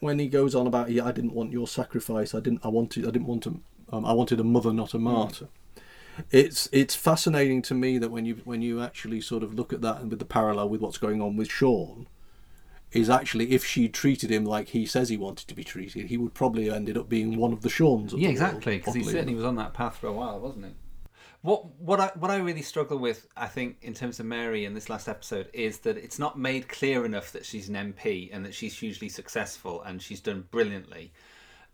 when- 0.00 0.18
he 0.18 0.28
goes 0.28 0.54
on 0.54 0.66
about 0.66 0.90
yeah 0.90 1.04
I 1.04 1.12
didn't 1.12 1.34
want 1.34 1.52
your 1.52 1.66
sacrifice 1.66 2.34
I 2.34 2.40
didn't 2.40 2.64
I 2.64 2.68
wanted 2.68 3.04
I 3.04 3.10
didn't 3.10 3.26
want 3.26 3.42
to, 3.44 3.60
um, 3.90 4.04
I 4.04 4.12
wanted 4.12 4.38
a 4.40 4.44
mother 4.44 4.72
not 4.72 4.94
a 4.94 4.98
martyr 4.98 5.48
it's 6.30 6.68
it's 6.72 6.94
fascinating 6.94 7.62
to 7.62 7.74
me 7.74 7.98
that 7.98 8.10
when 8.10 8.24
you 8.24 8.40
when 8.44 8.62
you 8.62 8.80
actually 8.82 9.20
sort 9.20 9.42
of 9.42 9.54
look 9.54 9.72
at 9.72 9.80
that 9.82 10.00
and 10.00 10.10
with 10.10 10.18
the 10.18 10.24
parallel 10.24 10.68
with 10.68 10.80
what's 10.80 10.98
going 10.98 11.20
on 11.20 11.36
with 11.36 11.50
Sean 11.50 12.06
is 12.92 13.08
actually 13.08 13.52
if 13.52 13.64
she 13.64 13.88
treated 13.88 14.30
him 14.30 14.44
like 14.44 14.68
he 14.68 14.84
says 14.84 15.08
he 15.08 15.16
wanted 15.16 15.48
to 15.48 15.54
be 15.54 15.64
treated 15.64 16.06
he 16.06 16.16
would 16.18 16.34
probably 16.34 16.66
have 16.66 16.74
ended 16.74 16.96
up 16.96 17.08
being 17.08 17.36
one 17.36 17.52
of 17.52 17.62
the 17.62 17.70
Seans 17.70 18.12
of 18.12 18.18
yeah, 18.18 18.28
the 18.28 18.32
exactly. 18.32 18.76
Because 18.76 18.94
he 18.94 19.02
certainly 19.02 19.34
was 19.34 19.44
on 19.44 19.56
that 19.56 19.72
path 19.72 19.96
for 19.96 20.06
a 20.06 20.12
while, 20.12 20.38
wasn't 20.38 20.66
he? 20.66 20.72
What 21.42 21.66
what 21.80 22.00
I 22.00 22.10
what 22.14 22.30
I 22.30 22.36
really 22.36 22.62
struggle 22.62 22.98
with, 22.98 23.26
I 23.36 23.46
think, 23.48 23.78
in 23.82 23.94
terms 23.94 24.20
of 24.20 24.26
Mary 24.26 24.64
in 24.64 24.74
this 24.74 24.88
last 24.88 25.08
episode, 25.08 25.48
is 25.52 25.78
that 25.80 25.96
it's 25.96 26.18
not 26.18 26.38
made 26.38 26.68
clear 26.68 27.04
enough 27.04 27.32
that 27.32 27.44
she's 27.44 27.68
an 27.68 27.74
MP 27.74 28.30
and 28.32 28.44
that 28.44 28.54
she's 28.54 28.78
hugely 28.78 29.08
successful 29.08 29.82
and 29.82 30.00
she's 30.00 30.20
done 30.20 30.46
brilliantly. 30.50 31.12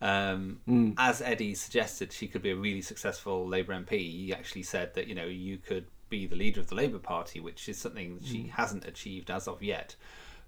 Um, 0.00 0.60
Mm. 0.66 0.94
As 0.96 1.20
Eddie 1.20 1.54
suggested, 1.54 2.12
she 2.12 2.28
could 2.28 2.40
be 2.42 2.50
a 2.50 2.56
really 2.56 2.80
successful 2.82 3.46
Labour 3.46 3.74
MP. 3.74 3.90
He 4.10 4.32
actually 4.32 4.62
said 4.62 4.94
that 4.94 5.06
you 5.06 5.14
know 5.14 5.26
you 5.26 5.58
could 5.58 5.86
be 6.08 6.26
the 6.26 6.36
leader 6.36 6.60
of 6.60 6.68
the 6.68 6.74
Labour 6.74 6.98
Party, 6.98 7.38
which 7.38 7.68
is 7.68 7.76
something 7.76 8.14
that 8.14 8.26
she 8.26 8.44
Mm. 8.44 8.50
hasn't 8.50 8.86
achieved 8.86 9.30
as 9.30 9.46
of 9.46 9.62
yet. 9.62 9.96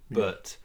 But 0.09 0.57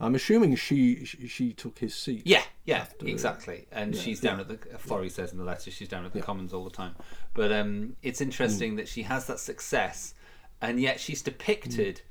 I'm 0.00 0.14
assuming 0.16 0.56
she, 0.56 1.04
she 1.04 1.52
took 1.52 1.78
his 1.78 1.94
seat 1.94 2.22
yeah, 2.24 2.42
yeah, 2.70 2.86
exactly. 3.14 3.66
And 3.72 3.94
Yeah, 3.94 4.00
she's 4.02 4.20
down 4.20 4.36
yeah. 4.38 4.42
at 4.42 4.48
the 4.48 4.78
Florrie 4.78 5.08
says 5.10 5.32
in 5.32 5.38
the 5.38 5.44
letter 5.44 5.70
she's 5.70 5.88
down 5.88 6.04
at 6.04 6.12
the 6.12 6.20
Yeah. 6.20 6.24
Commons 6.24 6.52
all 6.52 6.64
the 6.64 6.70
time. 6.82 6.94
But 7.34 7.50
um, 7.52 7.96
it's 8.02 8.20
Mm. 8.20 8.26
interesting 8.28 8.76
that 8.76 8.88
she 8.88 9.02
has 9.02 9.26
that 9.26 9.40
success, 9.40 10.14
and 10.60 10.80
yet 10.80 11.00
she's 11.00 11.22
depicted 11.22 11.96
Mm. 11.96 12.02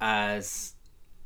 as 0.00 0.74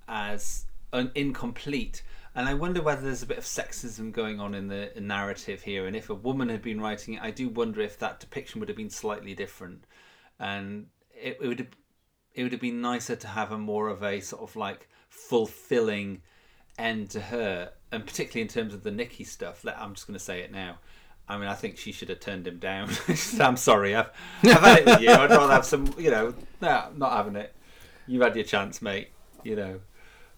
as 0.09 0.67
an 0.93 1.11
incomplete. 1.15 2.03
And 2.35 2.49
I 2.49 2.55
wonder 2.55 2.81
whether 2.83 3.03
there's 3.03 3.23
a 3.23 3.27
bit 3.27 3.39
of 3.39 3.45
sexism 3.45 4.11
going 4.13 4.41
on 4.41 4.55
in 4.55 4.69
the 4.69 4.91
narrative 4.99 5.63
here. 5.63 5.87
And 5.87 5.95
if 5.95 6.09
a 6.11 6.15
woman 6.15 6.49
had 6.49 6.63
been 6.63 6.81
writing 6.81 7.15
it, 7.15 7.23
I 7.23 7.31
do 7.31 7.49
wonder 7.49 7.81
if 7.81 7.99
that 7.99 8.21
depiction 8.21 8.59
would 8.61 8.69
have 8.69 8.77
been 8.77 8.91
slightly 8.91 9.35
different. 9.35 9.85
And 10.39 10.87
it, 11.15 11.39
it 11.43 11.47
would 11.47 11.59
have, 11.61 11.69
it 12.35 12.43
would 12.43 12.53
have 12.53 12.61
been 12.61 12.81
nicer 12.81 13.17
to 13.17 13.29
have 13.29 13.53
a 13.53 13.59
more 13.59 13.89
of 13.89 14.03
a 14.03 14.21
sort 14.21 14.43
of 14.43 14.57
like 14.57 14.89
fulfilling 15.09 16.23
end 16.83 17.11
to 17.11 17.21
her, 17.21 17.71
and 17.91 18.05
particularly 18.05 18.43
in 18.43 18.49
terms 18.49 18.75
of 18.75 18.83
the 18.83 18.91
Nicky 18.91 19.25
stuff. 19.25 19.65
Let, 19.65 19.79
I'm 19.79 19.95
just 19.95 20.07
going 20.07 20.19
to 20.19 20.25
say 20.25 20.41
it 20.41 20.51
now. 20.53 20.79
I 21.29 21.39
mean, 21.39 21.49
I 21.49 21.55
think 21.55 21.79
she 21.79 21.93
should 21.93 22.09
have 22.09 22.21
turned 22.21 22.47
him 22.47 22.59
down. 22.59 22.91
I'm 23.41 23.57
sorry, 23.57 23.95
I've, 23.95 24.11
I've 24.43 24.61
had 24.61 24.79
it 24.81 24.85
with 24.87 25.01
you. 25.01 25.11
I'd 25.11 25.31
rather 25.31 25.53
have 25.53 25.65
some, 25.65 25.95
you 25.97 26.11
know, 26.11 26.35
no, 26.61 26.89
not 26.97 27.13
having 27.13 27.37
it. 27.37 27.55
You've 28.07 28.23
had 28.23 28.35
your 28.35 28.45
chance, 28.45 28.83
mate. 28.83 29.09
You 29.45 29.57
know, 29.57 29.81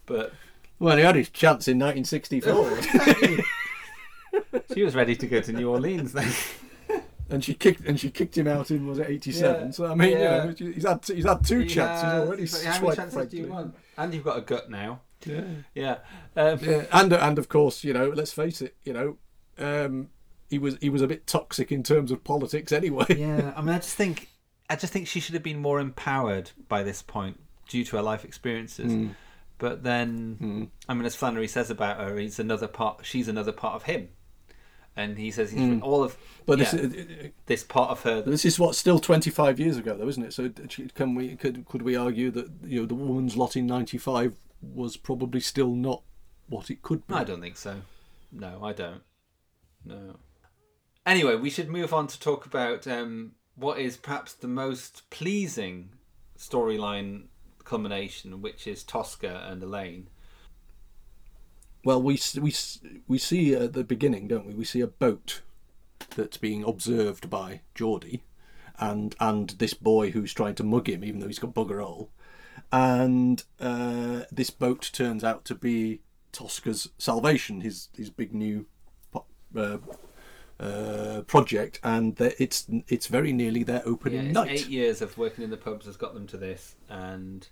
but 0.06 0.32
well 0.78 0.96
he 0.96 1.02
had 1.02 1.14
his 1.14 1.28
chance 1.30 1.68
in 1.68 1.78
1964 1.78 3.42
she 4.74 4.82
was 4.82 4.94
ready 4.94 5.14
to 5.14 5.26
go 5.26 5.40
to 5.40 5.52
New 5.52 5.70
Orleans 5.70 6.12
then. 6.12 6.32
and 7.30 7.44
she 7.44 7.54
kicked 7.54 7.82
and 7.86 7.98
she 8.00 8.10
kicked 8.10 8.36
him 8.36 8.46
out 8.48 8.70
in 8.70 8.86
was 8.86 8.98
it 8.98 9.08
87 9.08 9.66
Yeah. 9.66 9.70
so 9.70 9.86
I 9.86 9.94
mean 9.94 10.10
Yeah. 10.12 10.44
you 10.58 10.66
know 10.66 10.72
he's 10.72 10.86
had 10.86 11.04
he's 11.06 11.24
had 11.24 11.44
two 11.44 11.60
He 11.60 11.66
chances 11.68 12.02
has- 12.02 12.26
already 12.26 12.46
but 12.46 12.62
How 12.62 12.70
many 12.70 12.78
swiped, 12.80 12.96
chances 12.96 13.28
do 13.28 13.36
you 13.36 13.46
want? 13.46 13.74
And 13.96 14.14
you've 14.14 14.24
got 14.24 14.38
a 14.38 14.40
gut 14.42 14.70
now. 14.70 15.00
Yeah. 15.26 15.42
Yeah. 15.74 15.96
Um, 16.36 16.58
yeah, 16.62 16.84
and 16.92 17.12
and 17.12 17.38
of 17.38 17.48
course, 17.48 17.84
you 17.84 17.92
know, 17.92 18.08
let's 18.08 18.32
face 18.32 18.60
it, 18.62 18.76
you 18.84 18.92
know, 18.92 19.16
um, 19.58 20.08
he 20.50 20.58
was 20.58 20.76
he 20.80 20.90
was 20.90 21.02
a 21.02 21.06
bit 21.06 21.26
toxic 21.26 21.70
in 21.72 21.82
terms 21.82 22.10
of 22.10 22.24
politics 22.24 22.72
anyway. 22.72 23.06
yeah, 23.16 23.52
I 23.56 23.60
mean, 23.60 23.70
I 23.74 23.78
just 23.78 23.94
think, 23.96 24.28
I 24.68 24.76
just 24.76 24.92
think 24.92 25.06
she 25.08 25.20
should 25.20 25.34
have 25.34 25.42
been 25.42 25.58
more 25.60 25.80
empowered 25.80 26.50
by 26.68 26.82
this 26.82 27.02
point 27.02 27.40
due 27.68 27.84
to 27.84 27.96
her 27.96 28.02
life 28.02 28.24
experiences. 28.24 28.92
Mm. 28.92 29.14
But 29.58 29.84
then, 29.84 30.70
I 30.88 30.94
mean, 30.94 31.04
as 31.04 31.14
Flannery 31.14 31.46
says 31.48 31.70
about 31.70 31.98
her, 32.00 32.16
he's 32.18 32.38
another 32.40 32.66
part. 32.68 33.06
She's 33.06 33.28
another 33.28 33.52
part 33.52 33.74
of 33.76 33.84
him, 33.84 34.08
and 34.96 35.16
he 35.16 35.30
says 35.30 35.52
he's 35.52 35.60
Mm. 35.60 35.82
all 35.82 36.02
of. 36.02 36.16
But 36.44 36.58
yeah, 36.58 36.70
this, 36.72 37.30
this 37.46 37.62
part 37.62 37.90
of 37.90 38.02
her. 38.02 38.20
this 38.22 38.44
is 38.44 38.58
what 38.58 38.74
still 38.74 38.98
25 38.98 39.58
years 39.60 39.76
ago, 39.76 39.96
though, 39.96 40.08
isn't 40.08 40.22
it? 40.24 40.32
So 40.32 40.50
can 40.94 41.14
we 41.14 41.36
could 41.36 41.64
could 41.66 41.82
we 41.82 41.94
argue 41.96 42.30
that 42.32 42.50
you 42.64 42.80
know 42.80 42.86
the 42.86 42.94
woman's 42.96 43.36
lot 43.36 43.56
in 43.56 43.66
95 43.66 44.34
was 44.72 44.96
probably 44.96 45.40
still 45.40 45.74
not 45.74 46.02
what 46.48 46.70
it 46.70 46.82
could 46.82 47.06
be? 47.06 47.14
I 47.14 47.24
don't 47.24 47.40
think 47.40 47.56
so. 47.56 47.82
No, 48.32 48.60
I 48.62 48.72
don't. 48.72 49.02
No. 49.84 50.16
Anyway, 51.06 51.36
we 51.36 51.50
should 51.50 51.68
move 51.68 51.92
on 51.92 52.06
to 52.06 52.18
talk 52.18 52.46
about 52.46 52.86
um, 52.86 53.32
what 53.56 53.78
is 53.78 53.96
perhaps 53.96 54.32
the 54.32 54.48
most 54.48 55.08
pleasing 55.10 55.90
storyline 56.38 57.24
culmination, 57.64 58.40
which 58.40 58.66
is 58.66 58.82
Tosker 58.82 59.50
and 59.50 59.62
Elaine. 59.62 60.08
Well, 61.84 62.00
we 62.00 62.18
we 62.40 62.54
we 63.06 63.18
see 63.18 63.54
at 63.54 63.74
the 63.74 63.84
beginning, 63.84 64.28
don't 64.28 64.46
we? 64.46 64.54
We 64.54 64.64
see 64.64 64.80
a 64.80 64.86
boat 64.86 65.42
that's 66.16 66.38
being 66.38 66.64
observed 66.64 67.28
by 67.28 67.60
Geordie, 67.74 68.22
and 68.78 69.14
and 69.20 69.50
this 69.50 69.74
boy 69.74 70.10
who's 70.10 70.32
trying 70.32 70.54
to 70.56 70.64
mug 70.64 70.88
him, 70.88 71.04
even 71.04 71.20
though 71.20 71.26
he's 71.26 71.38
got 71.38 71.54
bugger 71.54 71.84
all. 71.84 72.10
And 72.74 73.44
uh, 73.60 74.22
this 74.32 74.50
boat 74.50 74.90
turns 74.92 75.22
out 75.22 75.44
to 75.44 75.54
be 75.54 76.00
Tosker's 76.32 76.88
salvation, 76.98 77.60
his 77.60 77.88
his 77.96 78.10
big 78.10 78.34
new 78.34 78.66
uh, 79.54 79.78
uh, 80.58 81.22
project, 81.28 81.78
and 81.84 82.20
it's 82.20 82.66
it's 82.88 83.06
very 83.06 83.32
nearly 83.32 83.62
their 83.62 83.82
opening 83.86 84.26
it's 84.26 84.34
night. 84.34 84.50
eight 84.50 84.68
years 84.68 85.00
of 85.00 85.16
working 85.16 85.44
in 85.44 85.50
the 85.50 85.56
pubs 85.56 85.86
has 85.86 85.96
got 85.96 86.14
them 86.14 86.26
to 86.26 86.36
this, 86.36 86.74
and 86.88 87.46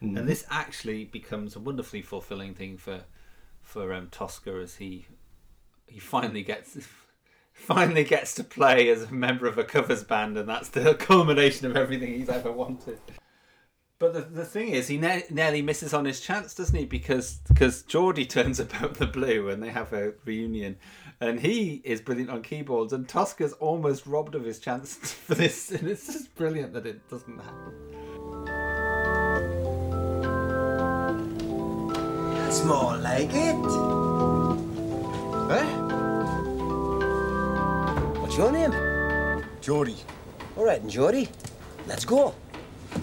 Mhm. 0.00 0.16
and 0.16 0.28
this 0.28 0.46
actually 0.48 1.04
becomes 1.06 1.56
a 1.56 1.58
wonderfully 1.58 2.02
fulfilling 2.02 2.54
thing 2.54 2.76
for 2.76 3.02
for 3.60 3.92
um, 3.92 4.06
Tosker 4.10 4.62
as 4.62 4.76
he 4.76 5.06
he 5.88 5.98
finally 5.98 6.44
gets 6.44 6.78
finally 7.52 8.04
gets 8.04 8.32
to 8.36 8.44
play 8.44 8.88
as 8.90 9.02
a 9.02 9.12
member 9.12 9.48
of 9.48 9.58
a 9.58 9.64
covers 9.64 10.04
band, 10.04 10.38
and 10.38 10.48
that's 10.48 10.68
the 10.68 10.94
culmination 11.10 11.66
of 11.66 11.76
everything 11.76 12.14
he's 12.14 12.28
ever 12.28 12.52
wanted. 12.52 13.00
But 14.00 14.14
the, 14.14 14.20
the 14.20 14.44
thing 14.44 14.68
is, 14.68 14.86
he 14.86 14.96
ne- 14.96 15.24
nearly 15.28 15.60
misses 15.60 15.92
on 15.92 16.04
his 16.04 16.20
chance, 16.20 16.54
doesn't 16.54 16.76
he? 16.76 16.84
Because 16.84 17.40
because 17.48 17.82
Geordie 17.82 18.26
turns 18.26 18.60
up 18.60 18.72
out 18.80 18.92
of 18.92 18.98
the 18.98 19.06
blue 19.06 19.48
and 19.48 19.60
they 19.60 19.70
have 19.70 19.92
a 19.92 20.12
reunion, 20.24 20.76
and 21.20 21.40
he 21.40 21.82
is 21.84 22.00
brilliant 22.00 22.30
on 22.30 22.42
keyboards, 22.42 22.92
and 22.92 23.08
Tosker's 23.08 23.54
almost 23.54 24.06
robbed 24.06 24.36
of 24.36 24.44
his 24.44 24.60
chance 24.60 24.94
for 25.26 25.34
this, 25.34 25.72
and 25.72 25.88
it's 25.88 26.06
just 26.06 26.32
brilliant 26.36 26.72
that 26.74 26.86
it 26.86 27.08
doesn't 27.10 27.38
happen. 27.38 27.74
That's 32.36 32.64
more 32.64 32.96
like 32.98 33.30
it. 33.34 33.56
Eh? 35.50 35.66
What's 38.20 38.36
your 38.36 38.52
name? 38.52 39.44
Geordie. 39.60 39.96
All 40.56 40.64
right, 40.64 40.80
and 40.80 40.88
Geordie, 40.88 41.28
let's 41.88 42.04
go. 42.04 42.32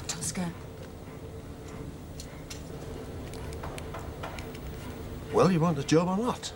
Tosker. 0.07 0.49
Well, 5.35 5.51
you 5.51 5.59
want 5.59 5.75
the 5.75 5.83
job 5.83 6.07
or 6.07 6.15
not? 6.15 6.53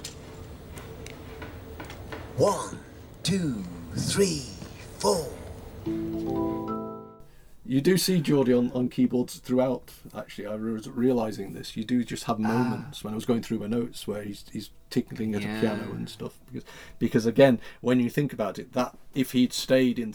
One, 2.38 2.80
two, 3.24 3.62
three, 3.94 4.46
four. 5.00 5.28
You 7.66 7.82
do 7.82 7.98
see 7.98 8.22
Geordie 8.22 8.54
on, 8.54 8.72
on 8.72 8.88
keyboards 8.88 9.40
throughout. 9.40 9.92
Actually, 10.18 10.48
I 10.48 10.56
was 10.56 10.88
realizing 10.88 11.52
this. 11.52 11.76
You 11.76 11.84
do 11.84 12.06
just 12.06 12.24
have 12.24 12.38
ah. 12.38 12.42
moments 12.42 13.04
when 13.04 13.14
I 13.14 13.16
was 13.16 13.26
going 13.26 13.42
through 13.42 13.60
my 13.60 13.68
notes 13.68 14.08
where 14.08 14.24
he's 14.24 14.46
he's 14.50 14.70
tinkling 14.90 15.36
at 15.36 15.42
Yeah. 15.42 15.58
a 15.58 15.60
piano 15.60 15.92
and 15.92 16.08
stuff. 16.08 16.40
Because 16.46 16.64
because 17.00 17.26
again, 17.26 17.60
when 17.82 18.00
you 18.00 18.10
think 18.10 18.32
about 18.32 18.58
it, 18.58 18.72
that 18.72 18.98
if 19.14 19.34
he'd 19.34 19.52
stayed 19.52 20.00
in 20.00 20.14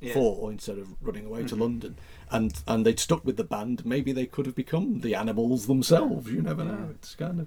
'64 0.00 0.50
instead 0.52 0.78
of 0.78 0.88
running 1.02 1.26
away 1.26 1.44
to 1.44 1.54
Mhm. 1.56 1.60
London, 1.60 1.96
and 2.30 2.62
and 2.66 2.84
they'd 2.86 3.00
stuck 3.00 3.24
with 3.24 3.36
the 3.36 3.44
band, 3.44 3.84
maybe 3.86 4.12
they 4.12 4.26
could 4.26 4.46
have 4.46 4.54
become 4.54 5.00
the 5.00 5.14
animals 5.14 5.66
themselves. 5.66 6.30
You 6.30 6.42
never 6.42 6.64
know. 6.64 6.88
It's 6.90 7.14
kind 7.14 7.40
of 7.40 7.46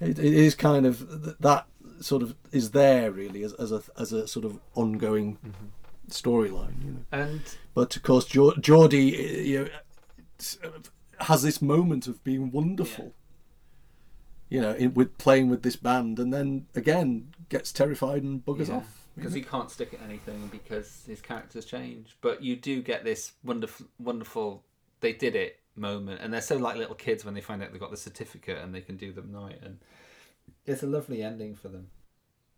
it, 0.00 0.18
it 0.18 0.32
is 0.34 0.54
kind 0.54 0.86
of 0.86 1.40
that 1.40 1.66
sort 2.00 2.22
of 2.22 2.36
is 2.52 2.70
there 2.70 3.10
really 3.10 3.42
as, 3.42 3.52
as 3.54 3.72
a 3.72 3.82
as 3.98 4.12
a 4.12 4.28
sort 4.28 4.44
of 4.44 4.60
ongoing 4.74 5.38
storyline. 6.08 6.84
You 6.84 6.90
know. 6.92 7.04
And 7.12 7.40
But 7.74 7.96
of 7.96 8.02
course, 8.02 8.26
Geor- 8.28 8.60
Geordie 8.60 9.16
uh, 9.16 9.40
you 9.42 9.58
know, 9.64 10.70
has 11.20 11.42
this 11.42 11.60
moment 11.60 12.06
of 12.06 12.22
being 12.24 12.50
wonderful. 12.50 13.12
You 14.50 14.62
know, 14.62 14.72
in, 14.72 14.94
with 14.94 15.18
playing 15.18 15.50
with 15.50 15.62
this 15.62 15.76
band, 15.76 16.18
and 16.18 16.32
then 16.32 16.66
again 16.74 17.34
gets 17.50 17.70
terrified 17.72 18.22
and 18.22 18.44
buggers 18.44 18.70
off. 18.72 18.97
You 19.18 19.24
because 19.24 19.32
know. 19.32 19.40
he 19.40 19.42
mm-hmm. 19.42 19.56
can't 19.56 19.70
stick 19.70 19.94
at 19.94 20.00
anything 20.08 20.48
because 20.52 21.02
his 21.06 21.20
character's 21.20 21.64
change. 21.64 22.16
But 22.20 22.40
you 22.42 22.54
do 22.54 22.82
get 22.82 23.04
this 23.04 23.32
wonderful, 23.42 23.86
wonderful. 23.98 24.62
They 25.00 25.12
did 25.12 25.34
it 25.34 25.58
moment, 25.74 26.20
and 26.22 26.32
they're 26.32 26.40
so 26.40 26.56
like 26.56 26.76
little 26.76 26.94
kids 26.94 27.24
when 27.24 27.34
they 27.34 27.40
find 27.40 27.62
out 27.62 27.72
they've 27.72 27.80
got 27.80 27.90
the 27.90 27.96
certificate 27.96 28.58
and 28.58 28.72
they 28.72 28.80
can 28.80 28.96
do 28.96 29.12
them 29.12 29.32
night, 29.32 29.58
and 29.62 29.78
it's 30.66 30.84
a 30.84 30.86
lovely 30.86 31.22
ending 31.22 31.56
for 31.56 31.68
them. 31.68 31.88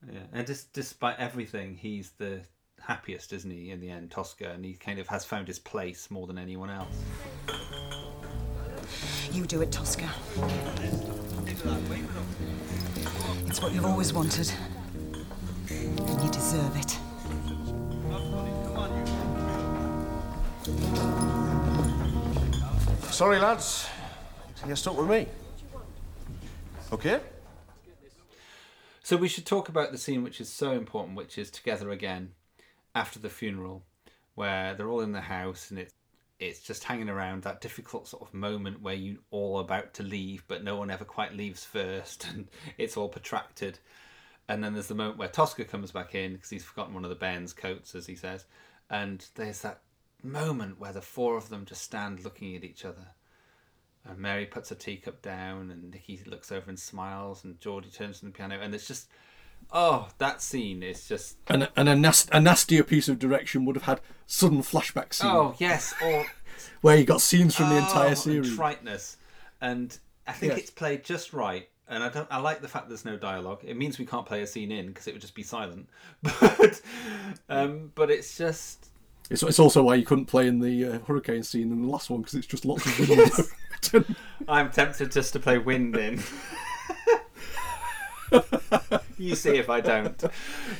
Yeah, 0.06 0.20
and 0.32 0.46
just 0.46 0.72
despite 0.74 1.18
everything, 1.18 1.76
he's 1.76 2.10
the 2.18 2.40
happiest, 2.78 3.32
isn't 3.32 3.50
he? 3.50 3.70
In 3.70 3.80
the 3.80 3.88
end, 3.88 4.10
Tosker, 4.10 4.52
and 4.52 4.64
he 4.64 4.74
kind 4.74 4.98
of 4.98 5.08
has 5.08 5.24
found 5.24 5.48
his 5.48 5.58
place 5.58 6.10
more 6.10 6.26
than 6.26 6.36
anyone 6.36 6.68
else. 6.68 6.94
You 9.32 9.46
do 9.46 9.62
it, 9.62 9.70
Tosker. 9.70 10.08
It's 13.46 13.62
what 13.62 13.72
you've 13.72 13.86
always 13.86 14.12
wanted. 14.12 14.52
And 15.70 16.22
you 16.22 16.30
deserve 16.30 16.76
it. 16.76 16.98
Sorry, 23.12 23.38
lads. 23.38 23.88
You're 24.66 24.76
stuck 24.76 24.98
with 24.98 25.08
me. 25.08 25.26
Okay? 26.92 27.20
So 29.02 29.16
we 29.16 29.28
should 29.28 29.46
talk 29.46 29.68
about 29.68 29.92
the 29.92 29.98
scene 29.98 30.22
which 30.22 30.40
is 30.40 30.48
so 30.48 30.72
important, 30.72 31.16
which 31.16 31.38
is 31.38 31.50
together 31.50 31.90
again 31.90 32.32
after 32.94 33.18
the 33.18 33.30
funeral, 33.30 33.82
where 34.34 34.74
they're 34.74 34.88
all 34.88 35.00
in 35.00 35.12
the 35.12 35.20
house 35.20 35.70
and 35.70 35.78
it's 35.78 35.94
it's 36.40 36.60
just 36.60 36.84
hanging 36.84 37.10
around 37.10 37.42
that 37.42 37.60
difficult 37.60 38.08
sort 38.08 38.22
of 38.22 38.32
moment 38.32 38.80
where 38.80 38.94
you 38.94 39.18
all 39.30 39.58
about 39.58 39.92
to 39.94 40.02
leave, 40.02 40.42
but 40.48 40.64
no 40.64 40.76
one 40.76 40.90
ever 40.90 41.04
quite 41.04 41.36
leaves 41.36 41.64
first, 41.64 42.26
and 42.30 42.48
it's 42.78 42.96
all 42.96 43.08
protracted. 43.08 43.78
And 44.50 44.64
then 44.64 44.72
there's 44.74 44.88
the 44.88 44.94
moment 44.96 45.16
where 45.18 45.28
Tosker 45.28 45.62
comes 45.66 45.92
back 45.92 46.14
in 46.14 46.32
because 46.32 46.50
he's 46.50 46.64
forgotten 46.64 46.92
one 46.92 47.04
of 47.04 47.10
the 47.10 47.14
Bairns 47.16 47.52
coats, 47.54 47.94
as 47.94 48.06
he 48.06 48.16
says, 48.16 48.46
and 48.90 49.24
there's 49.36 49.60
that 49.62 49.80
moment 50.24 50.80
where 50.80 50.92
the 50.92 51.00
four 51.00 51.36
of 51.36 51.48
them 51.50 51.64
just 51.64 51.82
stand 51.82 52.24
looking 52.24 52.56
at 52.56 52.64
each 52.64 52.84
other. 52.84 53.06
And 54.04 54.18
Mary 54.18 54.46
puts 54.46 54.70
her 54.70 54.74
teacup 54.74 55.22
down, 55.22 55.70
and 55.70 55.92
Nicky 55.92 56.20
looks 56.26 56.50
over 56.50 56.68
and 56.68 56.78
smiles, 56.78 57.44
and 57.44 57.60
Geordie 57.60 57.90
turns 57.90 58.18
to 58.20 58.24
the 58.26 58.32
piano, 58.32 58.58
and 58.60 58.74
it's 58.74 58.88
just, 58.88 59.08
oh, 59.72 60.08
that 60.18 60.42
scene 60.42 60.82
is 60.82 61.06
just, 61.06 61.36
And, 61.46 61.68
and 61.76 61.88
a, 61.88 61.94
nast- 61.94 62.30
a 62.32 62.40
nastier 62.40 62.82
piece 62.82 63.08
of 63.08 63.18
direction 63.20 63.64
would 63.66 63.76
have 63.76 63.84
had 63.84 64.00
sudden 64.26 64.62
flashback 64.62 65.14
scene. 65.14 65.30
oh 65.30 65.54
yes, 65.58 65.94
or 66.02 66.26
where 66.80 66.96
you 66.96 67.04
got 67.04 67.20
scenes 67.20 67.54
from 67.54 67.68
the 67.68 67.76
Oh, 67.76 67.86
entire 67.86 68.08
and 68.08 68.18
series. 68.18 68.56
triteness, 68.56 69.16
and 69.60 69.96
I 70.26 70.32
think 70.32 70.52
Yes. 70.54 70.60
it's 70.62 70.70
played 70.70 71.04
just 71.04 71.32
right. 71.32 71.68
And 71.90 72.04
I 72.04 72.08
don't. 72.08 72.28
I 72.30 72.38
like 72.38 72.62
the 72.62 72.68
fact 72.68 72.88
there's 72.88 73.04
no 73.04 73.16
dialogue. 73.16 73.62
It 73.64 73.76
means 73.76 73.98
we 73.98 74.06
can't 74.06 74.24
play 74.24 74.42
a 74.42 74.46
scene 74.46 74.70
in 74.70 74.86
because 74.86 75.08
it 75.08 75.12
would 75.12 75.20
just 75.20 75.34
be 75.34 75.42
silent. 75.42 75.88
But, 76.22 76.80
um, 77.48 77.90
but 77.96 78.10
it's 78.12 78.38
just 78.38 78.90
It's, 79.28 79.42
it's 79.42 79.58
also 79.58 79.82
why 79.82 79.96
you 79.96 80.04
couldn't 80.04 80.26
play 80.26 80.46
in 80.46 80.60
the 80.60 80.84
uh, 80.84 80.98
hurricane 81.00 81.42
scene 81.42 81.72
in 81.72 81.82
the 81.82 81.88
last 81.88 82.08
one 82.08 82.20
because 82.20 82.34
it's 82.34 82.46
just 82.46 82.64
lots 82.64 82.86
of 82.86 83.08
wind. 83.08 84.06
I'm 84.48 84.70
tempted 84.70 85.10
just 85.10 85.32
to 85.32 85.40
play 85.40 85.58
wind 85.58 85.96
in. 85.96 86.22
you 89.18 89.34
see 89.34 89.56
if 89.56 89.68
I 89.68 89.80
don't. 89.80 90.22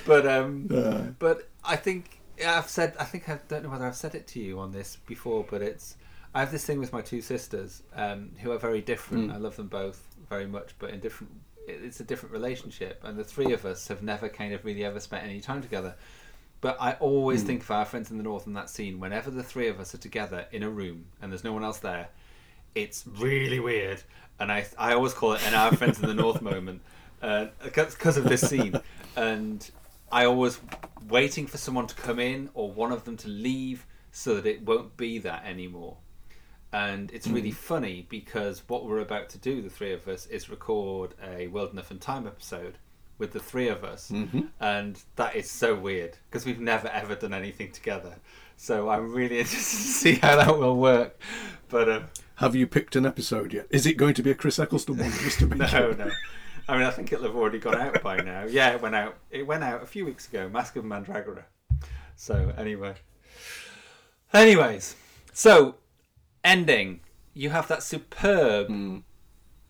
But 0.07 0.27
um, 0.27 0.69
Yeah. 0.71 1.07
but 1.19 1.49
I 1.65 1.75
think 1.77 2.21
I've 2.47 2.69
said. 2.69 2.95
I 3.01 3.05
think 3.05 3.29
I 3.29 3.41
don't 3.49 3.65
know 3.65 3.71
whether 3.71 3.87
I've 3.87 3.97
said 3.97 4.15
it 4.15 4.29
to 4.29 4.41
you 4.41 4.61
on 4.61 4.71
this 4.71 4.97
before, 5.07 5.45
but 5.51 5.61
it's. 5.61 5.97
I 6.33 6.39
have 6.41 6.53
this 6.53 6.65
thing 6.65 6.79
with 6.79 6.93
my 6.93 7.01
two 7.01 7.21
sisters, 7.21 7.83
um, 7.97 8.31
who 8.41 8.53
are 8.53 8.59
very 8.59 8.81
different. 8.81 9.31
Mm. 9.33 9.35
I 9.35 9.39
love 9.39 9.57
them 9.57 9.67
both 9.67 10.07
very 10.31 10.47
much, 10.47 10.75
but 10.79 10.91
in 10.91 11.01
different. 11.01 11.33
It's 11.69 12.01
a 12.01 12.05
different 12.05 12.33
relationship, 12.33 13.03
and 13.05 13.19
the 13.19 13.23
three 13.25 13.53
of 13.53 13.67
us 13.67 13.87
have 13.89 14.03
never 14.03 14.29
kind 14.29 14.55
of 14.55 14.65
really 14.65 14.85
ever 14.85 14.99
spent 14.99 15.25
any 15.25 15.41
time 15.41 15.61
together. 15.61 15.95
But 16.63 16.79
I 16.81 16.93
always 16.95 17.43
Mm. 17.43 17.47
think 17.47 17.63
of 17.63 17.71
our 17.71 17.85
friends 17.85 18.11
in 18.11 18.17
the 18.17 18.23
north 18.25 18.47
in 18.47 18.55
that 18.55 18.71
scene. 18.71 18.99
Whenever 18.99 19.31
the 19.31 19.43
three 19.43 19.69
of 19.69 19.79
us 19.79 19.95
are 19.95 19.99
together 19.99 20.47
in 20.53 20.63
a 20.63 20.71
room 20.71 21.07
and 21.21 21.31
there's 21.31 21.45
no 21.45 21.53
one 21.53 21.63
else 21.65 21.79
there, 21.79 22.09
it's 22.75 23.07
really 23.07 23.61
weird. 23.61 24.03
And 24.39 24.51
I, 24.51 24.67
I 24.79 24.95
always 24.95 25.13
call 25.15 25.35
it 25.35 25.47
an 25.47 25.55
our 25.55 25.75
friends 25.77 26.01
in 26.01 26.09
the 26.09 26.15
north 26.15 26.43
moment 26.53 26.83
because 27.63 28.17
of 28.17 28.25
this 28.25 28.41
scene. 28.43 28.79
And 29.17 29.71
I 30.11 30.25
always 30.25 30.61
waiting 31.09 31.47
for 31.47 31.57
someone 31.59 31.87
to 31.87 31.95
come 31.95 32.19
in 32.19 32.51
or 32.55 32.71
one 32.71 32.93
of 32.93 33.05
them 33.05 33.17
to 33.19 33.29
leave 33.29 33.87
so 34.13 34.35
that 34.37 34.47
it 34.47 34.63
won't 34.63 34.97
be 34.97 35.19
that 35.19 35.45
anymore. 35.47 35.97
And 36.73 37.11
it's 37.13 37.27
really 37.27 37.51
Mm. 37.51 37.55
funny 37.57 38.07
because 38.09 38.63
what 38.69 38.87
we're 38.87 39.01
about 39.01 39.29
to 39.31 39.39
do, 39.39 39.61
the 39.61 39.71
three 39.71 39.93
of 39.93 40.07
us, 40.07 40.27
is 40.27 40.49
record 40.49 41.15
a 41.23 41.49
World 41.49 41.73
Enough 41.73 41.91
and 41.91 42.01
Time 42.01 42.27
episode 42.27 42.79
with 43.19 43.33
the 43.33 43.41
three 43.41 43.69
of 43.69 43.83
us. 43.85 44.11
Mhm. 44.11 44.49
And 44.61 45.03
that 45.17 45.35
is 45.37 45.51
so 45.51 45.75
weird 45.75 46.17
because 46.29 46.47
we've 46.47 46.61
never 46.61 46.89
ever 46.89 47.15
done 47.17 47.35
anything 47.35 47.73
together. 47.73 48.17
So 48.57 48.89
I'm 48.89 49.13
really 49.13 49.39
interested 49.41 49.59
to 49.87 49.93
see 49.93 50.15
how 50.15 50.37
that 50.37 50.57
will 50.59 50.77
work. 50.77 51.19
But 51.69 51.89
um, 51.89 52.05
Have 52.37 52.55
you 52.55 52.67
picked 52.67 52.95
an 52.97 53.05
episode 53.05 53.53
yet? 53.53 53.67
Is 53.71 53.85
it 53.85 53.95
going 53.95 54.15
to 54.15 54.23
be 54.23 54.31
a 54.31 54.35
Chris 54.35 54.59
Eccleston 54.59 54.97
one? 54.97 55.11
Just 55.11 55.41
to 55.41 55.47
make 55.47 55.59
no, 55.59 55.67
sure? 55.67 55.95
no. 55.97 56.11
I 56.69 56.75
mean, 56.79 56.87
I 56.87 56.91
think 56.91 57.13
it'll 57.13 57.27
have 57.27 57.35
already 57.37 57.59
gone 57.59 57.77
out 57.81 58.01
by 58.03 58.19
now. 58.19 58.45
Yeah, 58.45 58.71
it 58.71 58.81
went 58.81 58.95
out. 58.95 59.17
It 59.31 59.45
went 59.47 59.65
out 59.65 59.83
a 59.83 59.87
few 59.87 60.05
weeks 60.07 60.29
ago. 60.29 60.49
Masque 60.49 60.77
of 60.77 60.85
Mandragora. 60.85 61.45
So 62.17 62.55
anyway, 62.57 62.95
anyways, 64.33 64.95
so 65.33 65.77
ending. 66.45 67.01
You 67.35 67.51
have 67.51 67.69
that 67.69 67.83
superb 67.83 68.71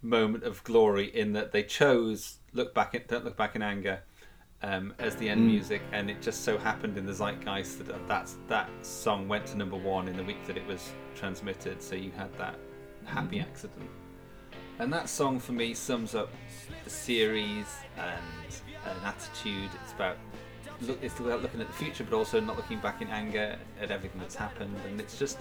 moment 0.02 0.44
of 0.44 0.64
glory 0.64 1.06
in 1.14 1.32
that 1.34 1.52
they 1.52 1.62
chose 1.62 2.38
"Look 2.52 2.74
Back, 2.74 2.94
in, 2.94 3.02
Don't 3.06 3.24
Look 3.24 3.36
Back 3.36 3.54
in 3.54 3.62
Anger" 3.62 4.02
um, 4.62 4.94
as 4.98 5.16
the 5.16 5.28
end 5.28 5.42
Mm. 5.42 5.52
music, 5.52 5.82
and 5.92 6.10
it 6.10 6.20
just 6.20 6.44
so 6.44 6.58
happened 6.58 6.96
in 6.98 7.06
the 7.06 7.12
zeitgeist 7.12 7.84
that 7.86 8.06
that's, 8.08 8.36
that 8.48 8.68
song 8.82 9.28
went 9.28 9.46
to 9.46 9.56
number 9.56 9.76
one 9.76 10.08
in 10.08 10.16
the 10.16 10.24
week 10.24 10.44
that 10.46 10.56
it 10.56 10.66
was 10.66 10.92
transmitted. 11.14 11.82
So 11.82 11.94
you 11.94 12.10
had 12.12 12.32
that 12.38 12.58
happy 13.04 13.38
Mhm. 13.38 13.42
accident. 13.42 13.90
And 14.78 14.92
that 14.92 15.08
song 15.08 15.38
for 15.38 15.52
me 15.52 15.74
sums 15.74 16.14
up 16.14 16.30
the 16.84 16.90
series 16.90 17.66
and 17.98 18.62
an 18.86 18.96
attitude. 19.04 19.70
It's 19.82 19.92
about 19.92 20.16
look, 20.82 20.98
it's 21.02 21.18
about 21.20 21.42
looking 21.42 21.60
at 21.60 21.66
the 21.66 21.74
future, 21.74 22.04
but 22.04 22.16
also 22.16 22.40
not 22.40 22.56
looking 22.56 22.78
back 22.78 23.02
in 23.02 23.08
anger 23.08 23.58
at 23.78 23.90
everything 23.90 24.18
that's 24.18 24.34
happened, 24.34 24.74
and 24.88 24.98
it's 24.98 25.18
just 25.18 25.40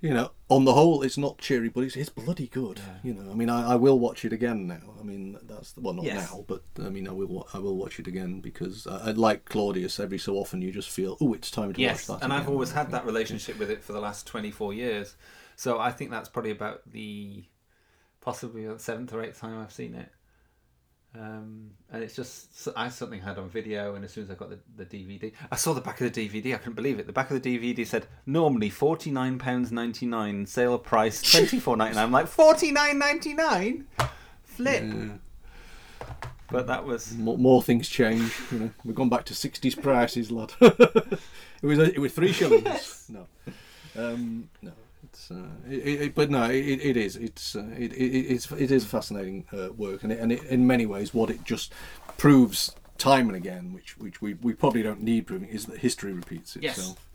You 0.00 0.12
know, 0.12 0.30
on 0.50 0.64
the 0.64 0.74
whole, 0.74 1.02
it's 1.02 1.16
not 1.16 1.38
cheery, 1.38 1.70
but 1.70 1.82
it's, 1.82 1.96
it's 1.96 2.10
bloody 2.10 2.48
good. 2.48 2.80
You 3.02 3.14
know, 3.14 3.30
I 3.30 3.34
mean, 3.34 3.48
I, 3.48 3.72
I 3.72 3.74
will 3.76 3.98
watch 3.98 4.24
it 4.26 4.32
again 4.32 4.66
now. 4.66 4.80
I 5.00 5.02
mean, 5.02 5.38
that's 5.44 5.74
well, 5.76 5.94
not 5.94 6.04
Yes. 6.04 6.30
now, 6.30 6.44
but 6.46 6.62
I 6.84 6.90
mean, 6.90 7.08
I 7.08 7.12
will 7.12 7.48
I 7.54 7.58
will 7.58 7.76
watch 7.76 7.98
it 7.98 8.06
again 8.06 8.40
because 8.40 8.86
I, 8.86 9.08
I 9.08 9.10
like 9.12 9.46
Claudius. 9.46 9.98
Every 9.98 10.18
so 10.18 10.36
often, 10.36 10.60
you 10.60 10.70
just 10.70 10.90
feel, 10.90 11.16
oh, 11.20 11.32
it's 11.32 11.50
time 11.50 11.72
to 11.72 11.80
Yes, 11.80 12.08
watch 12.08 12.18
that. 12.20 12.24
and 12.24 12.32
I've 12.32 12.48
always 12.48 12.72
had 12.72 12.90
that 12.90 13.06
relationship 13.06 13.58
with 13.58 13.70
it 13.70 13.82
for 13.82 13.92
the 13.94 14.00
last 14.00 14.26
24 14.26 14.74
years. 14.74 15.16
So 15.56 15.78
I 15.78 15.90
think 15.90 16.10
that's 16.10 16.28
probably 16.28 16.50
about 16.50 16.82
the 16.90 17.44
possibly 18.20 18.66
the 18.66 18.78
seventh 18.78 19.12
or 19.14 19.22
eighth 19.22 19.40
time 19.40 19.58
I've 19.58 19.72
seen 19.72 19.94
it. 19.94 20.10
Um, 21.18 21.70
and 21.92 22.02
it's 22.02 22.14
just 22.14 22.68
I 22.76 22.88
something 22.88 23.22
I 23.22 23.24
had 23.24 23.38
on 23.38 23.48
video, 23.48 23.94
and 23.94 24.04
as 24.04 24.12
soon 24.12 24.24
as 24.24 24.30
I 24.30 24.34
got 24.34 24.50
the, 24.50 24.58
the 24.76 24.84
DVD, 24.84 25.32
I 25.50 25.56
saw 25.56 25.72
the 25.72 25.80
back 25.80 26.00
of 26.00 26.12
the 26.12 26.28
DVD. 26.28 26.54
I 26.54 26.58
couldn't 26.58 26.74
believe 26.74 26.98
it. 26.98 27.06
The 27.06 27.12
back 27.12 27.30
of 27.30 27.40
the 27.40 27.58
DVD 27.58 27.86
said 27.86 28.06
normally 28.26 28.68
forty 28.68 29.10
nine 29.10 29.38
pounds 29.38 29.72
ninety 29.72 30.04
nine, 30.04 30.46
sale 30.46 30.78
price 30.78 31.22
twenty 31.32 31.58
four 31.58 31.76
ninety 31.76 31.94
nine. 31.94 32.04
I'm 32.04 32.12
like 32.12 32.26
forty 32.26 32.70
nine 32.72 32.98
ninety 32.98 33.34
nine, 33.34 33.86
flip. 34.42 34.84
But 36.48 36.66
that 36.68 36.84
was 36.84 37.16
more, 37.16 37.38
more 37.38 37.62
things 37.62 37.88
change. 37.88 38.32
You 38.52 38.58
know, 38.58 38.70
we've 38.84 38.94
gone 38.94 39.08
back 39.08 39.24
to 39.26 39.34
sixties 39.34 39.74
prices, 39.74 40.30
lad. 40.30 40.52
it 40.60 41.18
was 41.62 41.78
it 41.78 41.98
was 41.98 42.12
three 42.12 42.32
shillings. 42.32 43.04
No, 43.08 43.26
um, 43.96 44.50
no. 44.60 44.72
It's, 45.16 45.30
uh, 45.30 45.46
it, 45.68 46.00
it, 46.02 46.14
but 46.14 46.30
no, 46.30 46.44
it, 46.44 46.56
it 46.58 46.96
is. 46.96 47.16
It's 47.16 47.56
uh, 47.56 47.66
it, 47.76 47.92
it, 47.92 48.04
it's 48.34 48.50
it 48.52 48.70
is 48.70 48.84
fascinating 48.84 49.46
uh, 49.52 49.72
work, 49.72 50.02
and 50.02 50.12
it, 50.12 50.18
and 50.18 50.32
it, 50.32 50.42
in 50.44 50.66
many 50.66 50.84
ways, 50.84 51.14
what 51.14 51.30
it 51.30 51.42
just 51.44 51.72
proves 52.18 52.74
time 52.98 53.28
and 53.28 53.36
again, 53.36 53.72
which 53.72 53.96
which 53.98 54.20
we, 54.20 54.34
we 54.34 54.52
probably 54.52 54.82
don't 54.82 55.02
need 55.02 55.26
proving, 55.26 55.48
is 55.48 55.66
that 55.66 55.78
history 55.78 56.12
repeats 56.12 56.56
Yes. 56.60 56.76
itself. 56.78 57.08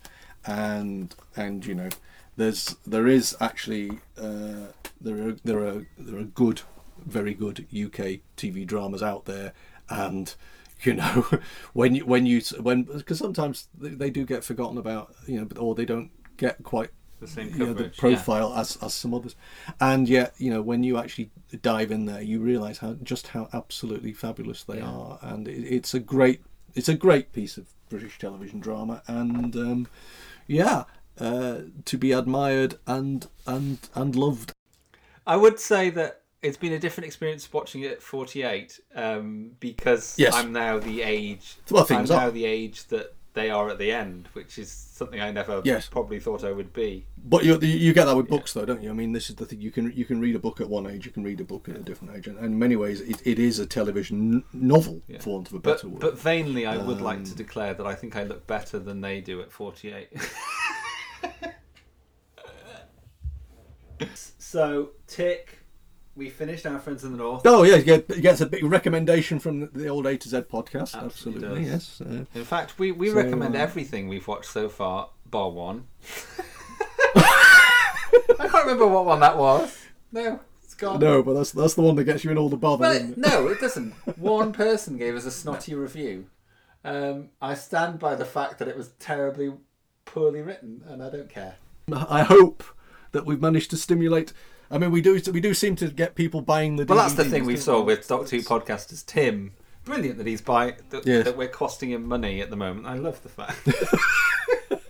And 0.46 1.14
and 1.36 1.64
you 1.66 1.76
know, 1.76 1.90
there's 2.38 2.76
there 2.88 3.08
is 3.08 3.36
actually 3.40 4.00
uh, 4.18 4.72
there 5.00 5.28
are 5.28 5.36
there 5.44 5.60
are 5.60 5.86
there 5.98 6.20
are 6.20 6.24
good, 6.24 6.62
very 6.98 7.36
good 7.36 7.68
UK 7.72 8.22
TV 8.36 8.66
dramas 8.66 9.04
out 9.04 9.26
there, 9.26 9.54
and 9.90 10.34
you 10.82 10.96
know 10.96 11.28
when 11.74 11.94
you 11.94 12.06
when 12.06 12.26
you 12.26 12.42
when 12.60 12.84
because 12.84 13.20
sometimes 13.20 13.68
they, 13.78 13.90
they 13.90 14.10
do 14.10 14.26
get 14.26 14.44
forgotten 14.44 14.80
about 14.80 15.14
you 15.28 15.38
know, 15.40 15.46
but 15.46 15.60
or 15.60 15.76
they 15.76 15.86
don't 15.86 16.10
get 16.38 16.64
quite 16.64 16.90
The 17.22 17.28
same 17.28 17.50
you 17.54 17.60
know, 17.60 17.66
the 17.68 17.74
coverage, 17.74 17.94
yeah. 17.96 18.00
profile 18.02 18.54
as 18.56 18.78
as 18.82 18.94
some 18.94 19.14
others, 19.14 19.36
and 19.80 20.10
yet 20.10 20.34
you 20.38 20.50
know 20.52 20.62
when 20.62 20.84
you 20.84 20.98
actually 20.98 21.30
dive 21.62 21.92
in 21.92 22.06
there, 22.06 22.22
you 22.22 22.40
realise 22.40 22.80
how 22.80 22.94
just 23.04 23.28
how 23.28 23.48
absolutely 23.54 24.12
fabulous 24.12 24.64
they 24.64 24.78
Yeah. 24.80 24.90
are, 24.90 25.20
and 25.22 25.48
it, 25.48 25.64
it's 25.64 25.94
a 25.94 26.00
great 26.00 26.42
it's 26.76 26.90
a 26.90 26.96
great 26.96 27.32
piece 27.32 27.58
of 27.58 27.68
British 27.90 28.18
television 28.18 28.60
drama, 28.60 29.04
and 29.08 29.56
um, 29.56 29.88
yeah, 30.48 30.86
uh, 31.20 31.60
to 31.86 31.98
be 31.98 32.12
admired 32.12 32.80
and 32.88 33.28
and 33.46 33.78
and 33.96 34.16
loved. 34.16 34.52
I 35.28 35.38
would 35.38 35.60
say 35.60 35.92
that 35.92 36.22
it's 36.42 36.58
been 36.58 36.74
a 36.74 36.80
different 36.80 37.06
experience 37.06 37.54
watching 37.54 37.82
it 37.84 37.92
at 37.92 38.02
48 38.02 38.80
um, 38.96 39.52
because 39.60 40.16
Yes. 40.18 40.34
I'm 40.34 40.52
now 40.52 40.80
the 40.80 41.04
age. 41.04 41.58
Well, 41.70 41.84
things 41.84 42.10
I'm 42.10 42.18
are. 42.18 42.22
now 42.26 42.30
the 42.32 42.46
age 42.46 42.86
that 42.88 43.14
they 43.34 43.50
are 43.50 43.70
at 43.70 43.78
the 43.78 43.92
end, 43.92 44.28
which 44.34 44.58
is 44.60 44.70
something 44.72 45.22
I 45.22 45.32
never 45.32 45.62
Yes. 45.64 45.88
probably 45.88 46.20
thought 46.20 46.44
I 46.44 46.52
would 46.52 46.74
be. 46.74 47.06
But 47.24 47.46
you 47.46 47.58
you 47.60 47.94
get 47.94 48.06
that 48.06 48.16
with 48.18 48.28
books 48.28 48.52
though, 48.54 48.66
don't 48.66 48.82
you? 48.84 48.90
I 48.90 48.94
mean, 48.94 49.14
this 49.14 49.30
is 49.30 49.36
the 49.38 49.46
thing. 49.46 49.62
You 49.62 49.72
can 49.72 49.92
you 49.96 50.04
can 50.06 50.20
read 50.20 50.36
a 50.36 50.40
book 50.40 50.60
at 50.60 50.68
one 50.70 50.86
age, 50.88 51.06
you 51.06 51.12
can 51.12 51.24
read 51.24 51.40
a 51.40 51.44
book 51.46 51.70
at 51.70 51.76
a 51.76 51.80
different 51.80 52.16
age, 52.16 52.28
and, 52.28 52.38
in 52.40 52.60
many 52.60 52.76
ways, 52.76 53.00
it, 53.02 53.22
it 53.26 53.40
is 53.40 53.60
a 53.60 53.66
television 53.66 54.44
novel, 54.54 55.02
for 55.20 55.36
want 55.36 55.48
of 55.48 55.54
a 55.54 55.60
better 55.60 55.88
But, 55.88 55.92
word. 55.92 56.00
but 56.02 56.20
vainly, 56.20 56.66
I 56.66 56.78
would 56.78 57.00
like 57.02 57.24
to 57.24 57.32
Um, 57.32 57.38
declare 57.38 57.74
that 57.74 57.86
I 57.88 57.96
think 57.96 58.16
I 58.16 58.24
look 58.24 58.46
better 58.48 58.80
than 58.80 59.02
they 59.02 59.22
do 59.22 59.42
at 59.42 59.52
48. 59.52 60.10
so, 64.40 64.90
Tick, 65.08 65.60
we 66.16 66.30
finished 66.30 66.66
Our 66.66 66.80
Friends 66.80 67.04
in 67.04 67.12
the 67.12 67.18
North. 67.18 67.44
Oh 67.46 67.64
yeah, 67.64 67.78
you 67.78 67.98
gets 68.00 68.42
a 68.42 68.46
big 68.46 68.64
recommendation 68.64 69.40
from 69.40 69.70
the, 69.72 69.88
old 69.88 70.06
A 70.06 70.18
to 70.18 70.30
Z 70.30 70.42
podcast. 70.42 70.96
Absolutely, 70.96 71.66
does. 71.66 72.00
yes. 72.00 72.02
Uh, 72.02 72.26
In 72.36 72.46
fact, 72.46 72.78
we, 72.78 72.92
we 72.92 73.10
so, 73.10 73.16
recommend 73.16 73.56
uh, 73.56 73.60
everything 73.60 74.08
we've 74.08 74.28
watched 74.28 74.52
so 74.52 74.70
far, 74.70 75.10
bar 75.26 75.50
one. 75.50 75.88
I 77.16 78.48
can't 78.48 78.66
remember 78.66 78.88
what 78.88 79.06
one 79.06 79.20
that 79.22 79.38
was. 79.38 79.78
No, 80.12 80.40
it's 80.64 80.74
gone. 80.74 81.00
No, 81.00 81.24
but 81.24 81.34
that's 81.34 81.52
that's 81.52 81.76
the 81.76 81.82
one 81.82 81.96
that 81.96 82.04
gets 82.04 82.24
you 82.24 82.32
in 82.32 82.38
all 82.38 82.50
the 82.50 82.58
bother. 82.58 82.82
Well, 82.82 82.96
it? 82.96 83.18
no, 83.18 83.48
it 83.48 83.60
doesn't. 83.62 83.92
One 84.18 84.52
person 84.52 84.98
gave 84.98 85.16
us 85.16 85.26
a 85.26 85.32
snotty 85.32 85.74
review. 85.76 86.28
Um, 86.84 87.30
I 87.42 87.54
stand 87.54 88.00
by 88.00 88.16
the 88.16 88.26
fact 88.26 88.60
that 88.60 88.68
it 88.68 88.76
was 88.76 88.90
terribly 89.00 89.54
poorly 90.06 90.42
written, 90.42 90.84
and 90.88 91.02
I 91.02 91.10
don't 91.10 91.30
care. 91.30 91.56
I 91.94 92.24
hope 92.24 92.64
that 93.12 93.26
we've 93.26 93.42
managed 93.42 93.70
to 93.72 93.78
stimulate. 93.78 94.34
I 94.72 94.78
mean, 94.78 94.92
we 94.92 95.02
do 95.02 95.20
we 95.34 95.42
do 95.42 95.54
seem 95.54 95.76
to 95.78 95.90
get 95.90 96.16
people 96.16 96.42
buying 96.42 96.78
the. 96.78 96.86
Well, 96.86 96.98
that's 96.98 97.14
the 97.16 97.26
thing 97.26 97.46
we 97.46 97.58
saw 97.58 97.82
with 97.82 98.08
Doctor 98.08 98.38
Who 98.38 98.42
podcasters 98.42 99.06
Tim. 99.06 99.52
Brilliant 99.84 100.18
that 100.20 100.28
he's 100.28 100.42
buying 100.42 100.76
that, 100.92 101.06
Yes. 101.06 101.26
that 101.26 101.36
we're 101.36 101.48
costing 101.48 101.92
him 101.92 102.08
money 102.08 102.40
at 102.40 102.50
the 102.50 102.56
moment. 102.56 102.86
I 102.88 102.94
love 102.94 103.22
the 103.24 103.30
fact. 103.30 103.68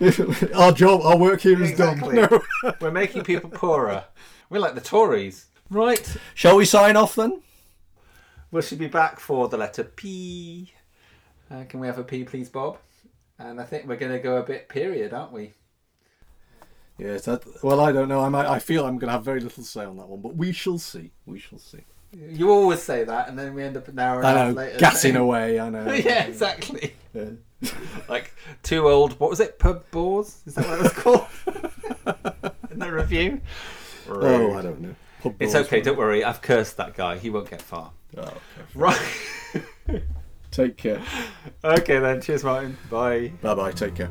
our 0.54 0.72
job, 0.72 1.02
our 1.02 1.16
work 1.16 1.42
here 1.42 1.62
is 1.62 1.70
Exactly. 1.70 2.16
done. 2.16 2.40
No. 2.62 2.72
we're 2.80 2.90
making 2.90 3.22
people 3.22 3.50
poorer. 3.50 4.04
We're 4.48 4.58
like 4.58 4.74
the 4.74 4.80
Tories, 4.80 5.46
right? 5.70 6.16
Shall 6.34 6.56
we 6.56 6.64
sign 6.64 6.96
off 6.96 7.14
then? 7.14 7.42
We 8.50 8.62
should 8.62 8.78
be 8.78 8.88
back 8.88 9.20
for 9.20 9.48
the 9.48 9.56
letter 9.56 9.84
P. 9.84 10.72
Uh, 11.50 11.64
can 11.68 11.80
we 11.80 11.86
have 11.86 11.98
a 11.98 12.04
P, 12.04 12.24
please, 12.24 12.48
Bob? 12.48 12.78
And 13.38 13.60
I 13.60 13.64
think 13.64 13.86
we're 13.86 13.96
going 13.96 14.12
to 14.12 14.18
go 14.18 14.38
a 14.38 14.42
bit 14.42 14.68
period, 14.68 15.12
aren't 15.12 15.32
we? 15.32 15.52
Yes. 17.00 17.24
That, 17.24 17.42
well, 17.62 17.80
I 17.80 17.92
don't 17.92 18.08
know. 18.08 18.20
I 18.20 18.28
might, 18.28 18.46
I 18.46 18.58
feel 18.58 18.84
I'm 18.84 18.98
going 18.98 19.08
to 19.08 19.12
have 19.12 19.24
very 19.24 19.40
little 19.40 19.62
say 19.62 19.84
on 19.84 19.96
that 19.96 20.08
one, 20.08 20.20
but 20.20 20.36
we 20.36 20.52
shall 20.52 20.78
see. 20.78 21.12
We 21.26 21.38
shall 21.38 21.58
see. 21.58 21.84
You 22.12 22.50
always 22.50 22.82
say 22.82 23.04
that, 23.04 23.28
and 23.28 23.38
then 23.38 23.54
we 23.54 23.62
end 23.62 23.76
up 23.76 23.86
an 23.86 23.98
hour 23.98 24.18
and 24.18 24.26
I 24.26 24.32
half 24.32 24.48
know, 24.48 24.54
later. 24.54 24.78
gassing 24.78 25.12
saying- 25.12 25.16
away, 25.16 25.60
I 25.60 25.70
know. 25.70 25.92
yeah, 25.92 26.24
exactly. 26.24 26.94
Yeah. 27.14 27.30
like 28.08 28.34
two 28.62 28.88
old. 28.88 29.18
What 29.20 29.30
was 29.30 29.38
it? 29.40 29.58
Pub 29.58 29.84
bores? 29.90 30.40
Is 30.46 30.54
that 30.54 30.66
what 30.66 30.78
it 30.78 30.82
was 30.82 30.92
called? 30.92 31.26
In 32.70 32.78
the 32.78 32.90
review. 32.90 33.40
Oh, 34.08 34.54
I 34.54 34.62
don't 34.62 34.80
know. 34.80 34.94
Pub 35.22 35.36
it's 35.38 35.54
okay. 35.54 35.80
Don't 35.80 35.98
worry. 35.98 36.24
I've 36.24 36.42
cursed 36.42 36.76
that 36.78 36.94
guy. 36.94 37.18
He 37.18 37.30
won't 37.30 37.48
get 37.50 37.62
far. 37.62 37.92
Oh, 38.16 38.22
okay. 38.22 38.40
Right. 38.74 40.02
Take 40.50 40.76
care. 40.78 41.00
okay 41.62 42.00
then. 42.00 42.20
Cheers, 42.20 42.42
Martin. 42.42 42.76
Bye. 42.90 43.32
Bye 43.40 43.54
bye. 43.54 43.72
Take 43.72 43.94
care. 43.94 44.10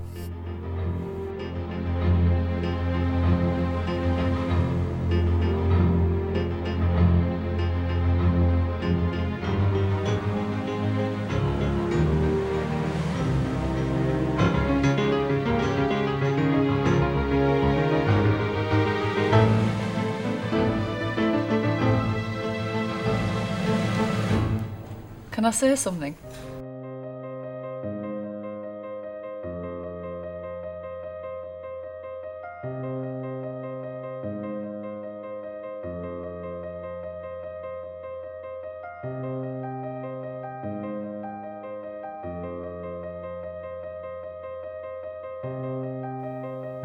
I 25.50 25.52
say 25.52 25.76
something? 25.76 26.16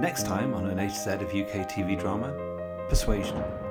Next 0.01 0.25
time 0.25 0.55
on 0.55 0.71
an 0.71 0.79
to 0.79 1.21
of 1.21 1.29
UK 1.29 1.69
TV 1.69 2.01
drama, 2.01 2.33
Persuasion. 2.89 3.64